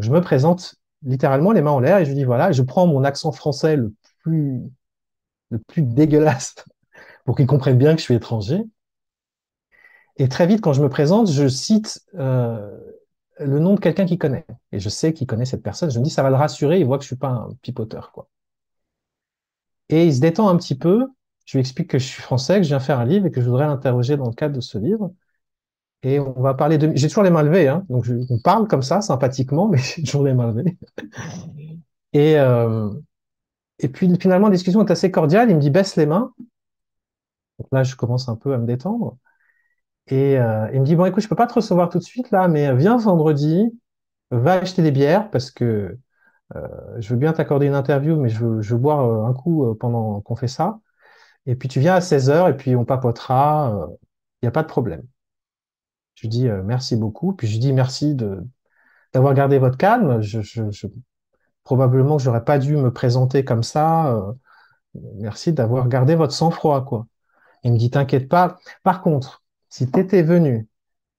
je 0.00 0.10
me 0.10 0.20
présente 0.20 0.76
littéralement 1.02 1.52
les 1.52 1.60
mains 1.62 1.72
en 1.72 1.80
l'air 1.80 1.98
et 1.98 2.04
je 2.04 2.12
dis 2.12 2.24
voilà, 2.24 2.52
je 2.52 2.62
prends 2.62 2.86
mon 2.86 3.04
accent 3.04 3.32
français 3.32 3.76
le 3.76 3.92
plus, 4.20 4.62
le 5.50 5.58
plus 5.58 5.82
dégueulasse 5.82 6.54
pour 7.24 7.36
qu'ils 7.36 7.46
comprennent 7.46 7.78
bien 7.78 7.92
que 7.94 7.98
je 7.98 8.04
suis 8.04 8.14
étranger. 8.14 8.62
Et 10.16 10.28
très 10.28 10.46
vite, 10.46 10.60
quand 10.60 10.72
je 10.72 10.82
me 10.82 10.88
présente, 10.88 11.30
je 11.30 11.48
cite 11.48 12.00
euh, 12.14 12.70
le 13.40 13.58
nom 13.58 13.74
de 13.74 13.80
quelqu'un 13.80 14.06
qu'il 14.06 14.18
connaît. 14.18 14.46
Et 14.72 14.80
je 14.80 14.88
sais 14.88 15.12
qu'il 15.12 15.26
connaît 15.26 15.44
cette 15.46 15.62
personne. 15.62 15.90
Je 15.90 15.98
me 15.98 16.04
dis, 16.04 16.10
ça 16.10 16.22
va 16.22 16.30
le 16.30 16.36
rassurer. 16.36 16.80
Il 16.80 16.86
voit 16.86 16.98
que 16.98 17.04
je 17.04 17.08
suis 17.08 17.16
pas 17.16 17.28
un 17.30 17.50
pipoteur, 17.62 18.12
quoi. 18.12 18.28
Et 19.88 20.06
il 20.06 20.14
se 20.14 20.20
détend 20.20 20.48
un 20.48 20.56
petit 20.56 20.74
peu. 20.76 21.06
Je 21.44 21.58
lui 21.58 21.60
explique 21.60 21.88
que 21.90 21.98
je 21.98 22.06
suis 22.06 22.22
français, 22.22 22.56
que 22.58 22.62
je 22.62 22.68
viens 22.68 22.80
faire 22.80 23.00
un 23.00 23.04
livre 23.04 23.26
et 23.26 23.30
que 23.30 23.40
je 23.40 23.46
voudrais 23.46 23.66
l'interroger 23.66 24.16
dans 24.16 24.26
le 24.28 24.34
cadre 24.34 24.54
de 24.56 24.60
ce 24.60 24.78
livre. 24.78 25.12
Et 26.02 26.20
on 26.20 26.32
va 26.42 26.54
parler 26.54 26.78
de. 26.78 26.92
J'ai 26.96 27.08
toujours 27.08 27.24
les 27.24 27.30
mains 27.30 27.42
levées, 27.44 27.68
hein. 27.68 27.86
Donc 27.90 28.06
on 28.30 28.38
parle 28.40 28.68
comme 28.68 28.82
ça, 28.82 29.00
sympathiquement, 29.02 29.68
mais 29.70 29.78
j'ai 29.78 30.02
toujours 30.04 30.24
les 30.24 30.34
mains 30.34 30.52
levées. 30.52 30.78
Et, 32.12 32.38
euh, 32.38 32.90
et 33.80 33.88
puis 33.88 34.08
finalement, 34.20 34.48
la 34.48 34.54
discussion 34.56 34.84
est 34.86 34.90
assez 34.92 35.10
cordiale. 35.10 35.50
Il 35.50 35.56
me 35.56 35.60
dit 35.60 35.70
baisse 35.70 35.96
les 35.96 36.06
mains. 36.06 36.32
Donc 37.58 37.68
là, 37.72 37.82
je 37.84 37.96
commence 37.96 38.28
un 38.28 38.36
peu 38.36 38.52
à 38.54 38.58
me 38.58 38.66
détendre. 38.66 39.16
Et 40.12 40.38
euh, 40.38 40.68
il 40.74 40.80
me 40.80 40.84
dit, 40.84 40.94
bon, 40.94 41.06
écoute, 41.06 41.22
je 41.22 41.28
peux 41.28 41.36
pas 41.36 41.46
te 41.46 41.54
recevoir 41.54 41.88
tout 41.88 41.98
de 41.98 42.04
suite 42.04 42.30
là, 42.32 42.46
mais 42.46 42.76
viens 42.76 42.98
vendredi, 42.98 43.64
va 44.30 44.54
acheter 44.54 44.82
des 44.82 44.90
bières 44.90 45.30
parce 45.30 45.50
que 45.50 45.98
euh, 46.54 46.68
je 46.98 47.08
veux 47.14 47.16
bien 47.16 47.32
t'accorder 47.32 47.66
une 47.66 47.74
interview, 47.74 48.16
mais 48.16 48.28
je 48.28 48.44
veux, 48.44 48.60
je 48.60 48.74
veux 48.74 48.80
boire 48.80 49.06
euh, 49.06 49.24
un 49.26 49.32
coup 49.32 49.74
pendant 49.80 50.20
qu'on 50.20 50.36
fait 50.36 50.48
ça. 50.48 50.80
Et 51.46 51.56
puis 51.56 51.68
tu 51.70 51.80
viens 51.80 51.94
à 51.94 52.00
16h 52.00 52.50
et 52.50 52.54
puis 52.56 52.76
on 52.76 52.84
papotera, 52.84 53.88
il 54.42 54.46
n'y 54.46 54.48
a 54.48 54.52
pas 54.52 54.62
de 54.62 54.68
problème. 54.68 55.02
Je 56.14 56.22
lui 56.22 56.28
dis 56.28 56.48
merci 56.64 56.96
beaucoup, 56.96 57.32
puis 57.32 57.46
je 57.46 57.54
lui 57.54 57.60
dis 57.60 57.72
merci 57.72 58.14
d'avoir 59.14 59.34
gardé 59.34 59.58
votre 59.58 59.78
calme. 59.78 60.20
Je, 60.20 60.42
je, 60.42 60.70
je 60.70 60.88
probablement 61.64 62.18
j'aurais 62.18 62.44
pas 62.44 62.58
dû 62.58 62.76
me 62.76 62.92
présenter 62.92 63.44
comme 63.44 63.62
ça. 63.62 64.22
merci 64.94 65.52
d'avoir 65.54 65.88
gardé 65.88 66.14
votre 66.16 66.34
sang-froid. 66.34 67.06
Il 67.64 67.72
me 67.72 67.78
dit, 67.78 67.90
t'inquiète 67.90 68.28
pas. 68.28 68.58
Par 68.82 69.02
contre, 69.02 69.41
si 69.72 69.90
tu 69.90 69.98
étais 69.98 70.22
venu 70.22 70.68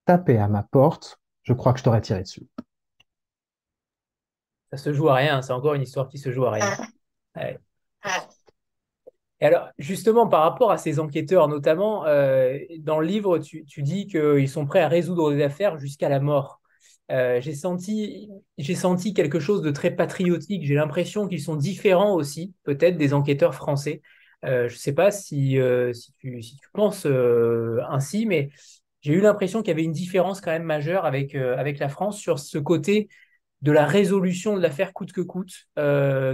taper 0.05 0.37
à 0.37 0.47
ma 0.47 0.61
porte, 0.61 1.19
je 1.41 1.53
crois 1.53 1.73
que 1.73 1.79
je 1.79 1.83
t'aurais 1.83 2.01
tiré 2.01 2.21
dessus. 2.21 2.47
Ça 4.71 4.77
se 4.77 4.93
joue 4.93 5.09
à 5.09 5.15
rien, 5.15 5.41
c'est 5.41 5.53
encore 5.53 5.73
une 5.73 5.81
histoire 5.81 6.07
qui 6.07 6.19
se 6.19 6.31
joue 6.31 6.45
à 6.45 6.51
rien. 6.51 6.77
Et 9.41 9.45
alors, 9.45 9.69
justement, 9.79 10.27
par 10.27 10.43
rapport 10.43 10.69
à 10.69 10.77
ces 10.77 10.99
enquêteurs, 10.99 11.47
notamment, 11.47 12.05
euh, 12.05 12.59
dans 12.77 12.99
le 12.99 13.07
livre, 13.07 13.39
tu, 13.39 13.65
dis 13.79 14.05
qu'ils 14.05 14.47
sont 14.47 14.67
prêts 14.67 14.81
à 14.81 14.87
résoudre 14.87 15.33
des 15.33 15.41
affaires 15.41 15.79
jusqu'à 15.79 16.07
la 16.07 16.19
mort. 16.19 16.61
Euh, 17.11 17.41
j'ai 17.41 17.55
senti, 17.55 18.29
j'ai 18.59 18.75
senti 18.75 19.15
quelque 19.15 19.39
chose 19.39 19.63
de 19.63 19.71
très 19.71 19.89
patriotique. 19.89 20.63
J'ai 20.63 20.75
l'impression 20.75 21.27
qu'ils 21.27 21.41
sont 21.41 21.55
différents 21.55 22.13
aussi, 22.13 22.53
peut-être, 22.63 22.97
des 22.97 23.15
enquêteurs 23.15 23.55
français. 23.55 24.03
Euh, 24.43 24.67
je 24.67 24.73
ne 24.73 24.79
sais 24.79 24.93
pas 24.93 25.11
si, 25.11 25.57
euh, 25.59 25.91
tu, 26.19 26.41
penses 26.73 27.05
euh, 27.05 27.79
ainsi, 27.89 28.25
mais 28.25 28.49
j'ai 29.01 29.13
eu 29.13 29.21
l'impression 29.21 29.61
qu'il 29.61 29.69
y 29.69 29.71
avait 29.71 29.83
une 29.83 29.91
différence 29.91 30.41
quand 30.41 30.51
même 30.51 30.63
majeure 30.63 31.05
avec, 31.05 31.33
la 31.33 31.89
France 31.89 32.19
sur 32.19 32.39
ce 32.39 32.57
côté 32.57 33.09
de 33.61 33.71
la 33.71 33.85
résolution 33.85 34.55
de 34.55 34.61
l'affaire 34.61 34.93
coûte 34.93 35.13
que 35.13 35.21
coûte, 35.21 35.67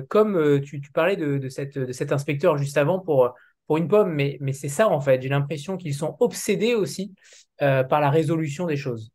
comme 0.09 0.61
tu, 0.61 0.81
parlais 0.93 1.17
de, 1.17 1.49
cet 1.49 2.11
inspecteur 2.11 2.57
juste 2.57 2.77
avant 2.77 2.99
pour, 2.99 3.33
une 3.77 3.87
pomme, 3.87 4.13
mais 4.13 4.53
c'est 4.53 4.69
ça 4.69 4.87
en 4.87 4.99
fait. 4.99 5.21
J'ai 5.21 5.29
l'impression 5.29 5.77
qu'ils 5.77 5.95
sont 5.95 6.15
obsédés 6.19 6.75
aussi 6.75 7.13
par 7.57 8.01
la 8.01 8.09
résolution 8.09 8.65
des 8.65 8.77
choses. 8.77 9.11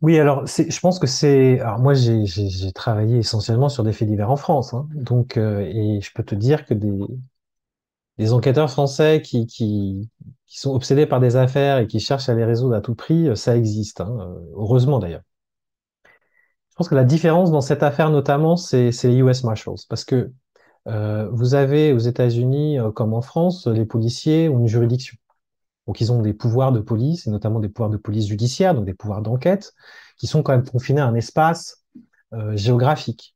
Oui, 0.00 0.18
alors 0.18 0.46
je 0.46 0.80
pense 0.80 0.98
que 1.00 1.08
c'est. 1.08 1.58
Alors 1.60 1.80
moi, 1.80 1.92
j'ai 1.94 2.72
travaillé 2.72 3.18
essentiellement 3.18 3.68
sur 3.68 3.82
des 3.82 3.92
faits 3.92 4.08
divers 4.08 4.30
en 4.30 4.36
France, 4.36 4.72
hein. 4.72 4.88
donc 4.94 5.36
euh, 5.36 5.60
et 5.60 6.00
je 6.00 6.12
peux 6.14 6.22
te 6.22 6.36
dire 6.36 6.64
que 6.66 6.74
des, 6.74 6.92
des 8.18 8.32
enquêteurs 8.32 8.70
français 8.70 9.22
qui, 9.22 10.10
sont 10.46 10.74
obsédés 10.74 11.06
par 11.06 11.20
des 11.20 11.36
affaires 11.36 11.78
et 11.78 11.86
qui 11.86 12.00
cherchent 12.00 12.28
à 12.28 12.34
les 12.34 12.44
résoudre 12.44 12.74
à 12.74 12.80
tout 12.80 12.94
prix, 12.94 13.28
euh, 13.28 13.34
ça 13.34 13.56
existe, 13.56 14.00
hein, 14.00 14.16
euh, 14.20 14.40
heureusement 14.54 14.98
d'ailleurs. 14.98 15.22
Je 16.70 16.76
pense 16.76 16.88
que 16.88 16.94
la 16.94 17.04
différence 17.04 17.50
dans 17.50 17.60
cette 17.60 17.82
affaire 17.82 18.10
notamment, 18.10 18.56
c'est 18.56 18.90
les 18.90 19.16
US 19.16 19.42
Marshals, 19.44 19.80
parce 19.88 20.04
que 20.04 20.32
vous 21.32 21.54
avez 21.54 21.92
aux 21.92 21.98
États-Unis 21.98 22.78
comme 22.94 23.12
en 23.12 23.20
France, 23.20 23.66
les 23.66 23.84
policiers 23.84 24.48
ont 24.48 24.60
une 24.60 24.68
juridiction. 24.68 25.18
Donc, 25.88 26.02
ils 26.02 26.12
ont 26.12 26.20
des 26.20 26.34
pouvoirs 26.34 26.70
de 26.70 26.80
police, 26.80 27.26
et 27.26 27.30
notamment 27.30 27.60
des 27.60 27.70
pouvoirs 27.70 27.88
de 27.88 27.96
police 27.96 28.26
judiciaire, 28.26 28.74
donc 28.74 28.84
des 28.84 28.92
pouvoirs 28.92 29.22
d'enquête, 29.22 29.72
qui 30.18 30.26
sont 30.26 30.42
quand 30.42 30.52
même 30.52 30.68
confinés 30.68 31.00
à 31.00 31.06
un 31.06 31.14
espace 31.14 31.82
euh, 32.34 32.54
géographique. 32.56 33.34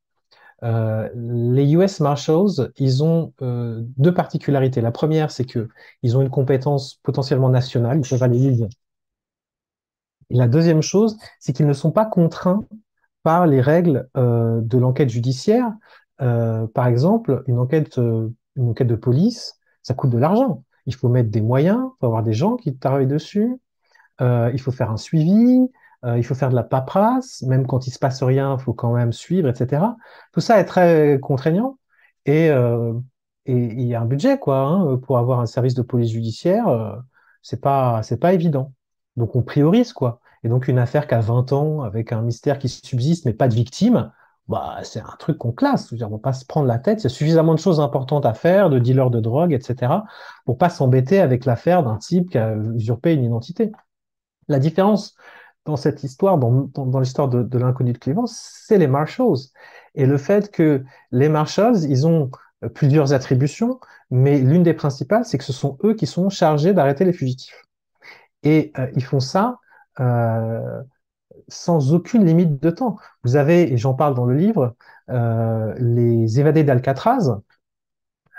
Euh, 0.63 1.09
les 1.15 1.73
US 1.73 2.01
Marshals, 2.01 2.71
ils 2.77 3.03
ont 3.03 3.33
euh, 3.41 3.81
deux 3.97 4.13
particularités. 4.13 4.83
La 4.83 4.93
première, 4.93 5.31
c'est 5.31 5.47
que 5.47 5.71
ils 6.03 6.15
ont 6.19 6.21
une 6.21 6.29
compétence 6.29 6.97
potentiellement 7.03 7.49
nationale, 7.49 8.01
ils 8.05 8.09
peuvent 8.09 8.23
aller 8.23 8.63
Et 10.29 10.37
la 10.37 10.47
deuxième 10.47 10.83
chose, 10.83 11.17
c'est 11.41 11.55
qu'ils 11.55 11.67
ne 11.67 11.73
sont 11.73 11.91
pas 11.91 12.05
contraints 12.05 12.67
par 13.23 13.47
les 13.47 13.63
règles 13.63 14.09
de 14.15 14.79
l'enquête 14.79 15.09
judiciaire. 15.09 15.73
par 16.19 16.87
exemple, 16.87 17.45
une 17.47 17.59
enquête, 17.59 17.97
une 17.97 18.69
enquête 18.71 18.89
de 18.89 18.97
police, 18.97 19.55
ça 19.83 19.95
coûte 19.95 20.11
de 20.11 20.19
l'argent 20.19 20.65
il 20.87 20.95
faut 20.95 21.09
mettre 21.09 21.31
des 21.31 21.41
moyens, 21.41 21.81
il 21.83 21.99
faut 22.01 22.07
avoir 22.07 22.23
des 22.23 22.33
gens 22.33 22.57
qui 22.57 22.77
travaillent 22.77 23.07
dessus, 23.07 23.59
euh, 24.21 24.51
il 24.53 24.61
faut 24.61 24.73
faire 24.73 24.91
un 24.91 24.97
suivi, 24.97 25.69
euh, 26.05 26.19
il 26.19 26.25
faut 26.25 26.35
faire 26.35 26.51
de 26.51 26.55
la 26.55 26.63
paperasse, 26.65 27.43
même 27.43 27.67
quand 27.67 27.87
il 27.87 27.91
se 27.93 27.99
passe 27.99 28.23
rien, 28.23 28.57
il 28.59 28.63
faut 28.63 28.75
quand 28.75 28.93
même 28.93 29.13
suivre, 29.13 29.49
etc. 29.49 29.97
Tout 30.33 30.41
ça 30.41 30.59
est 30.61 30.65
très 30.65 31.19
contraignant 31.21 31.79
et 32.27 32.51
euh, 32.51 32.93
et 33.47 33.55
il 33.57 33.83
y 33.83 33.95
a 33.95 34.01
un 34.01 34.05
budget 34.07 34.39
quoi 34.39 34.61
hein, 34.61 34.97
pour 34.99 35.19
avoir 35.19 35.41
un 35.41 35.47
service 35.47 35.75
de 35.75 35.83
police 35.83 36.13
judiciaire, 36.13 37.03
c'est 37.43 37.61
pas 37.61 38.03
c'est 38.03 38.19
pas 38.19 38.33
évident. 38.33 38.73
Donc 39.17 39.37
on 39.37 39.43
priorise 39.43 39.93
quoi. 39.93 40.21
Et 40.45 40.49
donc 40.49 40.69
une 40.69 40.79
affaire 40.79 41.07
qui 41.07 41.15
a 41.15 41.21
20 41.21 41.53
ans 41.53 41.83
avec 41.83 42.13
un 42.13 42.23
mystère 42.23 42.59
qui 42.59 42.69
subsiste 42.69 43.25
mais 43.27 43.33
pas 43.35 43.49
de 43.49 43.55
victime, 43.55 44.13
bah, 44.53 44.81
c'est 44.83 45.01
un 45.01 45.17
truc 45.19 45.39
qu'on 45.39 45.53
classe. 45.53 45.91
On 45.93 45.97
ne 45.97 46.05
va 46.05 46.19
pas 46.19 46.35
se 46.35 46.45
prendre 46.45 46.67
la 46.67 46.79
tête. 46.79 47.01
Il 47.01 47.05
y 47.05 47.07
a 47.07 47.09
suffisamment 47.09 47.55
de 47.55 47.59
choses 47.59 47.81
importantes 47.81 48.27
à 48.27 48.35
faire, 48.35 48.69
de 48.69 48.79
dealers 48.79 49.09
de 49.09 49.19
drogue, 49.19 49.55
etc., 49.55 49.95
pour 50.45 50.59
pas 50.59 50.69
s'embêter 50.69 51.21
avec 51.21 51.47
l'affaire 51.47 51.83
d'un 51.83 51.97
type 51.97 52.29
qui 52.31 52.37
a 52.37 52.55
usurpé 52.75 53.15
une 53.15 53.25
identité. 53.25 53.73
La 54.49 54.59
différence 54.59 55.15
dans 55.65 55.77
cette 55.77 56.05
histoire, 56.05 56.37
dans, 56.37 57.01
l'histoire 57.01 57.29
de, 57.29 57.59
l'inconnu 57.59 57.95
de 57.95 57.99
Cleveland, 57.99 58.27
c'est 58.27 58.77
les 58.77 58.89
Marshalls. 58.89 59.39
Et 59.95 60.05
le 60.05 60.19
fait 60.19 60.51
que 60.51 60.85
les 61.13 61.31
Marshalls, 61.31 61.85
ils 61.85 62.07
ont 62.07 62.31
plusieurs 62.75 63.15
attributions, 63.15 63.81
mais 64.11 64.39
l'une 64.39 64.63
des 64.63 64.75
principales, 64.75 65.25
c'est 65.25 65.39
que 65.39 65.45
ce 65.45 65.55
sont 65.55 65.79
eux 65.83 65.95
qui 65.95 66.07
sont 66.07 66.29
chargés 66.29 66.75
d'arrêter 66.75 67.07
les 67.07 67.15
fugitifs. 67.15 67.65
Et 68.43 68.71
euh, 68.79 68.91
ils 68.97 69.05
font 69.05 69.21
ça 69.21 69.57
euh, 69.99 70.83
sans 71.53 71.95
aucune 71.95 72.25
limite 72.25 72.63
de 72.63 72.71
temps. 72.71 72.97
Vous 73.25 73.37
avez, 73.37 73.73
et 73.73 73.77
j'en 73.77 73.95
parle 73.95 74.15
dans 74.15 74.27
le 74.27 74.35
livre, 74.37 74.75
euh, 75.11 75.75
les 75.79 76.41
évadés 76.41 76.65
d'Alcatraz. 76.65 77.41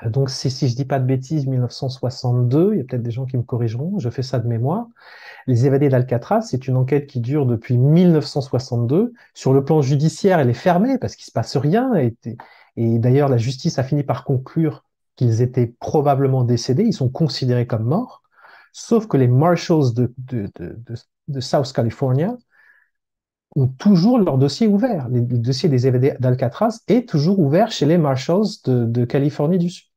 Donc, 0.05 0.29
si, 0.29 0.49
si 0.49 0.67
je 0.67 0.75
dis 0.75 0.85
pas 0.85 0.99
de 0.99 1.05
bêtises, 1.05 1.47
1962, 1.47 2.73
il 2.73 2.77
y 2.77 2.81
a 2.81 2.83
peut-être 2.83 3.03
des 3.03 3.11
gens 3.11 3.25
qui 3.25 3.37
me 3.37 3.43
corrigeront, 3.43 3.99
je 3.99 4.09
fais 4.09 4.23
ça 4.23 4.39
de 4.39 4.47
mémoire. 4.47 4.87
Les 5.47 5.65
évadés 5.65 5.89
d'Alcatraz, 5.89 6.41
c'est 6.41 6.67
une 6.67 6.77
enquête 6.77 7.07
qui 7.07 7.21
dure 7.21 7.45
depuis 7.45 7.77
1962. 7.77 9.13
Sur 9.33 9.53
le 9.53 9.63
plan 9.63 9.81
judiciaire, 9.81 10.39
elle 10.39 10.49
est 10.49 10.53
fermée 10.53 10.97
parce 10.97 11.15
qu'il 11.15 11.25
se 11.25 11.31
passe 11.31 11.55
rien. 11.57 11.93
Et, 11.95 12.99
d'ailleurs, 12.99 13.29
la 13.29 13.37
justice 13.37 13.79
a 13.79 13.83
fini 13.83 14.03
par 14.03 14.25
conclure 14.25 14.83
qu'ils 15.15 15.41
étaient 15.41 15.67
probablement 15.79 16.43
décédés. 16.43 16.83
Ils 16.83 16.93
sont 16.93 17.09
considérés 17.09 17.67
comme 17.67 17.83
morts. 17.83 18.23
Sauf 18.73 19.07
que 19.07 19.17
les 19.17 19.27
Marshals 19.27 19.93
de 19.93 21.39
South 21.39 21.71
California 21.71 22.35
ont 23.55 23.67
toujours 23.67 24.19
leur 24.19 24.37
dossier 24.37 24.67
ouvert. 24.67 25.07
Le, 25.09 25.21
dossier 25.21 25.69
des 25.69 25.87
évadés 25.87 26.15
d'Alcatraz 26.19 26.79
est 26.87 27.07
toujours 27.07 27.39
ouvert 27.39 27.71
chez 27.71 27.85
les 27.85 27.97
Marshalls 27.97 28.45
de, 28.65 29.05
Californie 29.05 29.57
du 29.57 29.69
Sud. 29.69 29.87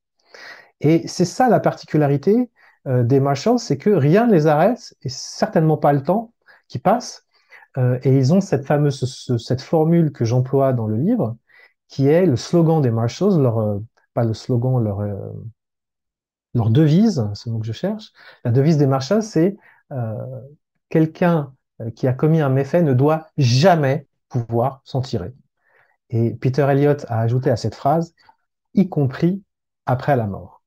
Et 0.81 1.09
c'est 1.09 1.25
ça 1.25 1.49
la 1.49 1.61
particularité 1.61 2.51
euh, 2.87 3.03
des 3.03 3.21
Marshalls, 3.21 3.59
c'est 3.59 3.79
que 3.79 3.91
rien 3.91 4.27
ne 4.27 4.33
les 4.33 4.47
arrête, 4.47 4.95
et 5.03 5.09
certainement 5.09 5.79
pas 5.79 5.93
le 5.93 6.03
temps 6.03 6.33
qui 6.69 6.79
passe. 6.79 7.27
Euh, 7.79 7.99
et 8.03 8.17
ils 8.17 8.35
ont 8.35 8.41
cette 8.41 8.67
fameuse 8.67 9.37
cette 9.39 9.63
formule 9.63 10.13
que 10.13 10.25
j'emploie 10.25 10.73
dans 10.73 10.87
le 10.87 10.97
livre, 10.97 11.37
qui 11.89 12.09
est 12.09 12.27
le 12.27 12.37
slogan 12.37 12.83
des 12.83 12.91
Marshalls, 12.91 13.41
leur 13.41 13.59
euh, 13.59 13.79
pas 14.15 14.25
le 14.25 14.35
slogan, 14.35 14.83
leur 14.83 15.03
leur 16.55 16.71
devise, 16.71 17.29
c'est 17.35 17.51
le 17.51 17.53
mot 17.53 17.59
que 17.61 17.67
je 17.67 17.73
cherche. 17.73 18.13
La 18.45 18.51
devise 18.51 18.79
des 18.79 18.87
Marshalls, 18.87 19.23
c'est 19.23 19.57
quelqu'un 20.89 21.53
qui 21.95 22.07
a 22.07 22.13
commis 22.13 22.41
un 22.41 22.49
méfait 22.49 22.83
ne 22.83 22.95
doit 22.95 23.27
jamais 23.37 24.07
pouvoir 24.29 24.81
s'en 24.85 25.01
tirer. 25.01 25.33
Et 26.11 26.35
Peter 26.35 26.67
Elliott 26.69 27.05
a 27.09 27.21
ajouté 27.21 27.51
à 27.51 27.57
cette 27.57 27.75
phrase, 27.75 28.15
y 28.75 28.89
compris 28.89 29.43
après 29.87 30.17
la 30.17 30.27
mort. 30.27 30.63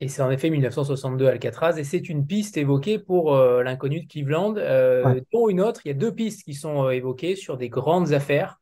Et 0.00 0.08
c'est 0.08 0.22
en 0.22 0.30
effet 0.30 0.50
1962 0.50 1.28
Alcatraz, 1.28 1.78
et 1.78 1.84
c'est 1.84 2.08
une 2.08 2.26
piste 2.26 2.56
évoquée 2.56 2.98
pour 2.98 3.34
euh, 3.34 3.62
l'inconnu 3.62 4.02
de 4.02 4.08
Cleveland, 4.08 4.56
euh, 4.56 5.20
dont 5.32 5.48
une 5.48 5.60
autre. 5.60 5.80
Il 5.84 5.88
y 5.88 5.92
a 5.92 5.94
deux 5.94 6.12
pistes 6.12 6.42
qui 6.42 6.54
sont 6.54 6.90
évoquées 6.90 7.36
sur 7.36 7.56
des 7.56 7.68
grandes 7.68 8.12
affaires. 8.12 8.58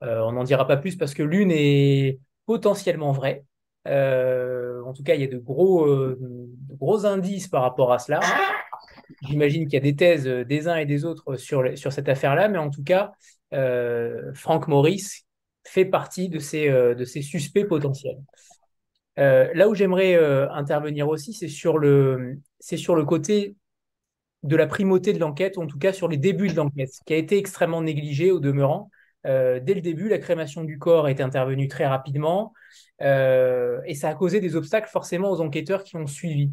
on 0.00 0.32
n'en 0.32 0.44
dira 0.44 0.66
pas 0.66 0.76
plus 0.76 0.96
parce 0.96 1.14
que 1.14 1.22
l'une 1.22 1.50
est 1.50 2.20
potentiellement 2.46 3.12
vraie. 3.12 3.44
en 3.86 4.92
tout 4.92 5.02
cas, 5.02 5.14
il 5.14 5.20
y 5.20 5.24
a 5.24 5.28
de 5.28 5.38
gros, 5.38 5.88
de 5.88 6.74
gros 6.76 7.06
indices 7.06 7.48
par 7.48 7.62
rapport 7.62 7.92
à 7.92 7.98
cela. 7.98 8.20
J'imagine 9.22 9.64
qu'il 9.64 9.74
y 9.74 9.76
a 9.76 9.80
des 9.80 9.96
thèses 9.96 10.26
euh, 10.26 10.44
des 10.44 10.68
uns 10.68 10.76
et 10.76 10.86
des 10.86 11.04
autres 11.04 11.36
sur, 11.36 11.76
sur 11.76 11.92
cette 11.92 12.08
affaire-là, 12.08 12.48
mais 12.48 12.58
en 12.58 12.70
tout 12.70 12.82
cas, 12.82 13.12
euh, 13.52 14.32
Frank 14.34 14.68
Morris 14.68 15.24
fait 15.66 15.84
partie 15.84 16.28
de 16.28 16.38
ces, 16.38 16.68
euh, 16.68 16.94
de 16.94 17.04
ces 17.04 17.22
suspects 17.22 17.66
potentiels. 17.66 18.18
là 19.16 19.68
où 19.68 19.74
j'aimerais 19.74 20.16
intervenir 20.50 21.08
aussi, 21.08 21.32
c'est 21.32 21.48
sur, 21.48 21.78
le, 21.78 22.38
sur 22.60 22.96
le 22.96 23.04
côté 23.04 23.56
de 24.42 24.56
la 24.56 24.66
primauté 24.66 25.12
de 25.12 25.18
l'enquête, 25.18 25.56
en 25.56 25.66
tout 25.66 25.78
cas 25.78 25.92
sur 25.92 26.08
les 26.08 26.18
débuts 26.18 26.48
de 26.48 26.56
l'enquête, 26.56 26.90
qui 27.06 27.14
a 27.14 27.16
été 27.16 27.38
extrêmement 27.38 27.80
négligé 27.80 28.30
au 28.30 28.40
demeurant. 28.40 28.90
dès 29.24 29.74
le 29.74 29.80
début, 29.80 30.08
la 30.08 30.18
crémation 30.18 30.64
du 30.64 30.78
corps 30.78 31.08
est 31.08 31.20
intervenue 31.20 31.68
très 31.68 31.86
rapidement 31.86 32.52
et 33.00 33.94
ça 33.94 34.08
a 34.08 34.14
causé 34.14 34.40
des 34.40 34.56
obstacles 34.56 34.90
forcément 34.90 35.30
aux 35.30 35.40
enquêteurs 35.40 35.84
qui 35.84 35.96
ont 35.96 36.08
suivi. 36.08 36.50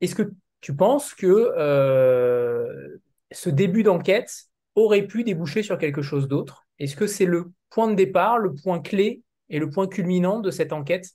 Est-ce 0.00 0.14
que 0.14 0.32
tu 0.64 0.74
penses 0.74 1.12
que 1.12 1.26
euh, 1.58 2.96
ce 3.30 3.50
début 3.50 3.82
d'enquête 3.82 4.46
aurait 4.76 5.06
pu 5.06 5.22
déboucher 5.22 5.62
sur 5.62 5.76
quelque 5.76 6.00
chose 6.00 6.26
d'autre? 6.26 6.66
Est-ce 6.78 6.96
que 6.96 7.06
c'est 7.06 7.26
le 7.26 7.52
point 7.68 7.86
de 7.90 7.94
départ, 7.94 8.38
le 8.38 8.54
point 8.54 8.80
clé 8.80 9.20
et 9.50 9.58
le 9.58 9.68
point 9.68 9.86
culminant 9.86 10.40
de 10.40 10.50
cette 10.50 10.72
enquête 10.72 11.10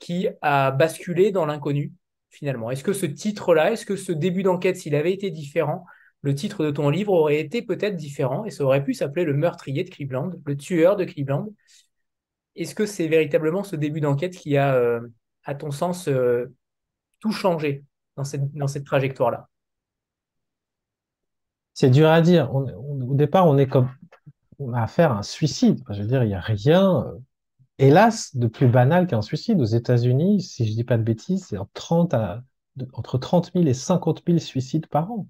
qui 0.00 0.28
a 0.42 0.70
basculé 0.70 1.32
dans 1.32 1.46
l'inconnu 1.46 1.94
finalement? 2.28 2.70
Est-ce 2.70 2.84
que 2.84 2.92
ce 2.92 3.06
titre-là, 3.06 3.72
est-ce 3.72 3.86
que 3.86 3.96
ce 3.96 4.12
début 4.12 4.42
d'enquête, 4.42 4.76
s'il 4.76 4.94
avait 4.94 5.14
été 5.14 5.30
différent, 5.30 5.86
le 6.20 6.34
titre 6.34 6.62
de 6.62 6.70
ton 6.70 6.90
livre 6.90 7.14
aurait 7.14 7.40
été 7.40 7.62
peut-être 7.62 7.96
différent 7.96 8.44
et 8.44 8.50
ça 8.50 8.64
aurait 8.64 8.84
pu 8.84 8.92
s'appeler 8.92 9.24
Le 9.24 9.32
meurtrier 9.32 9.82
de 9.82 9.88
Cleveland, 9.88 10.32
le 10.44 10.56
tueur 10.58 10.96
de 10.96 11.06
Cleveland? 11.06 11.48
Est-ce 12.54 12.74
que 12.74 12.84
c'est 12.84 13.08
véritablement 13.08 13.62
ce 13.62 13.76
début 13.76 14.02
d'enquête 14.02 14.36
qui 14.36 14.58
a, 14.58 14.74
euh, 14.74 15.00
à 15.44 15.54
ton 15.54 15.70
sens, 15.70 16.06
euh, 16.06 16.54
tout 17.20 17.32
changé? 17.32 17.82
Dans 18.16 18.24
cette, 18.24 18.84
trajectoire-là 18.84 19.48
C'est 21.74 21.90
dur 21.90 22.08
à 22.08 22.20
dire. 22.20 22.54
au 22.54 23.14
départ, 23.14 23.46
on 23.46 23.56
est 23.58 23.66
comme 23.66 23.88
on 24.60 24.74
a 24.74 24.86
un 24.98 25.22
suicide. 25.22 25.82
Je 25.90 26.02
veux 26.02 26.08
dire, 26.08 26.22
il 26.22 26.28
n'y 26.28 26.34
a 26.34 26.40
rien, 26.40 27.06
euh, 27.06 27.18
hélas, 27.78 28.36
de 28.36 28.46
plus 28.46 28.68
banal 28.68 29.06
qu'un 29.06 29.22
suicide. 29.22 29.60
Aux 29.60 29.64
États-Unis, 29.64 30.42
si 30.42 30.66
je 30.66 30.70
ne 30.70 30.76
dis 30.76 30.84
pas 30.84 30.98
de 30.98 31.02
bêtises, 31.02 31.46
c'est 31.46 31.58
entre 31.58 33.18
30 33.18 33.52
000 33.54 33.66
et 33.66 33.74
50 33.74 34.22
000 34.26 34.38
suicides 34.38 34.86
par 34.86 35.10
an. 35.10 35.26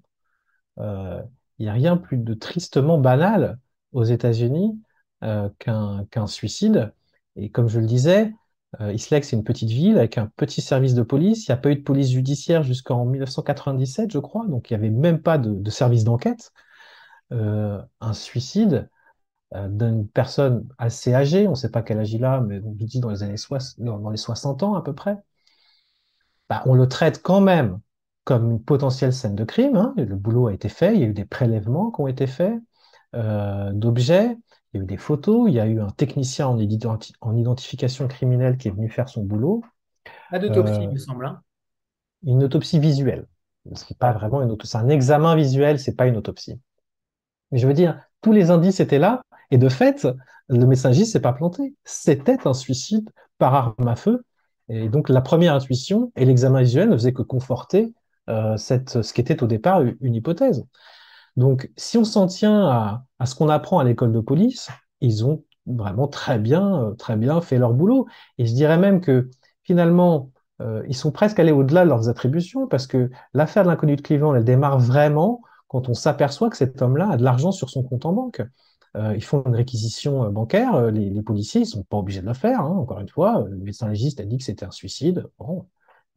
Euh, 0.79 1.21
il 1.57 1.63
n'y 1.63 1.69
a 1.69 1.73
rien 1.73 1.97
plus 1.97 2.17
de 2.17 2.33
tristement 2.33 2.97
banal 2.97 3.57
aux 3.93 4.03
États-Unis 4.03 4.79
euh, 5.23 5.49
qu'un 5.59 6.27
suicide. 6.27 6.93
Et 7.35 7.49
comme 7.49 7.67
je 7.67 7.79
le 7.79 7.85
disais, 7.85 8.33
euh, 8.79 8.93
Islek, 8.93 9.25
c'est 9.25 9.35
une 9.35 9.43
petite 9.43 9.69
ville 9.69 9.97
avec 9.97 10.17
un 10.17 10.27
petit 10.37 10.61
service 10.61 10.93
de 10.93 11.01
police. 11.03 11.47
Il 11.47 11.51
n'y 11.51 11.53
a 11.53 11.57
pas 11.57 11.71
eu 11.71 11.75
de 11.75 11.81
police 11.81 12.11
judiciaire 12.11 12.63
jusqu'en 12.63 13.05
1997, 13.05 14.11
je 14.11 14.19
crois, 14.19 14.47
donc 14.47 14.69
il 14.69 14.77
n'y 14.77 14.85
avait 14.85 14.95
même 14.95 15.21
pas 15.21 15.37
de, 15.37 15.69
service 15.69 16.03
d'enquête. 16.03 16.51
Euh, 17.33 17.81
un 18.01 18.13
suicide, 18.13 18.89
d'une 19.53 20.07
personne 20.07 20.67
assez 20.77 21.13
âgée, 21.13 21.45
on 21.47 21.51
ne 21.51 21.55
sait 21.55 21.71
pas 21.71 21.81
quel 21.81 21.99
âge 21.99 22.13
il 22.13 22.23
a, 22.23 22.39
mais 22.39 22.61
on 22.63 22.71
dit 22.71 23.01
dans 23.01 23.09
les 23.09 23.21
années 23.23 23.35
60, 23.35 23.83
dans 23.85 24.09
les 24.09 24.17
60 24.17 24.63
ans 24.63 24.75
à 24.75 24.81
peu 24.81 24.95
près, 24.95 25.17
bah, 26.49 26.63
on 26.65 26.73
le 26.73 26.87
traite 26.87 27.21
quand 27.21 27.39
même 27.41 27.79
comme 28.23 28.51
une 28.51 28.63
potentielle 28.63 29.13
scène 29.13 29.35
de 29.35 29.43
crime. 29.43 29.75
Hein. 29.75 29.93
Le 29.97 30.15
boulot 30.15 30.47
a 30.47 30.53
été 30.53 30.69
fait, 30.69 30.95
il 30.95 31.01
y 31.01 31.03
a 31.03 31.07
eu 31.07 31.13
des 31.13 31.25
prélèvements 31.25 31.91
qui 31.91 32.01
ont 32.01 32.07
été 32.07 32.27
faits 32.27 32.53
euh, 33.15 33.71
d'objets, 33.73 34.37
il 34.73 34.77
y 34.77 34.79
a 34.79 34.83
eu 34.83 34.87
des 34.87 34.97
photos, 34.97 35.49
il 35.49 35.55
y 35.55 35.59
a 35.59 35.65
eu 35.67 35.81
un 35.81 35.89
technicien 35.89 36.47
en, 36.47 36.57
identification 37.35 38.07
criminelle 38.07 38.57
qui 38.57 38.69
est 38.69 38.71
venu 38.71 38.89
faire 38.89 39.09
son 39.09 39.23
boulot. 39.23 39.63
Pas 40.29 40.39
d'autopsie, 40.39 40.83
il 40.83 40.89
me 40.89 40.97
semble. 40.97 41.25
Hein. 41.25 41.41
Une 42.25 42.43
autopsie 42.43 42.79
visuelle. 42.79 43.27
Ce 43.75 43.93
pas 43.93 44.13
vraiment 44.13 44.41
une 44.41 44.51
autopsie. 44.51 44.71
C'est 44.71 44.77
un 44.77 44.89
examen 44.89 45.35
visuel, 45.35 45.79
c'est 45.79 45.95
pas 45.95 46.07
une 46.07 46.17
autopsie. 46.17 46.59
Mais 47.51 47.57
je 47.57 47.67
veux 47.67 47.73
dire, 47.73 47.99
tous 48.21 48.31
les 48.31 48.49
indices 48.49 48.79
étaient 48.79 48.99
là, 48.99 49.21
et 49.51 49.57
de 49.57 49.67
fait, 49.67 50.07
le 50.47 50.65
médecin 50.65 50.93
s'est 50.93 51.19
pas 51.19 51.33
planté. 51.33 51.75
C'était 51.83 52.47
un 52.47 52.53
suicide 52.53 53.09
par 53.37 53.53
arme 53.53 53.87
à 53.87 53.95
feu. 53.95 54.23
Et 54.69 54.87
donc, 54.87 55.09
la 55.09 55.21
première 55.21 55.53
intuition 55.53 56.11
et 56.15 56.23
l'examen 56.23 56.61
visuel 56.61 56.89
ne 56.89 56.93
faisaient 56.95 57.13
que 57.13 57.23
conforter 57.23 57.93
euh, 58.29 58.55
cette, 58.55 59.01
ce 59.01 59.13
qui 59.13 59.19
était 59.19 59.43
au 59.43 59.47
départ 59.47 59.81
une 59.81 60.15
hypothèse. 60.15 60.65
Donc, 61.37 61.71
si 61.77 61.97
on 61.97 62.03
s'en 62.03 62.27
tient 62.27 62.67
à, 62.67 63.25
ce 63.25 63.35
qu'on 63.35 63.49
apprend 63.49 63.79
à 63.79 63.83
l'école 63.83 64.11
de 64.11 64.19
police, 64.19 64.69
ils 64.99 65.25
ont 65.25 65.43
vraiment 65.65 66.07
très 66.07 66.39
bien, 66.39 66.83
euh, 66.83 66.93
très 66.93 67.15
bien 67.15 67.41
fait 67.41 67.57
leur 67.57 67.73
boulot. 67.73 68.07
Et 68.37 68.45
je 68.45 68.53
dirais 68.53 68.77
même 68.77 69.01
que 69.01 69.29
finalement, 69.63 70.31
euh, 70.61 70.83
ils 70.87 70.95
sont 70.95 71.11
presque 71.11 71.39
allés 71.39 71.51
au-delà 71.51 71.83
de 71.83 71.89
leurs 71.89 72.09
attributions 72.09 72.67
parce 72.67 72.87
que 72.87 73.09
l'affaire 73.33 73.63
de 73.63 73.69
l'inconnu 73.69 73.95
de 73.95 74.01
Cleveland, 74.01 74.35
elle 74.35 74.43
démarre 74.43 74.79
vraiment 74.79 75.41
quand 75.67 75.89
on 75.89 75.93
s'aperçoit 75.93 76.49
que 76.49 76.57
cet 76.57 76.81
homme-là 76.81 77.11
a 77.11 77.17
de 77.17 77.23
l'argent 77.23 77.51
sur 77.51 77.69
son 77.69 77.83
compte 77.83 78.05
en 78.05 78.13
banque. 78.13 78.41
Euh, 78.97 79.13
ils 79.15 79.23
font 79.23 79.43
une 79.45 79.55
réquisition 79.55 80.29
bancaire, 80.29 80.91
les, 80.91 81.21
policiers, 81.21 81.61
ils 81.61 81.65
sont 81.65 81.83
pas 81.83 81.97
obligés 81.97 82.21
de 82.21 82.27
le 82.27 82.33
faire, 82.33 82.61
hein, 82.61 82.75
encore 82.77 82.99
une 82.99 83.07
fois. 83.07 83.45
Le 83.49 83.57
médecin 83.57 83.87
légiste 83.87 84.19
a 84.19 84.25
dit 84.25 84.37
que 84.37 84.43
c'était 84.43 84.65
un 84.65 84.71
suicide. 84.71 85.25
Bon, 85.39 85.65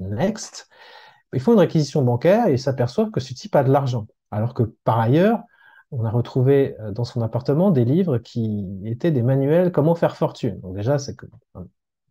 next. 0.01 0.69
Ils 1.33 1.41
font 1.41 1.53
une 1.53 1.61
réquisition 1.61 2.03
bancaire 2.03 2.49
et 2.49 2.57
s'aperçoivent 2.57 3.11
que 3.11 3.21
ce 3.21 3.35
type 3.35 3.55
a 3.57 3.65
de 3.65 3.71
l'argent. 3.71 4.07
Alors 4.35 4.55
que 4.55 4.63
par 4.85 5.01
ailleurs, 5.01 5.43
on 5.91 6.05
a 6.05 6.11
retrouvé 6.11 6.77
dans 6.93 7.05
son 7.05 7.23
appartement 7.23 7.71
des 7.71 7.85
livres 7.85 8.19
qui 8.19 8.67
étaient 8.85 9.13
des 9.13 9.23
manuels 9.23 9.71
comment 9.71 9.95
faire 9.95 10.17
fortune. 10.17 10.61
Donc 10.61 10.75
déjà, 10.75 10.99
c'est 10.99 11.17
un 11.55 11.67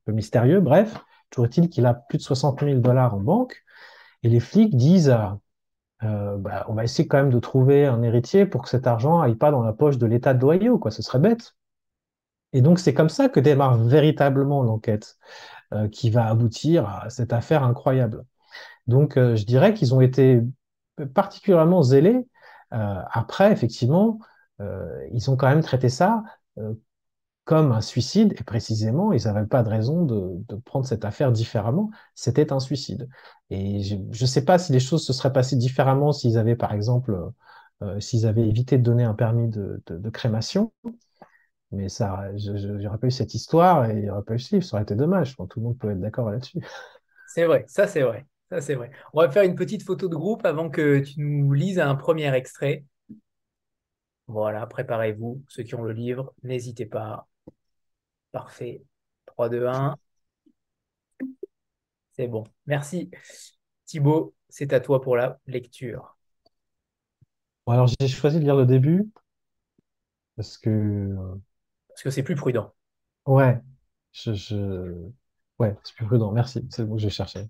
peu 0.06 0.12
mystérieux. 0.14 0.62
Bref, 0.62 0.98
toujours 1.30 1.46
est-il 1.46 1.70
qu'il 1.70 1.86
a 1.86 1.94
plus 1.94 2.18
de 2.18 2.24
60 2.24 2.64
000 2.64 2.80
dollars 2.80 3.16
en 3.16 3.20
banque. 3.20 3.64
Et 4.24 4.30
les 4.30 4.40
flics 4.40 4.76
disent 4.78 5.16
euh, 6.04 6.38
bah, 6.38 6.66
on 6.68 6.74
va 6.74 6.84
essayer 6.84 7.08
quand 7.08 7.18
même 7.18 7.30
de 7.30 7.40
trouver 7.40 7.86
un 7.86 8.02
héritier 8.04 8.46
pour 8.46 8.64
que 8.64 8.70
cet 8.70 8.88
argent 8.88 9.22
aille 9.22 9.36
pas 9.36 9.52
dans 9.52 9.62
la 9.62 9.74
poche 9.74 9.98
de 9.98 10.06
l'État 10.06 10.34
de 10.34 10.76
quoi. 10.78 10.92
Ce 10.92 11.02
serait 11.02 11.20
bête. 11.20 11.56
Et 12.52 12.62
donc, 12.62 12.80
c'est 12.80 12.94
comme 12.94 13.10
ça 13.10 13.30
que 13.30 13.40
démarre 13.40 13.78
véritablement 13.78 14.64
l'enquête 14.64 15.18
euh, 15.74 15.88
qui 15.88 16.10
va 16.10 16.28
aboutir 16.28 16.88
à 16.88 17.10
cette 17.10 17.34
affaire 17.34 17.64
incroyable. 17.64 18.26
Donc, 18.88 19.18
euh, 19.18 19.36
je 19.36 19.46
dirais 19.46 19.74
qu'ils 19.74 19.96
ont 19.96 20.02
été 20.02 20.42
particulièrement 21.14 21.84
zélés. 21.84 22.26
après, 22.72 23.52
effectivement, 23.52 24.20
ils 25.12 25.30
ont 25.30 25.38
quand 25.38 25.50
même 25.50 25.64
traité 25.64 25.89
ça 25.89 26.24
comme 27.46 27.74
un 27.74 27.82
suicide, 27.82 28.34
et 28.39 28.44
précisément, 28.44 29.12
ils 29.12 29.26
n'avaient 29.26 29.46
pas 29.48 29.64
de 29.64 29.70
raison 29.70 30.06
de, 30.06 30.56
prendre 30.66 30.86
cette 30.86 31.04
affaire 31.04 31.32
différemment. 31.32 31.89
C'était 32.16 32.54
un 32.54 32.60
suicide. 32.60 33.10
Et 33.50 33.82
je 33.82 33.96
ne 33.96 34.28
sais 34.28 34.46
pas 34.46 34.58
si 34.58 34.72
les 34.72 34.80
choses 34.80 35.06
se 35.06 35.14
seraient 35.14 35.34
passées 35.34 35.58
différemment 35.58 36.14
s'ils 36.14 36.38
avaient, 36.38 36.56
par 36.56 36.74
exemple, 36.74 37.32
euh, 37.82 38.00
s'ils 38.00 38.26
avaient 38.26 38.48
évité 38.48 38.78
de 38.78 38.84
donner 38.84 39.04
un 39.04 39.14
permis 39.14 39.50
de, 39.50 39.82
crémation. 40.12 40.72
Mais 41.72 41.89
ça, 41.89 42.30
j'aurais 42.36 43.00
pas 43.00 43.08
eu 43.08 43.12
cette 43.12 43.34
histoire 43.34 43.89
et 43.89 43.96
il 43.96 44.04
n'y 44.04 44.10
aurait 44.10 44.24
pas 44.24 44.36
eu 44.36 44.39
ce 44.39 44.56
livre. 44.56 44.66
Ça 44.66 44.78
aurait 44.78 44.84
été 44.84 44.96
dommage. 44.96 45.36
tout 45.36 45.48
le 45.58 45.64
monde 45.64 45.78
peut 45.78 45.91
être 45.91 46.00
d'accord 46.00 46.30
là-dessus. 46.30 46.60
C'est 47.28 47.46
vrai, 47.46 47.66
ça 47.68 47.88
c'est 47.88 48.04
vrai. 48.04 48.26
Ça 48.54 48.62
c'est 48.62 48.76
vrai. 48.76 48.91
On 49.14 49.22
va 49.22 49.32
faire 49.32 49.41
une 49.41 49.56
petite 49.56 49.82
photo 49.82 50.08
de 50.08 50.16
groupe 50.16 50.45
avant 50.45 50.70
que 50.70 50.99
tu 50.99 51.20
nous 51.20 51.51
lises 51.54 51.80
un 51.80 51.95
premier 51.95 52.32
extrait. 52.36 52.86
Voilà, 54.28 54.68
préparez-vous. 54.68 55.41
Ceux 55.47 55.64
qui 55.64 55.74
ont 55.74 55.82
le 55.82 55.91
livre, 55.91 56.36
n'hésitez 56.43 56.86
pas. 56.86 57.28
Parfait. 58.32 58.84
3, 59.26 59.49
2, 59.49 59.66
1. 59.66 59.97
C'est 62.12 62.28
bon. 62.28 62.43
Merci. 62.68 63.10
Thibaut, 63.88 64.36
c'est 64.49 64.72
à 64.72 64.80
toi 64.80 65.01
pour 65.01 65.18
la 65.18 65.39
lecture. 65.47 66.16
alors 67.66 67.88
j'ai 67.88 68.08
choisi 68.08 68.38
de 68.38 68.43
lire 68.43 68.56
le 68.56 68.68
début 68.68 69.10
parce 70.36 70.60
que 70.60 71.10
Parce 71.88 72.04
que 72.04 72.12
c'est 72.12 72.22
plus 72.22 72.36
prudent. 72.36 72.72
ouais, 73.26 73.60
je, 74.12 75.10
ouais, 75.58 75.76
c'est 75.84 75.95
plus 75.95 76.06
prudent. 76.06 76.32
Merci, 76.32 76.68
c'est 76.70 76.84
le 76.84 76.88
mot 76.88 76.97
que 76.97 77.01
je 77.01 77.10
cherchais. 77.10 77.49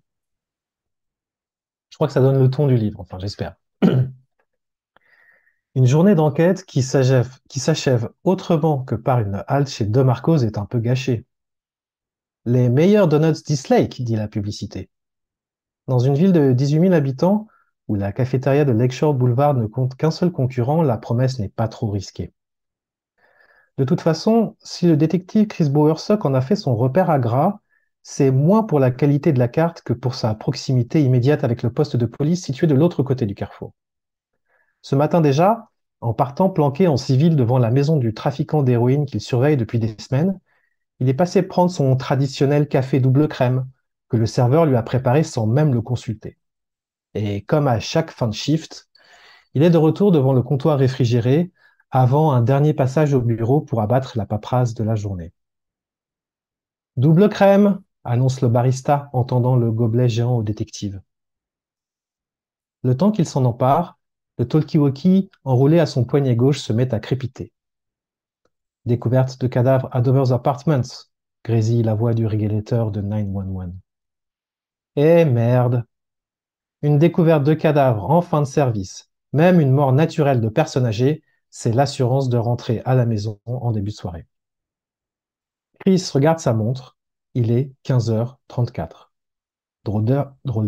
Je 1.93 1.97
crois 1.97 2.07
que 2.07 2.13
ça 2.13 2.21
donne 2.21 2.39
le 2.39 2.49
ton 2.49 2.65
du 2.65 2.75
livre. 2.75 2.99
Enfin, 3.01 3.19
j'espère. 3.19 3.53
Une 5.75 5.85
journée 5.85 6.15
d'enquête 6.15 6.65
qui 6.65 6.81
s'achève 6.81 8.09
autrement 8.23 8.83
que 8.83 8.95
par 8.95 9.19
une 9.19 9.43
halte 9.47 9.69
chez 9.69 9.85
De 9.85 10.01
Marcos 10.01 10.37
est 10.37 10.57
un 10.57 10.65
peu 10.65 10.79
gâchée. 10.79 11.27
Les 12.45 12.67
meilleurs 12.67 13.07
donuts 13.07 13.43
Dislake, 13.45 14.01
dit 14.01 14.15
la 14.15 14.27
publicité. 14.27 14.89
Dans 15.87 15.99
une 15.99 16.15
ville 16.15 16.31
de 16.31 16.51
18 16.51 16.79
000 16.79 16.93
habitants, 16.93 17.45
où 17.87 17.93
la 17.93 18.11
cafétéria 18.11 18.65
de 18.65 18.71
Lakeshore 18.71 19.13
Boulevard 19.13 19.53
ne 19.53 19.67
compte 19.67 19.93
qu'un 19.93 20.09
seul 20.09 20.31
concurrent, 20.31 20.81
la 20.81 20.97
promesse 20.97 21.37
n'est 21.37 21.49
pas 21.49 21.67
trop 21.67 21.91
risquée. 21.91 22.33
De 23.77 23.83
toute 23.83 24.01
façon, 24.01 24.55
si 24.63 24.87
le 24.87 24.97
détective 24.97 25.45
Chris 25.45 25.69
Bowersock 25.69 26.25
en 26.25 26.33
a 26.33 26.41
fait 26.41 26.55
son 26.55 26.75
repère 26.75 27.11
à 27.11 27.19
gras, 27.19 27.59
c'est 28.03 28.31
moins 28.31 28.63
pour 28.63 28.79
la 28.79 28.91
qualité 28.91 29.31
de 29.33 29.39
la 29.39 29.47
carte 29.47 29.81
que 29.81 29.93
pour 29.93 30.13
sa 30.13 30.35
proximité 30.35 31.01
immédiate 31.01 31.43
avec 31.43 31.63
le 31.63 31.71
poste 31.71 31.95
de 31.95 32.05
police 32.05 32.43
situé 32.43 32.67
de 32.67 32.75
l'autre 32.75 33.01
côté 33.01 33.25
du 33.25 33.33
carrefour. 33.33 33.73
Ce 34.81 34.95
matin 34.95 35.21
déjà, 35.21 35.69
en 36.01 36.13
partant 36.13 36.49
planqué 36.49 36.87
en 36.87 36.97
civil 36.97 37.37
devant 37.37 37.57
la 37.57 37.71
maison 37.71 37.95
du 37.95 38.13
trafiquant 38.13 38.61
d'héroïne 38.61 39.05
qu'il 39.05 39.21
surveille 39.21 39.55
depuis 39.55 39.79
des 39.79 39.95
semaines, 39.97 40.37
il 40.99 41.07
est 41.07 41.13
passé 41.13 41.41
prendre 41.43 41.71
son 41.71 41.95
traditionnel 41.95 42.67
café 42.67 42.99
double 42.99 43.29
crème 43.29 43.67
que 44.09 44.17
le 44.17 44.25
serveur 44.25 44.65
lui 44.65 44.75
a 44.75 44.83
préparé 44.83 45.23
sans 45.23 45.47
même 45.47 45.73
le 45.73 45.81
consulter. 45.81 46.37
Et 47.13 47.43
comme 47.43 47.67
à 47.67 47.79
chaque 47.79 48.11
fin 48.11 48.27
de 48.27 48.33
shift, 48.33 48.89
il 49.53 49.63
est 49.63 49.69
de 49.69 49.77
retour 49.77 50.11
devant 50.11 50.33
le 50.33 50.43
comptoir 50.43 50.77
réfrigéré 50.77 51.51
avant 51.89 52.33
un 52.33 52.41
dernier 52.41 52.73
passage 52.73 53.13
au 53.13 53.21
bureau 53.21 53.61
pour 53.61 53.81
abattre 53.81 54.17
la 54.17 54.25
paperasse 54.25 54.73
de 54.73 54.83
la 54.83 54.95
journée. 54.95 55.31
Double 56.97 57.29
crème, 57.29 57.81
annonce 58.03 58.41
le 58.41 58.47
barista 58.47 59.09
en 59.13 59.23
tendant 59.23 59.55
le 59.55 59.71
gobelet 59.71 60.09
géant 60.09 60.37
au 60.37 60.43
détective. 60.43 61.01
Le 62.83 62.97
temps 62.97 63.11
qu'il 63.11 63.25
s'en 63.25 63.45
empare, 63.45 63.97
le 64.37 64.47
talkie-walkie 64.47 65.29
enroulé 65.43 65.79
à 65.79 65.85
son 65.85 66.03
poignet 66.03 66.35
gauche 66.35 66.59
se 66.59 66.73
met 66.73 66.93
à 66.93 66.99
crépiter. 66.99 67.53
Découverte 68.85 69.39
de 69.39 69.47
cadavres 69.47 69.87
à 69.91 70.01
Dover's 70.01 70.31
Apartments, 70.31 71.07
grésille 71.45 71.83
la 71.83 71.93
voix 71.93 72.13
du 72.13 72.25
régulateur 72.25 72.91
de 72.91 73.01
911. 73.01 73.73
Eh 74.95 75.25
merde 75.25 75.85
Une 76.81 76.99
découverte 76.99 77.43
de 77.43 77.53
cadavres 77.53 78.09
en 78.11 78.21
fin 78.21 78.41
de 78.41 78.47
service, 78.47 79.09
même 79.31 79.59
une 79.59 79.71
mort 79.71 79.93
naturelle 79.93 80.41
de 80.41 80.49
personne 80.49 80.85
âgée, 80.85 81.23
c'est 81.49 81.71
l'assurance 81.71 82.29
de 82.29 82.37
rentrer 82.37 82.81
à 82.85 82.95
la 82.95 83.05
maison 83.05 83.39
en 83.45 83.71
début 83.71 83.91
de 83.91 83.95
soirée. 83.95 84.27
Chris 85.79 86.09
regarde 86.13 86.39
sa 86.39 86.53
montre, 86.53 86.92
il 87.33 87.51
est 87.51 87.71
15h34. 87.83 89.11
Drôle 89.83 90.05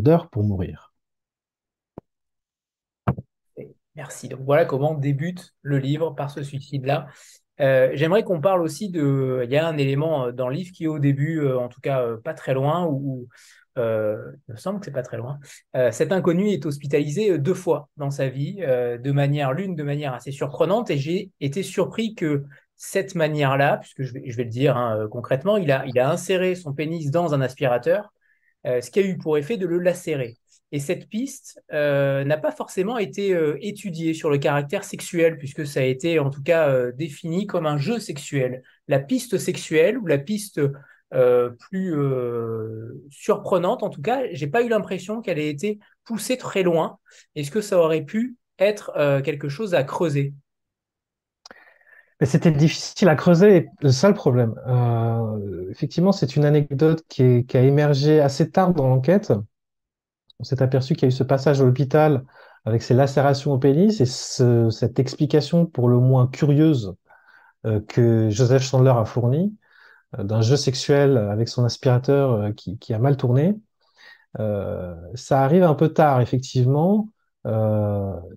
d'heure 0.01 0.29
pour 0.29 0.43
mourir. 0.43 0.93
Merci. 3.95 4.27
Donc 4.27 4.41
voilà 4.41 4.65
comment 4.65 4.93
débute 4.93 5.53
le 5.61 5.77
livre 5.77 6.11
par 6.11 6.29
ce 6.29 6.43
suicide-là. 6.43 7.07
Euh, 7.61 7.91
j'aimerais 7.93 8.23
qu'on 8.23 8.41
parle 8.41 8.61
aussi 8.61 8.89
de. 8.89 9.41
Il 9.45 9.51
y 9.51 9.57
a 9.57 9.65
un 9.65 9.77
élément 9.77 10.25
euh, 10.25 10.31
dans 10.31 10.49
le 10.49 10.55
livre 10.55 10.71
qui 10.73 10.87
au 10.87 10.99
début, 10.99 11.39
euh, 11.39 11.57
en 11.57 11.69
tout 11.69 11.79
cas 11.79 12.17
pas 12.23 12.33
très 12.33 12.53
loin, 12.53 12.85
où, 12.85 13.27
il 13.77 13.81
me 13.81 14.55
semble 14.55 14.79
que 14.79 14.85
c'est 14.85 14.91
pas 14.91 15.03
très 15.03 15.17
loin. 15.17 15.37
cet 15.91 16.13
inconnu 16.13 16.47
est 16.47 16.65
hospitalisé 16.65 17.37
deux 17.37 17.53
fois 17.53 17.89
dans 17.97 18.09
sa 18.09 18.29
vie, 18.29 18.55
de 18.55 19.11
manière 19.11 19.51
l'une 19.51 19.75
de 19.75 19.83
manière 19.83 20.13
assez 20.13 20.31
surprenante, 20.31 20.89
et 20.91 20.97
j'ai 20.97 21.31
été 21.41 21.61
surpris 21.61 22.15
que 22.15 22.45
cette 22.77 23.15
manière-là, 23.15 23.77
puisque 23.77 24.03
je 24.03 24.13
vais, 24.13 24.21
le 24.43 24.49
dire 24.49 24.77
hein, 24.77 25.07
concrètement, 25.09 25.57
il 25.57 25.71
a, 25.71 26.09
inséré 26.09 26.55
son 26.55 26.73
pénis 26.73 27.11
dans 27.11 27.33
un 27.33 27.41
aspirateur, 27.41 28.13
ce 28.65 28.89
qui 28.89 28.99
a 28.99 29.03
eu 29.03 29.17
pour 29.17 29.37
effet 29.37 29.57
de 29.57 29.67
le 29.67 29.79
lacérer. 29.79 30.37
Et 30.71 30.79
cette 30.79 31.07
piste 31.07 31.63
euh, 31.71 32.23
n'a 32.25 32.37
pas 32.37 32.51
forcément 32.51 32.97
été 32.97 33.33
euh, 33.33 33.57
étudiée 33.61 34.13
sur 34.13 34.29
le 34.29 34.37
caractère 34.37 34.83
sexuel, 34.83 35.37
puisque 35.37 35.65
ça 35.65 35.79
a 35.79 35.83
été 35.83 36.19
en 36.19 36.29
tout 36.29 36.43
cas 36.43 36.69
euh, 36.69 36.91
défini 36.91 37.47
comme 37.47 37.65
un 37.65 37.77
jeu 37.77 37.99
sexuel. 37.99 38.63
La 38.87 38.99
piste 38.99 39.37
sexuelle 39.37 39.97
ou 39.97 40.05
la 40.05 40.17
piste 40.17 40.61
plus 41.59 41.95
surprenante, 43.09 43.83
en 43.83 43.89
tout 43.89 44.01
cas, 44.01 44.23
j'ai 44.33 44.47
pas 44.47 44.63
eu 44.63 44.67
l'impression 44.67 45.21
qu'elle 45.21 45.39
ait 45.39 45.47
été 45.47 45.79
poussée 46.03 46.35
très 46.35 46.61
loin. 46.61 46.97
Est-ce 47.35 47.51
que 47.51 47.61
ça 47.61 47.79
aurait 47.79 48.03
pu 48.03 48.35
être 48.59 48.91
quelque 49.23 49.47
chose 49.47 49.75
à 49.75 49.85
creuser? 49.85 50.33
Mais 52.19 52.27
c'était 52.27 52.51
difficile 52.51 53.09
à 53.09 53.15
creuser, 53.15 53.67
le 53.81 53.91
seul 53.91 54.13
problème. 54.13 54.55
Euh, 54.67 55.69
effectivement, 55.69 56.11
c'est 56.13 56.35
une 56.35 56.45
anecdote 56.45 57.03
qui, 57.09 57.45
qui, 57.45 57.57
a 57.57 57.61
émergé 57.61 58.21
assez 58.21 58.49
tard 58.51 58.73
dans 58.73 58.87
l'enquête. 58.87 59.33
On 60.39 60.43
s'est 60.43 60.61
aperçu 60.61 60.95
qu'il 60.95 61.03
y 61.03 61.05
a 61.05 61.09
eu 61.09 61.11
ce 61.11 61.23
passage 61.23 61.61
à 61.61 61.65
l'hôpital 61.65 62.23
avec 62.65 62.81
ces 62.83 62.93
lacérations 62.93 63.53
au 63.53 63.57
pénis 63.59 64.01
et 64.01 64.05
ce, 64.05 64.69
cette 64.69 64.99
explication 64.99 65.65
pour 65.65 65.87
le 65.89 65.99
moins 65.99 66.27
curieuse 66.27 66.95
euh, 67.65 67.81
que 67.81 68.29
Joseph 68.29 68.63
Chandler 68.63 68.93
a 68.95 69.05
fournie 69.05 69.55
euh, 70.19 70.23
d'un 70.23 70.41
jeu 70.41 70.57
sexuel 70.57 71.17
avec 71.17 71.49
son 71.49 71.65
aspirateur 71.65 72.31
euh, 72.33 72.51
qui, 72.51 72.77
qui, 72.79 72.93
a 72.93 72.99
mal 72.99 73.17
tourné. 73.17 73.55
ça 75.15 75.43
arrive 75.43 75.63
un 75.63 75.75
peu 75.75 75.89
tard, 75.89 76.21
effectivement. 76.21 77.09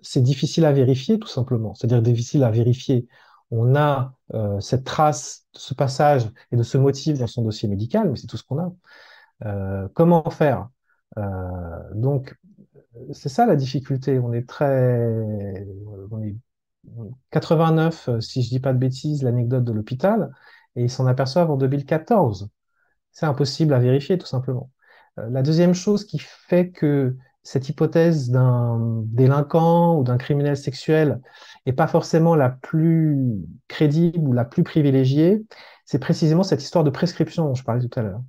c'est 0.03 0.23
difficile 0.23 0.65
à 0.65 0.73
vérifier, 0.73 1.19
tout 1.19 1.29
simplement. 1.29 1.75
C'est-à-dire 1.75 2.03
difficile 2.03 2.45
à 2.45 2.51
vérifier 2.51 3.09
on 3.51 3.75
a 3.77 4.15
euh, 4.35 4.61
cette 4.61 4.85
trace 4.85 5.47
de 5.55 5.59
ce 5.59 5.75
passage 5.75 6.31
et 6.53 6.57
de 6.57 6.63
ce 6.63 6.79
motif 6.79 7.19
dans 7.19 7.27
son 7.27 7.43
dossier 7.43 7.69
médical, 7.69 8.11
mais 8.11 8.17
c'est 8.17 8.27
tout 8.27 8.37
ce 8.37 8.45
qu'on 8.45 8.59
a. 8.59 8.73
Euh, 9.47 9.89
comment 9.95 10.29
faire? 10.31 10.69
Euh, 11.19 11.23
Donc, 11.95 12.37
c'est 13.13 13.29
ça 13.29 13.47
la 13.47 13.57
difficulté. 13.57 14.19
On 14.19 14.33
est 14.33 14.49
très, 14.49 15.67
on 16.11 16.23
est 16.23 16.37
89, 17.31 18.11
si 18.21 18.43
je 18.43 18.49
dis 18.49 18.61
pas 18.61 18.73
de 18.73 18.79
bêtises, 18.79 19.23
l'anecdote 19.23 19.65
de 19.65 19.73
l'hôpital, 19.73 20.31
et 20.77 20.85
ils 20.85 20.91
s'en 20.91 21.07
aperçoivent 21.07 21.51
en 21.51 21.57
2014. 21.57 22.49
C'est 23.13 23.27
impossible 23.27 23.75
à 23.75 23.79
vérifier, 23.79 24.19
tout 24.19 24.27
simplement. 24.27 24.71
la 25.17 25.43
deuxième 25.43 25.75
chose 25.75 26.05
qui 26.05 26.19
fait 26.21 26.71
que 26.71 27.17
cette 27.49 27.71
hypothèse 27.71 28.29
d'un 28.29 29.03
délinquant 29.07 29.97
ou 29.99 30.05
d'un 30.05 30.19
criminel 30.19 30.55
sexuel 30.55 31.23
n'est 31.65 31.73
pas 31.73 31.87
forcément 31.87 32.35
la 32.35 32.51
plus 32.51 33.39
crédible 33.69 34.29
ou 34.29 34.35
la 34.35 34.45
plus 34.45 34.63
privilégiée, 34.63 35.43
c'est 35.87 35.99
précisément 35.99 36.43
cette 36.43 36.63
histoire 36.63 36.85
de 36.85 36.91
prescription 36.91 37.47
dont 37.47 37.55
je 37.55 37.65
parlais 37.65 37.89
tout 37.89 37.99
à 37.99 38.03
l'heure. 38.03 38.21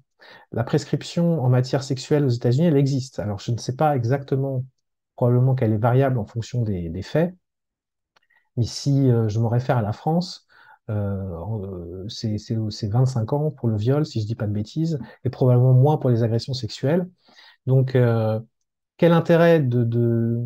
La 0.54 0.64
prescription 0.64 1.44
en 1.44 1.50
matière 1.50 1.84
sexuelle 1.84 2.24
aux 2.24 2.30
États-Unis, 2.30 2.68
elle 2.68 2.78
existe. 2.78 3.20
Alors, 3.20 3.40
je 3.40 3.52
ne 3.52 3.58
sais 3.58 3.76
pas 3.76 3.94
exactement, 3.94 4.64
probablement 5.18 5.54
qu'elle 5.54 5.74
est 5.74 5.78
variable 5.78 6.18
en 6.18 6.26
fonction 6.26 6.62
des, 6.62 7.02
faits, 7.02 7.36
si 8.62 9.12
euh, 9.12 9.28
je 9.28 9.40
me 9.42 9.48
réfère 9.48 9.76
à 9.76 9.82
la 9.82 9.92
France, 9.92 10.48
euh, 10.90 12.08
c'est 12.08 12.88
25 12.88 13.34
ans 13.34 13.52
pour 13.52 13.68
le 13.68 13.76
viol, 13.76 14.06
si 14.06 14.20
je 14.20 14.24
ne 14.24 14.28
dis 14.28 14.36
pas 14.36 14.48
de 14.48 14.54
bêtises, 14.54 14.98
et 15.26 15.30
probablement 15.30 15.74
moins 15.74 15.98
pour 15.98 16.10
les 16.10 16.24
agressions 16.24 16.54
sexuelles. 16.54 17.06
Donc, 17.66 17.96
euh, 17.96 18.40
quel 19.00 19.14
intérêt 19.14 19.62
de, 19.62 20.46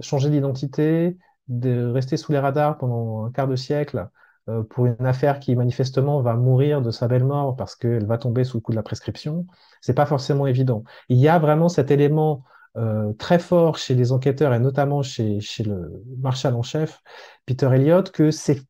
changer 0.00 0.28
d'identité, 0.28 1.16
de 1.48 1.86
rester 1.86 2.16
sous 2.16 2.32
les 2.32 2.38
radars 2.40 2.76
pendant 2.76 3.24
un 3.24 3.30
quart 3.30 3.46
de 3.46 3.56
siècle 3.56 4.08
euh, 4.48 4.64
pour 4.64 4.86
une 4.86 5.06
affaire 5.06 5.38
qui 5.38 5.54
manifestement 5.54 6.20
va 6.20 6.34
mourir 6.34 6.82
de 6.82 6.90
sa 6.90 7.06
belle 7.06 7.24
mort 7.24 7.54
parce 7.54 7.76
qu'elle 7.76 8.04
va 8.06 8.18
tomber 8.18 8.42
sous 8.42 8.56
le 8.56 8.60
coup 8.60 8.72
de 8.72 8.76
la 8.76 8.82
prescription, 8.82 9.46
c'est 9.80 9.94
pas 9.94 10.04
forcément 10.04 10.48
évident. 10.48 10.82
Il 11.08 11.18
y 11.18 11.28
a 11.28 11.38
vraiment 11.38 11.68
cet 11.68 11.92
élément 11.92 12.42
euh, 12.76 13.12
très 13.14 13.38
fort 13.38 13.78
chez 13.78 13.94
les 13.94 14.10
enquêteurs 14.10 14.52
et 14.52 14.58
notamment 14.58 15.02
chez, 15.02 15.38
chez 15.38 15.62
le 15.62 16.02
marshal 16.18 16.56
en 16.56 16.62
chef, 16.62 17.00
Peter 17.46 17.70
Elliott, 17.72 18.10
que 18.10 18.32
c'est 18.32 18.62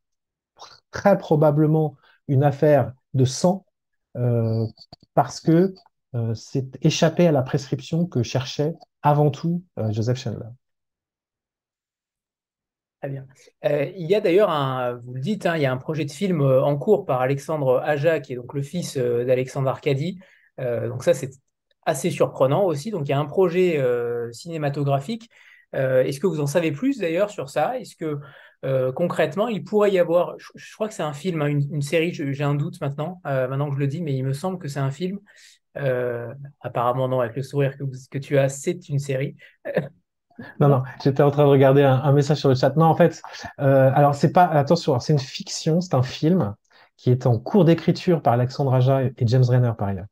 très 0.90 1.16
probablement 1.16 1.96
une 2.28 2.44
affaire 2.44 2.92
de 3.14 3.24
sang 3.24 3.64
euh, 4.16 4.66
parce 5.14 5.40
que 5.40 5.74
c'est 6.34 6.76
échappé 6.84 7.26
à 7.26 7.32
la 7.32 7.40
prescription 7.40 8.04
que 8.04 8.22
cherchait 8.22 8.74
avant 9.03 9.31
tout 9.31 9.62
euh, 9.79 9.93
Joseph 9.93 10.19
Chandler. 10.19 10.49
Très 13.01 13.11
bien. 13.11 13.27
Euh, 13.65 13.91
il 13.97 14.07
y 14.07 14.15
a 14.15 14.20
d'ailleurs 14.20 14.51
vous 15.05 15.15
le 15.15 15.20
dites, 15.20 15.47
hein, 15.47 15.57
il 15.57 15.62
y 15.62 15.66
a 15.66 15.73
un 15.73 15.77
projet 15.77 16.05
de 16.05 16.11
film 16.11 16.41
euh, 16.41 16.62
en 16.62 16.77
cours 16.77 17.05
par 17.05 17.20
Alexandre 17.20 17.81
Aja, 17.85 18.20
qui 18.20 18.33
est 18.33 18.37
donc 18.37 18.55
le 18.55 18.62
fils 18.62 18.97
d'Alexandre 18.97 19.69
Arcadi. 19.69 20.20
donc 20.59 21.03
ça, 21.03 21.15
c'est 21.15 21.31
assez 21.85 22.11
surprenant 22.11 22.65
aussi. 22.65 22.93
Donc 22.93 23.09
il 23.09 23.11
y 23.11 23.15
a 23.15 23.19
un 23.19 23.27
projet 23.27 23.83
cinématographique. 24.33 25.29
Est-ce 25.73 26.20
que 26.20 26.29
vous 26.29 26.41
en 26.41 26.47
savez 26.47 26.70
plus 26.70 26.99
d'ailleurs 26.99 27.31
sur 27.31 27.51
ça? 27.51 27.77
Est-ce 27.81 27.97
que 27.97 28.20
concrètement, 28.93 29.49
il 29.49 29.65
pourrait 29.65 29.91
y 29.91 29.99
avoir, 29.99 30.37
je, 30.39 30.74
crois 30.74 30.87
que 30.87 30.95
c'est 30.95 31.03
un 31.03 31.12
film, 31.12 31.43
hein, 31.43 31.49
une, 31.49 31.83
série, 31.83 32.12
j'ai 32.12 32.45
un 32.45 32.55
doute 32.55 32.81
maintenant, 32.81 33.20
maintenant 33.24 33.69
que 33.69 33.74
je 33.74 33.81
le 33.81 33.89
dis, 33.89 34.01
mais 34.01 34.15
il 34.15 34.23
me 34.23 34.33
semble 34.33 34.59
que 34.59 34.69
c'est 34.69 34.79
un 34.79 34.93
film. 34.93 35.19
Euh, 35.77 36.32
apparemment, 36.61 37.09
non, 37.09 37.20
avec 37.20 37.36
le 37.36 37.43
sourire 37.43 37.77
que, 37.77 37.85
que 38.11 38.19
tu 38.19 38.39
as, 38.39 38.49
c'est 38.49 38.89
une 38.89 38.99
série. 38.99 39.36
Non, 40.59 40.69
non, 40.69 40.82
j'étais 41.05 41.23
en 41.23 41.31
train 41.31 41.44
de 41.44 41.51
regarder 41.51 41.82
un, 41.82 42.11
message 42.12 42.39
sur 42.39 42.49
le 42.49 42.55
chat. 42.55 42.74
Non, 42.74 42.86
en 42.86 42.97
fait, 42.97 43.20
euh, 43.61 43.93
alors 43.94 44.15
c'est 44.15 44.32
pas, 44.32 44.47
attention, 44.47 44.99
c'est 44.99 45.12
une 45.12 45.19
fiction, 45.19 45.82
c'est 45.82 45.94
un 45.94 46.03
film 46.03 46.57
qui 46.97 47.11
est 47.11 47.27
en 47.27 47.39
cours 47.39 47.66
d'écriture 47.66 48.23
par 48.23 48.32
Alexandre 48.32 48.73
Aja 48.73 49.03
et 49.05 49.12
James 49.27 49.44
Renner 49.44 49.73
par 49.77 49.89
ailleurs. 49.89 50.07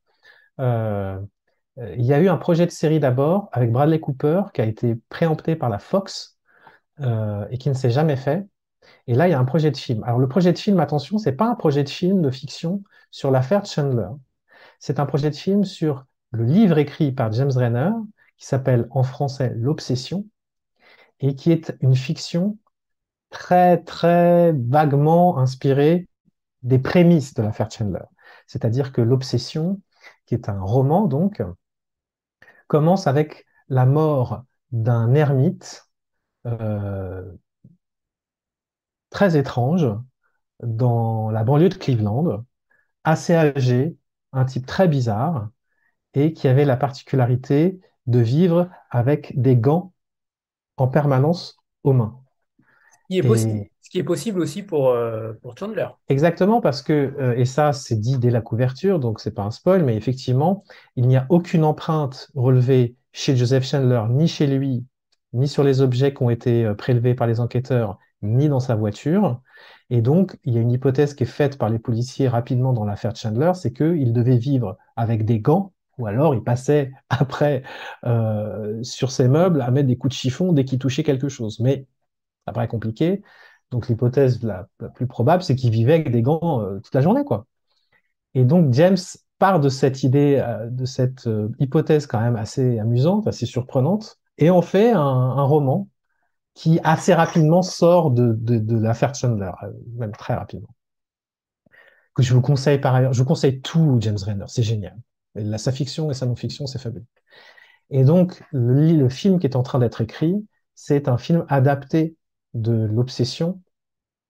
Euh, 0.61 1.19
il 1.97 2.05
y 2.05 2.13
a 2.13 2.21
eu 2.21 2.29
un 2.29 2.37
projet 2.37 2.67
de 2.67 2.71
série 2.71 3.01
d'abord 3.01 3.49
avec 3.51 3.73
Bradley 3.73 3.99
Cooper 3.99 4.43
qui 4.53 4.61
a 4.61 4.67
été 4.67 4.95
préempté 5.09 5.57
par 5.57 5.71
la 5.71 5.79
Fox 5.79 6.39
et 7.01 7.57
qui 7.59 7.71
ne 7.71 7.75
s'est 7.75 7.91
jamais 7.91 8.17
fait. 8.17 8.47
Et 9.07 9.15
là, 9.15 9.27
il 9.27 9.31
y 9.31 9.35
a 9.35 9.39
un 9.39 9.45
projet 9.47 9.71
de 9.71 9.77
film. 9.77 10.05
Alors 10.05 10.19
le 10.19 10.29
projet 10.29 10.53
de 10.53 10.59
film, 10.59 10.79
attention, 10.81 11.17
c'est 11.17 11.33
pas 11.33 11.47
un 11.47 11.55
projet 11.55 11.83
de 11.83 11.89
film 11.89 12.21
de 12.21 12.31
fiction 12.31 12.83
sur 13.11 13.31
l'affaire 13.31 13.65
Chandler. 13.65 14.09
C'est 14.81 14.99
un 14.99 15.07
projet 15.07 15.31
de 15.31 15.37
film 15.37 15.65
sur 15.65 16.07
le 16.33 16.45
livre 16.45 16.79
écrit 16.79 17.13
par 17.13 17.31
James 17.33 17.53
Renner, 17.55 17.91
qui 18.37 18.47
s'appelle 18.47 18.89
en 18.91 19.03
français 19.03 19.53
L'Obsession, 19.55 20.27
et 21.21 21.35
qui 21.37 21.53
est 21.53 21.77
une 21.81 21.95
fiction 21.95 22.59
très, 23.29 23.83
très 23.83 24.53
vaguement 24.53 25.39
inspirée 25.39 26.09
des 26.63 26.79
prémices 26.79 27.35
de 27.35 27.43
l'affaire 27.43 27.71
Chandler. 27.71 28.05
C'est-à-dire 28.47 28.93
que 28.93 29.03
L'Obsession, 29.03 29.81
qui 30.27 30.35
est 30.35 30.49
un 30.49 30.61
roman, 30.61 31.07
donc, 31.07 31.43
commence 32.67 33.07
avec 33.07 33.47
la 33.69 33.85
mort 33.85 34.45
d'un 34.73 35.13
ermite 35.15 35.89
euh, 36.47 37.33
très 39.11 39.37
étrange 39.37 39.87
dans 40.63 41.31
la 41.31 41.45
banlieue 41.45 41.69
de 41.69 41.75
Cleveland, 41.75 42.45
assez 43.05 43.35
âgé, 43.35 43.97
un 44.33 44.45
type 44.45 44.67
très 44.67 44.89
bizarre 44.89 45.51
et 46.15 46.33
qui 46.33 46.49
avait 46.49 46.65
la 46.65 46.77
particularité 46.77 47.81
de 48.07 48.19
vivre 48.19 48.69
avec 48.91 49.39
des 49.41 49.57
gants 49.57 49.93
en 50.77 50.89
permanence 50.89 51.59
aux 51.85 51.93
mains. 51.93 52.21
Ce 53.83 53.91
qui 53.91 53.99
est 53.99 54.05
possible 54.05 54.41
aussi 54.41 54.63
pour, 54.63 54.91
euh, 54.91 55.33
pour 55.43 55.57
Chandler. 55.59 55.87
Exactement, 56.09 56.61
parce 56.61 56.81
que, 56.81 57.13
euh, 57.19 57.35
et 57.37 57.45
ça 57.45 57.73
c'est 57.73 57.97
dit 57.97 58.19
dès 58.19 58.31
la 58.31 58.41
couverture, 58.41 59.01
donc 59.01 59.19
c'est 59.19 59.33
pas 59.33 59.43
un 59.43 59.51
spoil, 59.51 59.83
mais 59.83 59.97
effectivement, 59.97 60.63
il 60.95 61.09
n'y 61.09 61.17
a 61.17 61.27
aucune 61.29 61.65
empreinte 61.65 62.31
relevée 62.35 62.95
chez 63.13 63.37
Joseph 63.37 63.65
Chandler, 63.65 64.03
ni 64.11 64.29
chez 64.29 64.47
lui, 64.47 64.87
ni 65.33 65.49
sur 65.49 65.65
les 65.65 65.81
objets 65.81 66.15
qui 66.15 66.23
ont 66.23 66.31
été 66.31 66.65
euh, 66.65 66.75
prélevés 66.75 67.15
par 67.15 67.27
les 67.27 67.41
enquêteurs, 67.41 67.99
ni 68.23 68.49
dans 68.49 68.61
sa 68.61 68.77
voiture. 68.77 69.41
Et 69.91 70.03
donc, 70.03 70.39
il 70.45 70.55
y 70.55 70.59
a 70.59 70.61
une 70.61 70.71
hypothèse 70.71 71.15
qui 71.15 71.25
est 71.25 71.27
faite 71.27 71.59
par 71.59 71.69
les 71.69 71.81
policiers 71.81 72.29
rapidement 72.29 72.73
dans 72.73 72.85
l'affaire 72.85 73.15
Chandler, 73.15 73.53
c'est 73.55 73.73
qu'il 73.73 74.13
devait 74.13 74.37
vivre 74.37 74.79
avec 74.97 75.25
des 75.25 75.41
gants, 75.41 75.73
ou 75.99 76.07
alors 76.07 76.35
il 76.35 76.43
passait 76.43 76.93
après 77.11 77.63
euh, 78.07 78.83
sur 78.83 79.11
ses 79.11 79.29
meubles 79.29 79.61
à 79.61 79.71
mettre 79.71 79.89
des 79.89 79.97
coups 79.97 80.15
de 80.15 80.19
chiffon 80.19 80.53
dès 80.53 80.65
qu'il 80.65 80.79
touchait 80.79 81.03
quelque 81.03 81.29
chose. 81.29 81.59
Mais 81.61 81.87
ça 82.47 82.53
paraît 82.53 82.69
compliqué. 82.69 83.23
Donc 83.73 83.89
l'hypothèse 83.89 84.43
la, 84.43 84.69
plus 84.95 85.07
probable, 85.07 85.43
c'est 85.43 85.57
qu'il 85.57 85.71
vivait 85.71 85.95
avec 85.95 86.11
des 86.11 86.23
gants 86.23 86.63
euh, 86.63 86.79
toute 86.81 86.95
la 86.95 87.01
journée, 87.01 87.25
quoi. 87.25 87.47
Et 88.35 88.45
donc 88.45 88.73
James 88.75 88.97
part 89.39 89.61
de 89.61 89.69
cette 89.69 90.03
idée, 90.05 90.41
euh, 90.45 90.69
de 90.71 90.85
cette 90.85 91.29
hypothèse 91.59 92.07
quand 92.07 92.21
même 92.21 92.37
assez 92.37 92.79
amusante, 92.79 93.27
assez 93.27 93.47
surprenante, 93.47 94.19
et 94.39 94.51
en 94.51 94.63
fait 94.63 94.93
un 94.93 95.43
roman 95.43 95.89
qui 96.55 96.81
assez 96.85 97.15
rapidement 97.15 97.63
sort 97.63 98.11
de, 98.11 98.35
de, 98.35 98.59
de 98.59 98.77
l'affaire 98.79 99.15
Chandler, 99.15 99.51
euh, 99.63 99.71
même 99.97 100.13
très 100.13 100.35
rapidement. 100.35 100.75
Que 102.15 102.23
je 102.23 102.35
vous 102.35 102.41
conseille 102.41 102.79
par 102.79 102.95
ailleurs, 102.95 103.13
je 103.13 103.21
vous 103.21 103.29
conseille 103.29 103.61
tout 103.61 103.97
James 104.01 104.19
Renner, 104.21 104.45
c'est 104.49 104.63
génial. 104.63 104.97
La, 105.35 105.59
sa 105.59 105.73
fiction 105.73 106.11
et 106.11 106.15
sa 106.15 106.27
non-fiction, 106.27 106.67
c'est 106.67 106.81
fabuleux. 106.81 107.07
Et 107.91 108.05
donc, 108.05 108.43
le, 108.53 108.93
le, 108.97 109.09
film 109.09 109.39
qui 109.39 109.47
est 109.47 109.57
en 109.57 109.63
train 109.63 109.79
d'être 109.79 110.01
écrit, 110.01 110.47
c'est 110.75 111.09
un 111.09 111.19
film 111.19 111.45
adapté 111.49 112.17
de 112.55 112.73
l'obsession, 112.73 113.63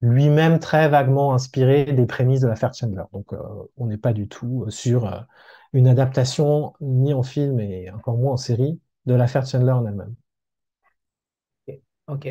lui-même 0.03 0.59
très 0.59 0.89
vaguement 0.89 1.35
inspiré 1.35 1.85
des 1.93 2.07
prémices 2.07 2.41
de 2.41 2.49
l'affaire 2.49 2.75
Chandler. 2.75 3.05
Donc, 3.13 3.33
euh, 3.33 3.39
on 3.77 3.87
n'est 3.87 3.99
pas 3.99 4.13
du 4.13 4.29
tout 4.29 4.67
sur 4.71 5.07
euh, 5.07 5.21
une 5.73 5.89
adaptation 5.89 6.75
ni 6.81 7.15
en 7.15 7.23
film 7.23 7.61
et 7.61 7.91
encore 7.91 8.17
moins 8.17 8.33
en 8.35 8.37
série 8.37 8.81
de 9.07 9.15
l'affaire 9.15 9.47
Chandler 9.47 9.73
en 9.73 9.87
elle-même. 9.87 10.15
Ok. 12.11 12.27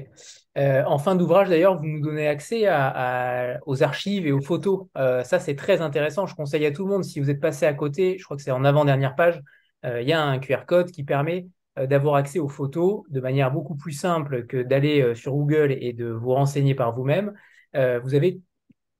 Euh, 0.57 0.83
en 0.85 0.97
fin 0.97 1.15
d'ouvrage, 1.15 1.47
d'ailleurs, 1.47 1.79
vous 1.79 1.87
nous 1.87 2.01
donnez 2.01 2.27
accès 2.27 2.67
aux 3.65 3.83
archives 3.83 4.27
et 4.27 4.31
aux 4.31 4.41
photos. 4.41 4.87
Euh, 4.97 5.23
ça, 5.23 5.39
c'est 5.39 5.55
très 5.55 5.81
intéressant. 5.81 6.25
Je 6.25 6.35
conseille 6.35 6.65
à 6.65 6.71
tout 6.71 6.85
le 6.85 6.91
monde, 6.91 7.03
si 7.05 7.19
vous 7.19 7.29
êtes 7.29 7.39
passé 7.39 7.65
à 7.65 7.73
côté, 7.73 8.17
je 8.17 8.25
crois 8.25 8.35
que 8.35 8.43
c'est 8.43 8.51
en 8.51 8.65
avant-dernière 8.65 9.15
page, 9.15 9.41
euh, 9.85 10.01
il 10.01 10.07
y 10.07 10.13
a 10.13 10.21
un 10.21 10.39
QR 10.39 10.65
code 10.67 10.91
qui 10.91 11.03
permet 11.03 11.47
d'avoir 11.77 12.15
accès 12.15 12.39
aux 12.39 12.49
photos 12.49 13.03
de 13.09 13.21
manière 13.21 13.51
beaucoup 13.51 13.75
plus 13.75 13.93
simple 13.93 14.45
que 14.47 14.61
d'aller 14.61 15.15
sur 15.15 15.31
Google 15.31 15.71
et 15.71 15.93
de 15.93 16.07
vous 16.07 16.33
renseigner 16.33 16.75
par 16.75 16.93
vous-même. 16.93 17.31
vous 17.73 18.15
avez 18.15 18.41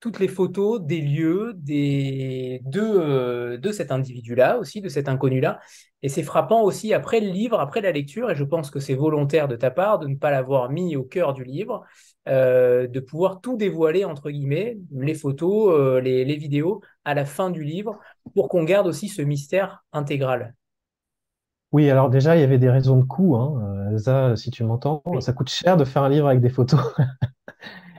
toutes 0.00 0.18
les 0.18 0.28
photos 0.28 0.80
des 0.80 1.00
lieux, 1.02 1.52
des, 1.56 2.62
de, 2.64 2.80
euh, 2.80 3.58
de 3.58 3.70
cet 3.70 3.92
individu-là 3.92 4.58
aussi, 4.58 4.80
de 4.80 4.88
cet 4.88 5.08
inconnu-là. 5.08 5.60
Et 6.02 6.08
c'est 6.08 6.22
frappant 6.22 6.62
aussi 6.62 6.94
après 6.94 7.20
le 7.20 7.28
livre, 7.28 7.60
après 7.60 7.82
la 7.82 7.92
lecture, 7.92 8.30
et 8.30 8.34
je 8.34 8.44
pense 8.44 8.70
que 8.70 8.80
c'est 8.80 8.94
volontaire 8.94 9.46
de 9.46 9.56
ta 9.56 9.70
part 9.70 9.98
de 9.98 10.08
ne 10.08 10.16
pas 10.16 10.30
l'avoir 10.30 10.70
mis 10.70 10.96
au 10.96 11.02
cœur 11.02 11.34
du 11.34 11.44
livre, 11.44 11.84
euh, 12.28 12.86
de 12.86 13.00
pouvoir 13.00 13.42
tout 13.42 13.58
dévoiler, 13.58 14.06
entre 14.06 14.30
guillemets, 14.30 14.78
les 14.90 15.14
photos, 15.14 15.78
euh, 15.78 16.00
les, 16.00 16.24
les, 16.24 16.36
vidéos, 16.36 16.80
à 17.04 17.12
la 17.12 17.26
fin 17.26 17.50
du 17.50 17.62
livre, 17.62 17.98
pour 18.34 18.48
qu'on 18.48 18.64
garde 18.64 18.86
aussi 18.86 19.08
ce 19.08 19.20
mystère 19.20 19.84
intégral. 19.92 20.54
Oui, 21.72 21.88
alors 21.90 22.08
déjà, 22.08 22.36
il 22.36 22.40
y 22.40 22.44
avait 22.44 22.58
des 22.58 22.70
raisons 22.70 22.96
de 22.96 23.04
coût. 23.04 23.36
Hein. 23.36 23.90
Elsa, 23.90 24.34
si 24.34 24.50
tu 24.50 24.64
m'entends, 24.64 25.02
ça 25.20 25.32
coûte 25.32 25.50
cher 25.50 25.76
de 25.76 25.84
faire 25.84 26.02
un 26.02 26.08
livre 26.08 26.26
avec 26.26 26.40
des 26.40 26.48
photos. 26.48 26.80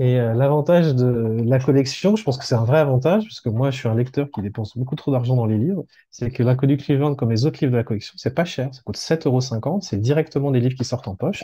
Et 0.00 0.20
euh, 0.20 0.32
l'avantage 0.34 0.94
de 0.94 1.42
la 1.44 1.58
collection, 1.58 2.14
je 2.16 2.22
pense 2.22 2.38
que 2.38 2.44
c'est 2.44 2.54
un 2.54 2.64
vrai 2.64 2.78
avantage, 2.78 3.24
parce 3.24 3.40
que 3.40 3.48
moi, 3.48 3.70
je 3.70 3.78
suis 3.78 3.88
un 3.88 3.94
lecteur 3.94 4.28
qui 4.30 4.40
dépense 4.42 4.76
beaucoup 4.78 4.94
trop 4.94 5.10
d'argent 5.10 5.34
dans 5.36 5.46
les 5.46 5.58
livres, 5.58 5.84
c'est 6.10 6.30
que 6.30 6.42
l'inconnu 6.42 6.76
Cleveland, 6.76 7.16
comme 7.16 7.30
les 7.30 7.46
autres 7.46 7.58
livres 7.60 7.72
de 7.72 7.76
la 7.78 7.84
collection, 7.84 8.14
c'est 8.16 8.34
pas 8.34 8.44
cher, 8.44 8.72
ça 8.72 8.80
coûte 8.84 8.96
7,50 8.96 9.26
euros, 9.26 9.80
c'est 9.82 10.00
directement 10.00 10.50
des 10.52 10.60
livres 10.60 10.76
qui 10.76 10.84
sortent 10.84 11.08
en 11.08 11.16
poche. 11.16 11.42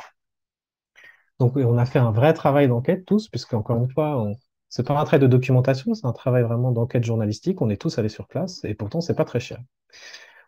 Donc, 1.41 1.57
on 1.57 1.79
a 1.79 1.87
fait 1.87 1.99
un 1.99 2.11
vrai 2.13 2.33
travail 2.33 2.69
d'enquête 2.69 3.05
tous, 3.07 3.29
puisque 3.29 3.55
encore 3.55 3.77
une 3.83 3.91
fois, 3.91 4.27
c'est 4.69 4.87
pas 4.87 4.99
un 4.99 5.05
travail 5.05 5.21
de 5.21 5.27
documentation, 5.27 5.95
c'est 5.95 6.07
un 6.07 6.13
travail 6.13 6.43
vraiment 6.45 6.71
d'enquête 6.73 7.05
journalistique. 7.05 7.61
On 7.61 7.71
est 7.71 7.77
tous 7.81 7.99
allés 7.99 8.09
sur 8.09 8.29
place, 8.29 8.65
et 8.65 8.75
pourtant, 8.75 9.01
c'est 9.01 9.15
pas 9.17 9.25
très 9.25 9.41
cher. 9.41 9.59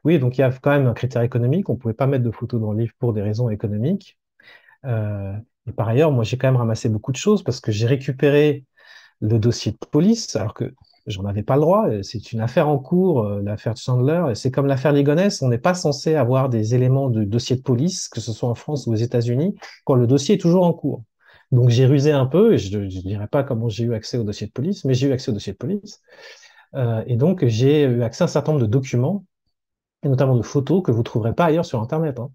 Oui, 0.04 0.18
donc 0.18 0.38
il 0.38 0.42
y 0.42 0.44
a 0.44 0.52
quand 0.52 0.70
même 0.70 0.86
un 0.86 0.94
critère 0.94 1.22
économique. 1.22 1.68
On 1.68 1.76
pouvait 1.76 1.94
pas 1.94 2.06
mettre 2.06 2.24
de 2.24 2.30
photos 2.30 2.60
dans 2.60 2.72
le 2.72 2.80
livre 2.80 2.94
pour 2.98 3.12
des 3.12 3.22
raisons 3.22 3.50
économiques. 3.50 4.18
Euh, 4.84 5.34
et 5.68 5.72
par 5.72 5.88
ailleurs, 5.88 6.12
moi, 6.12 6.24
j'ai 6.24 6.38
quand 6.38 6.48
même 6.48 6.56
ramassé 6.56 6.88
beaucoup 6.88 7.12
de 7.12 7.16
choses 7.16 7.42
parce 7.42 7.60
que 7.60 7.72
j'ai 7.72 7.86
récupéré 7.86 8.64
le 9.20 9.38
dossier 9.38 9.72
de 9.72 9.78
police, 9.90 10.36
alors 10.36 10.54
que 10.54 10.74
j'en 11.06 11.24
avais 11.24 11.42
pas 11.42 11.56
le 11.56 11.62
droit. 11.62 11.88
C'est 12.02 12.32
une 12.32 12.40
affaire 12.40 12.68
en 12.68 12.78
cours, 12.78 13.24
euh, 13.24 13.42
l'affaire 13.42 13.76
Chandler. 13.76 14.32
C'est 14.34 14.50
comme 14.50 14.66
l'affaire 14.66 14.92
Ligonès. 14.92 15.42
On 15.42 15.48
n'est 15.48 15.58
pas 15.58 15.74
censé 15.74 16.14
avoir 16.14 16.48
des 16.48 16.74
éléments 16.74 17.08
de 17.10 17.24
dossier 17.24 17.56
de 17.56 17.62
police, 17.62 18.08
que 18.08 18.20
ce 18.20 18.32
soit 18.32 18.48
en 18.48 18.54
France 18.54 18.86
ou 18.86 18.92
aux 18.92 18.96
États-Unis, 18.96 19.54
quand 19.84 19.94
le 19.94 20.06
dossier 20.06 20.36
est 20.36 20.38
toujours 20.38 20.64
en 20.64 20.72
cours. 20.72 21.02
Donc 21.52 21.70
j'ai 21.70 21.86
rusé 21.86 22.12
un 22.12 22.26
peu, 22.26 22.54
et 22.54 22.58
je 22.58 22.78
ne 22.78 22.86
dirais 22.86 23.28
pas 23.28 23.44
comment 23.44 23.68
j'ai 23.68 23.84
eu 23.84 23.94
accès 23.94 24.18
au 24.18 24.24
dossier 24.24 24.48
de 24.48 24.52
police, 24.52 24.84
mais 24.84 24.94
j'ai 24.94 25.08
eu 25.08 25.12
accès 25.12 25.30
au 25.30 25.34
dossier 25.34 25.52
de 25.52 25.58
police. 25.58 26.00
Euh, 26.74 27.04
et 27.06 27.16
donc 27.16 27.44
j'ai 27.46 27.84
eu 27.84 28.02
accès 28.02 28.22
à 28.22 28.26
un 28.26 28.28
certain 28.28 28.52
nombre 28.52 28.66
de 28.66 28.70
documents, 28.70 29.24
et 30.02 30.08
notamment 30.08 30.36
de 30.36 30.42
photos 30.42 30.82
que 30.82 30.90
vous 30.90 30.98
ne 30.98 31.04
trouverez 31.04 31.34
pas 31.34 31.46
ailleurs 31.46 31.64
sur 31.64 31.80
Internet. 31.80 32.18
Hein. 32.18 32.30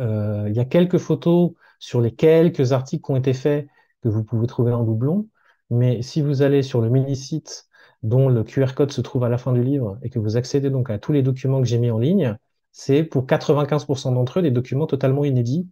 Euh, 0.00 0.46
il 0.48 0.56
y 0.56 0.60
a 0.60 0.64
quelques 0.64 0.98
photos 0.98 1.52
sur 1.80 2.00
les 2.00 2.14
quelques 2.14 2.70
articles 2.70 3.04
qui 3.04 3.10
ont 3.10 3.16
été 3.16 3.32
faits 3.32 3.66
que 4.02 4.08
vous 4.08 4.22
pouvez 4.22 4.46
trouver 4.46 4.72
en 4.72 4.84
doublon. 4.84 5.26
Mais 5.70 6.02
si 6.02 6.22
vous 6.22 6.42
allez 6.42 6.62
sur 6.62 6.80
le 6.80 6.90
mini-site 6.90 7.66
dont 8.02 8.28
le 8.28 8.44
QR 8.44 8.74
code 8.74 8.92
se 8.92 9.00
trouve 9.00 9.24
à 9.24 9.28
la 9.28 9.38
fin 9.38 9.52
du 9.52 9.64
livre 9.64 9.98
et 10.02 10.10
que 10.10 10.18
vous 10.18 10.36
accédez 10.36 10.70
donc 10.70 10.90
à 10.90 10.98
tous 10.98 11.12
les 11.12 11.22
documents 11.22 11.60
que 11.60 11.66
j'ai 11.66 11.78
mis 11.78 11.90
en 11.90 11.98
ligne, 11.98 12.36
c'est 12.72 13.02
pour 13.02 13.26
95% 13.26 14.14
d'entre 14.14 14.38
eux 14.38 14.42
des 14.42 14.50
documents 14.50 14.86
totalement 14.86 15.24
inédits, 15.24 15.68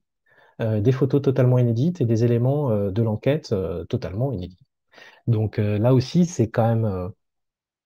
euh, 0.60 0.80
des 0.80 0.92
photos 0.92 1.22
totalement 1.22 1.58
inédites 1.58 2.00
et 2.00 2.04
des 2.04 2.24
éléments 2.24 2.70
euh, 2.70 2.90
de 2.90 3.02
l'enquête 3.02 3.52
euh, 3.52 3.84
totalement 3.84 4.32
inédits. 4.32 4.64
Donc 5.26 5.58
là 5.58 5.92
aussi, 5.92 6.24
c'est 6.24 6.48
quand 6.48 6.66
même... 6.66 7.10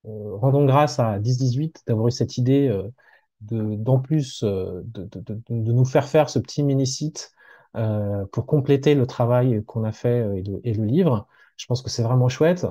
rendons 0.05 0.65
grâce 0.65 1.01
à 1.01 1.19
10-18 1.19 1.83
d'avoir 1.89 2.07
eu 2.07 2.11
cette 2.13 2.39
idée 2.39 2.71
d'en 3.41 3.99
plus 3.99 4.45
de, 4.45 4.85
de, 4.85 5.73
nous 5.73 5.85
faire 5.85 6.07
faire 6.07 6.31
ce 6.31 6.39
petit 6.39 6.63
mini-site 6.63 7.33
euh, 7.77 8.27
pour 8.27 8.45
compléter 8.45 8.95
le 8.95 9.07
travail 9.07 9.65
qu'on 9.65 9.85
a 9.85 9.93
fait 9.93 10.21
euh, 10.21 10.61
et, 10.65 10.75
le 10.75 10.85
livre. 10.85 11.27
Je 11.57 11.67
pense 11.67 11.81
que 11.83 11.89
c'est 11.89 12.03
vraiment 12.03 12.29
chouette. 12.29 12.67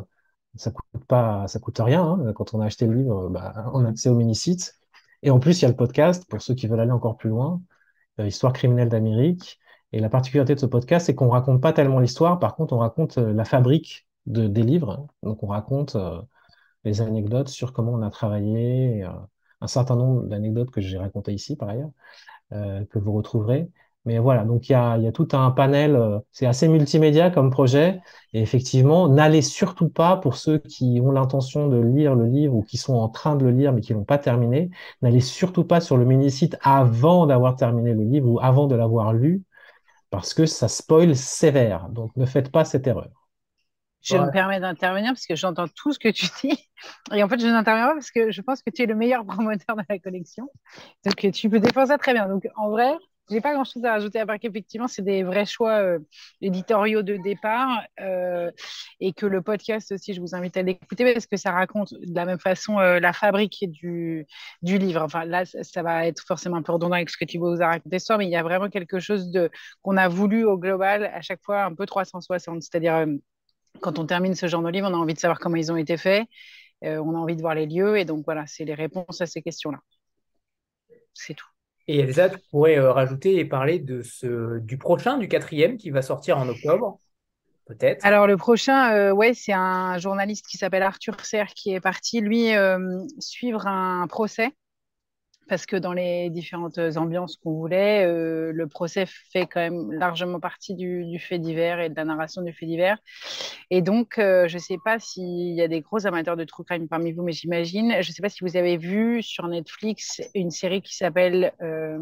Ça 0.56 0.72
coûte 0.72 1.06
pas, 1.08 1.48
ça 1.48 1.60
coûte 1.60 1.80
rien. 1.80 2.04
Hein. 2.04 2.34
Quand 2.34 2.54
on 2.54 2.62
a 2.62 2.66
acheté 2.66 2.86
le 2.86 2.94
livre, 2.94 3.30
bah, 3.30 3.72
on 3.74 3.86
a 3.86 3.90
accès 3.90 4.10
au 4.10 4.16
mini-site. 4.16 4.80
Et 5.24 5.32
en 5.32 5.40
plus, 5.40 5.60
il 5.60 5.64
y 5.64 5.66
a 5.66 5.70
le 5.70 5.76
podcast 5.76 6.26
pour 6.30 6.42
ceux 6.42 6.54
qui 6.56 6.68
veulent 6.68 6.80
aller 6.80 6.92
encore 6.92 7.18
plus 7.18 7.30
loin, 7.30 7.62
euh, 8.20 8.28
Histoire 8.28 8.54
criminelle 8.54 8.90
d'Amérique. 8.90 9.60
Et 9.94 10.00
la 10.00 10.10
particularité 10.10 10.56
de 10.56 10.60
ce 10.60 10.66
podcast, 10.68 11.08
c'est 11.08 11.16
qu'on 11.16 11.30
raconte 11.30 11.62
pas 11.62 11.74
tellement 11.74 12.00
l'histoire. 12.00 12.40
Par 12.40 12.56
contre, 12.56 12.74
on 12.74 12.80
raconte 12.80 13.18
la 13.18 13.46
fabrique 13.46 14.08
de, 14.26 14.48
des 14.48 14.64
livres. 14.64 15.08
Donc, 15.24 15.44
on 15.44 15.48
raconte 15.48 15.98
les 16.86 17.02
anecdotes 17.02 17.50
sur 17.50 17.74
comment 17.74 17.94
on 17.94 18.02
a 18.02 18.10
travaillé, 18.10 19.04
un 19.62 19.68
certain 19.68 19.96
nombre 19.96 20.24
d'anecdotes 20.28 20.72
que 20.72 20.82
j'ai 20.82 20.98
racontées 20.98 21.34
ici, 21.34 21.58
par 21.58 21.70
ailleurs, 21.70 21.92
que 22.52 23.00
vous 23.00 23.12
retrouverez. 23.12 23.70
Mais 24.06 24.18
voilà, 24.18 24.46
donc 24.46 24.68
il 24.68 24.72
y 24.72 24.76
a, 24.76 24.98
y 24.98 25.08
a 25.08 25.12
tout 25.12 25.28
un 25.34 25.52
panel, 25.52 25.96
euh, 25.96 26.18
c'est 26.32 26.48
assez 26.48 26.68
multimédia 26.68 27.30
comme 27.30 27.52
projet. 27.52 28.02
Et 28.34 28.42
effectivement, 28.42 29.08
n'allez 29.08 29.44
surtout 29.44 29.90
pas, 29.90 30.18
pour 30.18 30.38
ceux 30.38 30.58
qui 30.58 31.00
ont 31.04 31.12
l'intention 31.12 31.68
de 31.68 31.78
lire 31.80 32.16
le 32.16 32.26
livre 32.26 32.56
ou 32.56 32.64
qui 32.64 32.78
sont 32.78 32.96
en 32.96 33.10
train 33.10 33.36
de 33.36 33.46
le 33.46 33.52
lire 33.52 33.74
mais 33.74 33.82
qui 33.82 33.94
l'ont 33.94 34.04
pas 34.04 34.18
terminé, 34.18 34.72
n'allez 35.04 35.20
surtout 35.22 35.66
pas 35.66 35.82
sur 35.82 35.98
le 35.98 36.06
mini-site 36.06 36.58
avant 36.64 37.28
d'avoir 37.28 37.56
terminé 37.56 37.94
le 37.94 38.04
livre 38.04 38.28
ou 38.30 38.40
avant 38.40 38.66
de 38.68 38.76
l'avoir 38.76 39.14
lu, 39.14 39.44
parce 40.12 40.34
que 40.34 40.46
ça 40.46 40.68
spoil 40.68 41.16
sévère. 41.16 41.90
Donc 41.90 42.16
ne 42.18 42.26
faites 42.26 42.52
pas 42.52 42.66
cette 42.66 42.88
erreur. 42.88 43.10
Je 44.04 44.18
me 44.18 44.32
permets 44.32 44.60
d'intervenir 44.60 45.12
parce 45.12 45.28
que 45.28 45.36
j'entends 45.36 45.68
tout 45.68 45.94
ce 45.94 46.00
que 46.00 46.10
tu 46.10 46.26
dis. 46.44 46.70
Et 47.14 47.22
en 47.22 47.30
fait, 47.30 47.40
je 47.40 47.46
n'interviens 47.46 47.88
pas 47.88 47.94
parce 47.94 48.10
que 48.10 48.32
je 48.32 48.42
pense 48.42 48.64
que 48.64 48.72
tu 48.72 48.82
es 48.82 48.86
le 48.88 48.96
meilleur 48.96 49.24
promoteur 49.26 49.76
de 49.76 49.84
la 49.88 50.00
collection. 50.00 50.50
Donc, 51.06 51.32
tu 51.32 51.50
peux 51.50 51.60
défendre 51.60 51.88
ça 51.90 51.98
très 52.00 52.14
bien. 52.14 52.28
Donc, 52.28 52.48
en 52.56 52.70
vrai, 52.72 52.94
j'ai 53.32 53.42
pas 53.42 53.54
grand 53.54 53.64
chose 53.64 53.84
à 53.86 53.94
rajouter 53.94 54.20
à 54.20 54.26
part 54.26 54.40
qu'effectivement, 54.40 54.88
c'est 54.88 55.02
des 55.02 55.24
vrais 55.24 55.46
choix 55.46 55.82
euh, 55.82 56.00
éditoriaux 56.42 57.02
de 57.02 57.16
départ 57.16 57.82
euh, 58.02 58.52
et 59.00 59.14
que 59.14 59.26
le 59.26 59.42
podcast 59.42 59.92
aussi, 59.94 60.14
je 60.14 60.20
vous 60.20 60.36
invite 60.36 60.58
à 60.58 60.62
l'écouter 60.62 61.14
parce 61.14 61.26
que 61.26 61.38
ça 61.38 61.52
raconte 61.52 61.94
de 61.94 62.14
la 62.14 62.26
même 62.26 62.40
façon 62.40 62.80
euh, 62.80 63.00
la 63.00 63.14
fabrique 63.14 63.66
du, 63.70 64.28
livre. 64.62 65.02
Enfin, 65.02 65.24
là, 65.26 65.46
ça, 65.46 65.82
va 65.82 66.08
être 66.08 66.22
forcément 66.28 66.58
un 66.58 66.62
peu 66.62 66.74
redondant 66.74 66.96
avec 66.96 67.10
ce 67.10 67.18
que 67.18 67.26
tu 67.26 67.38
vous 67.38 67.62
a 67.62 67.68
raconté 67.68 68.00
ce 68.00 68.06
soir, 68.08 68.18
mais 68.18 68.26
il 68.26 68.32
y 68.32 68.36
a 68.36 68.44
vraiment 68.44 68.70
quelque 68.70 69.00
chose 69.00 69.32
de 69.32 69.50
qu'on 69.82 69.98
a 69.98 70.10
voulu 70.10 70.44
au 70.44 70.58
global 70.58 71.06
à 71.06 71.22
chaque 71.22 71.42
fois 71.42 71.64
un 71.64 71.74
peu 71.74 71.86
360. 71.86 72.62
C'est-à-dire, 72.64 73.06
quand 73.80 73.98
on 73.98 74.06
termine 74.06 74.36
ce 74.36 74.48
genre 74.48 74.62
de 74.62 74.70
livre, 74.70 74.90
on 74.90 74.94
a 74.94 74.98
envie 74.98 75.14
de 75.14 75.20
savoir 75.20 75.40
comment 75.40 75.56
ils 75.56 75.72
ont 75.72 75.78
été 75.78 75.96
faits, 75.98 76.28
on 76.82 77.16
a 77.16 77.18
envie 77.18 77.36
de 77.36 77.42
voir 77.42 77.56
les 77.56 77.66
lieux 77.66 77.98
et 77.98 78.06
donc 78.06 78.26
voilà, 78.26 78.46
c'est 78.48 78.66
les 78.66 78.74
réponses 78.74 79.22
à 79.22 79.26
ces 79.26 79.42
questions-là. 79.42 79.80
C'est 81.14 81.34
tout. 81.36 81.51
Et 81.88 82.00
Elsa, 82.00 82.30
tu 82.30 82.38
pourrais 82.52 82.78
euh, 82.78 82.92
rajouter 82.92 83.38
et 83.38 83.46
parler 83.46 83.80
de 83.80 84.02
ce, 84.02 84.60
du 84.60 84.78
prochain, 84.78 85.18
du 85.18 85.28
quatrième, 85.28 85.78
qui 85.78 85.90
va 85.90 86.02
sortir 86.02 86.38
en 86.38 86.48
octobre, 86.48 87.00
peut-être. 87.66 88.06
Alors 88.06 88.28
le 88.28 88.38
prochain, 88.38 88.94
euh, 88.94 89.34
c'est 89.34 89.54
un 89.54 89.98
journaliste 89.98 90.46
qui 90.48 90.58
s'appelle 90.58 90.84
Arthur 90.84 91.20
Serre 91.26 91.54
qui 91.54 91.74
est 91.74 91.82
parti, 91.82 92.22
lui, 92.22 92.56
euh, 92.56 93.00
suivre 93.20 93.68
un 93.68 94.08
procès 94.08 94.52
parce 95.52 95.66
que 95.66 95.76
dans 95.76 95.92
les 95.92 96.30
différentes 96.30 96.80
ambiances 96.96 97.36
qu'on 97.36 97.52
voulait, 97.52 98.06
euh, 98.06 98.54
le 98.54 98.68
procès 98.68 99.06
fait 99.06 99.48
quand 99.48 99.60
même 99.60 99.92
largement 99.92 100.40
partie 100.40 100.76
du, 100.76 101.20
fait 101.20 101.40
divers 101.40 101.82
et 101.82 101.90
de 101.90 101.96
la 101.98 102.06
narration 102.06 102.42
du 102.42 102.54
fait 102.54 102.66
divers. 102.66 102.98
Et 103.70 103.82
donc, 103.82 104.18
euh, 104.18 104.48
je 104.48 104.56
ne 104.56 104.62
sais 104.62 104.78
pas 104.86 104.98
s'il 104.98 105.54
y 105.54 105.62
a 105.62 105.68
des 105.68 105.82
gros 105.82 106.08
amateurs 106.08 106.38
de 106.38 106.46
true 106.46 106.64
crime 106.64 106.88
parmi 106.88 107.12
vous, 107.12 107.24
mais 107.24 107.34
j'imagine. 107.34 107.92
Je 108.00 108.10
ne 108.10 108.14
sais 108.14 108.22
pas 108.22 108.30
si 108.30 108.46
vous 108.46 108.56
avez 108.56 108.78
vu 108.78 109.22
sur 109.22 109.46
Netflix 109.50 110.22
une 110.36 110.52
série 110.52 110.82
qui 110.82 110.96
s'appelle, 110.96 111.52
euh, 111.62 112.00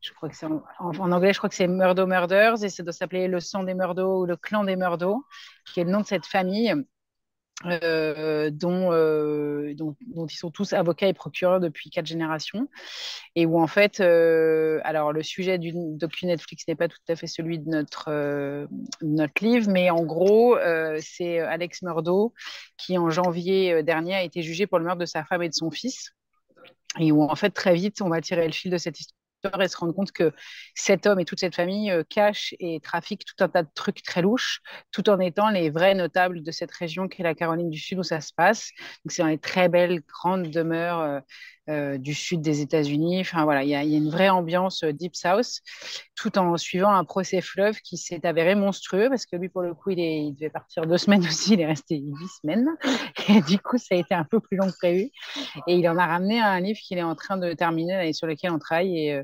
je 0.00 0.12
crois 0.12 0.28
que 0.28 0.36
c'est 0.36 0.46
en, 0.46 0.62
anglais, 1.10 1.32
je 1.32 1.38
crois 1.38 1.48
que 1.50 1.56
c'est 1.56 1.66
Murdo 1.66 2.06
Murders, 2.06 2.62
et 2.62 2.68
ça 2.68 2.84
doit 2.84 2.92
s'appeler 2.92 3.26
Le 3.26 3.40
sang 3.40 3.64
des 3.64 3.74
Murdo 3.74 4.20
ou 4.20 4.24
Le 4.24 4.36
clan 4.36 4.62
des 4.62 4.76
Murdo, 4.76 5.24
qui 5.66 5.80
est 5.80 5.84
le 5.84 5.90
nom 5.90 6.02
de 6.02 6.06
cette 6.06 6.26
famille. 6.26 6.72
Euh, 7.66 8.50
dont, 8.50 8.92
euh, 8.92 9.74
dont, 9.74 9.94
dont, 10.08 10.26
ils 10.26 10.36
sont 10.36 10.50
tous 10.50 10.72
avocats 10.72 11.06
et 11.06 11.12
procureurs 11.12 11.60
depuis 11.60 11.90
quatre 11.90 12.06
générations, 12.06 12.68
et 13.36 13.46
où 13.46 13.60
en 13.60 13.66
fait, 13.66 14.00
euh, 14.00 14.80
alors 14.84 15.12
le 15.12 15.22
sujet 15.22 15.58
du 15.58 15.72
docu 15.72 16.26
Netflix 16.26 16.64
n'est 16.66 16.74
pas 16.74 16.88
tout 16.88 16.98
à 17.08 17.14
fait 17.14 17.28
celui 17.28 17.58
de 17.60 17.68
notre, 17.68 18.66
notre 19.00 19.44
livre, 19.44 19.70
mais 19.70 19.90
en 19.90 20.04
gros, 20.04 20.56
c'est 21.00 21.38
Alex 21.38 21.82
Murdo 21.82 22.34
qui 22.76 22.98
en 22.98 23.10
janvier 23.10 23.82
dernier 23.82 24.14
a 24.14 24.22
été 24.22 24.42
jugé 24.42 24.66
pour 24.66 24.78
le 24.78 24.84
meurtre 24.84 25.00
de 25.00 25.06
sa 25.06 25.24
femme 25.24 25.42
et 25.42 25.48
de 25.48 25.54
son 25.54 25.70
fils, 25.70 26.12
et 26.98 27.12
où 27.12 27.22
en 27.22 27.36
fait 27.36 27.50
très 27.50 27.74
vite 27.74 28.02
on 28.02 28.08
va 28.08 28.20
tirer 28.20 28.46
le 28.46 28.52
fil 28.52 28.70
de 28.70 28.78
cette 28.78 28.98
histoire 28.98 29.21
et 29.60 29.68
se 29.68 29.76
rendre 29.76 29.94
compte 29.94 30.12
que 30.12 30.32
cet 30.74 31.06
homme 31.06 31.20
et 31.20 31.24
toute 31.24 31.40
cette 31.40 31.54
famille 31.56 31.90
euh, 31.90 32.04
cachent 32.08 32.54
et 32.60 32.80
trafiquent 32.80 33.24
tout 33.24 33.42
un 33.42 33.48
tas 33.48 33.62
de 33.62 33.68
trucs 33.74 34.02
très 34.02 34.22
louches, 34.22 34.60
tout 34.90 35.08
en 35.10 35.18
étant 35.18 35.50
les 35.50 35.70
vrais 35.70 35.94
notables 35.94 36.42
de 36.42 36.50
cette 36.50 36.70
région 36.72 37.08
qui 37.08 37.22
est 37.22 37.24
la 37.24 37.34
Caroline 37.34 37.70
du 37.70 37.78
Sud 37.78 37.98
où 37.98 38.02
ça 38.02 38.20
se 38.20 38.32
passe. 38.32 38.70
C'est 39.06 39.22
dans 39.22 39.28
les 39.28 39.38
très 39.38 39.68
belles 39.68 40.02
grandes 40.02 40.50
demeures 40.50 41.22
euh, 41.68 41.82
euh, 41.82 41.98
du 41.98 42.14
sud 42.14 42.40
des 42.40 42.60
États-Unis. 42.60 43.20
Enfin 43.20 43.44
voilà, 43.44 43.64
il 43.64 43.70
y, 43.70 43.74
a 43.74 43.82
une 43.82 44.10
vraie 44.10 44.28
ambiance 44.28 44.84
Deep 44.84 45.16
South, 45.16 45.60
tout 46.14 46.38
en 46.38 46.56
suivant 46.56 46.92
un 46.92 47.04
procès 47.04 47.40
fleuve 47.40 47.80
qui 47.80 47.96
s'est 47.96 48.24
avéré 48.26 48.54
monstrueux 48.54 49.08
parce 49.08 49.26
que 49.26 49.36
lui 49.36 49.48
pour 49.48 49.62
le 49.62 49.74
coup 49.74 49.90
il, 49.90 49.98
il 49.98 50.34
devait 50.34 50.50
partir 50.50 50.86
deux 50.86 50.98
semaines 50.98 51.24
aussi, 51.24 51.54
il 51.54 51.60
est 51.60 51.66
resté 51.66 51.98
huit 51.98 52.28
semaines. 52.40 52.68
Et 53.28 53.40
du 53.42 53.58
coup 53.58 53.78
ça 53.78 53.94
a 53.94 53.98
été 53.98 54.14
un 54.14 54.24
peu 54.24 54.40
plus 54.40 54.56
long 54.56 54.70
que 54.70 54.76
prévu. 54.76 55.10
Et 55.66 55.76
il 55.76 55.88
en 55.88 55.96
a 55.98 56.06
ramené 56.06 56.40
un 56.40 56.60
livre 56.60 56.78
qu'il 56.80 56.98
est 56.98 57.02
en 57.02 57.14
train 57.14 57.36
de 57.36 57.52
terminer 57.52 58.08
et 58.08 58.12
sur 58.12 58.26
lequel 58.26 58.52
on 58.52 58.58
travaille. 58.58 58.98
Et 58.98 59.22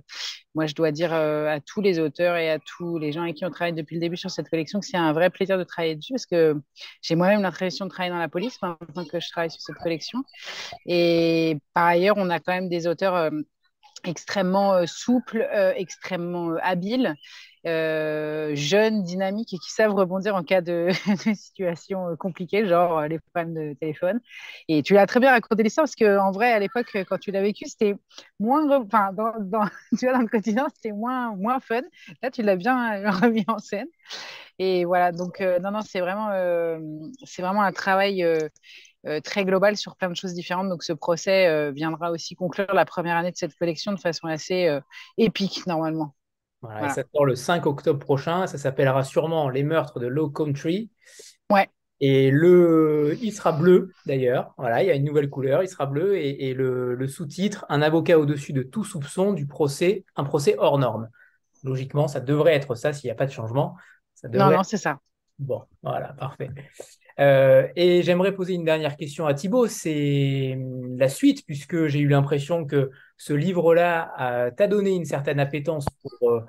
moi, 0.58 0.66
je 0.66 0.74
dois 0.74 0.90
dire 0.90 1.12
à 1.12 1.60
tous 1.60 1.80
les 1.80 2.00
auteurs 2.00 2.34
et 2.34 2.50
à 2.50 2.58
tous 2.58 2.98
les 2.98 3.12
gens 3.12 3.22
avec 3.22 3.36
qui 3.36 3.44
on 3.44 3.50
travaille 3.50 3.74
depuis 3.74 3.94
le 3.94 4.00
début 4.00 4.16
sur 4.16 4.28
cette 4.28 4.48
collection 4.50 4.80
que 4.80 4.86
c'est 4.86 4.96
un 4.96 5.12
vrai 5.12 5.30
plaisir 5.30 5.56
de 5.56 5.62
travailler 5.62 5.94
dessus 5.94 6.14
parce 6.14 6.26
que 6.26 6.60
j'ai 7.00 7.14
moi-même 7.14 7.42
la 7.42 7.52
de 7.84 7.88
travailler 7.88 8.10
dans 8.10 8.18
la 8.18 8.28
police 8.28 8.60
maintenant 8.60 9.04
que 9.04 9.20
je 9.20 9.28
travaille 9.30 9.52
sur 9.52 9.60
cette 9.60 9.76
collection. 9.76 10.24
Et 10.84 11.58
par 11.74 11.86
ailleurs, 11.86 12.16
on 12.18 12.28
a 12.28 12.40
quand 12.40 12.52
même 12.52 12.68
des 12.68 12.88
auteurs 12.88 13.30
extrêmement 14.04 14.86
souples, 14.86 15.48
extrêmement 15.76 16.54
habiles 16.62 17.14
euh, 17.66 18.54
jeunes, 18.54 19.02
dynamiques 19.02 19.52
et 19.52 19.58
qui 19.58 19.72
savent 19.72 19.92
rebondir 19.92 20.36
en 20.36 20.44
cas 20.44 20.60
de, 20.60 20.88
situation 21.34 22.08
euh, 22.08 22.16
compliquée, 22.16 22.66
genre 22.66 22.98
euh, 22.98 23.08
les 23.08 23.18
pannes 23.32 23.52
de 23.52 23.74
téléphone. 23.74 24.20
Et 24.68 24.82
tu 24.82 24.94
l'as 24.94 25.06
très 25.06 25.20
bien 25.20 25.30
raconté 25.30 25.62
l'histoire 25.62 25.84
parce 25.84 25.96
qu'en 25.96 26.30
vrai, 26.30 26.52
à 26.52 26.58
l'époque, 26.60 26.96
quand 27.08 27.18
tu 27.18 27.32
l'as 27.32 27.42
vécu, 27.42 27.66
c'était 27.66 27.96
moins, 28.38 28.70
enfin, 28.80 29.12
dans, 29.12 29.32
tu 29.98 30.06
vois, 30.06 30.14
dans 30.14 30.20
le 30.20 30.28
quotidien, 30.28 30.68
c'était 30.74 30.92
moins, 30.92 31.34
moins 31.36 31.58
fun. 31.60 31.82
Là, 32.22 32.30
tu 32.30 32.42
l'as 32.42 32.56
bien 32.56 33.10
remis 33.20 33.44
en 33.48 33.58
scène. 33.58 33.88
Et 34.60 34.84
voilà, 34.84 35.12
donc, 35.12 35.40
non, 35.40 35.70
non, 35.70 35.82
c'est 35.82 36.00
vraiment, 36.00 36.30
c'est 37.24 37.42
vraiment 37.42 37.62
un 37.62 37.70
travail. 37.72 38.24
Très 39.24 39.44
global 39.44 39.76
sur 39.76 39.96
plein 39.96 40.10
de 40.10 40.16
choses 40.16 40.34
différentes. 40.34 40.68
Donc 40.68 40.82
ce 40.82 40.92
procès 40.92 41.70
viendra 41.72 42.10
aussi 42.10 42.34
conclure 42.34 42.72
la 42.74 42.84
première 42.84 43.16
année 43.16 43.30
de 43.30 43.36
cette 43.36 43.54
collection 43.54 43.92
de 43.92 44.00
façon 44.00 44.26
assez 44.26 44.78
épique 45.16 45.66
normalement. 45.66 46.14
Ça 46.62 47.04
sort 47.14 47.24
le 47.24 47.36
5 47.36 47.66
octobre 47.66 48.00
prochain. 48.00 48.46
Ça 48.46 48.58
s'appellera 48.58 49.04
sûrement 49.04 49.48
Les 49.48 49.62
meurtres 49.62 50.00
de 50.00 50.06
Low 50.06 50.30
Country. 50.30 50.90
Ouais. 51.50 51.68
Et 52.00 52.30
le, 52.30 53.16
il 53.20 53.32
sera 53.32 53.52
bleu 53.52 53.92
d'ailleurs. 54.06 54.54
Voilà, 54.56 54.82
il 54.82 54.86
y 54.86 54.90
a 54.90 54.94
une 54.94 55.04
nouvelle 55.04 55.30
couleur. 55.30 55.62
Il 55.62 55.68
sera 55.68 55.86
bleu 55.86 56.16
et, 56.16 56.54
le, 56.54 57.08
sous-titre 57.08 57.64
Un 57.68 57.82
avocat 57.82 58.18
au-dessus 58.18 58.52
de 58.52 58.62
tout 58.62 58.84
soupçon 58.84 59.32
du 59.32 59.46
procès, 59.46 60.04
un 60.16 60.24
procès 60.24 60.56
hors 60.58 60.78
norme. 60.78 61.08
Logiquement, 61.64 62.06
ça 62.06 62.20
devrait 62.20 62.54
être 62.54 62.76
ça 62.76 62.92
s'il 62.92 63.08
n'y 63.08 63.12
a 63.12 63.16
pas 63.16 63.26
de 63.26 63.32
changement. 63.32 63.76
Ça 64.14 64.28
Non, 64.28 64.50
non, 64.50 64.62
c'est 64.62 64.76
ça. 64.76 65.00
Bon, 65.38 65.62
voilà, 65.82 66.12
parfait. 66.14 66.50
Euh, 67.20 67.66
et 67.74 68.02
j'aimerais 68.02 68.32
poser 68.32 68.54
une 68.54 68.64
dernière 68.64 68.96
question 68.96 69.26
à 69.26 69.34
Thibaut. 69.34 69.66
C'est 69.66 70.54
hum, 70.56 70.96
la 70.96 71.08
suite, 71.08 71.44
puisque 71.44 71.86
j'ai 71.86 71.98
eu 72.00 72.08
l'impression 72.08 72.64
que 72.64 72.90
ce 73.16 73.32
livre-là 73.32 74.50
t'a 74.56 74.66
donné 74.68 74.94
une 74.94 75.04
certaine 75.04 75.40
appétence 75.40 75.86
pour, 76.02 76.30
euh, 76.30 76.40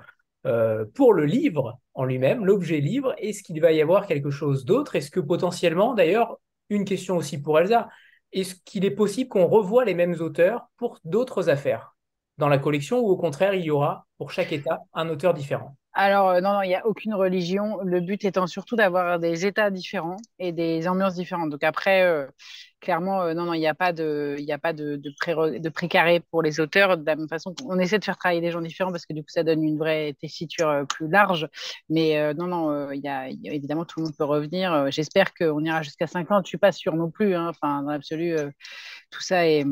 euh, 0.46 0.84
pour 0.94 1.12
le 1.12 1.24
livre 1.24 1.80
en 1.94 2.04
lui-même, 2.04 2.44
l'objet 2.44 2.80
livre. 2.80 3.14
Est-ce 3.18 3.42
qu'il 3.42 3.60
va 3.60 3.72
y 3.72 3.80
avoir 3.80 4.06
quelque 4.06 4.30
chose 4.30 4.64
d'autre? 4.64 4.96
Est-ce 4.96 5.10
que 5.10 5.20
potentiellement, 5.20 5.94
d'ailleurs, 5.94 6.38
une 6.68 6.84
question 6.84 7.16
aussi 7.16 7.42
pour 7.42 7.58
Elsa, 7.58 7.88
est-ce 8.32 8.54
qu'il 8.64 8.84
est 8.84 8.92
possible 8.92 9.28
qu'on 9.28 9.46
revoie 9.46 9.84
les 9.84 9.94
mêmes 9.94 10.14
auteurs 10.20 10.68
pour 10.76 11.00
d'autres 11.04 11.48
affaires? 11.48 11.96
Dans 12.38 12.48
la 12.48 12.58
collection 12.58 13.00
ou 13.00 13.08
au 13.08 13.16
contraire, 13.16 13.54
il 13.54 13.64
y 13.64 13.70
aura 13.70 14.06
pour 14.16 14.30
chaque 14.30 14.52
état 14.52 14.78
un 14.94 15.08
auteur 15.08 15.34
différent? 15.34 15.76
Alors, 16.00 16.30
euh, 16.30 16.40
non, 16.40 16.54
non, 16.54 16.62
il 16.62 16.68
n'y 16.68 16.74
a 16.74 16.86
aucune 16.86 17.12
religion. 17.14 17.78
Le 17.84 18.00
but 18.00 18.24
étant 18.24 18.46
surtout 18.46 18.74
d'avoir 18.74 19.18
des 19.18 19.44
états 19.44 19.70
différents 19.70 20.16
et 20.38 20.50
des 20.50 20.88
ambiances 20.88 21.14
différentes. 21.14 21.50
Donc 21.50 21.62
après, 21.62 22.02
euh, 22.04 22.26
clairement, 22.80 23.20
euh, 23.22 23.34
non, 23.34 23.44
non, 23.44 23.52
il 23.52 23.60
n'y 23.60 23.66
a 23.66 23.74
pas 23.74 23.92
de, 23.92 24.34
il 24.38 24.50
a 24.50 24.58
pas 24.58 24.72
de, 24.72 24.96
de, 24.96 25.68
précaré 25.68 26.20
pour 26.30 26.40
les 26.42 26.58
auteurs. 26.58 26.96
De 26.96 27.04
la 27.04 27.16
même 27.16 27.28
façon, 27.28 27.54
on 27.66 27.78
essaie 27.78 27.98
de 27.98 28.04
faire 28.04 28.16
travailler 28.16 28.40
des 28.40 28.50
gens 28.50 28.62
différents 28.62 28.92
parce 28.92 29.04
que 29.04 29.12
du 29.12 29.22
coup, 29.22 29.28
ça 29.28 29.44
donne 29.44 29.62
une 29.62 29.76
vraie 29.76 30.14
tessiture 30.18 30.86
plus 30.88 31.06
large. 31.08 31.48
Mais 31.90 32.32
non, 32.34 32.46
non, 32.46 32.90
il 32.92 33.02
y, 33.02 33.08
a, 33.08 33.28
évidemment, 33.28 33.84
tout 33.84 34.00
le 34.00 34.06
monde 34.06 34.16
peut 34.16 34.24
revenir. 34.24 34.90
J'espère 34.90 35.34
qu'on 35.34 35.62
ira 35.64 35.82
jusqu'à 35.82 36.06
50. 36.06 36.38
Je 36.38 36.40
ne 36.46 36.48
suis 36.48 36.58
pas 36.58 36.72
sûre 36.72 36.94
non 36.96 37.10
plus. 37.10 37.34
Hein. 37.34 37.48
Enfin, 37.50 37.82
dans 37.82 37.90
l'absolu, 37.90 38.36
tout 39.10 39.20
ça 39.20 39.46
est 39.46 39.66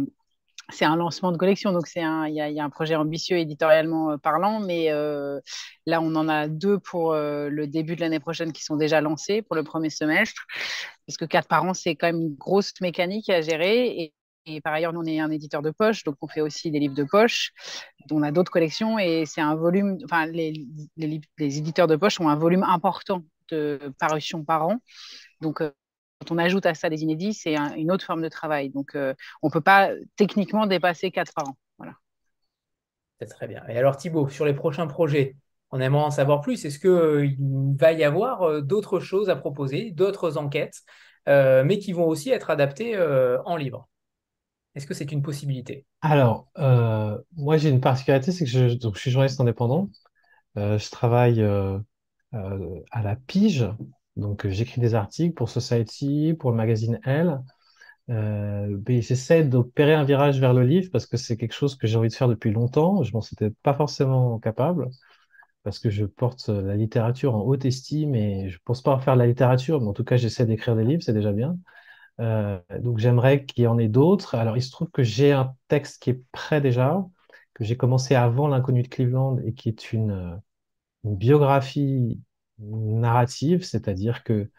c'est 0.70 0.84
un 0.84 0.96
lancement 0.96 1.32
de 1.32 1.36
collection, 1.36 1.72
donc 1.72 1.86
il 1.96 2.02
y, 2.34 2.60
a 2.60 2.64
un 2.64 2.70
projet 2.70 2.94
ambitieux 2.94 3.38
éditorialement 3.38 4.12
euh, 4.12 4.16
parlant, 4.18 4.60
mais 4.60 4.90
euh, 4.90 5.40
là 5.86 6.00
on 6.00 6.14
en 6.14 6.28
a 6.28 6.46
deux 6.46 6.78
pour 6.78 7.12
euh, 7.12 7.48
le 7.48 7.66
début 7.66 7.96
de 7.96 8.00
l'année 8.00 8.20
prochaine 8.20 8.52
qui 8.52 8.62
sont 8.62 8.76
déjà 8.76 9.00
lancés 9.00 9.40
pour 9.42 9.56
le 9.56 9.62
premier 9.62 9.90
semestre, 9.90 10.46
parce 11.06 11.16
que 11.16 11.24
quatre 11.24 11.48
par 11.48 11.64
an 11.64 11.72
c'est 11.74 11.96
quand 11.96 12.08
même 12.08 12.20
une 12.20 12.34
grosse 12.34 12.74
mécanique 12.80 13.30
à 13.30 13.40
gérer. 13.40 14.12
Et, 14.46 14.60
par 14.62 14.72
ailleurs 14.72 14.94
nous 14.94 15.00
on 15.00 15.04
est 15.04 15.20
un 15.20 15.30
éditeur 15.30 15.60
de 15.60 15.70
poche, 15.70 16.04
donc 16.04 16.16
on 16.22 16.28
fait 16.28 16.40
aussi 16.40 16.70
des 16.70 16.78
livres 16.78 16.94
de 16.94 17.04
poche, 17.04 17.52
on 18.10 18.22
a 18.22 18.32
d'autres 18.32 18.50
collections 18.50 18.98
et 18.98 19.24
c'est 19.26 19.42
un 19.42 19.54
volume, 19.54 19.98
enfin 20.04 20.24
les, 20.24 20.66
éditeurs 21.38 21.86
de 21.86 21.96
poche 21.96 22.18
ont 22.18 22.30
un 22.30 22.36
volume 22.36 22.62
important 22.62 23.24
de 23.50 23.78
parution 23.98 24.44
par 24.44 24.66
an, 24.66 24.78
donc 25.42 25.62
quand 26.18 26.34
on 26.34 26.38
ajoute 26.38 26.66
à 26.66 26.74
ça 26.74 26.90
des 26.90 27.02
inédits, 27.02 27.34
c'est 27.34 27.56
une 27.76 27.92
autre 27.92 28.04
forme 28.04 28.22
de 28.22 28.28
travail. 28.28 28.70
Donc, 28.70 28.94
euh, 28.94 29.14
on 29.42 29.48
ne 29.48 29.52
peut 29.52 29.60
pas 29.60 29.90
techniquement 30.16 30.66
dépasser 30.66 31.10
4 31.10 31.32
par 31.32 31.48
an. 31.48 31.56
Voilà. 31.78 31.94
C'est 33.20 33.26
très 33.26 33.46
bien. 33.46 33.62
Et 33.68 33.76
alors, 33.78 33.96
Thibaut, 33.96 34.28
sur 34.28 34.44
les 34.44 34.54
prochains 34.54 34.86
projets, 34.86 35.36
on 35.70 35.80
aimerait 35.80 36.02
en 36.02 36.10
savoir 36.10 36.40
plus. 36.40 36.64
Est-ce 36.64 36.78
qu'il 36.78 36.90
euh, 36.90 37.28
va 37.78 37.92
y 37.92 38.02
avoir 38.02 38.42
euh, 38.42 38.60
d'autres 38.60 39.00
choses 39.00 39.30
à 39.30 39.36
proposer, 39.36 39.90
d'autres 39.92 40.38
enquêtes, 40.38 40.80
mais 41.26 41.78
qui 41.78 41.92
vont 41.92 42.06
aussi 42.06 42.30
être 42.30 42.48
adaptées 42.48 42.98
en 43.44 43.56
livre 43.56 43.86
Est-ce 44.74 44.86
que 44.86 44.94
c'est 44.94 45.12
une 45.12 45.20
possibilité? 45.20 45.84
Alors, 46.00 46.48
moi, 47.36 47.58
j'ai 47.58 47.68
une 47.68 47.82
particularité, 47.82 48.32
c'est 48.32 48.46
que 48.46 48.50
je, 48.50 48.74
donc, 48.78 48.94
je 48.94 49.00
suis 49.02 49.10
journaliste 49.10 49.38
indépendant. 49.38 49.90
je 50.56 50.90
travaille 50.90 51.42
à 52.32 53.02
la 53.02 53.16
pige, 53.26 53.68
donc, 54.18 54.46
euh, 54.46 54.50
j'écris 54.50 54.80
des 54.80 54.94
articles 54.94 55.34
pour 55.34 55.48
Society, 55.50 56.34
pour 56.38 56.50
le 56.50 56.56
magazine 56.56 57.00
Elle. 57.04 57.40
Euh, 58.10 58.78
j'essaie 58.88 59.44
d'opérer 59.44 59.94
un 59.94 60.04
virage 60.04 60.40
vers 60.40 60.54
le 60.54 60.64
livre 60.64 60.90
parce 60.92 61.06
que 61.06 61.16
c'est 61.16 61.36
quelque 61.36 61.54
chose 61.54 61.76
que 61.76 61.86
j'ai 61.86 61.96
envie 61.96 62.08
de 62.10 62.14
faire 62.14 62.28
depuis 62.28 62.52
longtemps. 62.52 63.02
Je 63.04 63.12
m'en 63.14 63.20
étais 63.22 63.50
pas 63.62 63.74
forcément 63.74 64.38
capable 64.40 64.88
parce 65.64 65.78
que 65.80 65.90
je 65.90 66.04
porte 66.06 66.48
la 66.48 66.76
littérature 66.76 67.34
en 67.36 67.42
haute 67.42 67.64
estime 67.64 68.14
et 68.14 68.48
je 68.50 68.58
pense 68.64 68.82
pas 68.82 68.92
en 68.92 69.00
faire 69.00 69.14
de 69.14 69.20
la 69.20 69.26
littérature, 69.26 69.80
mais 69.80 69.88
en 69.88 69.92
tout 69.94 70.04
cas, 70.04 70.16
j'essaie 70.16 70.46
d'écrire 70.46 70.76
des 70.76 70.84
livres, 70.84 71.02
c'est 71.02 71.12
déjà 71.14 71.32
bien. 71.32 71.58
Euh, 72.20 72.58
donc, 72.80 72.98
j'aimerais 72.98 73.44
qu'il 73.46 73.64
y 73.64 73.66
en 73.68 73.78
ait 73.78 73.88
d'autres. 73.88 74.34
Alors, 74.36 74.56
il 74.56 74.62
se 74.62 74.70
trouve 74.70 74.90
que 74.90 75.02
j'ai 75.04 75.32
un 75.32 75.54
texte 75.68 76.02
qui 76.02 76.10
est 76.10 76.22
prêt 76.32 76.60
déjà, 76.60 77.04
que 77.54 77.64
j'ai 77.64 77.76
commencé 77.76 78.14
avant 78.14 78.48
L'inconnu 78.48 78.82
de 78.82 78.88
Cleveland 78.88 79.38
et 79.44 79.54
qui 79.54 79.68
est 79.68 79.92
une, 79.92 80.40
une 81.04 81.16
biographie 81.16 82.20
narrative, 82.60 83.64
c'est-à-dire 83.64 84.24
que 84.24 84.50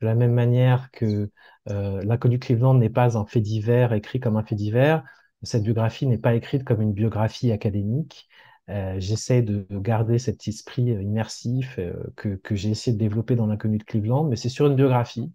de 0.00 0.06
la 0.06 0.14
même 0.14 0.32
manière 0.32 0.90
que 0.90 1.30
euh, 1.70 2.02
l'inconnu 2.04 2.38
Cleveland 2.38 2.74
n'est 2.74 2.90
pas 2.90 3.16
un 3.18 3.26
fait 3.26 3.40
divers 3.40 3.92
écrit 3.92 4.20
comme 4.20 4.36
un 4.36 4.44
fait 4.44 4.54
divers, 4.54 5.04
cette 5.42 5.62
biographie 5.62 6.06
n'est 6.06 6.18
pas 6.18 6.34
écrite 6.34 6.64
comme 6.64 6.82
une 6.82 6.92
biographie 6.92 7.52
académique. 7.52 8.28
Euh, 8.68 8.96
j'essaie 8.98 9.42
de 9.42 9.66
garder 9.70 10.18
cet 10.18 10.48
esprit 10.48 10.90
euh, 10.90 11.02
immersif 11.02 11.78
euh, 11.78 11.94
que, 12.16 12.34
que 12.36 12.56
j'ai 12.56 12.70
essayé 12.70 12.94
de 12.94 12.98
développer 12.98 13.36
dans 13.36 13.46
l'inconnu 13.46 13.78
de 13.78 13.84
Cleveland, 13.84 14.24
mais 14.24 14.36
c'est 14.36 14.48
sur 14.48 14.66
une 14.66 14.74
biographie. 14.76 15.32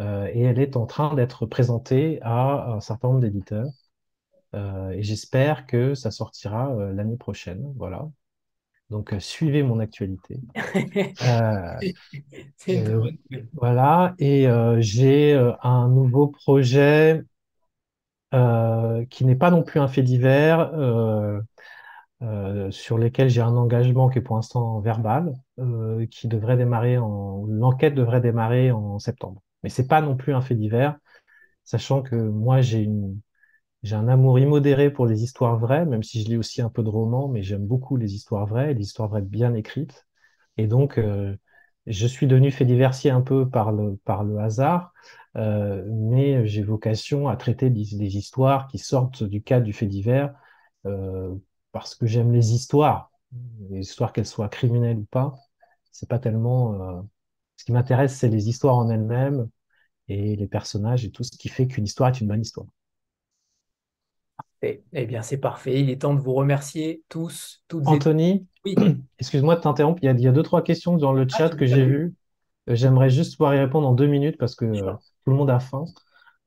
Et 0.00 0.42
elle 0.42 0.58
est 0.58 0.76
en 0.76 0.86
train 0.86 1.14
d'être 1.14 1.46
présentée 1.46 2.18
à 2.22 2.72
un 2.72 2.80
certain 2.80 3.08
nombre 3.08 3.20
d'éditeurs. 3.20 3.68
et 4.54 5.02
j'espère 5.02 5.66
que 5.66 5.94
ça 5.94 6.10
sortira 6.10 6.74
l'année 6.92 7.16
prochaine. 7.16 7.72
Voilà. 7.76 8.08
Donc, 8.92 9.14
euh, 9.14 9.20
suivez 9.20 9.62
mon 9.62 9.80
actualité. 9.80 10.38
Euh, 12.68 12.68
euh, 12.68 13.10
voilà. 13.54 14.14
Et 14.18 14.46
j'ai 14.78 15.34
un 15.62 15.88
nouveau 15.88 16.28
projet 16.28 17.22
qui 18.30 19.24
n'est 19.24 19.36
pas 19.36 19.50
non 19.50 19.62
plus 19.62 19.80
un 19.80 19.88
fait 19.88 20.02
divers, 20.02 20.70
sur 22.70 22.98
lequel 22.98 23.28
j'ai 23.30 23.40
un 23.40 23.56
engagement 23.56 24.08
qui 24.08 24.18
est 24.18 24.22
pour 24.22 24.36
l'instant 24.36 24.80
verbal, 24.80 25.32
qui 26.10 26.28
devrait 26.28 26.56
démarrer 26.56 26.98
en. 26.98 27.46
L'enquête 27.48 27.94
devrait 27.94 28.20
démarrer 28.20 28.70
en 28.70 28.98
septembre. 28.98 29.42
Mais 29.62 29.70
c'est 29.70 29.88
pas 29.88 30.00
non 30.02 30.16
plus 30.16 30.34
un 30.34 30.40
fait 30.40 30.54
divers, 30.54 30.96
sachant 31.64 32.02
que 32.02 32.16
moi, 32.16 32.60
j'ai 32.60 32.82
une 32.82 33.20
j'ai 33.82 33.96
un 33.96 34.08
amour 34.08 34.38
immodéré 34.38 34.90
pour 34.92 35.06
les 35.06 35.24
histoires 35.24 35.58
vraies, 35.58 35.84
même 35.86 36.02
si 36.02 36.22
je 36.22 36.28
lis 36.28 36.36
aussi 36.36 36.62
un 36.62 36.70
peu 36.70 36.82
de 36.82 36.88
romans, 36.88 37.28
mais 37.28 37.42
j'aime 37.42 37.66
beaucoup 37.66 37.96
les 37.96 38.14
histoires 38.14 38.46
vraies, 38.46 38.74
les 38.74 38.82
histoires 38.82 39.08
vraies 39.08 39.22
bien 39.22 39.54
écrites. 39.54 40.06
Et 40.56 40.66
donc, 40.66 40.98
euh, 40.98 41.36
je 41.86 42.06
suis 42.06 42.26
devenu 42.26 42.50
fait 42.52 42.64
diversier 42.64 43.10
un 43.10 43.22
peu 43.22 43.48
par 43.48 43.72
le, 43.72 43.98
hasard, 44.38 44.92
euh, 45.36 45.84
mais 45.90 46.46
j'ai 46.46 46.62
vocation 46.62 47.28
à 47.28 47.36
traiter 47.36 47.70
des, 47.70 48.16
histoires 48.16 48.68
qui 48.68 48.78
sortent 48.78 49.24
du 49.24 49.42
cadre 49.42 49.64
du 49.64 49.72
fait 49.72 49.86
divers, 49.86 50.34
euh, 50.86 51.34
parce 51.72 51.94
que 51.94 52.06
j'aime 52.06 52.32
les 52.32 52.52
histoires, 52.54 53.12
les 53.70 53.80
histoires 53.80 54.12
qu'elles 54.12 54.26
soient 54.26 54.48
criminelles 54.48 54.98
ou 54.98 55.06
pas. 55.06 55.34
C'est 55.92 56.08
pas 56.08 56.18
tellement. 56.18 57.06
ce 57.56 57.64
qui 57.64 57.72
m'intéresse, 57.72 58.16
c'est 58.16 58.28
les 58.28 58.48
histoires 58.48 58.76
en 58.76 58.90
elles-mêmes 58.90 59.48
et 60.08 60.36
les 60.36 60.46
personnages 60.48 61.04
et 61.04 61.10
tout 61.10 61.24
ce 61.24 61.32
qui 61.36 61.48
fait 61.48 61.66
qu'une 61.66 61.84
histoire 61.84 62.10
est 62.10 62.20
une 62.20 62.28
bonne 62.28 62.42
histoire. 62.42 62.68
Eh 64.62 65.06
bien, 65.06 65.22
c'est 65.22 65.38
parfait. 65.38 65.80
Il 65.80 65.90
est 65.90 66.02
temps 66.02 66.14
de 66.14 66.20
vous 66.20 66.34
remercier 66.34 67.02
tous, 67.08 67.64
toutes 67.68 67.86
Anthony, 67.86 68.46
oui. 68.64 68.76
excuse-moi 69.18 69.56
de 69.56 69.60
t'interrompre. 69.60 69.98
Il, 70.02 70.20
y 70.20 70.28
a 70.28 70.32
deux, 70.32 70.42
trois 70.42 70.62
questions 70.62 70.96
dans 70.96 71.12
le 71.12 71.26
ah, 71.32 71.36
chat 71.36 71.48
que 71.50 71.66
j'ai 71.66 71.84
vues. 71.84 72.14
Euh, 72.68 72.76
j'aimerais 72.76 73.10
juste 73.10 73.36
pouvoir 73.36 73.54
y 73.54 73.58
répondre 73.58 73.88
en 73.88 73.92
deux 73.92 74.06
minutes 74.06 74.38
parce 74.38 74.54
que 74.54 74.64
euh, 74.64 74.92
tout 75.24 75.30
le 75.30 75.36
monde 75.36 75.50
a 75.50 75.58
faim. 75.58 75.84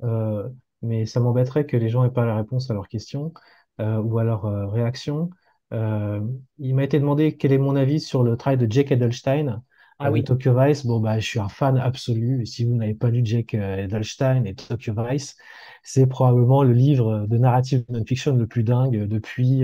Euh, 0.04 0.48
mais 0.82 1.06
ça 1.06 1.20
m'embêterait 1.20 1.66
que 1.66 1.76
les 1.78 1.90
gens 1.90 2.04
n'aient 2.04 2.10
pas 2.10 2.26
la 2.26 2.38
réponse 2.38 2.70
à 2.70 2.74
leurs 2.74 2.88
questions 2.88 3.34
ou 3.80 4.20
à 4.20 4.24
leurs 4.24 4.72
réactions. 4.72 5.30
il 5.72 6.76
m'a 6.76 6.84
été 6.84 7.00
demandé 7.00 7.36
quel 7.36 7.52
est 7.52 7.58
mon 7.58 7.76
avis 7.76 8.00
sur 8.00 8.24
le 8.24 8.38
travail 8.38 8.58
de 8.58 8.72
Jake 8.72 8.92
Edelstein. 8.92 9.64
Ah 9.99 10.11
oui. 10.11 10.23
Tokyo 10.23 10.53
Vice, 10.59 10.85
bon, 10.85 10.99
bah, 10.99 11.19
je 11.19 11.26
suis 11.26 11.39
un 11.39 11.47
fan 11.49 11.77
absolu. 11.77 12.45
Si 12.45 12.65
vous 12.65 12.76
n'avez 12.76 12.93
pas 12.93 13.09
lu 13.09 13.22
Jake 13.23 13.53
Edelstein 13.53 14.43
et 14.45 14.53
Tokyo 14.55 14.93
Vice, 14.97 15.38
c'est 15.84 16.05
probablement 16.07 16.63
le 16.63 16.73
livre 16.73 17.26
de 17.27 17.38
narrative 17.38 17.85
non-fiction 17.89 18.35
le 18.35 18.45
plus 18.47 18.63
dingue 18.63 19.05
depuis 19.07 19.63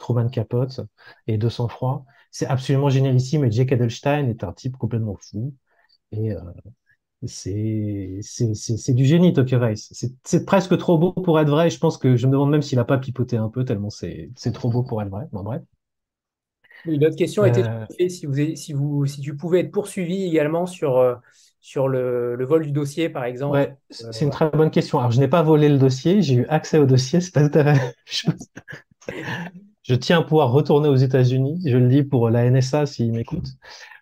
Truman 0.00 0.28
Capote 0.28 0.80
et 1.28 1.38
De 1.38 1.48
sang-froid. 1.48 2.04
C'est 2.32 2.46
absolument 2.46 2.90
génialissime 2.90 3.44
et 3.44 3.50
Jake 3.52 3.72
Edelstein 3.72 4.28
est 4.28 4.42
un 4.44 4.52
type 4.52 4.76
complètement 4.76 5.16
fou. 5.20 5.54
Et 6.12 6.32
c'est 7.26 8.94
du 8.94 9.04
génie, 9.04 9.32
Tokyo 9.34 9.58
Vice. 9.60 9.92
C'est 10.24 10.44
presque 10.46 10.76
trop 10.78 10.98
beau 10.98 11.12
pour 11.12 11.38
être 11.40 11.50
vrai. 11.50 11.70
je 11.70 11.78
pense 11.78 11.98
que 11.98 12.16
je 12.16 12.26
me 12.26 12.32
demande 12.32 12.50
même 12.50 12.62
s'il 12.62 12.78
n'a 12.78 12.84
pas 12.84 12.98
pipoté 12.98 13.36
un 13.36 13.48
peu, 13.48 13.64
tellement 13.64 13.90
c'est 13.90 14.30
trop 14.54 14.70
beau 14.70 14.82
pour 14.82 15.02
être 15.02 15.10
vrai. 15.10 15.26
Bon, 15.32 15.42
bref. 15.42 15.62
Oui, 16.86 16.98
l'autre 16.98 17.16
question 17.16 17.44
était 17.44 17.64
euh, 17.64 18.08
si, 18.08 18.26
vous, 18.26 18.56
si, 18.56 18.72
vous, 18.72 19.06
si 19.06 19.20
tu 19.20 19.36
pouvais 19.36 19.60
être 19.60 19.70
poursuivi 19.70 20.24
également 20.24 20.66
sur, 20.66 20.98
euh, 20.98 21.14
sur 21.60 21.88
le, 21.88 22.44
vol 22.44 22.64
du 22.64 22.72
dossier, 22.72 23.08
par 23.08 23.24
exemple. 23.24 23.54
Ouais, 23.54 23.76
c'est 23.90 24.24
une 24.24 24.30
très 24.30 24.50
bonne 24.50 24.70
question. 24.70 24.98
Alors, 24.98 25.10
je 25.10 25.20
n'ai 25.20 25.28
pas 25.28 25.42
volé 25.42 25.68
le 25.68 25.78
dossier, 25.78 26.22
j'ai 26.22 26.36
eu 26.36 26.46
accès 26.46 26.78
au 26.78 26.86
dossier, 26.86 27.20
c'est 27.20 27.32
pas 27.32 27.48
tout 27.48 27.58
à 27.58 27.74
fait 27.74 27.96
Je 29.82 29.94
tiens 29.94 30.20
à 30.20 30.22
pouvoir 30.22 30.52
retourner 30.52 30.88
aux 30.88 30.96
États-Unis, 30.96 31.62
je 31.66 31.76
le 31.76 31.88
dis 31.88 32.04
pour 32.04 32.30
la 32.30 32.48
NSA 32.48 32.86
s'ils 32.86 33.12
m'écoutent. 33.12 33.54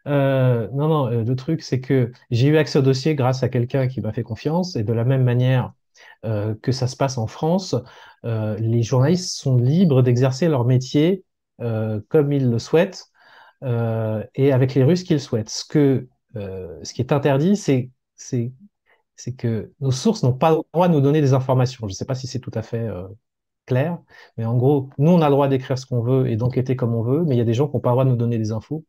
Euh, 0.06 0.68
non, 0.72 0.88
non, 0.88 1.06
le 1.09 1.36
truc, 1.36 1.62
c'est 1.62 1.80
que 1.80 2.12
j'ai 2.30 2.48
eu 2.48 2.56
accès 2.59 2.78
au 2.78 2.82
dossier 2.82 3.14
grâce 3.14 3.42
à 3.42 3.48
quelqu'un 3.48 3.88
qui 3.88 4.00
m'a 4.00 4.12
fait 4.12 4.22
confiance, 4.22 4.76
et 4.76 4.82
de 4.82 4.92
la 4.92 5.05
même 5.05 5.24
manière 5.24 5.72
que 6.24 6.72
ça 6.72 6.88
se 6.88 6.96
passe 6.96 7.16
en 7.16 7.26
France, 7.26 7.74
les 8.24 8.82
journalistes 8.82 9.36
sont 9.36 9.56
libres 9.56 10.02
d'exercer 10.02 10.48
leur 10.48 10.64
métier 10.64 11.24
euh, 11.24 11.27
comme 11.59 12.32
ils 12.32 12.51
le 12.51 12.59
souhaitent 12.59 13.10
euh, 13.64 14.24
et 14.35 14.52
avec 14.52 14.74
les 14.74 14.85
Russes 14.85 15.02
qu'ils 15.02 15.20
souhaitent. 15.20 15.51
Ce, 15.51 15.64
que, 15.64 16.09
euh, 16.36 16.78
ce 16.82 16.93
qui 16.93 17.01
est 17.01 17.12
interdit, 17.12 17.56
c'est 17.56 17.90
que 19.36 19.72
nos 19.80 19.90
sources 19.90 20.22
n'ont 20.22 20.32
pas 20.32 20.51
le 20.51 20.59
droit 20.72 20.89
de 20.89 20.93
nous 20.94 21.01
donner 21.01 21.20
des 21.20 21.35
informations. 21.35 21.86
Je 21.86 21.93
ne 21.93 21.97
sais 21.97 22.05
pas 22.05 22.14
si 22.14 22.26
c'est 22.26 22.40
tout 22.40 22.52
à 22.55 22.62
fait 22.62 22.89
clair, 23.66 23.98
mais 24.36 24.44
en 24.44 24.56
gros, 24.56 24.90
nous, 24.98 25.10
on 25.10 25.20
a 25.20 25.26
le 25.28 25.32
droit 25.32 25.48
d'écrire 25.48 25.78
ce 25.78 25.86
qu'on 25.86 26.01
veut 26.01 26.28
et 26.28 26.36
d'enquêter 26.36 26.76
comme 26.76 26.94
on 26.94 27.02
veut, 27.02 27.24
mais 27.24 27.35
il 27.35 27.39
y 27.39 27.43
a 27.43 27.44
des 27.44 27.55
gens 27.55 27.68
qui 27.68 27.76
n'ont 27.76 27.80
pas 27.80 27.90
le 27.90 27.94
droit 27.94 28.05
de 28.05 28.10
nous 28.10 28.16
donner 28.16 28.39
des 28.39 28.52
infos. 28.52 28.85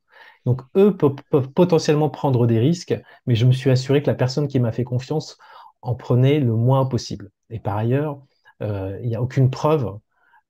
Donc, 0.46 0.62
eux 0.76 0.96
peuvent, 0.96 1.52
potentiellement 1.54 2.10
prendre 2.10 2.48
des 2.48 2.60
risques, 2.60 2.98
mais 3.26 3.36
je 3.36 3.46
me 3.46 3.52
suis 3.52 3.70
assuré 3.72 4.02
que 4.02 4.08
la 4.08 4.16
personne 4.16 4.48
qui 4.48 4.60
m'a 4.60 4.72
fait 4.72 4.84
confiance 4.84 5.38
en 5.82 5.96
prenait 5.96 6.40
le 6.40 6.54
moins 6.54 6.86
possible. 6.86 7.32
Et 7.50 7.60
par 7.60 7.78
ailleurs, 7.78 8.22
il 8.62 9.08
n'y 9.08 9.16
a 9.16 9.22
aucune 9.22 9.50
preuve 9.50 9.98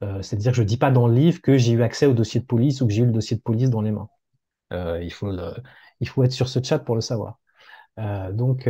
euh, 0.02 0.22
c'est-à-dire 0.22 0.52
que 0.52 0.58
je 0.58 0.62
ne 0.62 0.68
dis 0.68 0.78
pas 0.78 0.92
dans 0.92 1.08
le 1.08 1.14
livre 1.14 1.42
que 1.42 1.58
j'ai 1.58 1.74
eu 1.74 1.84
accès 1.84 2.06
au 2.06 2.14
dossier 2.14 2.40
de 2.40 2.46
police 2.46 2.82
ou 2.82 2.88
que 2.88 2.94
j'ai 2.94 3.02
eu 3.02 3.06
le 3.06 3.12
dossier 3.12 3.36
de 3.36 3.42
police 3.42 3.70
dans 3.70 3.82
les 3.82 3.92
mains. 3.92 4.10
Euh, 4.72 5.02
il, 5.04 5.12
faut 5.12 5.32
il 6.00 6.08
faut 6.08 6.24
être 6.24 6.32
sur 6.32 6.48
ce 6.48 6.60
chat 6.64 6.80
pour 6.80 6.96
le 6.96 7.02
savoir. 7.02 7.40
Euh, 8.00 8.32
donc, 8.32 8.70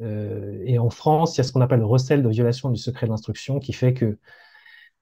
et 0.00 0.78
en 0.78 0.90
France, 0.90 1.36
il 1.36 1.38
y 1.38 1.40
a 1.40 1.44
ce 1.44 1.52
qu'on 1.52 1.60
appelle 1.60 1.80
le 1.80 1.86
recel 1.86 2.22
de 2.22 2.28
violation 2.28 2.70
du 2.70 2.80
secret 2.80 3.06
d'instruction 3.06 3.60
qui 3.60 3.72
fait 3.72 3.94
que 3.94 4.18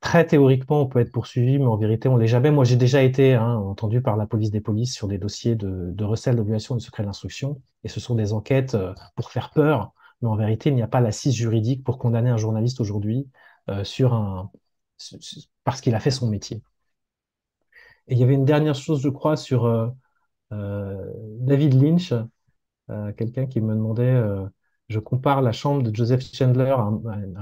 très 0.00 0.26
théoriquement, 0.26 0.82
on 0.82 0.86
peut 0.86 1.00
être 1.00 1.12
poursuivi, 1.12 1.58
mais 1.58 1.66
en 1.66 1.76
vérité, 1.76 2.08
on 2.08 2.16
l'est 2.16 2.26
jamais. 2.26 2.50
Moi, 2.50 2.64
j'ai 2.64 2.76
déjà 2.76 3.02
été 3.02 3.34
hein, 3.34 3.56
entendu 3.56 4.02
par 4.02 4.16
la 4.16 4.26
police 4.26 4.50
des 4.50 4.60
polices 4.60 4.94
sur 4.94 5.08
des 5.08 5.18
dossiers 5.18 5.56
de, 5.56 5.90
de 5.92 6.04
recel 6.04 6.36
de 6.36 6.42
violation 6.42 6.76
du 6.76 6.84
secret 6.84 7.04
d'instruction. 7.04 7.60
Et 7.84 7.88
ce 7.88 8.00
sont 8.00 8.14
des 8.14 8.32
enquêtes 8.32 8.76
pour 9.16 9.30
faire 9.30 9.50
peur, 9.50 9.92
mais 10.20 10.28
en 10.28 10.36
vérité, 10.36 10.70
il 10.70 10.76
n'y 10.76 10.82
a 10.82 10.88
pas 10.88 11.00
l'assise 11.00 11.34
juridique 11.34 11.84
pour 11.84 11.98
condamner 11.98 12.30
un 12.30 12.36
journaliste 12.36 12.80
aujourd'hui 12.80 13.28
sur 13.84 14.14
un, 14.14 14.50
parce 15.64 15.80
qu'il 15.80 15.94
a 15.94 16.00
fait 16.00 16.10
son 16.10 16.28
métier. 16.28 16.62
Et 18.08 18.14
il 18.14 18.18
y 18.18 18.22
avait 18.22 18.34
une 18.34 18.44
dernière 18.44 18.74
chose, 18.74 19.00
je 19.02 19.08
crois, 19.08 19.36
sur 19.36 19.64
euh, 19.66 19.88
euh, 20.52 21.12
David 21.40 21.74
Lynch, 21.74 22.12
euh, 22.90 23.12
quelqu'un 23.12 23.46
qui 23.46 23.60
me 23.60 23.74
demandait, 23.74 24.22
je 24.88 24.98
compare 25.00 25.42
la 25.42 25.52
chambre 25.52 25.82
de 25.82 25.94
Joseph 25.94 26.22
Chandler 26.32 26.70
à, 26.70 26.88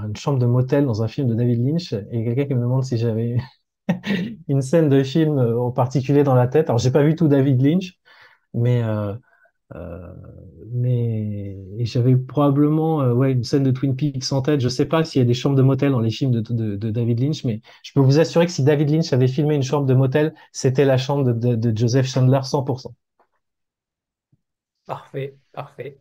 une 0.07 0.15
chambre 0.15 0.39
de 0.39 0.47
motel 0.47 0.85
dans 0.85 1.03
un 1.03 1.07
film 1.07 1.27
de 1.27 1.35
David 1.35 1.65
Lynch, 1.65 1.93
et 1.93 2.23
quelqu'un 2.25 2.45
qui 2.45 2.55
me 2.55 2.61
demande 2.61 2.83
si 2.83 2.97
j'avais 2.97 3.37
une 4.47 4.61
scène 4.61 4.89
de 4.89 5.03
film 5.03 5.37
en 5.39 5.71
particulier 5.71 6.23
dans 6.23 6.35
la 6.35 6.47
tête. 6.47 6.69
Alors, 6.69 6.79
j'ai 6.79 6.91
pas 6.91 7.03
vu 7.03 7.15
tout 7.15 7.27
David 7.27 7.61
Lynch, 7.61 7.99
mais 8.53 8.81
mais 9.73 11.57
j'avais 11.85 12.15
probablement 12.15 13.01
euh, 13.01 13.13
ouais, 13.13 13.31
une 13.31 13.43
scène 13.43 13.63
de 13.63 13.71
Twin 13.71 13.95
Peaks 13.95 14.31
en 14.31 14.41
tête. 14.41 14.59
Je 14.59 14.69
sais 14.69 14.85
pas 14.85 15.03
s'il 15.03 15.19
y 15.19 15.21
a 15.21 15.25
des 15.25 15.33
chambres 15.33 15.55
de 15.55 15.61
motel 15.61 15.91
dans 15.91 15.99
les 15.99 16.11
films 16.11 16.31
de, 16.31 16.41
de, 16.75 16.89
David 16.89 17.19
Lynch, 17.19 17.43
mais 17.43 17.61
je 17.83 17.93
peux 17.93 17.99
vous 17.99 18.19
assurer 18.19 18.45
que 18.45 18.51
si 18.51 18.63
David 18.63 18.89
Lynch 18.89 19.13
avait 19.13 19.27
filmé 19.27 19.55
une 19.55 19.63
chambre 19.63 19.85
de 19.85 19.93
motel, 19.93 20.33
c'était 20.51 20.85
la 20.85 20.97
chambre 20.97 21.31
de, 21.33 21.55
de, 21.55 21.77
Joseph 21.77 22.07
Chandler 22.07 22.39
100%. 22.43 22.93
Parfait, 24.85 25.35
parfait. 25.51 25.99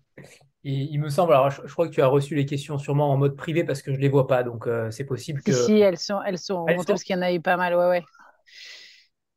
il 0.63 1.01
me 1.01 1.09
semble, 1.09 1.33
alors 1.33 1.51
je, 1.51 1.73
crois 1.73 1.89
que 1.89 1.95
tu 1.95 2.03
as 2.03 2.07
reçu 2.07 2.35
les 2.35 2.45
questions 2.45 2.77
sûrement 2.79 3.11
en 3.11 3.17
mode 3.17 3.35
privé 3.35 3.65
parce 3.65 3.81
que 3.81 3.95
je 3.95 3.99
les 3.99 4.09
vois 4.09 4.27
pas, 4.27 4.43
donc 4.43 4.67
euh, 4.67 4.91
c'est 4.91 5.05
possible 5.05 5.43
que. 5.43 5.53
Si, 5.53 5.79
elles 5.79 5.99
sont, 5.99 6.21
elles 6.23 6.39
sont 6.39 6.67
elles 6.67 6.77
parce 6.87 7.03
qu'il 7.03 7.17
y 7.17 7.19
en 7.19 7.23
a 7.23 7.33
eu 7.33 7.41
pas 7.41 7.57
mal, 7.57 7.75
ouais, 7.75 7.89
ouais. 7.89 8.05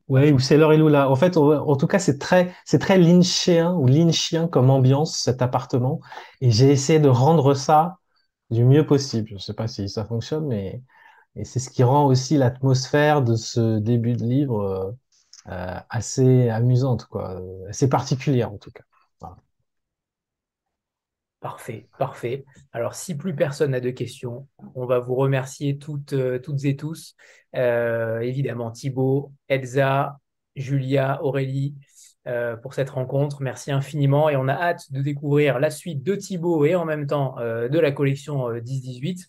Ouais, 0.08 0.32
ou 0.32 0.40
c'est 0.40 0.56
et 0.56 0.78
Lula. 0.78 1.10
En 1.10 1.16
fait, 1.18 1.36
en 1.36 1.76
tout 1.76 1.88
cas, 1.88 2.00
c'est 2.00 2.18
très, 2.18 2.54
c'est 2.66 2.80
très 2.80 2.98
lynchien 2.98 3.74
ou 3.74 3.88
lynchien 3.88 4.48
comme 4.48 4.70
ambiance, 4.70 5.18
cet 5.20 5.42
appartement. 5.42 6.00
Et 6.40 6.50
j'ai 6.50 6.72
essayé 6.72 7.00
de 7.00 7.10
rendre 7.10 7.54
ça 7.56 7.98
du 8.50 8.64
mieux 8.64 8.86
possible. 8.86 9.28
Je 9.30 9.34
ne 9.36 9.40
sais 9.40 9.54
pas 9.54 9.68
si 9.68 9.90
ça 9.90 10.06
fonctionne, 10.06 10.48
mais 10.48 10.82
et 11.36 11.46
c'est 11.46 11.60
ce 11.60 11.70
qui 11.70 11.84
rend 11.84 12.06
aussi 12.08 12.38
l'atmosphère 12.38 13.22
de 13.24 13.36
ce 13.38 13.80
début 13.80 14.14
de 14.16 14.24
livre 14.26 14.62
euh, 14.62 14.92
euh, 15.50 15.80
assez 15.90 16.50
amusante, 16.50 17.06
quoi. 17.08 17.42
Assez 17.70 17.90
particulière, 17.90 18.52
en 18.54 18.58
tout 18.58 18.72
cas. 18.72 18.84
Parfait, 21.40 21.88
parfait. 22.00 22.46
Alors, 22.74 22.96
si 22.96 23.16
plus 23.16 23.36
personne 23.36 23.72
n'a 23.72 23.80
de 23.80 23.92
questions, 23.92 24.48
on 24.74 24.88
va 24.88 24.98
vous 24.98 25.14
remercier 25.14 25.78
toutes, 25.78 26.14
euh, 26.14 26.40
toutes 26.40 26.66
et 26.66 26.76
tous. 26.76 27.16
Euh, 27.56 28.22
évidemment, 28.22 28.72
Thibaut, 28.72 29.32
Elsa, 29.48 30.18
Julia, 30.56 31.24
Aurélie, 31.24 31.76
euh, 32.28 32.58
pour 32.58 32.74
cette 32.74 32.90
rencontre. 32.90 33.44
Merci 33.44 33.72
infiniment 33.72 34.30
et 34.30 34.36
on 34.36 34.48
a 34.48 34.54
hâte 34.54 34.92
de 34.92 35.00
découvrir 35.04 35.60
la 35.60 35.70
suite 35.70 36.02
de 36.02 36.16
Thibaut 36.16 36.66
et 36.66 36.74
en 36.74 36.86
même 36.86 37.06
temps 37.06 37.36
de 37.38 37.80
la 37.80 37.92
collection 37.92 38.50
10-18. 38.60 39.28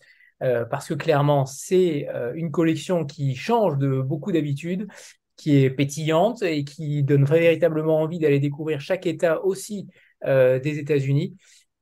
parce 0.69 0.87
que 0.87 0.95
clairement, 0.95 1.45
c'est 1.45 2.07
une 2.33 2.51
collection 2.51 3.05
qui 3.05 3.35
change 3.35 3.77
de 3.77 4.01
beaucoup 4.01 4.31
d'habitudes, 4.31 4.87
qui 5.37 5.63
est 5.63 5.69
pétillante 5.69 6.41
et 6.41 6.63
qui 6.63 7.03
donne 7.03 7.23
véritablement 7.23 8.01
envie 8.01 8.19
d'aller 8.19 8.39
découvrir 8.39 8.81
chaque 8.81 9.05
État 9.05 9.41
aussi 9.45 9.87
des 10.25 10.79
États-Unis. 10.79 11.37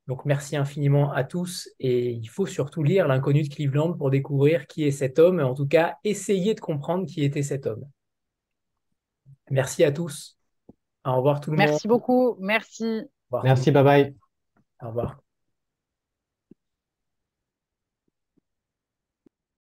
Donc 0.07 0.23
merci 0.23 0.55
infiniment 0.55 1.11
à 1.11 1.23
tous 1.23 1.69
et 1.79 2.11
il 2.11 2.27
faut 2.27 2.45
surtout 2.45 2.81
lire 2.81 3.07
L'inconnu 3.07 3.43
de 3.43 3.53
Cleveland 3.53 3.93
pour 3.93 4.09
découvrir 4.09 4.65
qui 4.65 4.85
est 4.85 4.91
cet 4.91 5.19
homme, 5.19 5.39
et 5.39 5.43
en 5.43 5.53
tout 5.53 5.67
cas 5.67 5.97
essayer 6.03 6.53
de 6.53 6.61
comprendre 6.61 7.05
qui 7.05 7.23
était 7.23 7.43
cet 7.43 7.65
homme. 7.65 7.83
Merci 9.49 9.83
à 9.83 9.91
tous. 9.91 10.37
Au 11.05 11.17
revoir 11.17 11.41
tout 11.41 11.51
le 11.51 11.57
monde. 11.57 11.67
Merci 11.67 11.87
beaucoup. 11.87 12.37
Merci. 12.39 13.03
Merci, 13.43 13.71
bye 13.71 13.83
bye. 13.83 14.15
Au 14.81 14.87
revoir. 14.87 15.26